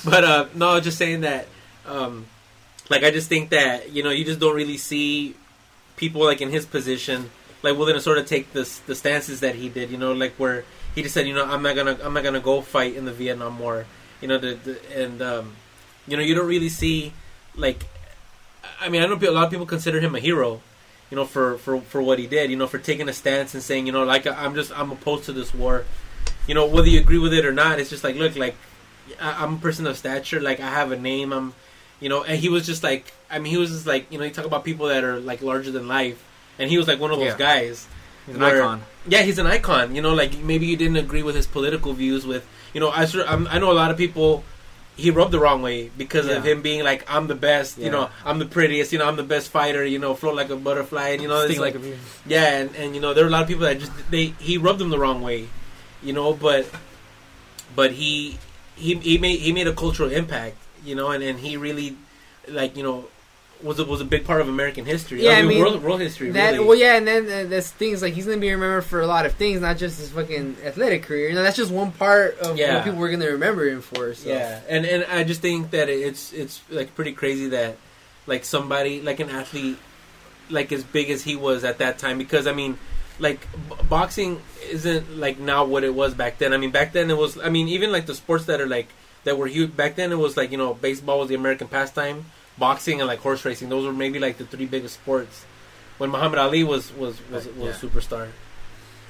[0.06, 1.48] but uh, no, just saying that.
[1.86, 2.26] Um,
[2.90, 5.36] like, I just think that you know, you just don't really see
[5.96, 7.30] people like in his position,
[7.64, 9.90] like willing to sort of take the the stances that he did.
[9.92, 10.64] You know, like where
[10.96, 13.14] he just said, you know, I'm not gonna, I'm not gonna go fight in the
[13.14, 13.86] Vietnam War.
[14.22, 15.54] You know, the, the and um,
[16.08, 17.14] you know, you don't really see
[17.56, 17.86] like.
[18.82, 20.62] I mean, I know a lot of people consider him a hero,
[21.10, 23.62] you know, for, for, for what he did, you know, for taking a stance and
[23.64, 25.86] saying, you know, like I'm just I'm opposed to this war,
[26.48, 27.80] you know, whether you agree with it or not.
[27.80, 28.56] It's just like, look, like
[29.22, 31.54] I, I'm a person of stature, like I have a name, I'm,
[32.00, 34.24] you know, and he was just like, I mean, he was just like, you know,
[34.26, 36.24] you talk about people that are like larger than life,
[36.58, 37.38] and he was like one of those Yeah.
[37.38, 37.88] guys.
[38.26, 38.84] He's an Where- icon.
[39.08, 39.96] Yeah, he's an icon.
[39.96, 42.28] You know, like maybe you didn't agree with his political views.
[42.28, 44.44] With you know, I I'm, I know a lot of people.
[45.00, 47.78] He rubbed the wrong way because of him being like, I'm the best.
[47.78, 48.92] You know, I'm the prettiest.
[48.92, 49.86] You know, I'm the best fighter.
[49.86, 51.10] You know, float like a butterfly.
[51.10, 51.98] And you know, Sting like, like a bee.
[52.26, 54.58] yeah, and, and you know, there are a lot of people that just they he
[54.58, 55.48] rubbed them the wrong way.
[56.04, 56.68] You know, but
[57.76, 58.38] but he
[58.76, 60.58] he he made he made a cultural impact.
[60.84, 61.98] You know, and, and he really
[62.48, 63.08] like you know
[63.62, 65.24] was a, was a big part of American history.
[65.24, 66.32] Yeah, I mean, world world history.
[66.32, 66.66] That really.
[66.66, 69.26] well, yeah, and then uh, there's things like he's gonna be remembered for a lot
[69.26, 71.30] of things, not just his fucking athletic career.
[71.30, 72.76] You know, that's just one part of Yeah.
[72.76, 74.14] what people were gonna remember him for.
[74.14, 74.30] So.
[74.30, 77.78] Yeah, and and I just think that it's it's like pretty crazy that
[78.28, 79.78] like somebody like an athlete
[80.50, 82.78] like as big as he was at that time because I mean
[83.20, 84.42] like b- boxing
[84.72, 86.54] isn't like now what it was back then.
[86.54, 88.88] I mean back then it was I mean even like the sports that are like
[89.26, 92.26] that were huge back then it was like you know baseball was the American pastime,
[92.60, 93.70] boxing and like horse racing.
[93.70, 95.46] Those were maybe like the three biggest sports
[95.98, 98.30] when Muhammad Ali was was was, was a superstar.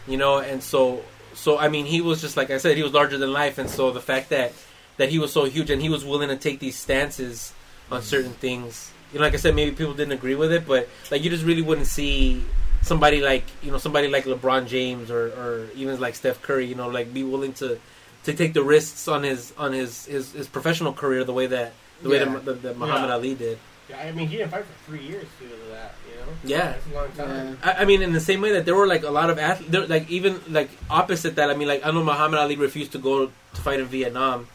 [0.07, 1.03] You know, and so
[1.33, 3.69] so I mean he was just like I said he was larger than life and
[3.69, 4.53] so the fact that
[4.97, 7.53] that he was so huge and he was willing to take these stances
[7.91, 8.07] on mm-hmm.
[8.07, 8.91] certain things.
[9.13, 11.45] You know, like I said, maybe people didn't agree with it, but like you just
[11.45, 12.43] really wouldn't see
[12.81, 16.65] somebody like you know somebody like LeBron James or, or even like Steph Curry.
[16.65, 17.79] You know, like be willing to
[18.25, 21.73] to take the risks on his on his his, his professional career the way that
[22.01, 22.25] the way Yeah.
[22.25, 23.15] that, that, that Muhammad Yeah.
[23.15, 23.57] Ali did.
[23.89, 25.95] Yeah, I mean, he didn't fight for three years due to that.
[26.07, 26.27] You know.
[26.43, 26.73] Yeah.
[26.73, 27.57] That's a long time.
[27.63, 27.73] Yeah.
[27.77, 29.89] I, I mean, in the same way that there were like a lot of athletes,
[29.89, 31.49] like even like opposite that.
[31.49, 34.47] I mean, like I know Muhammad Ali refused to go to fight in Vietnam,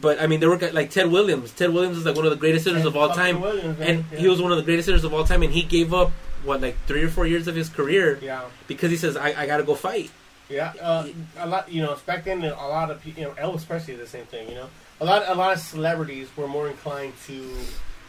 [0.00, 1.50] but I mean there were like Ted Williams.
[1.50, 4.18] Ted Williams is like one of the greatest hitters of all time, Williams, and Yeah.
[4.18, 5.42] he was one of the greatest hitters of all time.
[5.42, 6.12] And he gave up
[6.44, 8.42] what like three or four years of his career Yeah.
[8.68, 10.10] because he says I, I got to go fight.
[10.48, 11.08] Yeah, uh,
[11.38, 11.72] a lot.
[11.72, 14.26] You know, back then, a lot of people, you know, Elvis Presley did the same
[14.26, 14.48] thing.
[14.50, 14.68] You know,
[15.02, 17.36] a lot, a lot of celebrities were more inclined to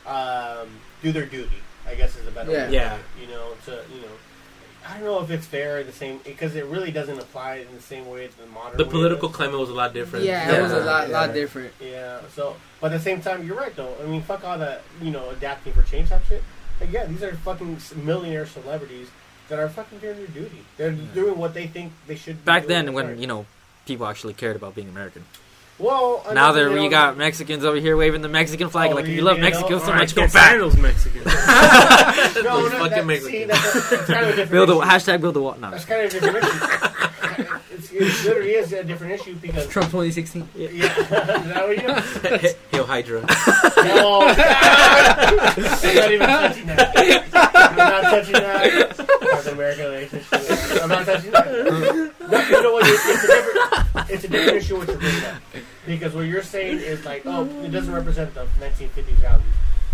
[0.05, 0.67] um,
[1.01, 1.57] do their duty.
[1.87, 2.57] I guess is a better Yeah.
[2.65, 2.67] way.
[2.67, 2.89] to Yeah.
[2.89, 4.15] put it, You know, to you know,
[4.87, 7.81] I don't know if it's fair the same because it really doesn't apply in the
[7.81, 8.77] same way to the modern.
[8.77, 10.25] The political it climate was a lot different.
[10.25, 11.19] Yeah, it was a lot, Yeah.
[11.19, 11.73] lot different.
[11.79, 12.19] Yeah.
[12.35, 13.95] So, but at the same time, you're right though.
[14.01, 14.81] I mean, fuck all that.
[15.01, 16.43] You know, adapting for change type shit.
[16.81, 19.07] Like, yeah, these are fucking millionaire celebrities
[19.49, 20.65] that are fucking doing their duty.
[20.77, 22.37] They're doing what they think they should.
[22.43, 22.85] be Back doing.
[22.85, 23.45] then, when you know
[23.85, 25.25] people actually cared about being American.
[25.79, 28.69] Well, I Now that there they you don't- got Mexicans over here waving the Mexican
[28.69, 28.91] flag.
[28.91, 30.57] Oh, like if you- you love you know, Mexico so alright, much, go Can't back.
[30.59, 31.25] those Mexicans.
[31.25, 33.31] No, Those no, fucking that, Mexicans.
[33.31, 35.21] see, that's, that's kind of Build a hashtag.
[35.21, 35.55] Build a wall.
[35.59, 35.71] No.
[35.71, 36.49] That's kind of different issue.
[36.51, 37.49] it's,
[37.93, 40.49] it literally is a different issue because Trump 2016.
[40.55, 42.53] yeah, is that what you know?
[42.71, 43.25] Hail Hydra.
[43.83, 47.29] No, I'm not even touching that.
[47.53, 48.97] I'm not touching that.
[49.21, 50.81] North American relationship.
[50.81, 52.13] I'm not touching that.
[52.29, 52.85] No, you know what?
[52.87, 54.09] It's, it's a different.
[54.09, 55.41] It's a different issue what you're bringing up
[55.85, 59.43] because what you're saying is like, oh, it doesn't represent the 1950s values.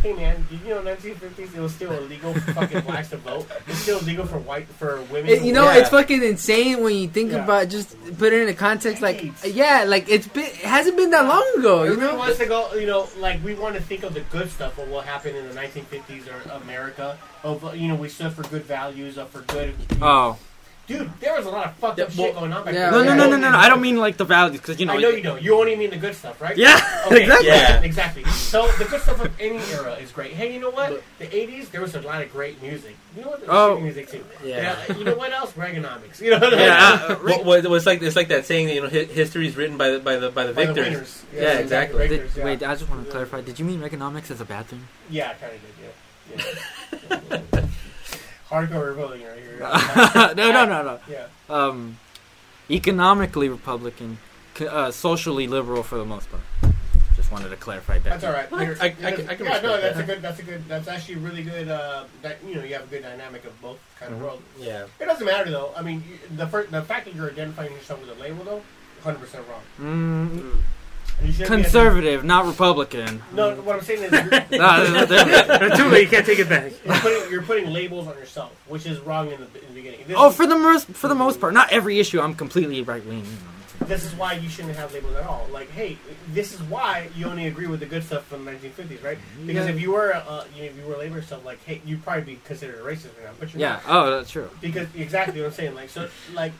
[0.02, 3.46] Hey man, did you know 1950s it was still illegal for fucking blacks to vote?
[3.68, 5.30] It's still illegal for white for women.
[5.30, 5.76] It, you know, vote.
[5.76, 7.44] it's fucking insane when you think Yeah.
[7.44, 9.02] about just put it in a context.
[9.02, 9.46] Like, Decades.
[9.56, 11.84] yeah, like it's been, it hasn't been that long ago.
[11.84, 14.22] You Everyone know, wants to go, you know, like we want to think of the
[14.32, 17.18] good stuff of what happened in the 1950s or America.
[17.44, 19.76] Of you know, we stood for good values, up for good.
[20.02, 20.38] Oh,
[20.90, 23.06] Dude, there was a lot of fucked up well- shit going on back Yeah, then.
[23.06, 23.57] No, no, no, no, no, no.
[23.57, 24.94] I don't mean like the values because you know.
[24.94, 25.41] I know you don't.
[25.41, 26.57] You only mean the good stuff, right?
[26.57, 27.48] Yeah, Okay, exactly.
[27.48, 27.82] Yeah.
[27.82, 28.24] exactly.
[28.26, 30.34] So the good stuff of any era is great.
[30.34, 31.02] Hey, you know what?
[31.20, 32.95] The '80s there was a lot of great music.
[33.16, 33.40] You know what?
[33.41, 33.80] There was Oh.
[33.80, 34.26] music too.
[34.44, 34.76] Yeah.
[34.98, 35.52] You know what else?
[35.53, 36.20] Reaganomics.
[36.26, 36.40] You know.
[36.40, 37.11] What Yeah, I mean?
[37.18, 39.56] uh, Rick- Well, well, it's like it's like that saying that you know history is
[39.56, 40.94] written by the by the by the By the victors.
[40.94, 41.24] winners.
[41.36, 42.07] Yeah, exactly.
[42.07, 42.45] Did- Victors, yeah.
[42.45, 43.41] Wait, I just want to clarify.
[43.41, 44.88] Did you mean economics is a bad thing?
[45.10, 45.76] Yeah, I kind of did.
[47.53, 47.60] Yeah.
[48.52, 48.58] yeah.
[48.58, 50.34] Hardcore rebellion right here.
[50.36, 51.00] no, no, no, no.
[51.10, 51.28] Yeah.
[51.50, 51.98] Um,
[52.70, 54.18] economically Republican,
[54.62, 56.44] uh, socially liberal for the most part.
[57.16, 58.04] Just wanted to clarify that.
[58.22, 58.50] That's all right.
[58.50, 58.62] What?
[58.66, 60.04] You're- I- I can- I can yeah, no, that's that.
[60.04, 60.22] a good.
[60.22, 60.68] That's a good.
[60.70, 61.68] That's actually really good.
[61.68, 64.24] Uh, that you know, you have a good dynamic of both kind of Mhm.
[64.24, 64.42] world.
[64.58, 64.86] Yeah.
[65.00, 65.74] It doesn't matter though.
[65.76, 68.62] I mean, you- the first, the fact that you're identifying yourself with a label though,
[69.04, 69.62] 100 percent wrong.
[69.80, 70.60] Mm, And you shouldn't be-
[71.46, 73.22] conservative, not Republican.
[73.34, 74.24] No, what I'm saying is you're,
[74.60, 76.04] Nah, they're- they're- They're too late.
[76.04, 76.72] You can't take it back.
[76.86, 80.00] you're putting you're putting labels on yourself, which is wrong in the, in the beginning.
[80.08, 82.20] This, oh, for the most for the most part, not every issue.
[82.22, 83.26] I'm completely right wing.
[83.88, 85.48] this is why you shouldn't have labels at all.
[85.52, 85.98] Like, hey,
[86.34, 89.18] this is why you only agree with the good stuff from the 1950s, right?
[89.48, 89.74] Because Yeah.
[89.74, 92.24] if you were uh, you know, if you were labeling yourself like, hey, you'd probably
[92.36, 93.70] be considered a racist right now, but you're Yeah.
[93.74, 93.84] not.
[93.88, 94.50] Oh, that's true.
[94.62, 95.76] Because exactly what I'm saying.
[95.76, 96.52] Like, so like,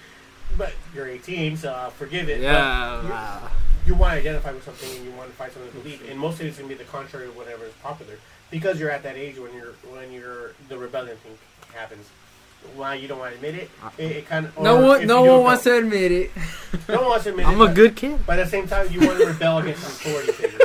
[0.57, 2.38] but you're 18, so uh, forgive it.
[2.38, 3.49] but Yeah.
[3.85, 6.18] You- want to identify with something and you want to find something to believe in.
[6.18, 8.14] Most of it's going to be the contrary of whatever is popular
[8.51, 11.38] because you're at that age when you're when you're the rebellion thing
[11.76, 12.07] happens.
[12.76, 13.69] Why you don't want to admit it?
[13.97, 16.31] It, it kind of No one, no one wants to admit it.
[16.89, 17.49] No one wants to admit it.
[17.49, 18.19] I'm a but- good kid.
[18.26, 20.60] But at the same time, you want to rebel against an authority figure.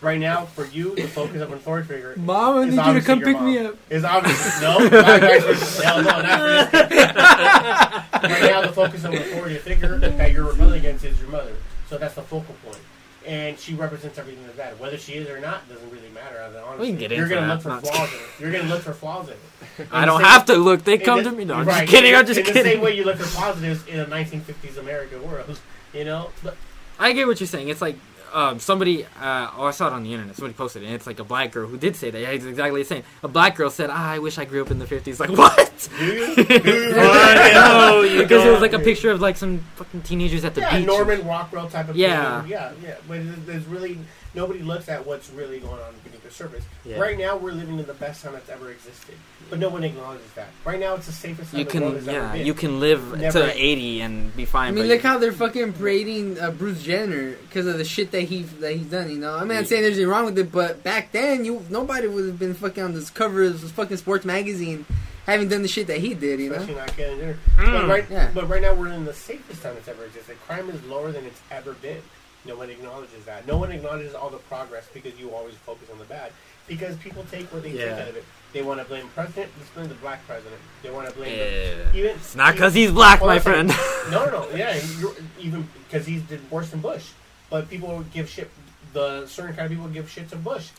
[0.00, 3.00] Right now, for you, the focus of an authority figure Mom, I need you to
[3.00, 3.46] come pick mom.
[3.46, 3.76] me up.
[3.90, 4.78] Is obviously no.
[4.78, 4.90] not
[5.20, 5.80] vice.
[5.82, 7.16] Hell no, not for this.
[7.16, 11.52] right now, the focus of an authority figure that you're rebelling against is your mother.
[11.88, 12.78] So that's the focal point.
[13.26, 14.78] And she represents everything that's bad.
[14.80, 16.40] Whether she is or not doesn't really matter.
[16.42, 16.78] Honestly.
[16.80, 17.64] We can get You're into gonna that.
[17.64, 18.24] look for flaws in it.
[18.40, 19.88] You're gonna look for flaws in it.
[19.92, 20.84] I don't the have to look.
[20.84, 21.44] They come the- to me.
[21.44, 21.80] No, I'm right.
[21.80, 22.14] just kidding.
[22.14, 22.72] I'm just in the kidding.
[22.72, 25.58] same way you look for positives in a 1950s American world.
[25.94, 26.54] You know, but
[26.98, 27.70] I get what you're saying.
[27.70, 27.96] It's like
[28.32, 30.36] um, somebody, uh, oh, I saw it on the internet.
[30.36, 32.20] Somebody posted it, and it's like a black girl who did say that.
[32.20, 33.02] Yeah, it's exactly the same.
[33.22, 35.88] A black girl said, ah, "I wish I grew up in the '50s." Like what?
[35.98, 36.34] do you?
[36.36, 36.94] Do you?
[36.94, 40.60] no, you because it was like a picture of like some fucking teenagers at the
[40.62, 40.86] yeah, beach.
[40.86, 42.42] Norman Rockwell type of Yeah.
[42.42, 42.50] thing.
[42.50, 42.94] yeah, yeah.
[43.06, 43.98] But there's- there's really
[44.38, 46.64] nobody looks at what's really going on beneath the surface.
[46.84, 46.98] Yeah.
[47.00, 49.16] Right now, we're living in the best time that's ever existed,
[49.50, 50.46] but no one acknowledges that.
[50.64, 52.46] Right now, it's the safest time You the world can, has ever yeah, been.
[52.46, 54.68] you can live Never- to 80 and be fine.
[54.68, 58.12] I mean, but look how they're fucking parading uh, Bruce Jenner because of the shit
[58.12, 59.10] that he that he's done.
[59.10, 62.06] You know, I'm not saying there's anything wrong with it, but back then, you nobody
[62.06, 64.86] would have been fucking on this cover of this fucking sports magazine,
[65.26, 66.38] having done the shit that he did.
[66.38, 67.38] You know, Especially not getting dinner.
[67.56, 67.72] Mm.
[67.72, 68.30] But right, Yeah.
[68.32, 70.36] but right now we're in the safest time it's ever existed.
[70.46, 72.00] Crime is lower than it's ever been.
[72.48, 73.46] No one acknowledges that.
[73.46, 76.32] No one acknowledges all the progress because you always focus on the bad.
[76.66, 77.90] Because people take what they Yeah.
[77.90, 78.24] take out of it.
[78.54, 79.52] They want to blame president.
[79.58, 80.60] Let's blame the black president.
[80.82, 81.38] They want to blame.
[81.38, 81.44] Yeah.
[81.92, 83.68] The, even it's not because he's black, my friend.
[84.10, 84.48] no, no, no.
[84.56, 87.10] Yeah, you're, even because he did worse than Bush.
[87.50, 88.50] But people give shit.
[88.94, 90.70] The certain kind of people give shit to Bush.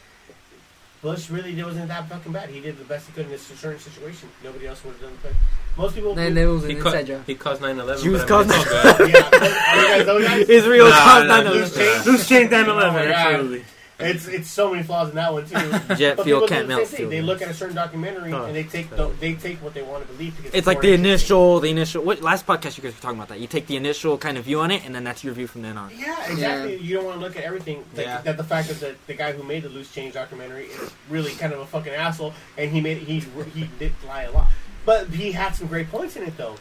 [1.01, 2.49] Bush really wasn't that fucking bad.
[2.49, 4.27] He did the best he could in this certain situation.
[4.43, 5.39] Nobody else would have done the best.
[5.77, 6.19] Most people.
[6.19, 7.23] and that was an He, inside ca- job.
[7.25, 8.03] he caused 9/11.
[8.03, 9.09] Jews but I caused it's all good.
[9.13, 9.29] yeah,
[9.71, 10.49] are you guys those guys?
[10.59, 12.05] Israel Nah, caused nah, 9/11.
[12.05, 12.51] Loose change.
[12.51, 13.65] 9 Oh my 11, absolutely.
[13.99, 15.55] It's it's so many flaws in that one too.
[15.95, 18.45] Jet But fuel can't melt same They look at a certain documentary Huh.
[18.45, 20.81] and they oh, take the, they take what they want to believe because It's like
[20.81, 22.03] the initial, the initial.
[22.03, 23.39] What last podcast you guys were talking about that?
[23.39, 25.63] You take the initial kind of view on it, and then that's your view from
[25.63, 25.91] then on.
[25.95, 26.77] Yeah, exactly.
[26.77, 27.83] You don't want to look at everything.
[27.95, 28.21] Like, Yeah.
[28.21, 31.31] That the fact that the, the guy who made the loose change documentary is really
[31.33, 33.19] kind of a fucking asshole, and he made he
[33.53, 34.47] he did lie a lot,
[34.85, 36.55] but he had some great points in it though.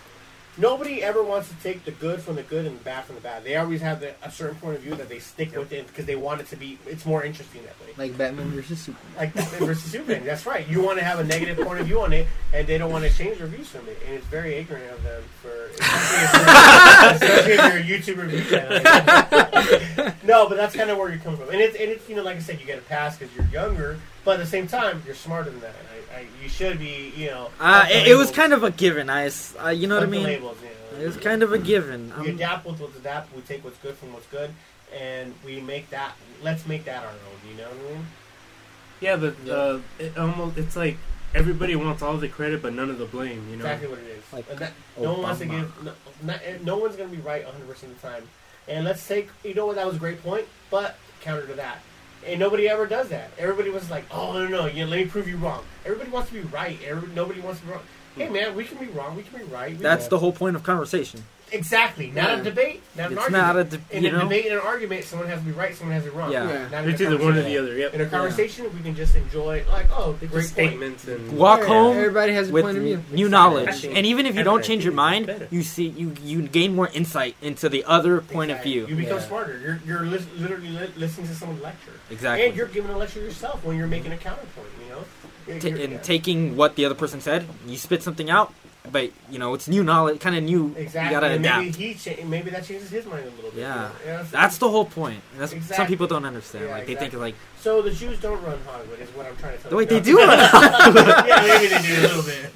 [0.61, 3.21] Nobody ever wants to take the good from the good and the bad from the
[3.21, 3.45] bad.
[3.45, 6.05] They always have the, a certain point of view that they stick with it because
[6.05, 6.79] they want it to be.
[6.85, 7.95] It's more interesting that way.
[7.97, 9.15] Like Batman versus Superman.
[9.17, 10.25] Like Batman versus Superman.
[10.25, 10.69] That's right.
[10.69, 13.05] You want to have a negative point of view on it, and they don't want
[13.05, 14.03] to change their views from it.
[14.05, 18.23] And it's very ignorant of them for, especially if you're, especially if you're a YouTube
[18.23, 20.15] review channel.
[20.25, 21.51] no, but that's kind of where you're coming from.
[21.51, 23.47] And it's, and it's you know, like I said, you get a pass because you're
[23.47, 25.75] younger, but at the same time, you're smarter than that.
[26.13, 27.51] I, I, you should be, you know.
[27.61, 29.11] Uh, it, it was kind of a given.
[29.11, 29.31] I,
[29.63, 30.25] uh, you know what I mean?
[30.25, 30.69] labels, you
[30.99, 31.03] know.
[31.05, 32.13] It was kind of a given.
[32.21, 33.35] We Um, adapt with what's adapt.
[33.35, 34.51] We take what's good from what's good,
[34.97, 36.13] and we make that.
[36.43, 37.51] Let's make that our own.
[37.51, 38.07] You know what I mean?
[39.01, 40.97] Yeah, but uh, it almost it's like
[41.35, 43.47] everybody wants all the credit but none of the blame.
[43.51, 43.65] You know.
[43.65, 44.33] Exactly what it is.
[44.33, 45.85] Like that, no one wants to give.
[45.85, 48.29] No, not, no one's going to be right 100 percent of the time.
[48.67, 49.29] And let's take.
[49.45, 49.77] You know what?
[49.77, 50.47] That was a great point.
[50.71, 51.79] But counter to that,
[52.29, 53.31] and nobody ever does that.
[53.39, 56.35] Everybody was like, "Oh no, no, you let me prove you wrong." Everybody wants to
[56.35, 56.79] be right.
[56.85, 57.83] Everybody, nobody wants to be wrong.
[58.17, 58.33] Hey hmm.
[58.33, 59.17] man, we can be wrong.
[59.17, 59.73] We can be right.
[59.77, 61.25] We that's can- the whole point of conversation.
[61.53, 62.09] Exactly.
[62.11, 62.41] Not Yeah.
[62.41, 62.83] a debate.
[62.97, 63.47] Not an It's argument.
[63.47, 64.19] not a de- in you a know?
[64.21, 66.31] debate and an argument, someone has to be right, someone has to be wrong.
[66.33, 66.47] Yeah.
[66.71, 66.81] Yeah.
[66.83, 67.53] In a It's either one or conversation.
[67.53, 67.77] the other.
[67.77, 67.95] Yep.
[67.95, 70.45] In a conversation, we can just enjoy, like, oh, Just great point.
[70.47, 73.03] statements and Walk Yeah, home Everybody has a with point of view.
[73.11, 76.75] new knowledge, and even if you don't change your mind, you see you you gain
[76.75, 78.87] more insight into the other point of view.
[78.89, 79.27] You become Yeah.
[79.27, 79.59] smarter.
[79.63, 82.47] You're you're lis- literally li- listening to someone lecture, Exactly.
[82.47, 84.69] and you're giving a lecture yourself when you're making a counterpoint.
[84.85, 85.05] You know,
[85.47, 85.99] You're- Ta- you're- and yeah.
[86.01, 88.53] taking what the other person said, you spit something out,
[88.93, 90.75] but you know it's new knowledge, kind of new.
[90.77, 91.15] exactly.
[91.15, 91.65] You gotta and adapt.
[91.65, 93.61] maybe he cha- maybe that changes his mind a little bit.
[93.61, 93.91] Yeah.
[94.05, 94.19] you know?
[94.21, 95.21] You That's the whole point.
[95.33, 96.65] And that's some people don't understand.
[96.67, 97.11] Yeah, like they exactly.
[97.11, 99.75] think like, So the Jews don't run Hollywood, is what I'm trying to tell the
[99.75, 99.79] you.
[99.79, 100.03] way they No.
[100.05, 100.29] do it.
[101.29, 102.51] yeah, maybe they do a little bit.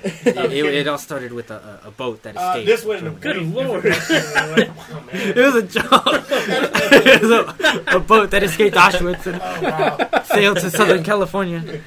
[0.04, 2.66] it, it, it all started with a, a a boat that Uh, escaped.
[2.66, 3.82] this went in a Good lord.
[3.82, 5.08] different wow, man.
[5.12, 6.24] it was a joke.
[6.30, 10.22] it was a, a boat that escaped Auschwitz and Oh wow!
[10.22, 11.80] sailed to Southern California.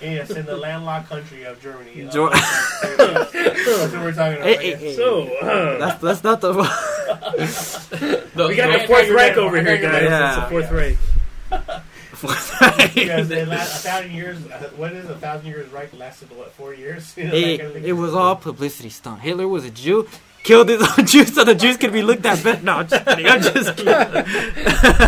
[0.00, 2.06] Yes, in the landlocked country of Germany.
[2.06, 4.46] Uh, Jo- that's what we're talking about.
[4.46, 4.94] Hey, hey, hey.
[4.94, 6.52] So uh, That's that's not the.
[8.34, 9.92] The- we got the- the fourth you're Reich over here, guys.
[9.92, 10.02] right.
[10.02, 10.48] It's the Yeah.
[10.48, 10.98] fourth Reich.
[12.94, 14.38] Yes, they last, a thousand years.
[14.46, 15.70] Uh, what is a thousand years?
[15.70, 16.52] Right, lasted what?
[16.52, 17.16] Four years.
[17.16, 17.84] You know, it, kind of thing.
[17.84, 19.20] it was all publicity stunt.
[19.20, 20.08] Hitler was a Jew,
[20.42, 22.62] killed his own Jews so the Jews could be looked at better.
[22.62, 23.26] No, I'm just kidding.
[23.26, 23.92] I'm just kidding.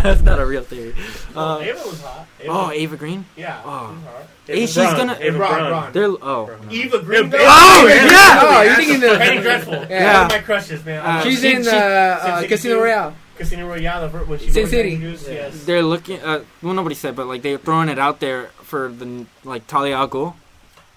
[0.02, 0.94] That's not a real theory.
[1.34, 2.26] Oh, Uh, Ava was hot.
[2.40, 3.24] Ava, oh, Ava Green.
[3.36, 3.62] yeah.
[3.64, 3.88] oh.
[3.88, 4.26] she was hot.
[4.46, 5.70] Hey, she's Braun, gonna- Ava Braun, Braun.
[5.70, 5.92] Braun.
[5.92, 6.46] They're oh.
[6.46, 6.70] Braun.
[6.70, 7.32] Eva Green.
[7.34, 8.40] Oh, yeah.
[8.42, 9.16] Oh, you're thinking the.
[9.18, 9.74] Penny Dreadful.
[9.88, 10.16] Yeah.
[10.22, 11.06] One of my crushes, man.
[11.06, 13.14] Uh, She's She- in she- uh, uh, Casino Royale.
[13.36, 14.08] Casino Royale.
[14.08, 14.92] the When she Sin was City.
[14.94, 15.64] introduced, Yes.
[15.64, 16.20] They're looking.
[16.20, 19.96] Uh, well, nobody said, but like they're throwing it out there for the like Talia
[19.96, 20.34] al Ghul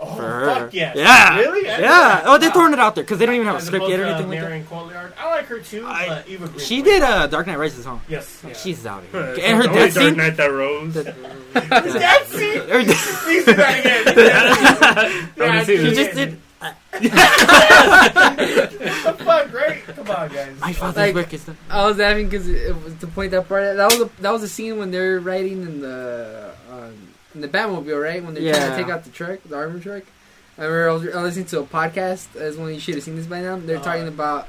[0.06, 0.46] Oh, for her.
[0.56, 0.96] fuck yes.
[0.96, 1.38] Yeah.
[1.40, 1.70] Really?
[1.70, 2.22] I Yeah.
[2.26, 2.54] Oh, they're Wow.
[2.56, 4.24] throwing it out there because they don't even have a script yet or opposed to,
[4.24, 5.12] anything uh, like Marion Cotillard.
[5.18, 7.98] I like her too, I- but Eva She did uh, Dark Knight Rises, huh?
[8.08, 8.42] Yes.
[8.46, 8.54] Yeah.
[8.54, 9.34] She's out Huh, here.
[9.34, 10.16] it's And her the only death Dark.
[10.18, 10.94] Knight that rose.
[10.94, 12.60] That scene.
[12.68, 14.04] Her death- Please do that again.
[15.38, 16.40] Yeah, wanna She just did.
[17.74, 19.52] The fuck?
[19.52, 19.84] Great.
[19.88, 20.60] Come on, guys.
[20.60, 21.58] My father's Like- work is done.
[21.70, 23.76] I was laughing because it, it was to point that part.
[23.78, 26.94] That was a, that was a scene when they're riding in the um,
[27.36, 28.24] in the Batmobile, right?
[28.24, 30.04] When they're trying to take out the truck, the armor truck.
[30.58, 32.36] I remember I was, listening to a podcast.
[32.36, 33.58] As one you should have seen this by now.
[33.58, 33.84] They're Uh.
[33.84, 34.48] talking about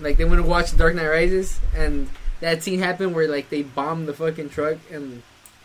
[0.00, 2.08] like they went to watch Dark Knight Rises, and
[2.40, 5.22] that scene happened where like they bombed the fucking truck and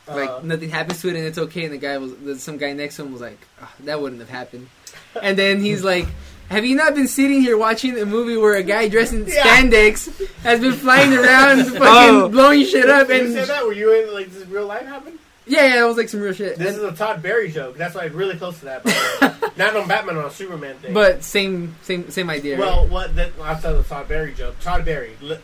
[0.08, 1.64] like Uh, nothing happens to it and it's okay.
[1.66, 4.30] And the guy was some guy next to him was like, "Ah, that wouldn't have
[4.30, 4.68] happened.
[5.22, 6.08] And then he's like.
[6.50, 9.42] Have you not been sitting here watching a movie where a guy dressed in Yeah.
[9.44, 10.12] spandex
[10.44, 12.30] has been flying around, fucking Oh.
[12.30, 13.66] blowing shit up, you and said that?
[13.66, 15.18] Were you in like this real life happen?
[15.46, 16.58] Yeah, yeah, it was like some real shit.
[16.58, 17.78] This And- is a Todd Barry joke.
[17.78, 18.84] That's why really close to that.
[18.84, 19.50] By the way.
[19.58, 20.94] Not on Batman, on a Superman thing.
[20.94, 22.58] but same, same, same idea.
[22.58, 22.66] right?
[22.66, 24.56] well, what that I said the Todd Barry joke.
[24.62, 25.38] Todd Barry, li-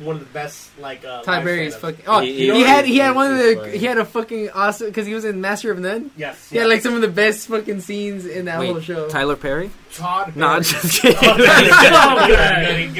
[0.00, 2.04] one of the best like uh, Todd live Barry is fucking.
[2.06, 3.78] Oh, He- he, he had he had one of the funny.
[3.78, 6.10] he had a fucking awesome because he was in Master of None.
[6.16, 9.08] Yes, He had like some of the best fucking scenes in that Wait, whole show.
[9.08, 9.70] Tyler Perry?
[9.92, 10.34] Todd.
[10.36, 11.18] No, I'm just kidding.
[11.22, 12.36] Oh.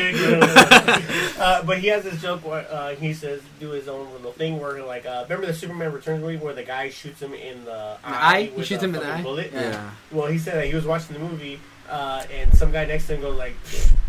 [1.41, 4.61] Uh, but he has this joke where uh, he says do his own little thing
[4.61, 7.97] where like uh, remember the Superman Returns movie where the guy shoots him in the
[8.05, 8.51] eye?
[8.53, 9.23] He with shoots a him in the eye?
[9.23, 9.51] bullet.
[9.51, 9.91] yeah.
[10.13, 11.59] Well, he said that he was watching the movie,
[11.91, 13.55] uh, and some guy next to him goes like,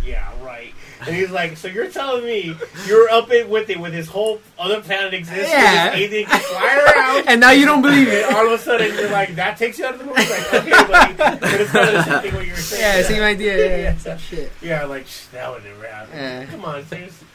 [0.06, 0.74] "Yeah, right."
[1.06, 2.56] And he's like, "So you're telling me
[2.88, 5.50] you're up it with it with this whole other planet exists?
[5.52, 5.92] Yeah.
[5.94, 8.26] Yeah, alien can fly around." and now you don't believe it.
[8.34, 10.70] All of a sudden, you're like, "That takes you out of the movie." Like, okay,
[10.70, 12.82] buddy, but it's kind of the same thing what you were saying.
[13.02, 13.58] Yeah, same idea.
[13.58, 13.98] Yeah, Yeah.
[13.98, 14.52] same shit.
[14.62, 16.16] Yeah, like "Shh, that would never happen.
[16.18, 16.46] Yeah.
[16.46, 17.28] Come on, seriously.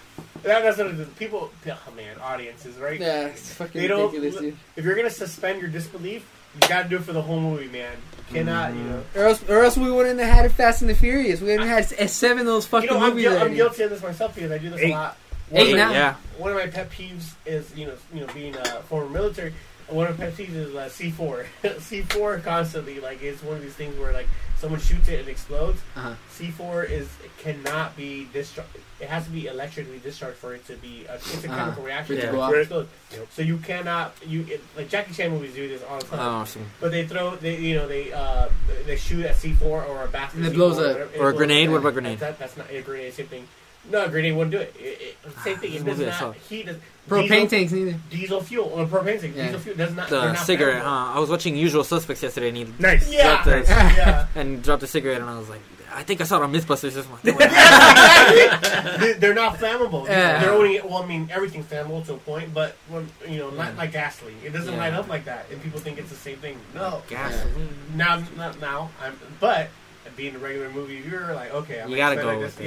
[0.43, 1.09] That, that's what it is.
[1.19, 1.51] people.
[1.67, 3.01] Oh man, audiences, right?
[3.01, 4.57] Yeah, it's fucking They don't- ridiculous, dude.
[4.77, 7.97] If you're gonna suspend your disbelief, you gotta do it for the whole movie, man.
[8.29, 9.03] You cannot, you know.
[9.15, 11.41] Or else, or else we wouldn't have had it Fast and the Furious.
[11.41, 13.27] We wouldn't have had seven of those fucking You know, I'm, movies.
[13.27, 13.55] guil- I'm already.
[13.57, 14.91] guilty of this myself because I do this Eight.
[14.91, 15.17] a lot.
[15.53, 15.87] Eight One of now.
[15.89, 16.15] my- Yeah.
[16.39, 19.55] One of my pet peeves is, you know, you know, being a former military.
[19.89, 21.47] One of my pet peeves is uh, C4.
[21.63, 24.27] C4 constantly, like, it's one of these things where, like,
[24.59, 25.81] someone shoots it and explodes.
[25.97, 26.15] Uh-huh.
[26.33, 28.69] C4 is cannot be discharged.
[28.99, 31.05] It has to be electrically discharged for it to be.
[31.09, 31.57] A, it's a Uh-huh.
[31.59, 32.17] chemical reaction.
[32.17, 32.55] For it to to go off.
[32.55, 32.89] explode.
[33.13, 33.27] Yep.
[33.33, 34.15] So you cannot.
[34.27, 36.21] You it, like Jackie Chan movies do this all the time.
[36.21, 38.49] Oh, so- But they throw, they you know, they uh,
[38.87, 40.39] they shoot at C4 or a basket.
[40.39, 40.93] And it C4 blows up.
[40.95, 41.67] whatever, Or a blows grenade?
[41.69, 41.73] up.
[41.73, 42.19] What about grenade?
[42.21, 43.13] That, that's not a grenade.
[43.15, 43.49] Same thing.
[43.91, 44.75] No, a grenade wouldn't do it.
[44.79, 45.73] it, it same ah, thing.
[45.75, 46.27] It does Movie I saw.
[46.27, 46.67] not heat.
[46.67, 46.77] Does,
[47.09, 47.95] Propane diesel, tanks neither.
[48.11, 49.35] diesel fuel or propane tank.
[49.37, 49.45] Yeah.
[49.47, 50.09] Diesel fuel does not.
[50.09, 51.13] The not cigarette, huh?
[51.15, 53.09] I was watching Usual Suspects yesterday and he Nice.
[53.13, 53.43] Yeah.
[53.45, 53.69] Dropped it.
[53.69, 54.27] yeah.
[54.35, 55.61] and dropped a cigarette and I was like,
[55.95, 57.23] I think I saw it on Mythbusters this month.
[58.99, 60.07] They- They're not flammable.
[60.07, 60.41] Yeah.
[60.41, 63.73] They're only well, I mean, everything's flammable to a point, but when you know, not
[63.73, 63.79] Yeah.
[63.79, 64.37] like gasoline.
[64.45, 64.79] It doesn't Yeah.
[64.79, 66.59] light up like that, and people think it's the same thing.
[66.75, 67.03] No.
[67.09, 67.69] Gasoline.
[67.95, 68.91] Now, not now.
[69.03, 69.69] I'm, but
[70.17, 72.67] being a regular movie viewer, like, okay, I'm You gotta excited go this- with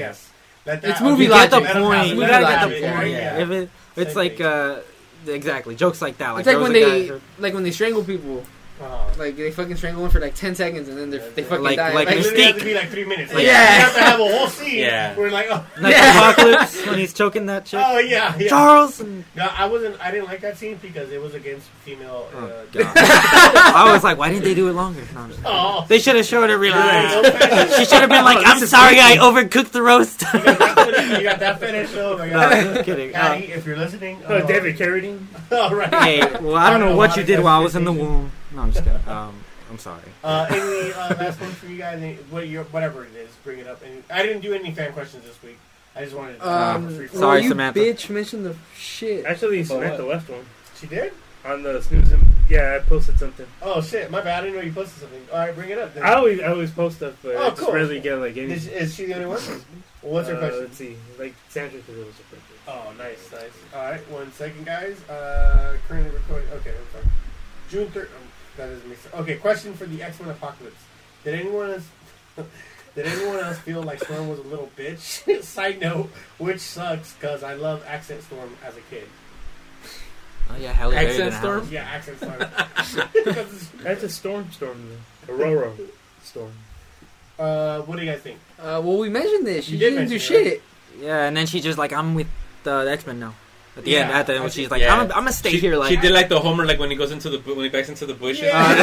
[0.65, 0.69] it.
[0.71, 0.83] Yes.
[0.83, 1.67] Let It's movie You okay, get the logic.
[1.69, 1.97] let 'em point.
[1.97, 3.09] have it, You gotta get the point.
[3.11, 4.75] yeah, If it, it's Same like uh,
[5.27, 6.31] exactly jokes like that.
[6.31, 8.45] Like it's like when they guy- like when they strangle people
[8.81, 11.63] Uh, Like they fucking strangle him for like ten seconds and then they're, they fucking
[11.63, 11.93] Like- die.
[11.93, 13.33] like it Like, literally has to be like three minutes.
[13.33, 13.39] Yeah.
[13.41, 13.49] you
[13.83, 14.79] have to have a whole scene.
[14.79, 15.15] Yeah.
[15.17, 16.31] We're like, oh, Like Yeah.
[16.31, 17.81] Apocalypse when he's choking that chick.
[17.85, 18.47] oh yeah, yeah.
[18.47, 19.99] Charles and No, I wasn't.
[19.99, 22.29] I didn't like that scene because it was against female.
[22.33, 22.91] Oh, Uh, God.
[22.95, 25.01] I was like, why didn't they do it longer?
[25.13, 25.53] No, I'm just kidding.
[25.57, 27.23] oh, They should have showed her real Right.
[27.25, 27.75] eyes.
[27.79, 30.21] She should have been like, I'm sorry, I overcooked the roast.
[30.33, 31.17] you got that finish.
[31.17, 31.89] You got that finish.
[31.95, 32.51] Oh my no, god.
[32.75, 33.13] just kidding.
[33.15, 35.25] Uh, Patty, if you're listening, Uh, David Carradine.
[35.51, 35.93] All right.
[35.93, 38.31] hey, well, I don't know what you did while I was in the womb.
[38.51, 39.07] No, I'm just kidding.
[39.07, 39.35] Um,
[39.69, 40.01] I'm sorry.
[40.23, 42.01] Uh, any uh, last one for you guys?
[42.01, 43.81] Any, what your, whatever it is, bring it up.
[43.83, 45.57] And I didn't do any fan questions this week.
[45.95, 46.49] I just wanted to.
[46.51, 47.19] um, free well.
[47.21, 47.79] Sorry, you Samantha.
[47.79, 49.25] bitch mentioned the shit.
[49.25, 50.15] Actually, For Samantha what?
[50.15, 50.45] left one
[50.79, 51.13] She did.
[51.45, 52.11] on the snooze.
[52.49, 53.45] Yeah, I posted something.
[53.61, 54.39] Oh shit, my bad.
[54.39, 55.21] I didn't know you posted something.
[55.31, 55.93] All right, bring it up.
[55.93, 56.01] Then.
[56.03, 57.73] I always I always post stuff, but Oh, I just cool.
[57.73, 58.53] rarely get like any.
[58.53, 59.39] Is, is she the only one?
[60.01, 60.59] Well, what's her uh, question?
[60.61, 62.55] Let's see, like Sandra because it was a question.
[62.67, 63.51] Oh, nice, nice.
[63.75, 64.97] All right, one second, guys.
[65.09, 66.49] Uh, currently recording.
[66.53, 67.05] Okay, I'm sorry.
[67.69, 68.09] June third.
[68.59, 69.15] That doesn't make sense.
[69.15, 70.75] Okay, question for the X Men Apocalypse.
[71.23, 71.87] Did anyone else?
[72.95, 75.41] Did anyone else feel like Storm was a little bitch?
[75.43, 79.07] Side note, which sucks because I love Accent Storm as a kid.
[80.51, 81.59] Oh yeah, Halle Berry Accent didn't Storm?
[81.61, 81.71] have.
[81.71, 83.59] Yeah, Accent Storm.
[83.83, 84.89] That's a storm, storm,
[85.27, 85.33] though.
[85.33, 85.71] Aurora
[86.23, 86.51] storm.
[87.37, 88.39] uh, what do you guys think?
[88.59, 89.65] Uh, well, we mentioned this.
[89.65, 90.61] She You did didn't do mention it, shit.
[90.99, 92.27] Yeah, and then she just like, I'm with
[92.63, 93.35] the, the X Men now.
[93.79, 94.93] At the end, Yeah, at the end, when she's like, Yeah.
[94.93, 95.75] I'm, I'm gonna stay she, here.
[95.77, 97.69] Like, she did like the Homer, like when he goes into the bu- when he
[97.69, 98.49] backs into the bushes.
[98.51, 98.75] Uh,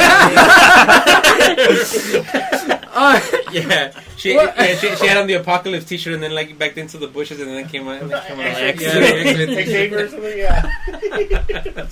[3.52, 6.96] yeah, she, yeah she she had on the apocalypse T-shirt and then like backed into
[6.96, 8.00] the bushes and then came out.
[8.00, 10.38] And then came out like, yeah, or something?
[10.38, 10.62] Yeah.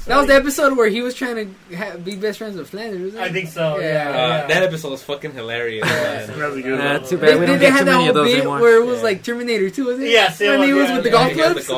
[0.07, 3.12] that was the episode where he was trying to ha- be best friends with Flanders.
[3.12, 3.76] Wasn't I think so.
[3.78, 3.86] Yeah.
[3.86, 4.08] Yeah.
[4.08, 4.47] Uh, yeah.
[4.47, 5.84] that episode was fucking hilarious.
[5.84, 6.26] man.
[6.26, 7.07] That good Uh, one.
[7.08, 8.28] too They, bad we they, don't they get had too that many whole of those
[8.31, 8.60] bit anymore.
[8.60, 10.08] where it was like Terminator 2, was it?
[10.08, 11.68] Yes, it when was, he was with the golf he clubs.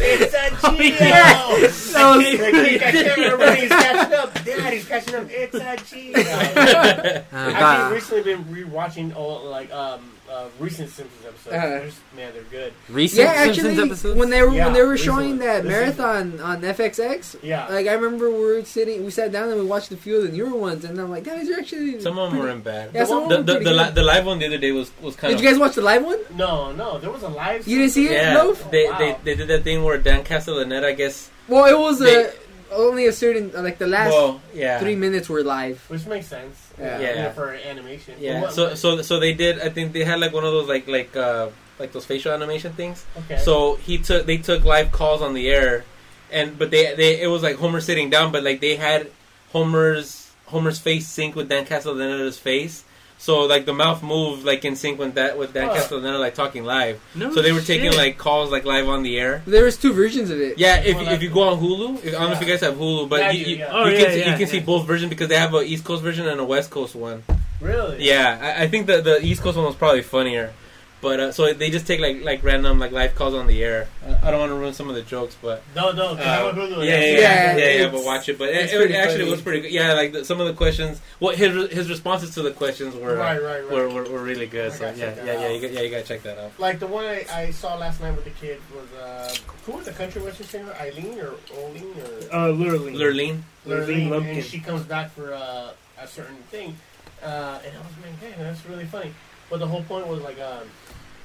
[0.01, 0.79] the golf clubs.
[0.81, 1.91] It's a Geo.
[1.93, 4.35] That was- I can't remember when he's catching up.
[4.45, 5.27] Dad, he's catching up.
[5.31, 6.21] It's a Geo.
[7.33, 10.01] Uh, I've recently been rewatching all like um
[10.31, 11.51] uh, recent Simpsons episodes.
[11.51, 12.73] They're just- man, they're good.
[12.89, 14.19] recent yeah, Simpsons actually, episodes.
[14.19, 15.23] when they were Yeah, when they were recently.
[15.25, 17.67] showing that This marathon on FXX, Yeah.
[17.69, 20.23] like I remember we were sitting, we sat down and we watched a few of
[20.23, 22.61] the newer ones, and I'm like, guys, are actually Some of them pretty- were in
[22.61, 22.91] bad.
[22.95, 23.95] Yeah, some of the, them the, were the, pretty li- good.
[23.97, 25.45] the live one the other day was was kind of Did of.
[25.45, 26.19] you guys watch the live one?
[26.37, 27.67] no, no, there was a live.
[27.67, 28.13] You didn't see it?
[28.13, 28.53] yeah, No.
[28.71, 28.99] they, Wow.
[28.99, 31.29] they they did that thing where Dan Castellaneta, I guess.
[31.49, 32.31] Well, it was They- uh,
[32.73, 35.83] only a certain like the last well, yeah, three minutes were live.
[35.89, 36.57] which makes sense.
[36.81, 37.01] Yeah.
[37.01, 37.33] Yeah.
[37.33, 38.15] for animation.
[38.19, 38.41] Yeah.
[38.43, 39.61] What- So so so they did.
[39.61, 42.73] I think they had like one of those like like uh like those facial animation
[42.73, 43.05] things.
[43.25, 43.39] okay.
[43.39, 45.85] So he took they took live calls on the air,
[46.31, 49.11] and but they they it was like Homer sitting down, but like they had
[49.53, 52.85] Homer's Homer's face sync with Dan Castellaneta's face.
[53.23, 55.75] So like the mouth moved like in sync with that with Dan Huh.
[55.77, 56.99] Castellaneta like talking live.
[57.15, 57.97] No So they were taking shit.
[58.01, 59.43] like calls like live on the air.
[59.47, 60.59] There was two versions of it.
[60.59, 62.63] Yeah, if, Well, if you go on Hulu, if, I don't know if you guys
[62.63, 63.69] have Hulu, but Yeah, I you, do, you, yeah.
[63.71, 64.65] Oh, you can see, yeah, you can see yeah.
[64.65, 67.23] both versions because they have an East Coast version and a West Coast one.
[67.61, 68.03] really?
[68.09, 70.55] Yeah, I, I think the the East Coast one was probably funnier,
[71.01, 73.89] but uh, so they just take like like random like live calls on the air.
[74.07, 76.15] Uh, I don't want to ruin some of the jokes, but No, no.
[76.17, 76.85] 'cause I'm uh, a Hulu.
[76.85, 78.39] yeah, yeah, yeah, Yeah, yeah, yeah, it's- But watch it.
[78.39, 79.31] But it, it actually funny.
[79.31, 79.73] was pretty good.
[79.73, 83.15] Yeah, like the, some of the questions, what his his responses to the questions were
[83.17, 83.71] Right, right, right.
[83.71, 84.73] were, were, were really good.
[84.73, 86.39] I So gotta yeah, check that yeah, yeah, you got, yeah, you gotta check that
[86.39, 86.53] out.
[86.59, 89.35] Like the one I, I saw last night with the kid was uh,
[89.67, 90.73] who was the country western singer?
[90.81, 91.95] Eileen or Oline
[92.31, 92.93] or Uh, literally.
[92.95, 93.41] Lurleen.
[93.67, 94.37] Lurleen, Lurleen Lumpkin.
[94.37, 95.71] and she comes back for uh,
[96.01, 96.77] a certain thing,
[97.23, 99.13] uh, and I was like, man, that's really funny.
[99.51, 100.63] But the whole point was like, um,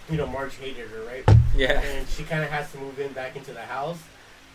[0.09, 1.23] you know, Marge hated her, right?
[1.55, 1.81] Yeah.
[1.81, 3.99] And she kind of has to move in back into the house.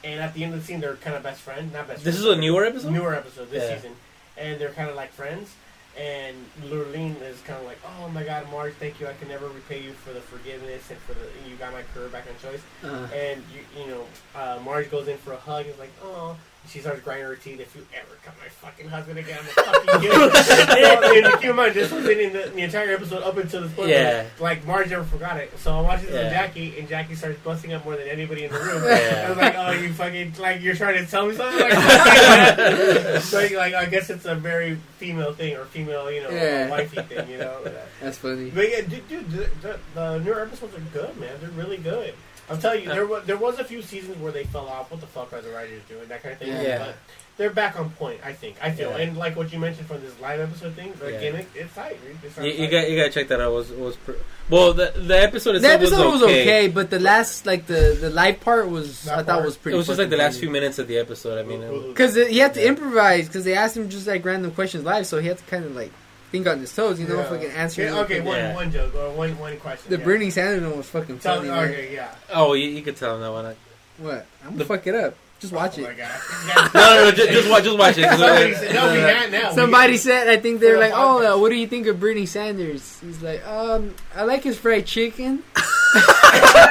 [0.04, 2.04] And at the end of the scene, they're kind of best friends, not best.
[2.04, 2.92] This friends, is a newer episode.
[2.92, 3.76] newer episode this Yeah.
[3.76, 3.96] season,
[4.38, 5.50] and they're kind of like friends.
[5.98, 9.08] And Lurleen is kind of like, oh my God, Marge, thank you.
[9.08, 12.08] I can never repay you for the forgiveness and for the you got my career
[12.08, 12.62] back on choice.
[12.84, 14.04] Uh, And you, you know,
[14.36, 15.64] uh, Marge goes in for a hug.
[15.66, 16.36] And is like, oh.
[16.68, 17.58] She starts grinding her teeth.
[17.58, 21.24] If you ever cut my fucking husband again, I'm gonna fucking kill you.
[21.24, 23.88] and keep in mind, this was in the, the entire episode up until this point.
[23.88, 24.26] Yeah.
[24.38, 25.58] Like Marge never forgot it.
[25.58, 28.52] So I watched this with Jackie, and Jackie starts busting up more than anybody in
[28.52, 28.84] the room.
[28.84, 29.24] Yeah.
[29.26, 31.60] I was like, oh, you fucking like you're trying to tell me something.
[31.60, 31.72] Like,
[33.22, 36.68] so like I guess it's a very female thing or female, you know, Yeah.
[36.70, 37.64] wifey thing, you know.
[38.00, 38.50] that's funny.
[38.50, 41.32] But yeah, dude, dude the, the, the newer episodes are good, man.
[41.40, 42.14] They're really good.
[42.50, 44.90] I'm telling you, uh, there was there was a few seasons where they fell off.
[44.90, 46.08] What the fuck are the writers doing?
[46.08, 46.48] That kind of thing.
[46.48, 46.78] Yeah.
[46.78, 46.96] But
[47.36, 48.20] they're back on point.
[48.24, 48.56] I think.
[48.60, 48.90] I feel.
[48.90, 48.98] Yeah.
[48.98, 51.20] And like what you mentioned from this live episode thing, the Yeah.
[51.20, 51.96] gimmick, it's tight.
[52.04, 52.16] dude.
[52.24, 52.58] It's You, tight.
[52.58, 53.50] you got you gotta check that out.
[53.52, 54.12] It was it was pr-
[54.50, 58.10] well the the episode The episode was was okay, but the last like the the
[58.10, 59.44] live part was That I thought part?
[59.44, 59.76] was pretty.
[59.76, 61.38] It was just like the last few minutes of the episode.
[61.38, 62.68] I mean, because he had to Yeah.
[62.68, 65.64] improvise because they asked him just like random questions live, so he had to kind
[65.64, 65.92] of like
[66.30, 67.26] think on his toes, you know, Yeah.
[67.26, 67.82] if I can answer.
[67.82, 68.00] Okay, it.
[68.02, 68.54] okay, one Yeah.
[68.54, 69.90] one joke or one one question.
[69.90, 70.04] The yeah.
[70.04, 71.48] Bernie Sanders one was fucking Tell funny.
[71.48, 71.68] me, man.
[71.70, 72.14] okay, yeah.
[72.32, 73.54] oh, you, you could tell him that one.
[73.98, 74.26] What?
[74.42, 75.14] I'm gonna The- fuck it up.
[75.40, 75.84] Just watch Oh it.
[75.84, 76.10] my god.
[76.74, 78.04] No, no, no, just, just watch, just watch it.
[78.04, 79.52] 'cause, Somebody uh, said, no, we can't now.
[79.54, 82.26] Somebody We- said, I think they're like, oh, uh, what do you think of Bernie
[82.26, 82.98] Sanders?
[83.00, 85.42] He's like, um, I like his fried chicken.
[85.94, 86.04] and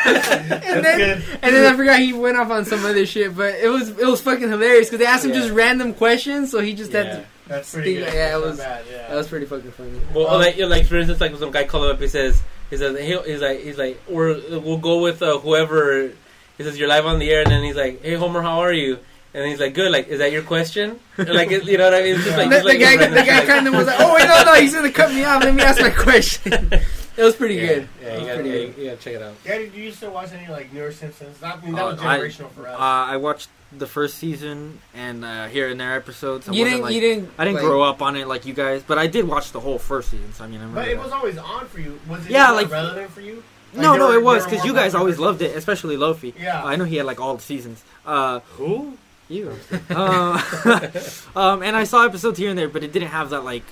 [0.05, 1.23] That's then, good.
[1.41, 4.05] and then I forgot he went off on some other shit, but it was it
[4.05, 5.39] was fucking hilarious because they asked him Yeah.
[5.41, 7.25] just random questions, so he just had to.
[7.49, 8.13] That's pretty Think- good.
[8.13, 8.85] yeah, it That's not was- bad.
[8.89, 9.07] Yeah.
[9.09, 9.99] That was pretty fucking funny.
[10.13, 11.99] Well, Um, like, like for instance, like some guy called up.
[11.99, 16.11] He says, he says, he, he's like, he's like, we're we'll go with uh, whoever.
[16.57, 18.71] He says you're live on the air, and then he's like, hey Homer, how are
[18.73, 18.99] you?
[19.33, 19.91] And he's like, good.
[19.91, 20.99] Like, is that your question?
[21.17, 22.15] Like, you know what I mean?
[22.15, 23.99] It's just like, the, just the like guy, random the guy kind of was like,
[23.99, 25.43] "Oh wait, no, no, he's gonna cut me off.
[25.43, 26.71] Let me ask my question."
[27.17, 27.89] It was pretty yeah, good.
[28.01, 28.77] Yeah, you gotta, pretty yeah, good.
[28.77, 29.33] you gotta check it out.
[29.45, 31.37] Yeah, did you used to watch any like newer Simpsons?
[31.39, 32.77] That, I mean, that Uh, was I- generational for Uh, us.
[32.79, 36.47] I watched the first season and uh, here and there episodes.
[36.49, 37.29] I You didn't, like- you didn't.
[37.37, 39.59] I didn't like, grow up on it like you guys, but I did watch the
[39.59, 40.33] whole first season.
[40.33, 41.03] So I mean, I but it that.
[41.03, 41.99] was always on for you.
[42.07, 43.43] Was it Yeah, like- relevant for you?
[43.73, 46.33] Like, no, no, were- it was because you guys always loved it, especially Lofi.
[46.39, 46.63] Yeah.
[46.65, 47.83] I know he had like all the seasons.
[48.05, 48.97] Uh, Who?
[49.27, 49.53] you.
[49.91, 50.41] uh,
[51.35, 53.63] um, and I saw episodes here and there, but it didn't have that like,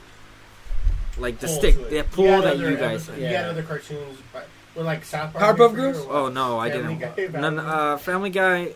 [1.20, 2.96] like the pull stick, to the You pull had that other you guys.
[3.10, 5.58] episodes- You had other cartoons, but were like South Park.
[5.58, 6.08] Powerpuff big for you, Girls?
[6.10, 7.16] Oh no, I Family didn't.
[7.34, 8.74] Guy, None, Family uh, Family Guy.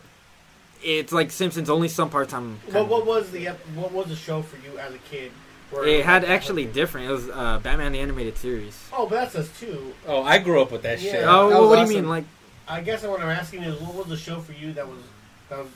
[0.83, 1.69] It's like Simpsons.
[1.69, 2.57] Only some parts I'm.
[2.71, 3.45] What, what was the
[3.75, 5.31] what was the show for you as a kid?
[5.73, 7.07] It had actually different.
[7.09, 8.77] It was uh, Batman the animated series.
[8.91, 9.93] Oh, but that's us too.
[10.07, 11.11] Oh, I grew up with that Yeah.
[11.11, 11.23] shit.
[11.23, 12.09] Oh, that well, was what do you mean?
[12.09, 12.25] Like,
[12.67, 14.97] I guess what I'm asking is, what was the show for you that was
[15.49, 15.67] that was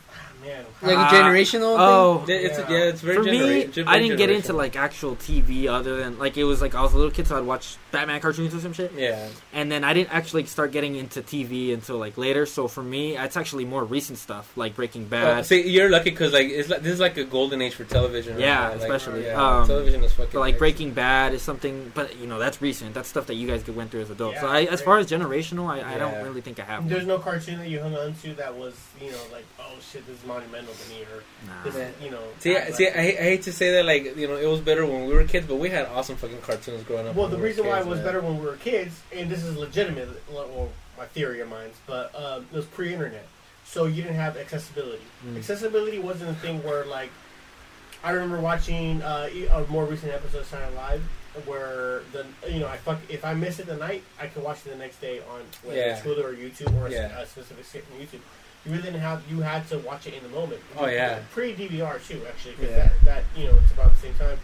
[0.46, 0.66] ah, man?
[0.82, 1.76] like Uh, a generational.
[1.80, 2.70] oh, Yeah, It's Yeah.
[2.70, 5.98] yeah, it's very for me, genera- gen- I didn't get into like actual TV other
[5.98, 8.54] than like it was like I was a little kid, so I'd watch Batman cartoons
[8.54, 12.18] or some shit, Yeah, and then I didn't actually start getting into TV until like
[12.18, 12.46] later.
[12.46, 15.46] So for me, it's actually more recent stuff like Breaking Well, Bad.
[15.46, 18.34] see, you're lucky because like it's like this is like a golden age for television.
[18.36, 18.70] right Yeah, now.
[18.72, 20.32] Like, especially, yeah, um, television is fucking.
[20.34, 20.56] But like.
[20.66, 22.94] Breaking Bad is something, but you know that's recent.
[22.94, 24.40] That's stuff that you guys went through as adults.
[24.40, 26.88] so I, as far as generational, I, I don't really think I have.
[26.90, 30.06] There's no cartoon that you hung on to that was you know like oh shit
[30.08, 31.64] this is monumental to me or Nah.
[31.64, 32.24] this is you know.
[32.40, 34.60] See, act see, I, hate- I hate to say that, like you know, it was
[34.62, 37.16] better when we were kids, but we had awesome fucking cartoons growing up.
[37.16, 38.06] Well, the we were reason why it was man.
[38.08, 42.14] better when we were kids, and this is legitimate, well, my theory of mine, but
[42.16, 43.28] um, it was pre-internet,
[43.66, 45.04] so you didn't have accessibility.
[45.28, 45.38] Mm.
[45.38, 47.10] Accessibility wasn't a thing where, like,
[48.04, 51.02] I remember watching uh, e- a more recent episode of Saturday Night Live,
[51.46, 54.60] where the you know I fuck if I miss it the night, I can watch
[54.66, 56.12] it the next day on whether it's Yeah.
[56.12, 57.20] Hulu or YouTube or a s- Yeah.
[57.20, 58.22] a, specific site on YouTube.
[58.66, 60.60] You really didn't have you had to watch it in the moment.
[60.78, 61.20] Oh, yeah.
[61.32, 62.78] pre DVR too actually because Yeah.
[63.04, 64.38] that, that you know it's about the same time.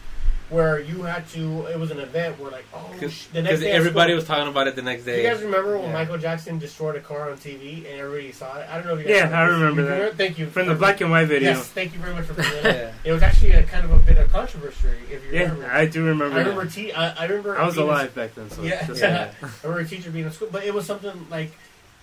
[0.49, 3.59] Where you had to, it was an event where like, oh, sh- the next Because
[3.61, 5.23] day everybody school- was talking about it the next do day.
[5.23, 5.93] you guys remember when Yeah.
[5.93, 8.67] Michael Jackson destroyed a car on TV and everybody saw it?
[8.69, 10.17] I don't know if you guys Yeah, saw I remember You that.
[10.17, 10.47] Thank you.
[10.47, 11.51] From the for- black and white video.
[11.51, 12.63] Yes, thank you very much for that.
[12.65, 12.91] yeah.
[13.05, 15.71] It was actually a kind of a bit of controversy, if you Yeah, remember.
[15.71, 16.35] I do remember.
[16.35, 16.65] I remember.
[16.65, 16.73] that.
[16.73, 17.57] Te- I, I remember.
[17.57, 18.85] I was being a- alive back then, so Yeah.
[18.93, 19.31] Yeah.
[19.41, 21.51] I remember a teacher being in school, but it was something like.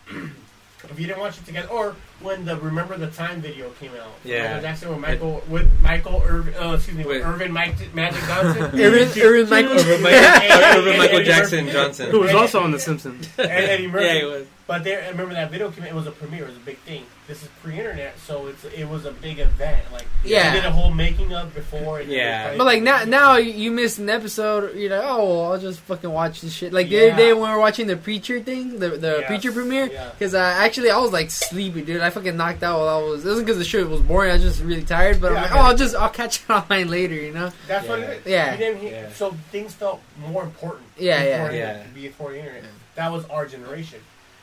[0.91, 4.11] If you didn't watch it together, or when the Remember the Time video came out,
[4.25, 4.45] Yeah.
[4.45, 8.63] Michael Jackson with Michael with Michael Irvin, oh excuse me, with Irvin Mike, Magic Johnson,
[8.81, 9.73] Irvin, Irvin Michael.
[9.79, 10.77] Urban Michael, Yeah.
[10.79, 12.11] Urban Michael Jackson Johnson.
[12.11, 13.29] Who was also on The Simpsons.
[13.39, 14.05] and Eddie Murphy.
[14.07, 14.47] Yeah, he was.
[14.67, 15.85] But there, I remember that video came.
[15.85, 16.45] out, It was a premiere.
[16.45, 17.05] It was a big thing.
[17.29, 19.85] This is pre-internet, so it's it was a big event.
[19.93, 20.51] Like Yeah.
[20.51, 22.01] they did a whole making of before.
[22.01, 22.57] And Yeah.
[22.57, 24.75] But like now, now you miss an episode.
[24.75, 26.73] You're like, oh, well, I'll just fucking watch this shit.
[26.73, 27.03] Like the Yeah.
[27.13, 29.27] other day when we were watching the preacher thing, the the Yes.
[29.27, 29.91] preacher premiere.
[29.93, 30.09] Yeah.
[30.19, 32.01] Because uh, actually, I was like sleepy, dude.
[32.01, 33.27] I fucking knocked out while I was.
[33.27, 34.31] It wasn't because the show was boring.
[34.31, 35.21] I was just really tired.
[35.21, 37.15] But Yeah, I'm like, oh, I'll just I'll catch it online later.
[37.15, 37.53] You know?
[37.67, 38.27] That's what it is.
[38.27, 38.57] Yeah.
[38.57, 39.13] Didn't hear, Yeah.
[39.13, 40.87] So things felt more important.
[40.97, 41.43] Yeah, yeah.
[41.43, 41.69] before Yeah.
[41.73, 44.01] internet, Before the internet, that was our generation.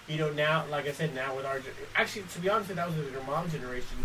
[0.08, 1.61] You know, now, like I said, now with our
[1.95, 3.98] actually, to be honest, that was with your mom's generation.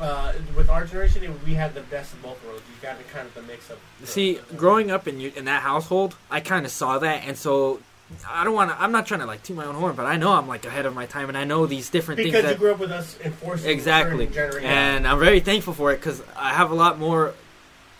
[0.00, 2.62] Uh, with our generation, it, we had the best of both worlds.
[2.68, 3.78] You got the kind of the mix of.
[4.04, 7.80] See, growing up in you, in that household, I kind of saw that, and so
[8.28, 8.80] I don't want to.
[8.80, 10.86] I'm not trying to like toot my own horn, but I know I'm like ahead
[10.86, 12.92] of my time, and I know these different because things Because you grew up with
[12.92, 14.96] us enforcing exactly, certain genera- yeah.
[14.96, 17.34] and I'm very thankful for it because I have a lot more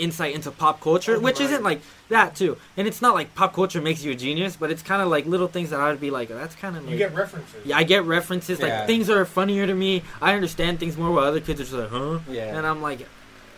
[0.00, 1.48] insight into pop culture, Oh, which right.
[1.50, 2.56] isn't like that too.
[2.76, 5.26] And it's not like pop culture makes you a genius, but it's kind of like
[5.26, 7.64] little things that I would be like, that's kind of you like, get references.
[7.66, 8.58] yeah, I get references.
[8.58, 8.78] Yeah.
[8.80, 10.02] Like things are funnier to me.
[10.20, 12.18] I understand things more while other kids are just like, huh?
[12.28, 12.56] Yeah.
[12.56, 13.06] And I'm like,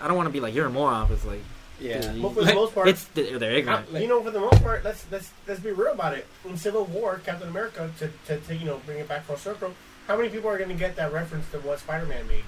[0.01, 1.11] I don't want to be like you're a moron.
[1.13, 1.41] It's like,
[1.81, 2.13] yeah.
[2.15, 3.91] Well, for the most part- it's they're ignorant.
[3.93, 6.27] You know, for the most part, let's let's let's be real about it.
[6.49, 9.73] In Civil War, Captain America, to, to, to you know bring it back full circle,
[10.07, 12.45] how many people are going to get that reference to what Spider-Man made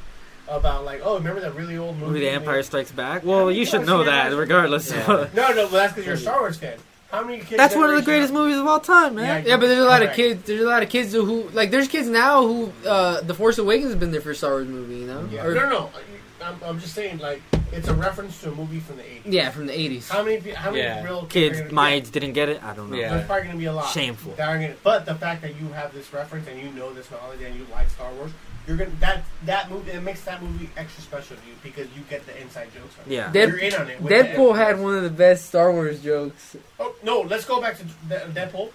[0.48, 2.06] about like, oh, remember that really old movie?
[2.06, 2.64] Movie The Empire made?
[2.64, 3.24] Strikes Back.
[3.24, 4.36] Well, you should know that, that?
[4.36, 4.90] regardless.
[4.90, 5.28] Yeah.
[5.34, 6.78] No, no, but that's because you're a Star Wars fan.
[7.10, 7.56] How many kids?
[7.56, 9.44] That's one of the generation- greatest movies of all time, man.
[9.44, 10.44] Yeah, Yeah, but there's a lot of kids.
[10.47, 11.70] There's a lot of kids who, who like.
[11.70, 14.97] There's kids now who uh, the Force Awakens has been their first Star Wars movie.
[14.97, 15.28] You know?
[15.31, 15.44] Yeah.
[15.47, 15.90] Or- no, no, no.
[16.42, 17.40] I'm, I'm just saying, like,
[17.73, 19.20] it's a reference to a movie from the 80s.
[19.24, 20.10] yeah, from the '80s.
[20.10, 20.50] How many?
[20.50, 21.02] How many Yeah.
[21.02, 22.62] real Kids are gonna my age didn't get it.
[22.62, 22.97] I don't know.
[22.97, 23.14] Yeah.
[23.14, 23.89] There's probably going to be a lot.
[23.90, 24.32] Shameful.
[24.32, 27.10] That are gonna, but the fact that you have this reference and you know this
[27.10, 28.32] knowledge and you like Star Wars,
[28.66, 32.02] you're gonna that that movie it makes that movie extra special to you because you
[32.08, 32.94] get the inside jokes.
[33.04, 33.10] On.
[33.12, 33.30] Yeah.
[33.32, 34.00] Dead- you're in on it.
[34.00, 36.56] with the Deadpool had one of the best Star Wars jokes.
[36.80, 38.70] Oh no, let's go back to Deadpool.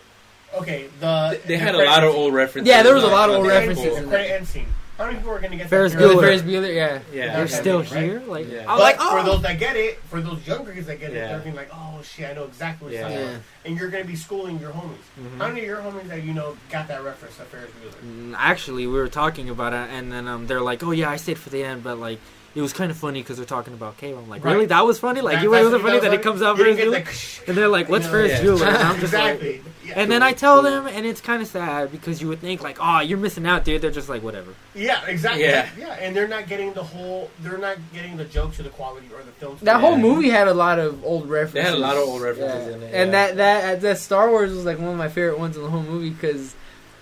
[0.56, 2.68] Okay, the They the had a lot of old references.
[2.68, 3.60] Yeah, there was a lot of old the Deadpool.
[3.70, 4.68] end references The end scene.
[5.00, 6.02] How many people are gonna get Ferris that?
[6.02, 6.20] With Bueller.
[6.22, 7.00] Ferris Bueller, yeah.
[7.14, 7.34] Yeah.
[7.34, 7.88] They're Okay, still right?
[7.90, 8.22] here.
[8.28, 8.60] Like Yeah.
[8.68, 9.24] I'm But like, for oh.
[9.24, 11.28] those that get it, for those younger kids that get it, Yeah.
[11.30, 13.08] they're being like, "Oh shit, I know exactly what you're Yeah.
[13.16, 13.38] talking Yeah.
[13.66, 14.98] And you're gonna be schooling your homies.
[15.18, 15.38] Mhm.
[15.38, 18.06] How many of your homies that you know got that reference to Ferris Bueller?
[18.32, 21.16] Mm, Actually, we were talking about it, and then um, they're like, "Oh yeah, I
[21.16, 22.20] stayed for the end, but like."
[22.60, 24.20] It was kind of funny because they're talking about Cable.
[24.20, 24.54] I'm like, Right.
[24.54, 24.66] really?
[24.66, 25.22] That was funny?
[25.22, 27.06] Like, That- you that's wasn't funny that was it comes out You Ferris Bueller?
[27.40, 28.12] get And they're like, what's Yeah.
[28.12, 28.40] Ferris Yeah.
[28.46, 28.68] Bueller?
[28.68, 29.64] And I'm just like.
[29.86, 29.94] Yeah.
[29.96, 32.78] and then I tell them, and it's kind of sad because you would think like,
[32.80, 33.82] oh, you're missing out, dude.
[33.82, 34.52] They're just like, whatever.
[34.76, 35.44] Yeah, exactly.
[35.46, 35.68] Yeah.
[35.80, 35.94] Yeah.
[36.00, 37.32] and they're not getting the whole.
[37.40, 39.62] They're not getting the jokes or the quality or the films.
[39.62, 41.54] That whole movie had a lot of old references.
[41.54, 42.74] They had a lot of old references Yeah.
[42.76, 42.94] in it.
[42.94, 43.28] And yeah.
[43.28, 45.82] that that that Star Wars was like one of my favorite ones in the whole
[45.82, 46.54] movie because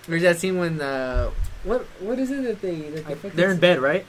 [0.06, 1.30] there's that scene when uh
[1.64, 4.06] what what is it that they that they fucking They're in bed, right?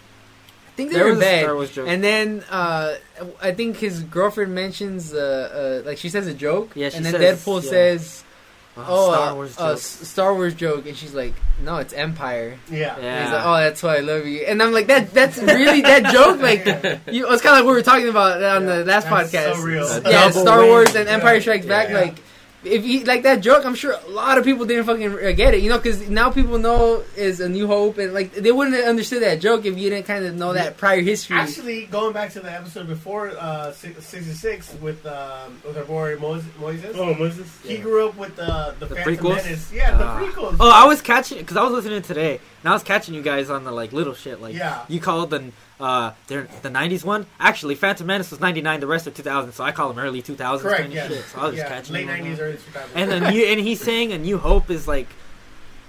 [0.80, 1.44] I think There they're in was a bed.
[1.44, 1.88] Star Wars joke.
[1.90, 2.96] And then uh,
[3.42, 6.72] I think his girlfriend mentions uh, uh, like she says a joke.
[6.76, 7.70] Yeah, she and then says- Deadpool yeah.
[7.70, 8.24] says,
[8.78, 9.78] "Oh, Star uh, Wars uh, joke.
[9.78, 12.96] S- Star Wars joke," and she's like, "No, it's Empire." Yeah.
[12.96, 15.82] And He's like, "Oh, that's why I love you," and I'm like, "That that's really
[15.82, 16.66] that joke." Like,
[17.12, 19.56] you, it's kind of like we were talking about on the last That's podcast.
[19.58, 19.88] so real.
[20.04, 20.68] Yeah, double Star whammy.
[20.70, 21.40] Wars and Empire Yeah.
[21.42, 21.90] Strikes Back.
[21.90, 22.00] Yeah.
[22.00, 22.16] Like,
[22.64, 25.54] if you like that joke, I'm sure a lot of people didn't fucking uh, get
[25.54, 25.62] it.
[25.62, 28.86] You know, because now people know is a New Hope, and like they wouldn't have
[28.86, 31.38] understood that joke if you didn't kind of know that prior history.
[31.38, 36.42] Actually, going back to the episode before uh, 66 with um, with our boy Moises,
[36.60, 37.48] Moises Oh, Moses.
[37.64, 39.36] he grew up with the the, The Phantom prequels?
[39.46, 39.72] Menace.
[39.74, 40.20] Yeah, the Ah.
[40.20, 40.58] prequels.
[40.60, 43.50] Oh, I was catching because I was listening today, and I was catching you guys
[43.50, 44.42] on the like little shit.
[44.42, 44.84] Like, Yeah.
[44.88, 47.26] you called the uh, the '90s one.
[47.40, 48.80] Actually, Phantom Menace was '99.
[48.80, 50.82] The rest of 2000, so I call them early 2000s Correct.
[50.82, 51.06] kind Yeah.
[51.06, 51.26] of shit.
[51.26, 51.62] So I was yeah.
[51.64, 52.88] just catching late them 90s, early 2000s.
[52.96, 55.08] And then you and he's saying a New Hope is like.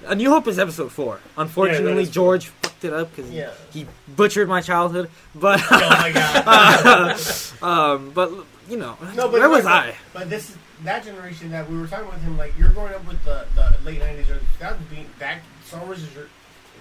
[0.06, 1.20] A New Hope is episode four.
[1.36, 2.12] Unfortunately, true.
[2.12, 3.50] George fucked it up because yeah.
[3.70, 5.10] he butchered my childhood.
[5.34, 7.20] But oh my god.
[7.62, 8.30] um, but
[8.70, 9.94] you know, No, but where was but- I?
[10.14, 13.22] But this that generation that we were talking with him, like you're growing up with
[13.24, 16.28] the, the late '90s, or 2000s, being that Star Wars is your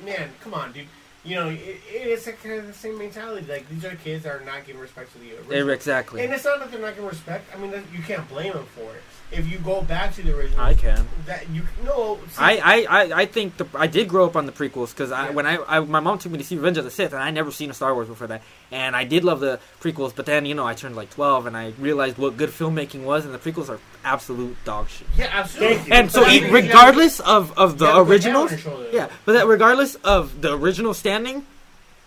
[0.06, 0.30] man.
[0.40, 0.88] Come on, dude.
[1.30, 3.46] You know, it, it's a kind of the same mentality.
[3.46, 5.70] Like these are kids that are not giving respect to the original.
[5.70, 6.24] Exactly.
[6.24, 7.56] And it's not that they're not giving respect.
[7.56, 9.04] I mean, you can't blame them for it.
[9.32, 11.08] If you go back to the original, I can.
[11.28, 12.18] that you no.
[12.32, 15.12] see- I, I, I, I think the I did grow up on the prequels because
[15.12, 15.32] I Yeah.
[15.34, 17.30] when I, I my mom took me to see Revenge of the Sith and I
[17.30, 18.42] never seen a Star Wars before that
[18.72, 21.56] and I did love the prequels but then you know I turned like twelve and
[21.56, 25.08] I realized what good filmmaking was and the prequels are absolute dog shit.
[25.16, 25.92] yeah, absolutely.
[25.92, 28.60] And so But I e- mean, you gotta- regardless of of the gotta originals, down
[28.60, 28.90] your shoulder.
[28.92, 31.46] yeah, but that regardless of the original standing,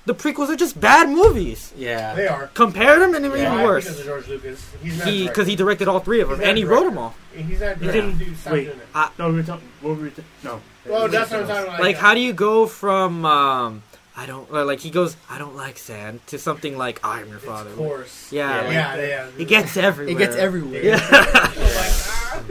[0.04, 1.72] the prequels are just bad movies.
[1.76, 2.14] yeah.
[2.14, 2.48] they are.
[2.54, 3.84] Compare them and they're Yeah, even worse.
[3.84, 6.64] Because of George Lucas, he's He because he directed all three of them and he
[6.64, 7.14] wrote them all.
[7.32, 7.48] director.
[7.50, 7.76] he's not.
[7.78, 8.34] He didn't- director.
[8.44, 8.64] Dude, wait.
[8.64, 9.18] doing it.
[9.18, 9.68] No, we were talking.
[9.80, 10.10] What were we?
[10.10, 10.60] Ta- no.
[10.86, 11.80] Well, that's what I'm talking about.
[11.80, 13.82] like how do you go from um
[14.16, 17.38] I don't uh, like he goes I don't like sand to something like I'm your
[17.38, 17.70] father.
[17.70, 18.32] Of course.
[18.32, 19.28] Yeah, Yeah, like, yeah.
[19.38, 20.14] it gets everywhere.
[20.14, 20.84] it gets everywhere.
[20.84, 20.96] Yeah.
[20.96, 22.42] So, like, ah,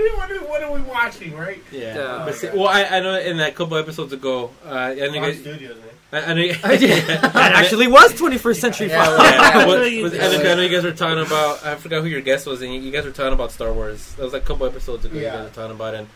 [0.48, 1.62] what, are, we watching, right?
[1.72, 1.96] Yeah.
[1.96, 2.26] Yeah.
[2.42, 5.40] But well, I, I know in that couple episodes ago, uh, I know you Fox
[5.40, 5.88] Studios, man.
[6.14, 9.08] I, I know you, that actually was 21st century Fox.
[9.08, 10.02] well, Yeah, Yeah.
[10.04, 11.66] but- but I, know, I know you guys were talking about.
[11.66, 14.14] I forgot who your guest was, and you, you guys were talking about Star Wars.
[14.16, 15.16] That was like a couple episodes ago.
[15.18, 16.08] You guys were talking about, and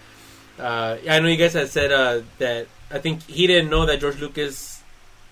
[0.59, 2.67] uh, I know you guys had said uh, that.
[2.91, 4.81] I think he didn't know that George Lucas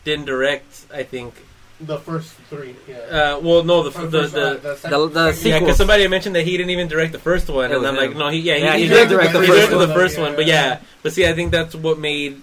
[0.05, 0.85] didn't direct.
[0.93, 1.33] I think.
[1.81, 2.75] The first three.
[2.87, 2.97] Yeah.
[3.35, 6.07] Uh, well, no, the Or the, first, the, the- second- the second- yeah, because somebody
[6.07, 8.39] mentioned that he didn't even direct the first one, It and I'm like, no, he
[8.39, 9.87] yeah, Yeah, he, he he did direct the he first directed one.
[9.89, 10.53] the first one, but yeah.
[10.67, 12.41] yeah, but see, I think that's what made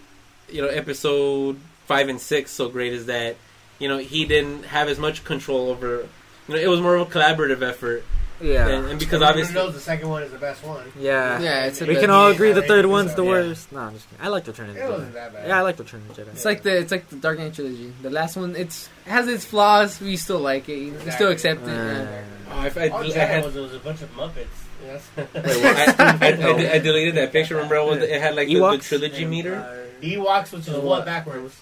[0.51, 1.59] you know episode
[1.91, 3.35] five and six so great is that
[3.81, 6.07] you know he didn't have as much control over.
[6.47, 8.05] You know, it was more of a collaborative effort,
[8.41, 8.67] Yeah.
[8.69, 10.87] and, and because Everyone obviously, knows the second one is the best one.
[10.99, 11.41] Yeah.
[11.41, 13.31] Yeah, it's a We can all agree the third yeah, one's the yeah.
[13.31, 13.71] worst.
[13.73, 14.25] No, I'm just kidding.
[14.25, 15.47] I like Return of the It wasn't that bad.
[15.49, 16.29] Yeah, I like Return of the Jedi.
[16.35, 17.93] It's like the it's like the Dark Knight trilogy.
[18.03, 20.01] The last one, it's it has its flaws.
[20.01, 20.79] We still like it.
[21.05, 21.31] We still Exactly.
[21.33, 21.71] accept it.
[21.71, 22.25] yeah.
[22.51, 24.47] oh, I, I, All I, Jedi had, was, it was a bunch of Muppets.
[24.85, 25.03] Yes.
[25.17, 27.55] wait, well, I, I, I, I deleted that picture.
[27.57, 28.83] Remember, I was, it had like the, the Ewoks?
[28.89, 29.89] trilogy meter.
[30.01, 31.05] Ewoks, which is what what?
[31.05, 31.55] backwards?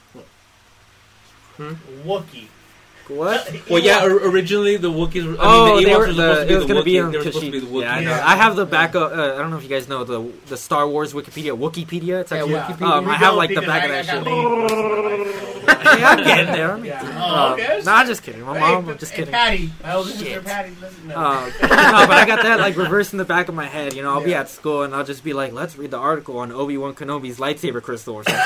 [1.57, 1.75] Hmm?
[2.07, 2.49] Wookie.
[3.09, 3.51] What?
[3.71, 5.27] Well, yeah, originally the Wookiees.
[5.27, 6.67] Were, I oh, mean, the they Ewoks were were supposed the, to be it was
[6.67, 7.11] the going to be Wookiees.
[7.13, 7.71] They were supposed to be the Kashyyyk.
[7.73, 7.83] Wookiees.
[7.83, 8.11] Yeah, I know.
[8.11, 8.27] Yeah.
[8.29, 9.13] I have the backup.
[9.13, 12.21] Uh, I don't know if you guys know the the Star Wars Wikipedia, Wookieepedia.
[12.21, 12.67] It's Yeah, actually, Yeah.
[12.67, 12.83] Wookieepedia.
[12.99, 14.23] Um, I have like the back I- of that shit.
[14.25, 15.27] laid.
[15.99, 16.73] hey, I'm getting there.
[16.73, 16.93] I'm Yeah.
[17.03, 17.19] getting there.
[17.25, 17.81] Oh, Uh, okay.
[17.85, 18.43] Nah, I'm just kidding.
[18.43, 19.33] My Hey, mom, I'm just hey, kidding.
[19.33, 19.71] Patty.
[19.83, 20.45] My older sister Shit.
[20.45, 20.73] Patty.
[20.81, 21.15] Listen, no.
[21.17, 23.95] Uh, no, but I got that like reversed in the back of my head.
[23.95, 26.39] You know, I'll be at school and I'll just be like, "Let's read the article
[26.39, 28.43] on Obi Wan Kenobi's lightsaber crystal." Or something.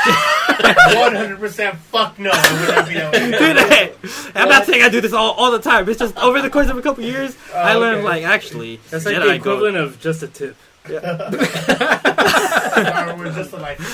[0.63, 2.31] 100% fuck no.
[2.33, 3.31] I would not be that way.
[3.31, 3.93] Dude, hey,
[4.35, 5.89] I'm not saying I do this all, all the time.
[5.89, 8.07] It's just over the course of a couple years, I Oh, learned okay.
[8.09, 10.57] like actually That's like Jedi the go- equivalent of just a tip.
[10.85, 10.99] Star
[13.17, 13.79] Wars just like.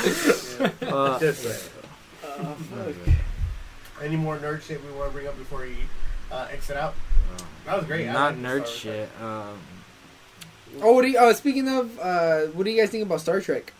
[0.83, 1.61] Uh, Just like,
[4.03, 5.77] Any more nerd shit we want to bring up before we
[6.33, 6.95] uh, exit out?
[7.65, 8.07] That was great.
[8.07, 9.09] Not nerd shit.
[9.23, 9.57] Um,
[10.83, 13.41] Oh, what do you, oh, speaking of, uh, what do you guys think about Star
[13.41, 13.73] Trek?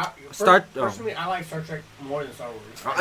[0.00, 2.60] I, Star- per- personally, I like Star Trek more than Star Wars.
[2.86, 2.94] Oh.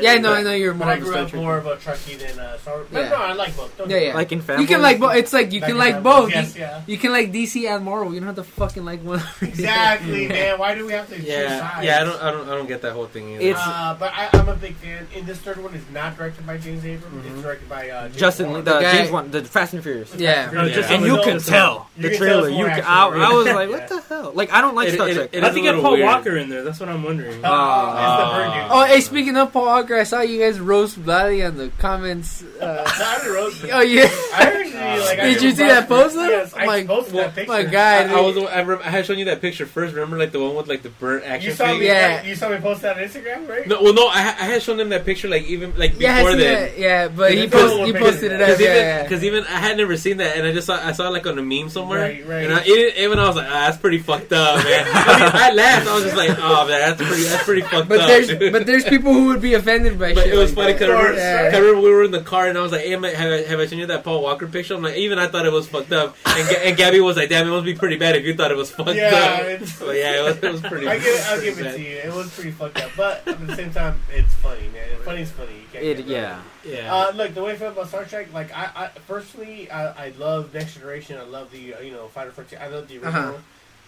[0.00, 1.42] Yeah, I know, I know you're But more I of a grew Star up Trek.
[1.42, 2.88] more of a Trekkie than uh, Star Wars.
[2.92, 3.08] Yeah.
[3.10, 3.76] no, I like both.
[3.76, 4.14] Don't Yeah, get me yeah.
[4.14, 4.62] like in family.
[4.62, 5.14] You can like both.
[5.16, 6.30] It's like you Back can in like time, both.
[6.30, 6.82] Yes, you, yeah.
[6.86, 8.14] you can like DC and Marvel.
[8.14, 9.22] You don't have to fucking like one.
[9.42, 10.58] Exactly, man.
[10.58, 11.84] Why do we have to choose Yeah, sides?
[11.86, 12.00] yeah.
[12.00, 13.42] I don't, I don't, I don't get that whole thing either.
[13.44, 15.06] It's- Uh, but I, I'm a big fan.
[15.14, 17.26] And this third one is not directed by James Abrams.
[17.26, 18.64] It's directed by uh, James Justin, Wan.
[18.64, 20.14] the, The guy- James one, the Fast and Furious.
[20.16, 20.50] Yeah.
[20.52, 20.74] No, Yeah.
[20.74, 22.48] just And you can tell You the can tell trailer.
[22.48, 23.20] it's You more can, I, right?
[23.22, 23.76] I was like, Yeah.
[23.76, 24.32] what the hell?
[24.34, 25.30] Like I don't like It- Star it- Trek.
[25.32, 26.06] it I is think a little Paul weird.
[26.06, 26.62] Walker in there.
[26.62, 27.44] That's what I'm wondering.
[27.44, 28.70] Uh, Uh, it's the bird dude.
[28.72, 32.42] Oh, hey, speaking of Paul Walker, I saw you guys roast Valley on the comments.
[32.60, 33.70] Uh, I didn't roast it.
[33.72, 34.72] oh yeah, I actually
[35.04, 35.18] like.
[35.18, 36.28] I Did you see that post, though?
[36.28, 37.52] Yes, I My- posted well, that picture.
[37.52, 38.06] my God.
[38.10, 39.94] I, I was, I, rem- I had shown you that picture first.
[39.94, 41.72] Remember, like the one with like the burnt action You saw me.
[41.80, 41.86] figure.
[41.92, 42.22] Yeah.
[42.24, 43.66] You saw me post that on Instagram, right?
[43.66, 46.18] No, well, no, I, I had shown them that picture like even like yeah, I
[46.22, 46.62] before see then.
[46.62, 46.78] that.
[46.78, 48.42] yeah, but he post, he posted it it.
[48.42, 48.58] up.
[48.58, 51.08] Because Yeah, even, even I had never seen that, and I just saw I saw
[51.08, 52.44] it like on a meme somewhere, Right, right.
[52.44, 54.86] and I, even, even I was like, ah, that's pretty fucked up, man.
[54.92, 55.88] I, mean, I laughed.
[55.88, 58.06] I was just like, oh man, that's pretty that's pretty fucked But up.
[58.08, 58.52] there's dude.
[58.52, 60.34] but there's people who would be offended by But shit.
[60.34, 61.50] it was like funny because I, remember- Yeah.
[61.54, 63.42] I remember we were in the car and I was like, hey, man, have, I,
[63.42, 64.74] have I shown you that Paul Walker picture?
[64.74, 66.16] I'm like, even I thought it was fucked up.
[66.26, 68.50] And, Ga- and Gabby was like, damn, it must be pretty bad if you thought
[68.50, 69.40] it was fucked Yeah, up.
[69.42, 71.74] it's- But yeah, it was, it was pretty I give, I'll give it bad.
[71.76, 71.96] to you.
[71.96, 74.88] It was pretty fucked up, but at the same time, it's funny, man.
[75.04, 75.52] Funny's funny.
[75.52, 76.40] You can't It, get yeah.
[76.64, 76.94] Yeah.
[76.94, 80.12] Uh, look, the way I feel about Star Trek, like I, I personally, I, I
[80.18, 81.18] love Next Generation.
[81.18, 82.60] I love the uh, you know Final Frontier.
[82.62, 83.40] I love the original.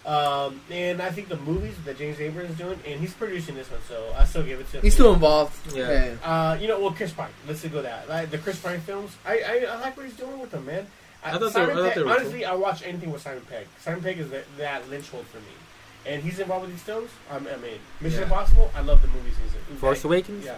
[0.07, 3.71] Um, and I think the movies that James Abrams is doing, and he's producing this
[3.71, 4.83] one, so I still give it to him.
[4.83, 5.75] He's still involved.
[5.75, 6.17] Yeah.
[6.23, 7.31] Uh, you know, well, Chris Pine.
[7.49, 8.07] Let's go that.
[8.09, 10.87] Like, the Chris Pine films, I, I, I like what he's doing with them, man.
[11.25, 13.43] I thought they were- I thought Pegg- they were honestly, I watch anything with Simon
[13.49, 13.67] Pegg.
[13.81, 15.55] Simon Pegg is that, that linchpin for me,
[16.07, 17.11] and he's involved with these films.
[17.31, 18.25] I'm, I mean, Mission Yeah.
[18.27, 18.71] Impossible.
[18.77, 19.77] I love the movies he's in.
[19.79, 20.45] Force Awakens.
[20.45, 20.57] Yeah.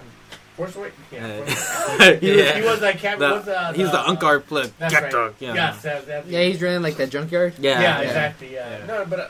[0.57, 0.99] Force Awakens.
[1.12, 1.26] Yeah.
[1.26, 1.44] Yeah.
[1.44, 2.59] Force- he, was, Yeah.
[2.59, 3.18] he was like Cap.
[3.18, 4.73] The- was, uh, he's the Unkar Plutt.
[4.78, 5.12] That's Get right.
[5.12, 5.35] dog.
[5.39, 5.55] Yeah.
[5.55, 7.55] Yes, that, that, Yeah, he's running like that junkyard.
[7.59, 7.81] Yeah.
[7.81, 8.01] yeah, yeah.
[8.07, 8.55] exactly.
[8.55, 8.78] Yeah.
[8.78, 8.86] Yeah.
[8.86, 9.28] No, but uh,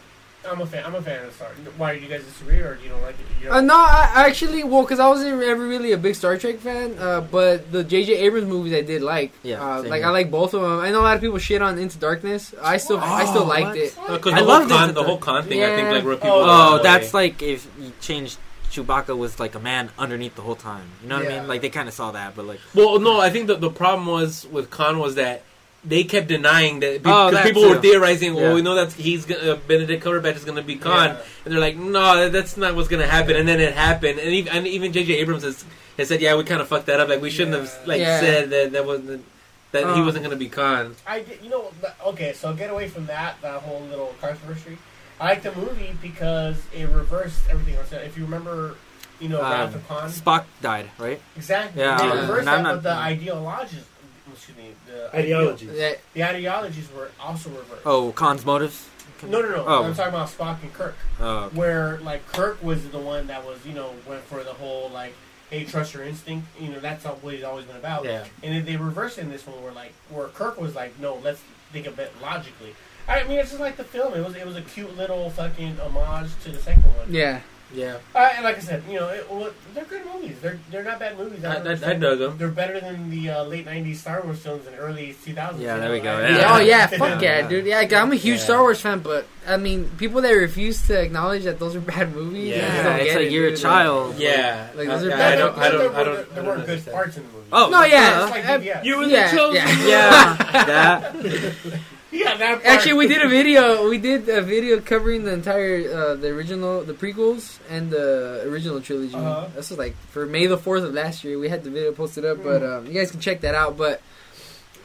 [0.49, 0.85] I'm a fan.
[0.87, 1.49] I'm a fan of Star.
[1.77, 3.27] Why do you guys disagree, or do you don't like it?
[3.43, 6.37] You Uh, no, I I actually, well, because I wasn't ever really a big Star
[6.39, 8.15] Trek fan, uh, but the J.J.
[8.19, 9.33] Abrams movies I did like.
[9.43, 10.07] Yeah, uh, like here.
[10.07, 10.79] I like both of them.
[10.79, 12.55] I know a lot of people shit on Into Darkness.
[12.63, 13.77] I still, I still Oh, liked what?
[13.77, 13.99] it.
[14.09, 16.31] Because I the, loved Khan, the the- whole con thing, I think, like, where people.
[16.31, 18.39] Oh, Oh, that's like if you changed
[18.77, 20.87] Chewbacca was like a man underneath the whole time.
[21.03, 21.49] You know what I mean?
[21.49, 24.07] Like they kind of saw that, but like Well, no, I think that the problem
[24.07, 25.43] was with Khan was that
[25.85, 27.69] they kept denying that Oh, because that people too.
[27.71, 28.35] were theorizing.
[28.35, 28.55] Well, Yeah.
[28.55, 31.17] we know that he's gonna, uh, Benedict Cumberbatch is going to be Khan, Yeah.
[31.45, 33.37] and they're like, no, that's not what's going to happen.
[33.37, 35.15] And then it happened, and even, and even J.J.
[35.15, 35.65] Abrams has,
[35.97, 37.09] has said, yeah, we kind of fucked that up.
[37.09, 38.19] Like we shouldn't have like Yeah.
[38.21, 39.25] said that that wasn't
[39.73, 40.05] that he Uh.
[40.05, 40.97] wasn't going to be Khan.
[41.07, 41.71] I you know,
[42.07, 44.79] okay, so get away from that, that whole little controversy.
[45.21, 47.93] I like the movie because it reversed everything else.
[47.93, 48.77] If you remember,
[49.21, 50.11] you know, um, Wrath of Khan.
[50.11, 51.21] Spock died, right?
[51.37, 51.83] Exactly.
[51.83, 53.85] Yeah, they uh, reversed and that, not- but the ideologies,
[54.33, 55.71] excuse me, the Ideologies.
[55.75, 57.83] Yeah, the ideologies were also reversed.
[57.87, 58.89] Oh, Khan's motives.
[59.23, 59.65] No, no, no.
[59.67, 59.85] Oh.
[59.85, 63.65] I'm talking about Spock and Kirk, Uh, where like Kirk was the one that was,
[63.65, 65.15] you know, went for the whole like,
[65.49, 66.47] hey, trust your instinct.
[66.61, 68.05] You know, that's what he's always been about.
[68.05, 68.25] Yeah.
[68.43, 71.41] And then they reversed in this one where like where Kirk was like, no, let's
[71.73, 72.75] think a bit logically.
[73.09, 74.15] I mean, it's just like the film.
[74.15, 77.07] It was it was a cute little fucking homage to the second one.
[77.13, 77.41] yeah.
[77.75, 80.37] Yeah, Uh, and like I said, you know, it, well, they're good movies.
[80.41, 81.45] They're they're not bad movies.
[81.45, 82.39] I, don't I, I dug him.
[82.39, 85.59] They're better than the uh, late '90s Star Wars films and early 2000s.
[85.61, 86.39] Yeah, there we go, Yeah.
[86.39, 87.49] Yeah, Oh yeah, fuck yeah, Yeah.
[87.49, 87.67] dude.
[87.67, 88.45] Yeah, I'm a huge Yeah.
[88.45, 92.15] Star Wars fan, but I mean, people that refuse to acknowledge that those are bad
[92.15, 92.51] movies.
[92.51, 92.57] Yeah.
[92.73, 93.59] Yeah, don't it's get like it, you're a dude.
[93.61, 94.15] child.
[94.17, 96.23] Yeah, Like, I, those are bad- I don't, I don't, I There don't, were- I
[96.23, 97.49] There don't were good parts in the movie.
[97.53, 98.85] Oh, No, yeah, Just like BVS.
[98.85, 99.55] You were the chosen.
[99.55, 99.87] yeah.
[99.89, 101.81] Yeah, that.
[102.25, 102.67] yeah, that part.
[102.67, 103.89] Actually, we did a video.
[103.89, 108.81] We did a video covering the entire, uh, the original, the prequels, and the original
[108.81, 109.15] trilogy.
[109.15, 109.49] Uh-huh.
[109.55, 111.39] This was like for May the fourth of last year.
[111.39, 112.73] We had the video posted up, but Hmm.
[112.73, 113.77] um, you guys can check that out.
[113.77, 114.01] But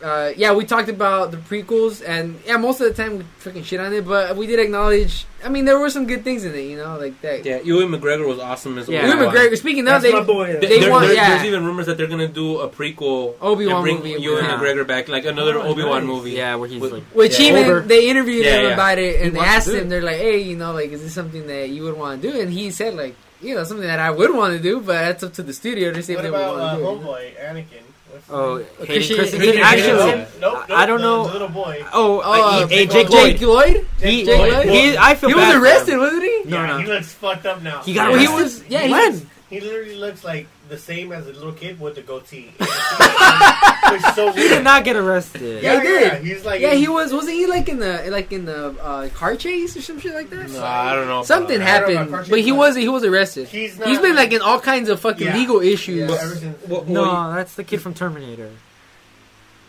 [0.03, 3.63] uh, yeah, we talked about the prequels, and yeah, most of the time we freaking
[3.63, 5.25] shit on it, but we did acknowledge.
[5.43, 7.45] I mean, there were some good things in it, you know, like that.
[7.45, 9.05] Yeah, Ewan McGregor was awesome as Yeah.
[9.07, 9.57] Ewan McGregor.
[9.57, 10.59] Speaking of, That's they my boy.
[10.59, 11.30] Th- They want- yeah.
[11.35, 14.57] There's even rumors that they're gonna do a prequel Obi-Wan and bring movie, Ewan yeah.
[14.57, 16.15] McGregor back, like another Oh, Obi Wan nice.
[16.15, 16.31] movie.
[16.31, 17.03] Yeah, where he's With- like.
[17.13, 17.47] Which Yeah.
[17.49, 17.80] even Over.
[17.81, 18.73] they interviewed Yeah, him yeah.
[18.73, 21.13] about it, and they asked do him, they're like, "Hey, you know, like, is this
[21.13, 23.99] something that you would want to do?" And he said, like, you know, something that
[23.99, 26.31] I would want to do, but that's up to the studio to see What if
[26.31, 26.88] they about uh, want to do.
[26.88, 26.91] it.
[26.93, 27.07] you know?
[27.07, 27.83] Homeboy, Anakin?
[28.27, 28.85] What's his Oh.
[28.85, 28.85] Hayden
[29.17, 29.40] Christensen.
[29.40, 31.83] Christian- Actually, Nope, nope, nope, I don't know- little boy.
[31.93, 33.41] oh, Oh, uh, uh, Jake Jake Jake Lloyd.
[33.75, 33.88] Lloyd.
[34.01, 34.69] He, Jake Lloyd?
[34.69, 36.41] he, I feel He bad was arrested, wasn't he?
[36.45, 36.77] No, yeah, no.
[36.80, 37.82] he looks fucked up now.
[37.83, 38.64] He got Well, he was.
[38.69, 39.11] Yeah, he when?
[39.14, 42.50] was- He literally looks like the same as a little kid with the goatee.
[44.16, 45.61] so He did not get arrested.
[45.61, 46.01] Yeah, he did.
[46.01, 47.11] yeah, He's like, Yeah, he was.
[47.14, 50.30] Wasn't he like in the like in the uh, car chase or some shit like
[50.30, 50.50] that?
[50.50, 51.24] No, I don't know.
[51.24, 51.88] Something that.
[51.90, 53.50] Know happened, but he but was he was arrested.
[53.50, 53.90] He's not.
[53.90, 55.35] He's been like in all kinds of fucking Yeah.
[55.35, 56.09] legal issues.
[56.09, 58.51] Yeah, ever since- Well, No, well, that's the kid from Terminator.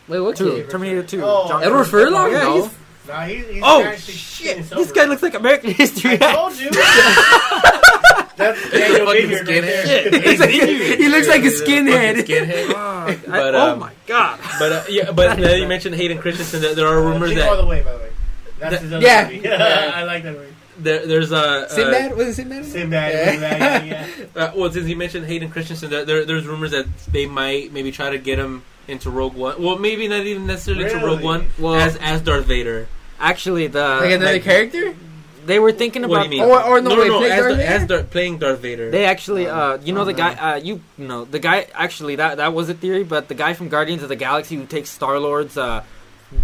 [0.07, 0.53] Wait, what Two.
[0.53, 0.71] kid?
[0.71, 1.23] Terminator Two.
[1.25, 2.31] Oh, John- Edward Furlong?
[2.31, 2.55] Yeah, No.
[2.61, 2.75] he's-
[3.09, 4.71] Nah, he's, he's Oh shit!
[4.71, 6.19] This guy looks like American History.
[6.21, 6.71] I told you.
[8.37, 9.85] That's Daniel Fucking Baker right skinhead.
[9.85, 10.11] there.
[10.11, 10.51] He looks like-
[10.99, 12.15] he looks like a skinhead.
[12.25, 12.75] skinhead.
[12.75, 14.39] I- But, oh um, my god!
[14.59, 16.61] But uh, yeah, but now you mentioned Hayden Christensen.
[16.63, 18.11] There, there are rumors Jingle All that the way, by the way.
[18.59, 19.25] That's That- his other Yeah.
[19.25, 19.39] movie.
[19.49, 19.93] Yeah.
[19.95, 20.55] I like that movie.
[20.79, 22.17] there, there's a uh, Sinbad?
[22.17, 22.65] Was it Sinbad?
[22.65, 23.31] Sinbad, Yeah.
[23.33, 24.43] Sinbad, yeah, yeah.
[24.43, 27.91] Uh, well, since you mentioned Hayden Christensen, there, there, there's rumors that they might maybe
[27.93, 29.61] try to get him into Rogue One.
[29.63, 32.89] Well, maybe not even necessarily into Rogue One Well- as as Darth Vader.
[33.21, 34.95] Actually, the Like another like- character?
[35.47, 36.25] They were thinking What do about.
[36.25, 36.43] you mean?
[36.43, 38.91] Or- or no, wait, play as, Darth Dar- as Dar- playing Darth Vader.
[38.91, 41.67] They actually, uh, you know, the Oh, guy, uh, you know, the guy.
[41.75, 44.67] Actually, that that was a theory, but the guy from Guardians of the Galaxy who
[44.67, 45.83] takes Star Lord's uh,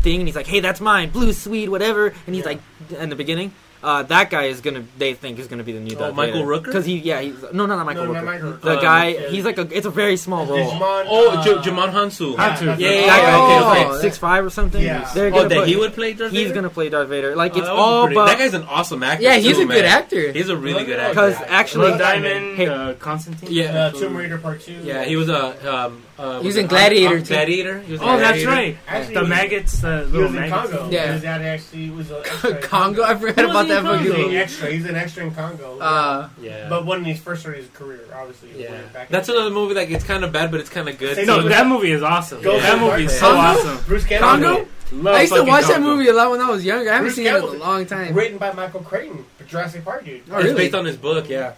[0.03, 2.51] thing and he's like, "Hey, that's mine, blue sweet, whatever," and he's Yeah.
[2.51, 2.61] like,
[3.01, 3.53] in the beginning,
[3.83, 4.85] uh, that guy is gonna.
[4.99, 6.47] They think is gonna be the new Oh, Darth Michael Vader.
[6.47, 6.65] Rooker?
[6.65, 8.15] because he, yeah, he's no, no, not Michael No, Rooker.
[8.15, 8.53] not Michael.
[8.55, 9.29] The Uh, guy, yeah.
[9.29, 9.69] he's like a.
[9.77, 10.59] It's a very small role.
[10.71, 11.07] Djimon.
[11.09, 12.35] oh, uh, J- Djimon Hounsou.
[12.37, 12.65] Yeah, Hansu.
[12.67, 13.85] that's Yeah, yeah, yeah, okay, Oh, okay.
[13.93, 14.83] that- six five or something.
[14.83, 15.09] Yeah.
[15.15, 17.37] They're Oh, that put- he would play Darth He's gonna play Darth Vader.
[17.37, 19.23] Like Oh, it's that all pretty- but that guy's an awesome actor.
[19.23, 19.85] Yeah, he's too, a good man.
[19.85, 20.33] actor.
[20.33, 21.11] He's a really good actor.
[21.11, 22.67] Because actually- Blood Diamond, Hey.
[22.67, 23.49] uh, Constantine.
[23.53, 23.87] Yeah.
[23.87, 24.73] Uh, Tomb Raider Part Two.
[24.83, 25.55] Yeah, he was a.
[25.73, 27.25] Um, uh, He was in Gladiator, Ar- too.
[27.27, 27.79] Gladiator.
[27.81, 28.77] He was in Oh, that's right.
[28.87, 30.73] Actually, The maggots, the He little was in maggots.
[30.73, 30.91] Congo.
[30.91, 31.13] Yeah.
[31.13, 32.59] His dad actually was an extra.
[32.63, 33.03] Congo?
[33.05, 34.71] I forgot about that in fucking He's an extra.
[34.71, 35.79] He's an extra in Congo.
[35.79, 36.69] Uh, Yeah.
[36.69, 38.51] but when he first started his career, obviously.
[38.61, 38.73] yeah.
[38.73, 39.75] way back That's another movie.
[39.75, 41.17] Like it's kind of bad, but it's kind of good.
[41.17, 42.43] Same No, with- that movie is awesome.
[42.43, 43.61] Go that movie is so Congo?
[43.61, 43.85] awesome.
[43.87, 44.29] Bruce Campbell.
[44.29, 44.69] Congo?
[44.91, 46.89] Love I used to fucking watch that movie a lot when I was younger.
[46.91, 48.15] I haven't Bruce seen it in a long time.
[48.15, 50.23] Written by Michael Crichton, Jurassic Park dude.
[50.31, 51.29] Oh, It's based on his book.
[51.29, 51.53] Yeah.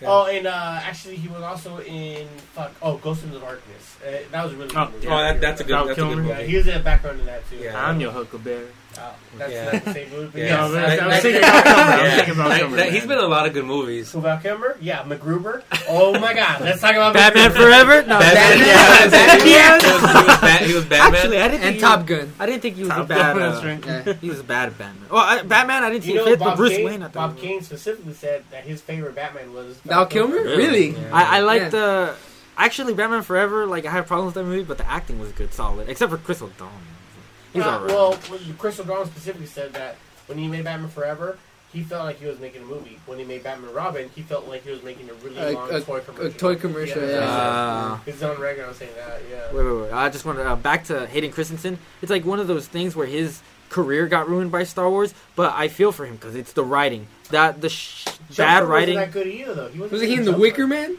[0.00, 0.08] Yeah.
[0.10, 2.72] Oh, and uh, actually, he was also in fuck.
[2.80, 3.96] Oh, Ghost and the Darkness.
[4.06, 5.08] Uh, that was a really Oh, good movie.
[5.08, 5.72] Oh, that, that's a good.
[5.72, 6.28] Val That's a good movie.
[6.28, 7.56] Yeah, he was in the background in that too.
[7.56, 7.84] Yeah.
[7.84, 8.68] I'm your Huckleberry.
[9.00, 9.64] Oh, that's Yeah.
[9.72, 10.30] not the same movie.
[10.32, 10.56] But Yeah.
[10.56, 11.80] No, but I was thinking about Kilmer.
[11.80, 12.16] Yeah.
[12.16, 13.08] thinking about Kilmer, that- he's man.
[13.08, 14.08] been in a lot of good movies.
[14.08, 15.62] So Val Kilmer, yeah, MacGruber.
[15.88, 17.54] Oh my God, let's talk about Batman MacGruber.
[17.56, 18.02] Forever.
[18.02, 19.46] No, Batman, Batman.
[19.46, 19.88] yeah, Batman.
[19.88, 21.14] he was, he was, Bat- he was Batman.
[21.20, 22.32] Actually, I didn't think And he Top was, Gun.
[22.40, 23.36] I didn't think he was a Top bad.
[23.36, 23.42] Gun,
[23.88, 24.02] Uh.
[24.06, 24.12] Yeah.
[24.14, 25.08] he was a bad Batman.
[25.10, 27.02] Well, I, Batman, I didn't see You it know, fit, but Bob Bruce Kane, Wayne.
[27.02, 30.36] I thought Bob Kane specifically said that his favorite Batman was Val Kilmer?
[30.42, 30.96] Really?
[31.12, 32.14] I, I like the
[32.56, 33.66] actually Batman Forever.
[33.66, 36.18] Like I had problems with that movie, but the acting was good, solid, except for
[36.18, 36.72] Chris O'Donnell.
[37.52, 37.88] He's Uh, alright.
[37.88, 39.96] Well, when Chris O'Donnell specifically said that
[40.26, 41.38] when he made Batman Forever,
[41.72, 42.98] he felt like he was making a movie.
[43.06, 45.70] When he made Batman Robin, he felt like he was making a really A- long
[45.72, 46.32] a- toy commercial.
[46.38, 47.18] toy commercial, yeah.
[47.18, 48.64] Uh, It's on record.
[48.66, 49.20] I'm saying that.
[49.30, 49.52] Yeah.
[49.52, 49.92] wait, wait, wait.
[49.92, 51.78] I just want to uh, back to Hayden Christensen.
[52.02, 55.52] It's like one of those things where his career got ruined by Star Wars, but
[55.54, 57.06] I feel for him because it's the writing.
[57.30, 58.94] That the sh- bad writing.
[58.94, 59.68] Wasn't that good either, though.
[59.68, 60.40] He wasn't Was he in The Jumper.
[60.40, 60.96] Wicker Man?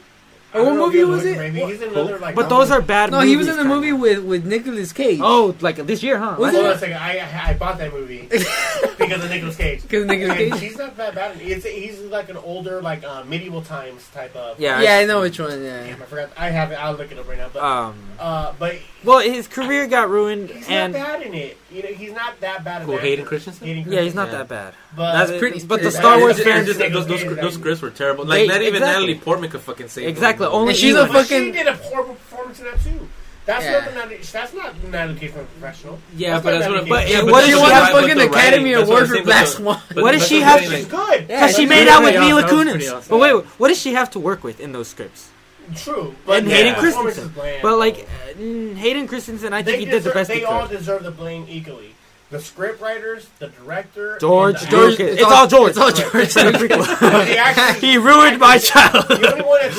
[0.52, 1.38] I Or what movie was it?
[1.38, 2.34] Maybe he's in another like.
[2.34, 3.11] But those are bad.
[3.11, 5.19] No, he was in the movie with with Nicolas Cage.
[5.22, 6.36] Oh, like this year, huh?
[6.40, 6.69] Was Hold it?
[6.69, 6.98] on a second.
[6.98, 8.28] I, I I bought that movie
[8.98, 9.84] because of Nicolas Cage.
[9.84, 10.60] Because Nicolas Cage.
[10.60, 11.38] he's not that bad.
[11.40, 14.60] It's, he's like an older, like uh, medieval times type of.
[14.60, 14.82] Yeah.
[14.82, 15.64] Yeah, I know which one.
[15.64, 15.84] Yeah.
[15.86, 16.30] Damn, I forgot.
[16.36, 16.76] I have it.
[16.76, 17.50] I'll look it up right now.
[17.53, 17.95] But Um.
[18.19, 21.58] uh, but Well, his career got ruined, he's and not bad in it.
[21.72, 22.86] You know, he's not that bad.
[22.86, 23.30] Cool, Hayden actor.
[23.30, 23.68] Christensen?
[23.68, 24.40] Hayden yeah, he's not Yeah.
[24.40, 24.74] that bad.
[24.95, 26.19] But That's pretty- But the Star bad.
[26.22, 26.68] Wars It's fans.
[26.68, 28.26] just like those, those, those scripts were terrible.
[28.26, 29.06] Like They- not even exactly.
[29.08, 30.53] Natalie Portman could fucking say Exactly, those.
[30.53, 33.08] only And she's a But she did a horrible performance in that too.
[33.45, 33.72] That's Yeah.
[33.72, 36.00] not the Natalie, that's not Natalie Cage from Professional.
[36.16, 36.72] Yeah, That's but that's what.
[36.74, 38.84] Natalie But yeah, Yeah, but what that's she what won I'm saying, fucking Academy what
[38.84, 39.82] Award for saying, Black Swan.
[39.94, 41.26] What does she I'm have saying, to- like- Good.
[41.30, 42.14] Yeah, Because she made out with.
[42.14, 43.10] Mila That was pretty Kunis.
[43.10, 45.30] But wait, wait, what does she have to work with in those scripts?
[45.76, 46.16] True.
[46.26, 47.34] But And yeah, Hayden Christensen.
[47.62, 48.08] But like
[48.38, 51.12] mm, Hayden Christensen, I they think he did the best They he all deserve the
[51.12, 51.96] blame equally.
[52.30, 55.08] The script writers, the director, George, the George, actor.
[55.08, 55.70] it's, all George.
[55.72, 56.12] It's all George.
[56.70, 59.20] But the actors- he ruined my childhood.
[59.20, 59.76] the only one that's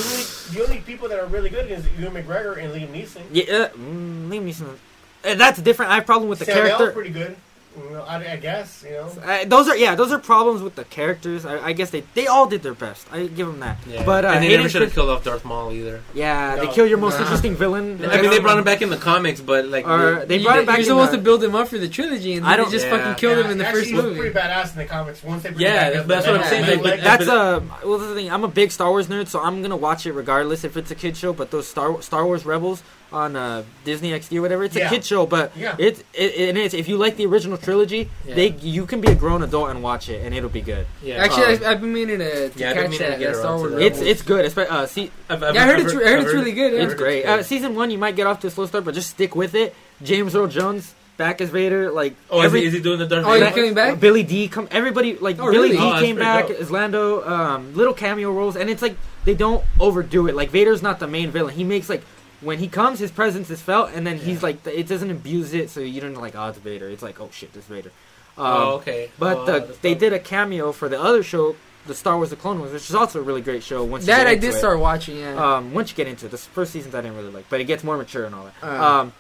[0.50, 3.22] really, the only people that are really good is Ewan McGregor and Liam Neeson.
[3.30, 4.76] Yeah, uh, mm, Liam Neeson.
[5.24, 5.92] Uh, that's different.
[5.92, 6.90] I have problem with the Samuel's character.
[6.92, 7.36] pretty good.
[7.82, 9.06] You know, I, I guess you know.
[9.24, 11.46] Uh, those are yeah, those are problems with the characters.
[11.46, 13.06] I, I guess they they all did their best.
[13.12, 13.78] I give them that.
[13.86, 14.04] Yeah.
[14.04, 16.02] But uh, and they Hayden never should have killed off Darth Maul either.
[16.14, 17.22] Yeah, they kill your most Nah.
[17.22, 18.04] interesting villain.
[18.04, 20.58] I mean, they brought him back in the comics, but like, Or they You- brought
[20.60, 20.76] him back.
[20.78, 22.86] You're supposed the- to build him up for the trilogy, and I don't- they just
[22.86, 22.96] yeah.
[22.98, 24.20] fucking killed him in the Actually, first he movie.
[24.20, 25.22] pretty badass in the comics.
[25.22, 27.36] Once they bring Yeah, him back that's as what I'm saying, like, like, That's but-
[27.36, 28.30] uh, well, the thing.
[28.30, 30.94] I'm a big Star Wars nerd, so I'm gonna watch it regardless if it's a
[30.94, 31.32] kid show.
[31.32, 34.86] But those Star Star Wars Rebels on uh, Disney XD or whatever, it's Yeah.
[34.86, 35.26] a kid show.
[35.26, 35.74] But Yeah.
[35.78, 36.74] it, it it is.
[36.74, 38.34] If you like the original trilogy, Yeah.
[38.34, 40.86] they you can be a grown adult and watch it, and it'll be good.
[41.02, 41.16] yeah.
[41.16, 43.36] Actually, Um, I, I've been meaning to, to Yeah, I've catch meaning to that, get
[43.36, 43.72] Star Wars.
[43.72, 43.80] that.
[43.82, 44.44] It's it's good.
[44.44, 46.72] Espe- Uh, see, I've, I've, Yeah, I heard I've it's- I heard it's really good,
[46.72, 46.82] yeah.
[46.84, 47.24] it's great.
[47.24, 49.54] Uh, season one, you might get off to a slow start, but just stick with
[49.54, 49.74] it.
[50.02, 51.90] James Earl Jones, back as Vader.
[51.90, 54.00] Like Oh, every, is, he, is he doing the Darth Oh, he's coming back.
[54.00, 55.76] Billy Dee come everybody like Oh, Billy really?
[55.76, 56.58] Dee Oh, came back dope.
[56.60, 60.34] as Lando, um, little cameo roles, and it's like they don't overdo it.
[60.34, 61.54] Like Vader's not the main villain.
[61.54, 62.02] He makes like
[62.40, 65.70] when he comes, his presence is felt, and then he's like it doesn't abuse it,
[65.70, 66.88] so you don't like oh it's Vader.
[66.88, 67.90] It's like oh shit, this Vader.
[68.38, 69.10] Um, oh, okay.
[69.18, 72.36] But Oh, the, they did a cameo for the other show, the Star Wars: The
[72.36, 73.84] Clone Wars, which is also a really great show.
[73.84, 74.58] Once you That I did it.
[74.58, 75.18] start watching.
[75.18, 75.56] Yeah.
[75.56, 77.64] Um, once you get into it, the first seasons I didn't really like, but it
[77.64, 78.54] gets more mature and all that.
[78.62, 79.00] Uh.
[79.00, 79.12] um,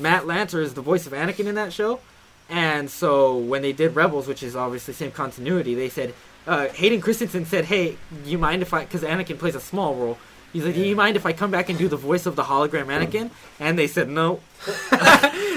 [0.00, 2.00] Matt Lanter is the voice of Anakin in that show,
[2.48, 6.14] and so when they did Rebels, which is obviously same continuity, they said
[6.46, 10.18] uh, Hayden Christensen said, "Hey, you mind if I?" Because Anakin plays a small role.
[10.52, 12.42] He's like, "Do you mind if I come back and do the voice of the
[12.44, 14.40] hologram Anakin?" And they said no.
[14.90, 14.98] they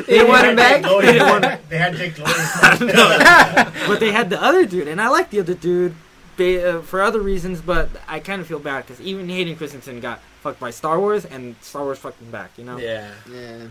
[0.08, 0.82] didn't want him back.
[0.84, 1.60] They didn't want him.
[1.70, 2.28] They had Jake Lloyd.
[3.88, 5.96] but they had the other dude, and I like the other dude
[6.38, 7.62] ba- uh, for other reasons.
[7.62, 11.26] But I kind of feel bad because even Hayden Christensen got fucked by Star Wars,
[11.26, 12.52] and Star Wars fucked him back.
[12.58, 12.78] You know?
[12.78, 13.12] Yeah.
[13.32, 13.68] Yeah,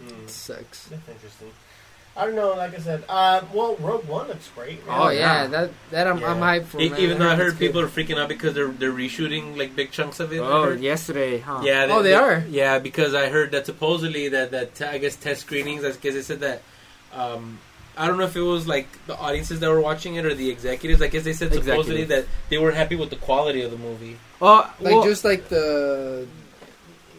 [0.00, 0.26] Hmm.
[0.26, 0.86] sucks.
[0.86, 1.50] That's interesting.
[2.16, 2.50] I don't know.
[2.54, 4.84] Like I said, uh, well, Rogue One looks great.
[4.86, 4.96] man.
[5.00, 5.46] Oh yeah, yeah.
[5.46, 6.78] that that I'm, I'm hyped for.
[6.78, 6.98] Man.
[6.98, 7.66] even though I heard it's good.
[7.68, 10.38] people are freaking out because they're they're reshooting like big chunks of it.
[10.40, 11.60] Oh, yesterday, huh?
[11.64, 11.86] Yeah.
[11.88, 12.44] Oh, they are?
[12.50, 15.84] Yeah, because I heard that supposedly that that t- I guess test screenings.
[15.84, 16.62] I guess they said that.
[17.12, 17.58] Um,
[17.96, 20.48] I don't know if it was like the audiences that were watching it or the
[20.50, 21.02] executives.
[21.02, 22.26] I guess they said supposedly Executives.
[22.26, 24.16] that they were happy with the quality of the movie.
[24.42, 26.26] Oh, like well, just like the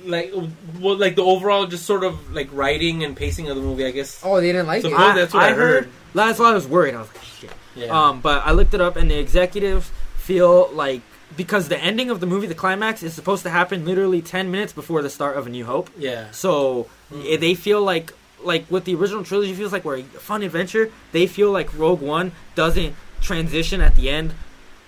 [0.05, 0.33] Like,
[0.79, 3.85] well, like the overall just sort of like writing and pacing of the movie.
[3.85, 4.21] I guess.
[4.23, 5.03] oh they didn't like Suppose it.
[5.03, 5.89] I, that's what I heard.
[6.13, 6.95] That's why I was worried.
[6.95, 7.51] I was like, shit.
[7.75, 7.85] Yeah.
[8.09, 11.01] Um, but I looked it up, and the executives feel like
[11.37, 14.73] because the ending of the movie, the climax, is supposed to happen literally ten minutes
[14.73, 15.89] before the start of A New Hope.
[15.97, 16.31] yeah.
[16.31, 17.39] So Mm.
[17.41, 18.13] they feel like
[18.43, 20.89] like with the original trilogy feels like we're a fun adventure.
[21.11, 24.33] They feel like Rogue One doesn't transition at the end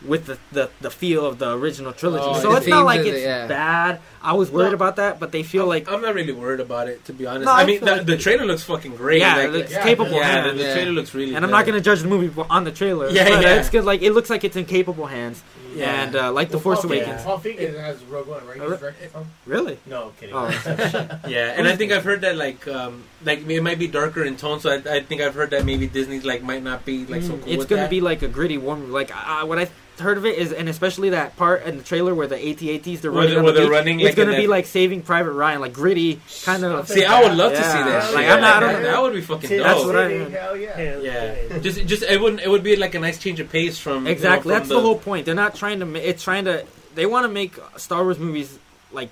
[0.06, 2.26] with the, the, the feel of the original trilogy.
[2.28, 3.48] Oh, so it's not like it's the- yeah.
[3.48, 4.00] bad.
[4.22, 4.76] I was worried No.
[4.76, 7.46] about that, but they feel like I'm not really worried about it to be honest.
[7.46, 9.20] No, I I mean, the, like- the trailer looks fucking great.
[9.20, 10.58] yeah, Like, it's yeah, capable yeah, hands.
[10.58, 11.36] the, the trailer looks really.
[11.36, 11.58] and I'm good.
[11.58, 13.10] not going to judge the movie on the trailer.
[13.10, 13.56] Yeah, but yeah.
[13.56, 13.84] it's good.
[13.86, 15.44] Like it looks like it's in capable hands,
[15.76, 16.04] Yeah.
[16.04, 17.22] and uh, like the Force Paul Awakens.
[17.22, 18.60] Feig- Paul Feig has Rogue One, right?
[18.62, 19.26] Oh, He's directed from?
[19.46, 19.78] Really?
[19.86, 20.36] No, kidding.
[20.36, 20.48] Oh.
[21.28, 24.36] Yeah, and I think I've heard that like um like it might be darker in
[24.38, 27.24] tone, so I, I think I've heard that maybe Disney's like might not be like
[27.24, 27.44] so cool.
[27.54, 28.92] it's gonna be like a gritty warm.
[28.92, 29.12] Like
[29.46, 29.66] what I
[30.00, 33.12] heard of it is, and especially that part in the trailer where the AT-ATs they're
[33.12, 33.34] Where running.
[33.36, 35.62] they're- where the they're beach, running, It's like, gonna be that- like Saving Private Ryan,
[35.62, 36.88] like gritty kind of.
[36.88, 37.86] See, I would love to see Yeah.
[37.90, 38.14] that.
[38.14, 39.68] Like, Yeah, I'm not- I that, don't- that would be fucking See, dope.
[39.68, 40.32] That's what I- mean.
[40.32, 41.00] Hell yeah.
[41.02, 42.42] yeah, just just it wouldn't.
[42.42, 44.50] it would be like a nice change of pace from Exactly.
[44.50, 45.26] You know, That's from the whole point.
[45.26, 45.86] They're not trying to.
[45.86, 46.64] ma- It's trying to.
[46.96, 48.58] They want to make Star Wars movies
[48.92, 49.10] like.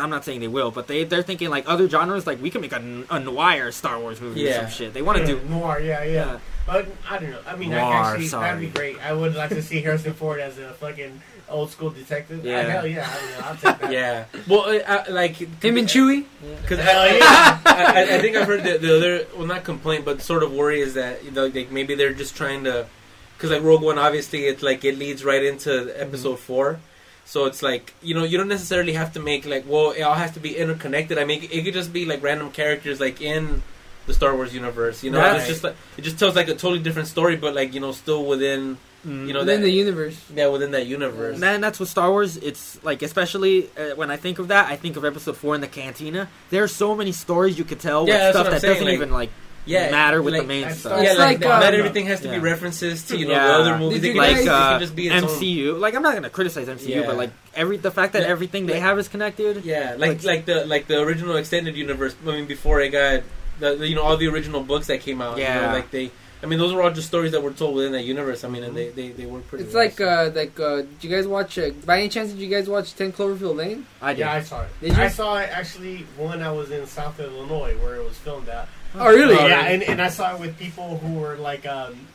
[0.00, 2.24] I'm not saying they will, but they they're thinking like other genres.
[2.24, 2.78] Like we can make a
[3.18, 4.94] noir Star Wars movie or some shit.
[4.94, 5.40] They want to do.
[5.48, 6.12] Noir, yeah, yeah.
[6.12, 6.38] Yeah.
[6.68, 7.40] But I don't know.
[7.46, 8.44] I mean, Noir, I actually, sorry.
[8.44, 9.02] that'd be great.
[9.02, 12.44] I would like to see Harrison Ford as a fucking old school detective.
[12.44, 12.60] Yeah.
[12.60, 12.68] Yeah.
[12.68, 13.08] Hell yeah.
[13.10, 13.90] I mean, I'll take that.
[13.98, 16.26] Yeah, well, uh, uh, like Him and Chewie.
[16.60, 17.60] Because Hell I, yeah.
[17.64, 20.52] I, I, I think I've heard the, the other, well, not complaint, but sort of
[20.52, 22.86] worry is that you know, like maybe they're just trying to,
[23.34, 26.80] because like Rogue One, obviously, it's like it leads right into Episode Four,
[27.24, 30.16] so it's like you know you don't necessarily have to make like well it all
[30.16, 31.16] has to be interconnected.
[31.16, 33.62] I mean, it could just be like random characters like in
[34.08, 35.04] the Star Wars universe.
[35.04, 35.36] You know, Right.
[35.36, 37.92] it's just like it just tells like a totally different story, but like you know
[37.92, 39.28] still within Mm.
[39.28, 40.16] you know Within that the universe.
[40.34, 41.38] yeah within that universe.
[41.38, 42.36] Man, that's what Star Wars.
[42.36, 45.60] It's like, especially uh, when I think of that, I think of Episode Four in
[45.60, 46.26] the Cantina.
[46.50, 48.94] There are so many stories you could tell Yeah, with stuff that saying, doesn't like-
[48.94, 49.30] even like
[49.66, 50.98] yeah, matter with like, the main that's- stuff.
[51.00, 53.46] Yeah, It's like, like, not um, everything has to be references to you know Yeah.
[53.46, 54.00] the other movies.
[54.00, 55.28] Did It you can, guys- it like can uh, just be its own.
[55.30, 55.78] MCU.
[55.78, 57.06] Like I'm not gonna criticize MCU, Yeah.
[57.06, 58.28] but like every the fact that Yeah.
[58.34, 59.64] everything they have is connected.
[59.64, 62.16] Yeah, like Like- like the like the original extended universe.
[62.26, 63.22] I mean, before it got
[63.60, 65.36] the, the- you know all the original books that came out.
[65.38, 65.72] you know, Yeah.
[65.72, 66.10] like they.
[66.40, 68.44] I mean, those were all just stories that were told within that universe.
[68.44, 69.64] I mean, and they they, they work pretty.
[69.64, 72.38] It's well, like uh like uh did you guys watch uh, by any chance did
[72.38, 73.86] you guys watch Ten Cloverfield Lane?
[74.00, 74.20] I did.
[74.20, 74.68] Yeah, I saw it.
[74.80, 75.02] Did you?
[75.02, 78.68] I saw it actually when I was in South Illinois where it was filmed at.
[78.94, 79.34] Oh really?
[79.36, 82.06] Uh, yeah, and, and I saw it with people who were like um,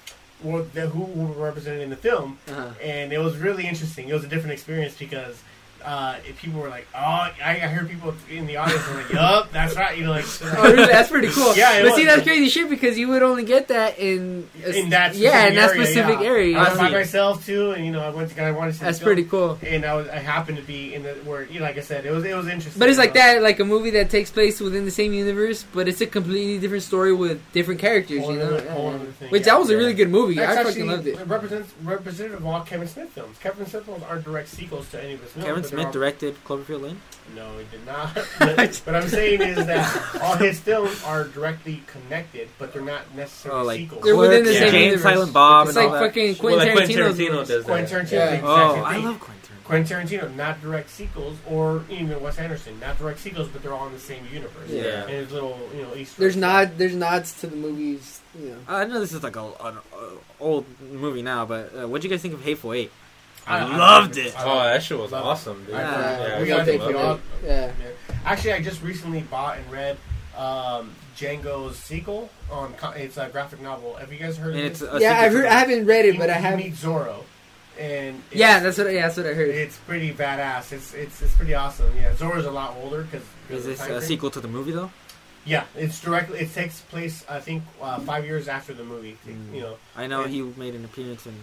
[0.41, 2.69] were the, who were represented in the film, Uh-huh.
[2.81, 4.07] and it was really interesting.
[4.07, 5.35] It was a different experience because
[5.85, 9.09] uh, if people were like, "Oh," I, I heard people in the audience were like,
[9.13, 10.25] "Yup, that's right," you know, like.
[10.41, 10.85] Oh really?
[10.87, 11.55] That's pretty cool.
[11.55, 12.15] Yeah, it but see was.
[12.15, 15.47] that's crazy shit because you would only get that in a s- in that yeah
[15.47, 16.25] in that area, specific yeah.
[16.27, 16.47] area.
[16.51, 16.83] you I was know?
[16.85, 18.99] by myself too, and you know I went to I wanted to see the That's
[18.99, 19.57] film, pretty cool.
[19.65, 22.05] And I was I happened to be in the where you know, like I said,
[22.05, 22.79] it was it was interesting.
[22.79, 23.21] But it's like know.
[23.21, 26.59] that, like a movie that takes place within the same universe, but it's a completely
[26.59, 28.21] different story with different characters.
[28.21, 28.95] Whole You know, other- Yeah, whole yeah.
[28.95, 29.53] other thing, which yeah.
[29.53, 30.35] that was a really good movie.
[30.35, 31.19] That's I actually fucking loved it.
[31.19, 33.37] It represents representative of all Kevin Smith films.
[33.39, 35.45] Kevin Smith films aren't direct sequels to any of his films.
[35.45, 37.01] Kevin but they're Smith all- directed Cloverfield Lane.
[37.35, 38.13] No, he did not.
[38.39, 43.15] but what I'm saying is that all his films are directly connected, but they're not
[43.15, 44.03] necessarily Oh, like sequels.
[44.03, 45.03] They're within the Clerks, same Jane, universe.
[45.03, 46.07] Silent Bob, It's and like all that.
[46.07, 47.63] fucking well, Quentin like Quentin Tarantino's Tarantino does that.
[47.65, 48.11] Quentin Tarantino.
[48.11, 48.25] Yeah.
[48.25, 49.39] the exact Oh, I love Quentin.
[49.63, 53.87] Quentin Tarantino not direct sequels, or even Wes Anderson not direct sequels, but they're all
[53.87, 54.69] in the same universe.
[54.69, 55.03] Yeah.
[55.03, 56.19] and there's little you know Easter.
[56.19, 56.41] There's eggs.
[56.41, 56.77] nod.
[56.77, 58.19] There's nods to the movies.
[58.37, 58.57] You know.
[58.67, 59.99] I know this is like a, an uh,
[60.41, 62.91] old movie now, but uh, what do you guys think of Hateful Eight?
[63.47, 64.33] I- I I loved loved it.
[64.37, 65.27] Oh, that shit was Love it.
[65.27, 65.75] awesome, dude.
[65.75, 67.19] I- Yeah, we got fucking to loved all.
[67.49, 67.71] Yeah.
[68.25, 69.97] Actually, I just recently bought and read
[70.37, 72.73] um, Django's sequel on.
[72.95, 73.95] It's a graphic novel.
[73.95, 74.55] Have you guys heard?
[74.55, 75.01] And of it's this?
[75.01, 76.57] Yeah, I've heard, I haven't read it, He- but I have.
[76.57, 77.23] meets Zorro,
[77.77, 78.91] and it's, Yeah, that's what.
[78.91, 79.49] Yeah, that's what I heard.
[79.49, 80.71] it's pretty badass.
[80.71, 81.91] It's it's it's pretty awesome.
[81.97, 84.89] Yeah, Zorro's a lot older because Is this a sequel to the movie though?
[85.45, 86.39] Yeah, it's directly.
[86.39, 89.17] It takes place, I think, uh, five years after the movie.
[89.27, 89.53] Mm.
[89.53, 89.75] You know.
[89.97, 91.33] I know And- he made an appearance in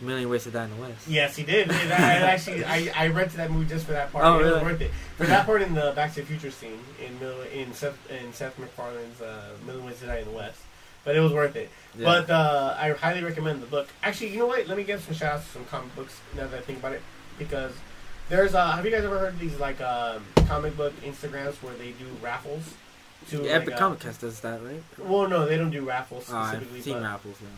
[0.00, 1.06] A Million Ways to Die in the West.
[1.08, 1.70] Yes, he did.
[1.70, 4.24] And I, I actually, I, I rented that movie just for that part.
[4.24, 4.64] Oh, it was really?
[4.64, 7.72] worth it for that part in the Back to the Future scene in Mil- in
[7.74, 10.60] Seth in Seth MacFarlane's uh, Million Ways to Die in the West.
[11.04, 11.68] But it was worth it.
[11.98, 12.04] Yeah.
[12.04, 13.88] But uh, I highly recommend the book.
[14.02, 14.66] Actually, you know what?
[14.66, 16.92] Let me give some shout outs to some comic books now that I think about
[16.94, 17.02] it.
[17.38, 17.72] Because
[18.30, 21.74] there's, uh, have you guys ever heard of these like um, comic book Instagrams where
[21.74, 22.72] they do raffles?
[23.30, 24.82] To The like, Epic uh, Comic Cast does that, right?
[24.98, 26.80] Well, no, they don't do raffles Oh, I've specifically.
[26.80, 27.36] seen Apples.
[27.40, 27.48] Yeah.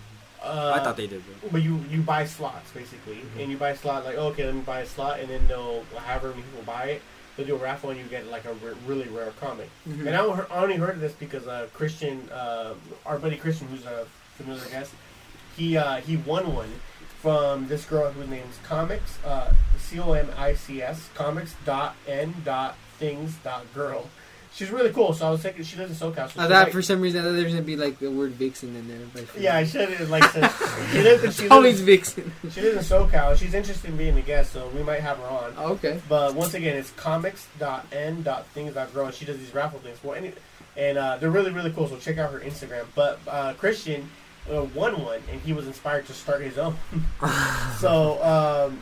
[0.47, 1.23] Uh, I thought they did.
[1.43, 1.53] But.
[1.53, 3.43] but you you buy slots basically, Mhm.
[3.43, 5.85] and you buy a slot like okay, let me buy a slot, and then they'll
[6.07, 7.03] however many people buy it,
[7.37, 9.69] they'll do a raffle, and you get like a r- really rare comic.
[9.89, 10.07] Mhm.
[10.07, 13.37] And I, only heard- I only heard of this because uh, Christian, uh, our buddy
[13.37, 14.93] Christian, who's a familiar guest,
[15.57, 16.73] he uh, he won one
[17.23, 21.95] from this girl whose name's Comics, uh, C O M I C S, Comics dot
[22.07, 24.09] N dot Things dot Girl.
[24.57, 25.13] She's really cool.
[25.13, 26.33] So I was thinking she lives in SoCal.
[26.33, 28.33] So I thought for some reason I thought there was gonna be like the word
[28.33, 29.07] vixen in there.
[29.13, 30.49] But yeah, I should have like said
[30.93, 32.33] she lives in she always vixen.
[32.51, 33.37] she lives in SoCal.
[33.37, 35.53] She's interested in being a guest, so we might have her on.
[35.59, 36.01] Oh, okay.
[36.09, 40.03] But once again, it's comics.n.things.grow, and she does these raffle things.
[40.03, 40.33] Well, any,
[40.75, 41.87] and uh, they're really, really cool.
[41.87, 42.87] So check out her Instagram.
[42.95, 44.09] But uh, Christian
[44.51, 46.79] uh, won one, and he was inspired to start his own.
[47.79, 48.81] so, um,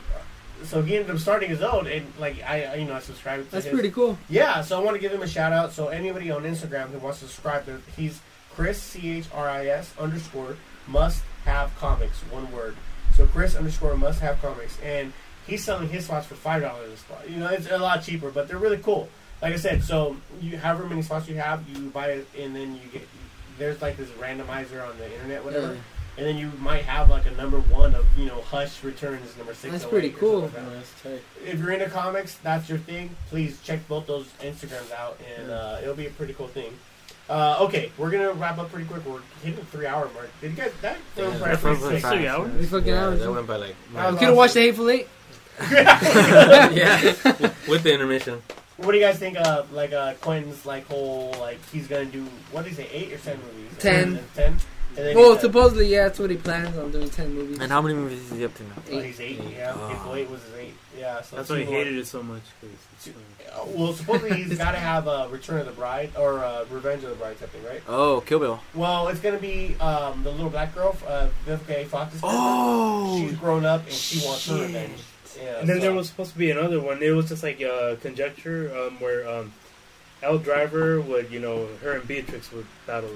[0.65, 3.45] so he ended up starting his own, and like I, you know, I subscribed.
[3.45, 3.73] To That's his.
[3.73, 4.17] pretty cool.
[4.29, 5.71] Yeah, so I want to give him a shout out.
[5.71, 8.21] So anybody on Instagram who wants to subscribe, he's
[8.53, 12.19] Chris C H R I S underscore must have comics.
[12.31, 12.75] One word.
[13.15, 15.13] So Chris underscore must have comics, and
[15.47, 17.29] he's selling his spots for five dollars a spot.
[17.29, 19.09] You know, it's a lot cheaper, but they're really cool.
[19.41, 22.73] Like I said, so you however many spots you have, you buy it, and then
[22.75, 23.07] you get
[23.57, 25.73] there's like this randomizer on the internet, whatever.
[25.73, 25.79] Yeah.
[26.17, 29.53] And then you might have like a number one of you know Hush returns number
[29.53, 29.71] six.
[29.73, 30.41] That's pretty cool.
[30.41, 33.15] like that if you're into comics, that's your thing.
[33.29, 36.73] Please check both those Instagrams out, and uh, it'll be a pretty cool thing.
[37.27, 39.05] Uh, okay, we're gonna wrap up pretty quick.
[39.05, 40.29] We're hitting the three hour mark.
[40.41, 40.97] Did you guys that?
[41.17, 42.51] Yeah, felt that pretty felt Three fast, hours?
[42.53, 42.59] yeah.
[42.59, 43.19] We fucking Yeah, hours.
[43.19, 43.75] that went by like.
[43.95, 45.07] I You could have watched the Hateful Eight.
[45.71, 47.13] yeah,
[47.67, 48.41] with the intermission.
[48.77, 52.23] What do you guys think of like uh, Quentin's like whole like he's gonna do
[52.51, 53.71] what did he say eight or ten movies?
[53.79, 54.03] Ten.
[54.03, 54.17] Ten.
[54.17, 54.57] And then
[54.97, 57.09] Well, he's, uh, supposedly, yeah, that's what he plans on doing.
[57.09, 57.59] Ten movies.
[57.59, 58.69] And how many movies is he up to now?
[58.91, 59.39] oh, he's eight.
[59.55, 59.87] Yeah, Oh.
[59.89, 60.73] Hateful Eight was his eight.
[60.97, 61.73] Yeah, so That's why he more.
[61.73, 62.41] hated it so much.
[62.61, 66.11] 'cause it's, uh, Uh, Well, supposedly he's got to have a Return of the Bride
[66.17, 67.81] or uh, Revenge of the Bride type thing, right?
[67.87, 68.59] Oh, Kill Bill.
[68.73, 71.85] Well, it's gonna be um, the little black girl, uh, Vivica A.
[71.85, 72.39] Fox's character.
[72.41, 74.99] Oh, she's grown up and she wants her revenge.
[75.37, 77.03] Yeah, And then so- there was supposed to be another one.
[77.03, 79.51] It was just like uh, conjecture um, where um,
[80.23, 83.09] Elle Driver would, you know, her and Beatrix would battle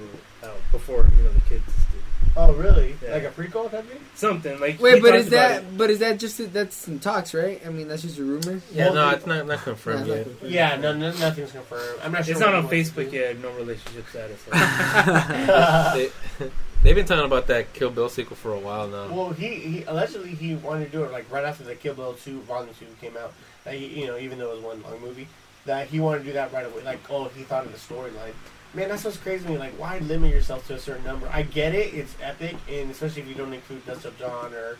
[0.44, 2.00] out before you know the kids did.
[2.36, 2.94] Oh, really?
[3.02, 3.14] Yeah.
[3.14, 4.00] Like a prequel type thing?
[4.14, 4.80] something like.
[4.80, 7.60] Wait, but is about that but is that just that's in talks, right?
[7.66, 8.60] I mean, that's just a rumor.
[8.72, 10.26] Yeah, Well, no, the- it's not not confirmed Yeah, yet.
[10.26, 12.00] it's not Yeah, no, no, nothing's confirmed.
[12.04, 12.32] I'm not sure.
[12.32, 13.38] It's not on he wants to Facebook yet.
[13.40, 14.44] No relationship status.
[16.38, 16.50] they,
[16.82, 19.08] they've been talking about that Kill Bill sequel for a while now.
[19.12, 22.14] Well, he, he allegedly he wanted to do it like right after the Kill Bill
[22.14, 23.32] two Volume two came out.
[23.64, 25.26] That he, you know, even though it was one long movie,
[25.66, 26.82] that he wanted to do that right away.
[26.84, 28.32] Like, oh, he thought of the storyline.
[28.72, 29.58] Man, that's what's crazy to me.
[29.58, 31.28] Like, why limit yourself to a certain number?
[31.32, 34.78] I get it; it's epic, and especially if you don't include Dust Up John or,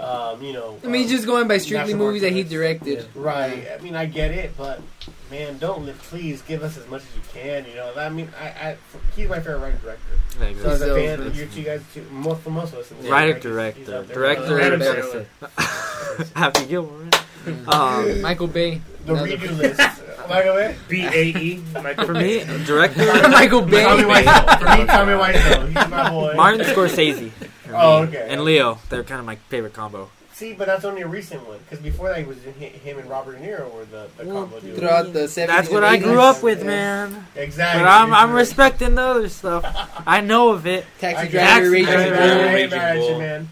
[0.00, 0.78] um, you know.
[0.84, 2.50] I mean, um, just going by strictly movies that he Archives.
[2.52, 3.06] directed.
[3.16, 3.66] Right.
[3.76, 4.80] I mean, I get it, but
[5.28, 7.64] man, don't li- please give us as much as you can.
[7.66, 8.76] You know, I mean, I, I
[9.16, 10.62] he's my favorite writer director.
[10.62, 13.08] So as a So- fan, you two guys, too, most for most of us, it's
[13.08, 16.26] Writer, like, he's- he's director, director, Adam better Sandler.
[16.26, 16.32] say.
[16.36, 17.08] Happy Gilmore.
[17.66, 18.80] Um, Michael Bay.
[19.04, 19.80] The Another- redo list.
[20.28, 21.56] By the way, B A E.
[21.56, 23.82] for me, director Michael Bay.
[23.84, 24.58] Tommy Wiseau.
[24.58, 25.66] For me, Tommy Wiseau.
[25.66, 26.34] He's my boy.
[26.34, 27.30] Martin Scorsese.
[27.30, 28.08] for Oh, me.
[28.08, 28.26] okay.
[28.30, 30.10] And Leo, they're kind of my favorite combo.
[30.34, 33.08] See, but that's only a recent one because before that, it was hi- him and
[33.08, 34.74] Robert De Niro were the, the combo duo.
[34.76, 36.02] throughout the 70s That's what and I 80s.
[36.02, 36.64] grew up with, Yeah.
[36.66, 37.26] man.
[37.36, 37.82] Exactly.
[37.82, 39.64] But I'm I'm respecting the other stuff.
[40.06, 40.84] I know of it.
[41.00, 42.16] Taxi I Driver, Taxi Raging Driver.
[42.16, 42.22] Bull.
[42.22, 43.18] I ain't Raging mad at you, Bull.
[43.18, 43.48] man.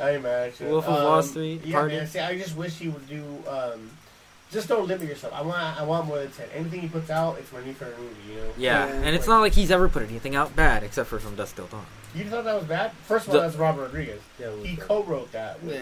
[0.00, 0.66] I ain't mad at you.
[0.66, 1.96] Wolf of Wall Street, Yeah, Party.
[1.96, 2.06] man.
[2.08, 3.24] See, I just wish he would do.
[3.48, 3.90] Um,
[4.54, 5.34] just don't limit yourself.
[5.34, 5.58] I want.
[5.58, 6.48] I want more than ten.
[6.54, 8.14] Anything he puts out, it's my new favorite movie.
[8.32, 8.50] You know.
[8.56, 8.92] Yeah, Yeah.
[8.94, 11.66] and it's not like he's ever put anything out bad except for From Dusk Till
[11.66, 11.84] Dawn.
[12.14, 12.92] You thought that was bad?
[13.06, 14.20] First of all, The- that's Robert Rodriguez.
[14.38, 14.86] Yeah, He bad.
[14.88, 15.58] co-wrote that.
[15.66, 15.80] Yeah.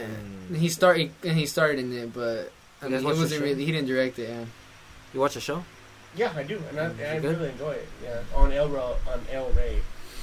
[0.50, 0.56] Mm.
[0.56, 3.64] He started and he started in it, but I mean, it wasn't really.
[3.64, 4.28] He didn't direct it.
[4.30, 4.44] Yeah.
[5.14, 5.62] You watch the show?
[6.16, 7.38] Yeah, I do, and I, and I Good?
[7.38, 7.88] really enjoy it.
[8.02, 9.80] Yeah, on El on El Rey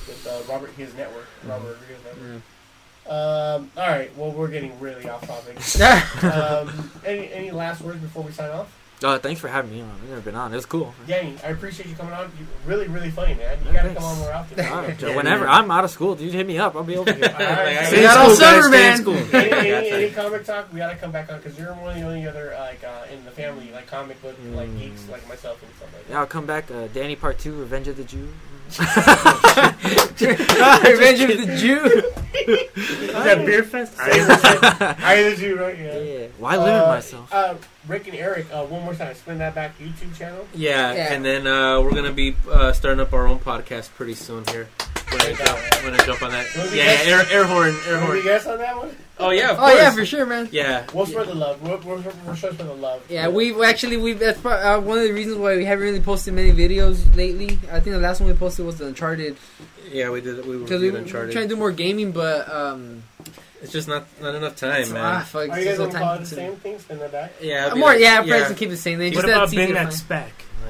[0.08, 2.42] with uh, Robert his network, Robert Rodriguez network.
[3.10, 5.56] Um, all right, well, we're getting really off topic.
[6.24, 8.76] um, any any last words before we sign off?
[9.02, 9.90] Oh, thanks for having me on.
[9.90, 10.52] I've never been on.
[10.52, 10.94] It was cool.
[11.08, 12.30] Danny, I appreciate you coming on.
[12.38, 13.58] You really, really funny, man.
[13.64, 14.02] You Yeah, gotta thanks.
[14.02, 14.60] come on more often.
[14.66, 15.52] All right, Yeah, whenever yeah.
[15.54, 16.76] I'm out of school, dude, hit me up.
[16.76, 17.24] I'll be over here.
[17.34, 17.86] All right.
[17.88, 18.98] Stay We got all summer, Stay man.
[18.98, 19.16] school.
[19.16, 22.02] any, any, any comic talk, we gotta come back on because you're one of the
[22.02, 24.80] only other like uh, in the family like comic book like Mm.
[24.80, 26.12] geeks like myself and stuff like that.
[26.12, 26.70] Yeah, I'll come back.
[26.70, 28.28] Uh, Danny Part Two, Revenge of the Jew.
[30.20, 31.84] Revenge of the Jew.
[32.52, 33.96] Is that beer fest?
[34.00, 35.78] I, I the Jew, right?
[35.78, 35.98] Yeah.
[36.00, 36.28] Yeah.
[36.38, 37.34] Why limit Uh, myself?
[37.34, 37.56] Uh,
[37.88, 40.46] Rick and Eric, uh, one more time, spin that back YouTube channel.
[40.54, 41.14] Yeah, Yeah.
[41.14, 44.68] and then uh, we're gonna be uh, starting up our own podcast pretty soon here.
[45.12, 46.46] We're gonna jump, we're gonna jump on that.
[46.56, 48.24] Will we Yeah, get- air, air horn, air Can we horn.
[48.24, 48.96] guess on that one?
[49.22, 49.76] Oh yeah, of Oh course.
[49.76, 50.48] yeah, for sure, man.
[50.52, 51.62] Yeah, We'll spread the love.
[51.62, 53.04] We're, we're, we're showing for the love.
[53.10, 56.00] Yeah, we've actually we've that's part, uh, one of the reasons why we haven't really
[56.00, 57.60] posted many videos lately.
[57.72, 59.36] I think the last one we posted was the Uncharted
[59.92, 60.46] yeah, we did.
[60.46, 63.04] We were because we reviewing were trying to do more gaming, but um,
[63.62, 65.24] It's just not not enough time, ah, man.
[65.26, 66.80] fuck, Are it's you guys so gonna call it time the same thing?
[66.80, 67.34] Spin that back.
[67.42, 69.00] Yeah, it'd More, like- yeah, probably to keep the same.
[69.00, 70.32] They what just about that's easy Ben to that spec?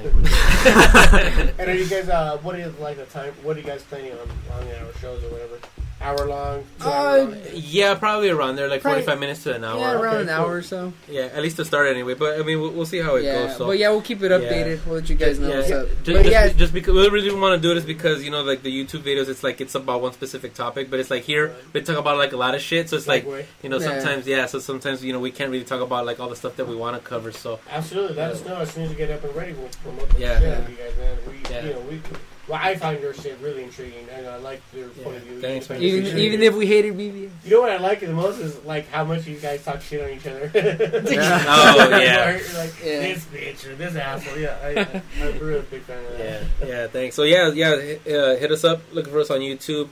[1.58, 2.08] And are you guys?
[2.08, 3.32] Uh, what is like the time?
[3.42, 4.18] What are you guys planning on
[4.58, 5.58] on the hour shows or whatever?
[6.02, 6.64] Hour long.
[6.80, 7.36] two hour Uh, long?
[7.52, 9.78] Yeah, probably around there, like Probably- forty-five minutes to an hour.
[9.78, 10.36] Yeah, around Okay, an cool.
[10.46, 10.92] hour or so.
[11.10, 12.14] Yeah, at least to start anyway.
[12.14, 13.56] But I mean, we'll, we'll see how it yeah, goes.
[13.58, 13.66] So.
[13.66, 14.84] but yeah, we'll keep it updated.
[14.86, 15.86] We'll let you guys know yeah, what's up.
[15.88, 18.30] Just, but just, yeah, just because we really want to do it is because you
[18.30, 21.24] know, like the YouTube videos, it's like it's about one specific topic, but it's like
[21.24, 22.88] here we talk about like a lot of shit.
[22.88, 23.44] So it's like Segue.
[23.62, 26.30] you know, sometimes yeah, so sometimes you know we can't really talk about like all
[26.30, 27.30] the stuff that we want to cover.
[27.30, 28.16] So Absolutely.
[28.16, 29.52] Let us know as soon as you get up and ready.
[29.52, 30.38] We'll promote the Yeah.
[30.38, 30.68] shit Yeah.
[30.68, 31.16] you guys, man.
[31.28, 31.64] We, Yeah.
[31.66, 32.00] you know, we.
[32.50, 35.04] Well, I find your shit really intriguing, and I like your Yeah.
[35.04, 35.40] point of view.
[35.40, 35.80] Thanks, man.
[35.80, 38.88] even even if we hated BB, You know what I like the most is like
[38.90, 40.50] how much you guys talk shit on each other.
[40.52, 41.44] Yeah.
[41.48, 42.28] Oh, yeah.
[42.30, 43.00] Or, like Yeah.
[43.00, 44.36] this bitch or this asshole.
[44.38, 46.42] Yeah, I, I'm a real big fan of that.
[46.66, 47.14] yeah, thanks.
[47.14, 48.82] So yeah, yeah, uh, hit us up.
[48.92, 49.88] Looking for us on YouTube.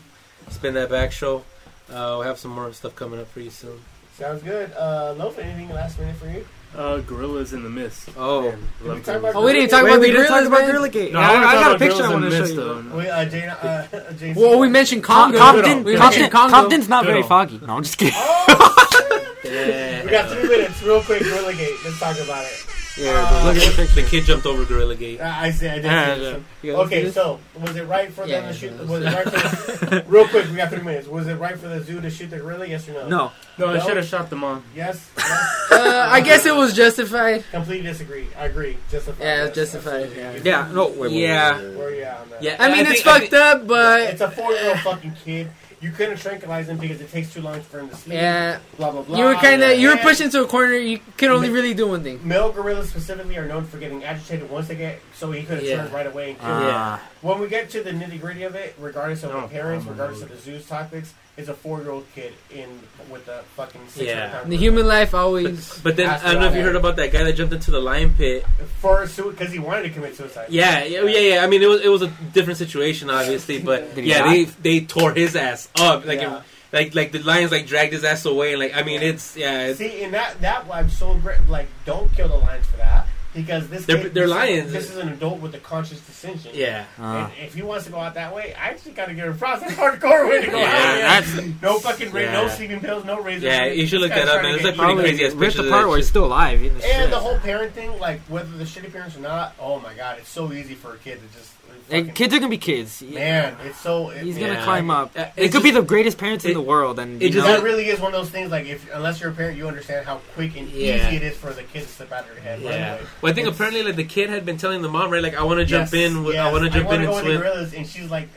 [0.51, 1.45] Spin that back show.
[1.89, 3.81] Uh, we'll have some more stuff coming up for you soon.
[4.19, 4.73] Sounds good.
[4.77, 6.45] Uh, Loaf, anything last minute for you?
[6.77, 8.11] Uh, Gorillas in the Mist.
[8.17, 10.45] Oh, Did we talk about Oh, we didn't talk Wait, about we the didn't talk
[10.45, 10.71] gorillas, about man?
[10.71, 11.13] Gorilla Gate.
[11.13, 12.31] No, I, I, wanna I talk got a about picture I Gorillas in want to
[12.31, 12.91] the show Mist, you.
[12.91, 12.97] though.
[12.99, 13.53] We, uh, Jana,
[13.93, 14.43] uh, Jason.
[14.43, 15.39] well, we mentioned Com- Congo.
[15.39, 16.55] Compton, we Compton, mentioned Congo.
[16.55, 17.29] Compton's not very Good.
[17.29, 17.61] foggy.
[17.67, 18.15] No, I'm just kidding.
[18.17, 19.45] Oh, shit.
[19.53, 20.05] yeah.
[20.05, 21.23] we got three minutes, real quick.
[21.23, 21.75] Gorilla Gate.
[21.85, 22.65] Let's talk about it.
[22.99, 23.95] Yeah, Uh, look at the picture.
[24.03, 25.21] The kid jumped over Gorilla Gate.
[25.21, 25.69] Uh, I see.
[25.69, 25.85] I did.
[25.85, 26.31] Yeah, see yeah.
[26.33, 26.43] this.
[26.63, 28.73] You guys see Okay, so was it right for them to shoot?
[28.73, 30.49] yeah, Was it right for the, real quick?
[30.51, 31.07] We got three minutes.
[31.09, 32.67] Was it right for the zoo to shoot the gorilla?
[32.67, 33.09] Yes or no?
[33.09, 33.33] No.
[33.59, 33.87] No, I No?
[33.87, 34.65] should have shot the mom.
[34.75, 35.09] Yes.
[35.19, 35.71] yes.
[35.71, 37.45] Uh, I guess it was justified.
[37.53, 38.27] Completely disagree.
[38.39, 38.77] I agree.
[38.91, 39.23] Justified.
[39.25, 40.51] Yeah, yes, justified, absolutely.
[40.51, 40.87] Yeah, no.
[40.89, 41.57] Wait, wait, wait, Yeah.
[41.59, 41.77] wait, wait.
[41.79, 42.43] Where you at on that?
[42.43, 45.51] Yeah, I mean, I it's think- I fucked up, but It's a four-year-old fucking kid.
[45.81, 48.15] You couldn't tranquilize him because it takes too long for him to sleep.
[48.17, 49.17] yeah, Blah blah blah.
[49.19, 50.75] you were kind of you were pushed into a corner.
[50.75, 52.21] You can only really do one thing.
[52.27, 55.67] Male gorillas specifically are known for getting agitated once they get, so he could have
[55.67, 55.77] Yeah.
[55.77, 56.71] turned right away and killed him.
[56.73, 57.01] Ah.
[57.23, 59.43] When we get to the nitty gritty of it, regardless of No.
[59.43, 62.69] the parents, regardless of the zoo's topics, it's a four-year-old kid in
[63.09, 64.43] with a fucking six Yeah.
[64.45, 65.79] The human life always.
[65.79, 67.81] But then I don't know if you heard about that guy that jumped into the
[67.81, 68.45] lion pit.
[68.81, 70.47] for because he wanted to commit suicide.
[70.51, 71.45] Yeah, yeah, oh, yeah, yeah.
[71.45, 74.35] I mean, it was it was a different situation, obviously, but yeah, die?
[74.35, 76.05] they they tore his ass up.
[76.05, 76.39] Like, Yeah.
[76.39, 79.35] it- like, like the lions like dragged his ass away, and like, I mean, it's
[79.39, 81.49] yeah, it's, See, in that that I'm so great.
[81.49, 83.07] Like, don't kill the lions for that
[83.43, 84.73] because this They're- kid, they're this, lions.
[84.73, 86.51] This is an adult with a conscious decision.
[86.55, 86.85] yeah.
[86.99, 87.31] Ah.
[87.39, 89.61] And if he wants to go out that way, I actually gotta give him props.
[89.63, 91.25] That's hardcore way to go Yeah, out.
[91.25, 93.47] that's- no fucking ra- no sleeping pills, no razor.
[93.47, 94.55] Yeah, you should look that up, man.
[94.57, 96.61] It's like pretty crazy ass ripped pictures of apart that where he's still alive.
[96.61, 97.11] the And shit.
[97.11, 100.29] the whole parent thing, like whether the shitty parents or not, oh my god, it's
[100.29, 101.53] so easy for a kid to just.
[101.91, 103.03] And kids are gonna be kids.
[103.03, 104.11] man, it's so.
[104.11, 105.17] It, He's gonna climb up.
[105.17, 107.53] It it's could be the greatest parents in the world, and it you just- know,
[107.55, 108.51] That really is one of those things.
[108.51, 111.07] Like, if unless you're a parent, you understand how quick and Yeah.
[111.09, 112.63] easy it is for the kid to slip out of your head.
[112.63, 112.95] Right Yeah.
[112.97, 113.03] away.
[113.23, 115.23] Well, I think It's- apparently like the kid had been telling the mom, right?
[115.23, 116.25] Like, I want to jump Yes, in.
[116.25, 117.39] With, I want to jump in and go the swim.
[117.39, 118.29] gorillas, and she's like,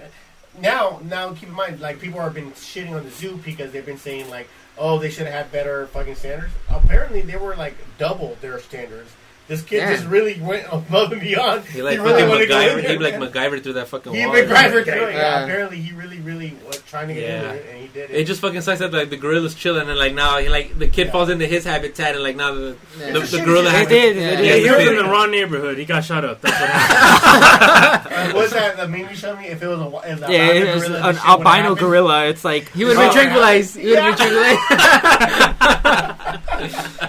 [0.59, 3.85] now, now, keep in mind, like people have been shitting on the zoo because they've
[3.85, 4.47] been saying like,
[4.77, 6.53] oh, they should have had better fucking standards.
[6.69, 9.11] Apparently, they were like double their standards.
[9.47, 9.93] This kid Yeah.
[9.95, 11.65] just really went above and beyond.
[11.65, 13.29] He like really fucking wanted to go in there, He like man.
[13.31, 14.35] MacGyver through that fucking He wall.
[14.35, 15.13] MacGyver through it.
[15.13, 15.43] Yeah, Yeah.
[15.43, 17.35] apparently he really, really was trying to get Yeah.
[17.41, 18.15] into it, and he did it.
[18.15, 20.87] It just fucking sucks that like the gorilla's chilling and like now he like the
[20.87, 21.11] kid Yeah.
[21.11, 23.11] falls into his habitat and like now the Yeah.
[23.11, 23.79] the, It's the gorilla shit.
[23.79, 24.21] has They did, Yeah.
[24.21, 24.41] they Yeah.
[24.41, 25.77] Yeah, he he was in the wrong neighborhood.
[25.77, 26.39] He got shot up.
[26.41, 28.07] That's what happened.
[28.21, 28.77] Uh, what's that?
[28.77, 29.47] The meme you showed me?
[29.47, 31.75] If it was a, wi- if yeah, albino it's gorilla, an this shit would've albino
[31.75, 32.25] gorilla.
[32.27, 33.75] It's like He would have Oh, been tranquilized.
[33.77, 36.01] He would have been tranquilized.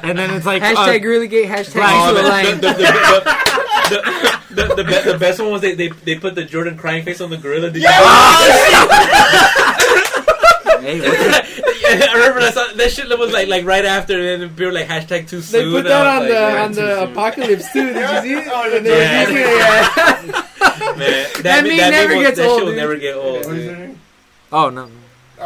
[0.03, 1.49] and then it's like hashtag uh, Gorilla Gate.
[1.49, 1.81] Hashtag
[2.25, 2.75] Oh, the, the, the,
[3.91, 3.99] the,
[4.55, 7.05] the, the, the, be- the best one was they, they they put the Jordan crying
[7.05, 7.71] face on the gorilla.
[7.71, 7.89] Did you-
[10.83, 14.43] Hey, what's yeah, I remember I saw that shit was like like right after, and
[14.43, 15.71] then people were like hashtag too soon.
[15.71, 17.11] They put that on like, the man, on the soon.
[17.13, 17.93] apocalypse too.
[17.93, 18.49] Did you see it?
[18.51, 19.21] Oh, And they were yeah.
[19.21, 19.93] using it, yeah.
[20.59, 22.97] Man, that, That me- meme that never meme will- gets that old, shit will never
[22.97, 23.47] get old.
[23.47, 23.97] What is
[24.51, 24.89] Oh no.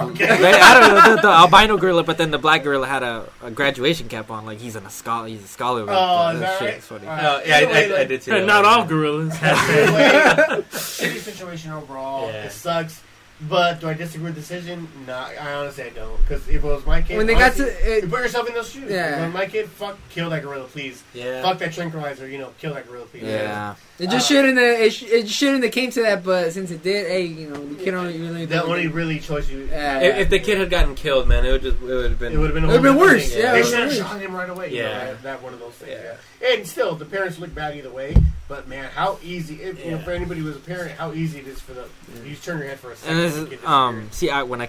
[0.02, 0.26] Okay.
[0.26, 3.28] They- I don't know the, the albino gorilla, but then the black gorilla had a,
[3.42, 5.28] a graduation cap on, like he's in a scholar.
[5.28, 5.82] He's a scholar.
[5.82, 6.82] Oh, But is that that shit right?
[6.82, 7.06] funny.
[7.06, 7.46] Alright.
[7.46, 8.44] Yeah, Anyway, I, I like- did see that.
[8.46, 9.32] Not all gorillas.
[9.42, 9.52] Anyway,
[10.70, 12.28] shitty situation overall.
[12.28, 12.44] Yeah.
[12.44, 13.02] It sucks.
[13.38, 14.88] But do I disagree with the decision?
[15.06, 16.16] No, I honestly I don't.
[16.22, 18.54] Because if it was my kid, When they got to it, you put yourself in
[18.54, 18.90] those shoes.
[18.90, 19.20] Yeah.
[19.20, 21.02] When my kid, fuck, kill that gorilla, please.
[21.12, 21.42] Yeah.
[21.42, 23.24] Fuck that tranquilizer, you know, kill that gorilla, please.
[23.24, 23.74] Yeah.
[23.98, 26.70] it just Uh, shouldn't have it, sh- it shouldn't have came to that, but since
[26.70, 29.68] it did, hey, you know, the kid only really The only really choice you.
[29.70, 30.00] Yeah.
[30.00, 32.32] If, if the kid had gotten killed, man, it would just it would have been.
[32.32, 32.64] It would have been.
[32.64, 33.42] It would've been worse, thing.
[33.42, 34.70] yeah, they should have shot him right away.
[34.72, 35.04] you know, Yeah.
[35.04, 35.92] that, that one of those things.
[35.92, 36.02] Yeah.
[36.04, 36.16] Yeah.
[36.46, 38.14] And still, the parents look bad either way.
[38.48, 39.56] But man, how easy!
[39.62, 40.04] If, you know, Yeah.
[40.04, 41.86] for anybody who was a parent, how easy it is for the
[42.24, 43.16] you just turn your head for a second.
[43.16, 43.68] And the this kid is, disappears.
[43.70, 44.68] um, see, I when I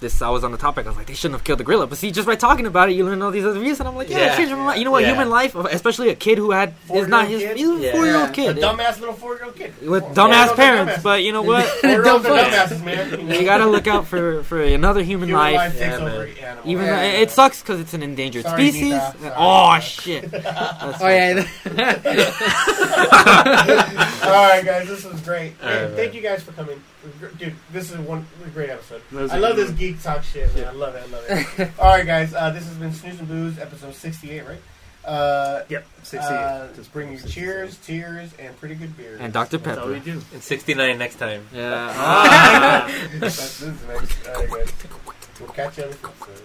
[0.00, 1.86] this I was on the topic, I was like, they shouldn't have killed the gorilla.
[1.86, 3.96] But see, just by talking about it, you learn all these other views, and I'm
[3.96, 4.32] like, yeah, Yeah.
[4.32, 4.78] it changed my mind.
[4.78, 5.02] You know what?
[5.02, 5.10] Yeah.
[5.10, 7.92] Human life, especially a kid who had is not his, Four-year-old he's a kid?
[7.94, 8.20] four year Yeah.
[8.20, 10.92] old a kid dumbass little four-year-old kid with Four- dumbass parents.
[10.94, 11.02] dumbass.
[11.02, 11.64] But you know what?
[11.82, 13.28] Dumb dumbasses, man.
[13.30, 15.56] you gotta look out for for another human, Human life.
[15.56, 16.28] life Yeah, over
[16.64, 16.96] Even Yeah.
[16.96, 19.00] though it sucks because it's an endangered Sorry, species.
[19.36, 20.30] Oh shit!
[20.30, 21.44] That's Oh yeah,
[24.22, 25.54] All right, guys, this was great.
[25.62, 26.82] Right, thank you guys for coming,
[27.38, 27.54] dude.
[27.72, 29.02] This is one a great episode.
[29.12, 29.76] That was I a love this one.
[29.78, 30.66] geek talk shit, man.
[30.68, 31.02] I love it.
[31.06, 31.24] I love
[31.58, 31.70] it.
[31.78, 34.60] All right, guys, uh, this has been Snooze and Booze, episode sixty-eight, right?
[35.04, 36.28] Uh, Yep, 68.
[36.36, 37.32] uh, Just bring you 68.
[37.34, 39.16] cheers, tears, and pretty good beer.
[39.18, 40.04] and Dr That's all we Pepper.
[40.10, 40.22] do.
[40.34, 41.46] In 69 next time.
[41.54, 41.92] Yeah.
[41.96, 42.90] Ah.
[43.14, 43.96] That's this, man.
[43.96, 44.72] All right, guys.
[45.40, 46.42] We'll catch you on the next episode.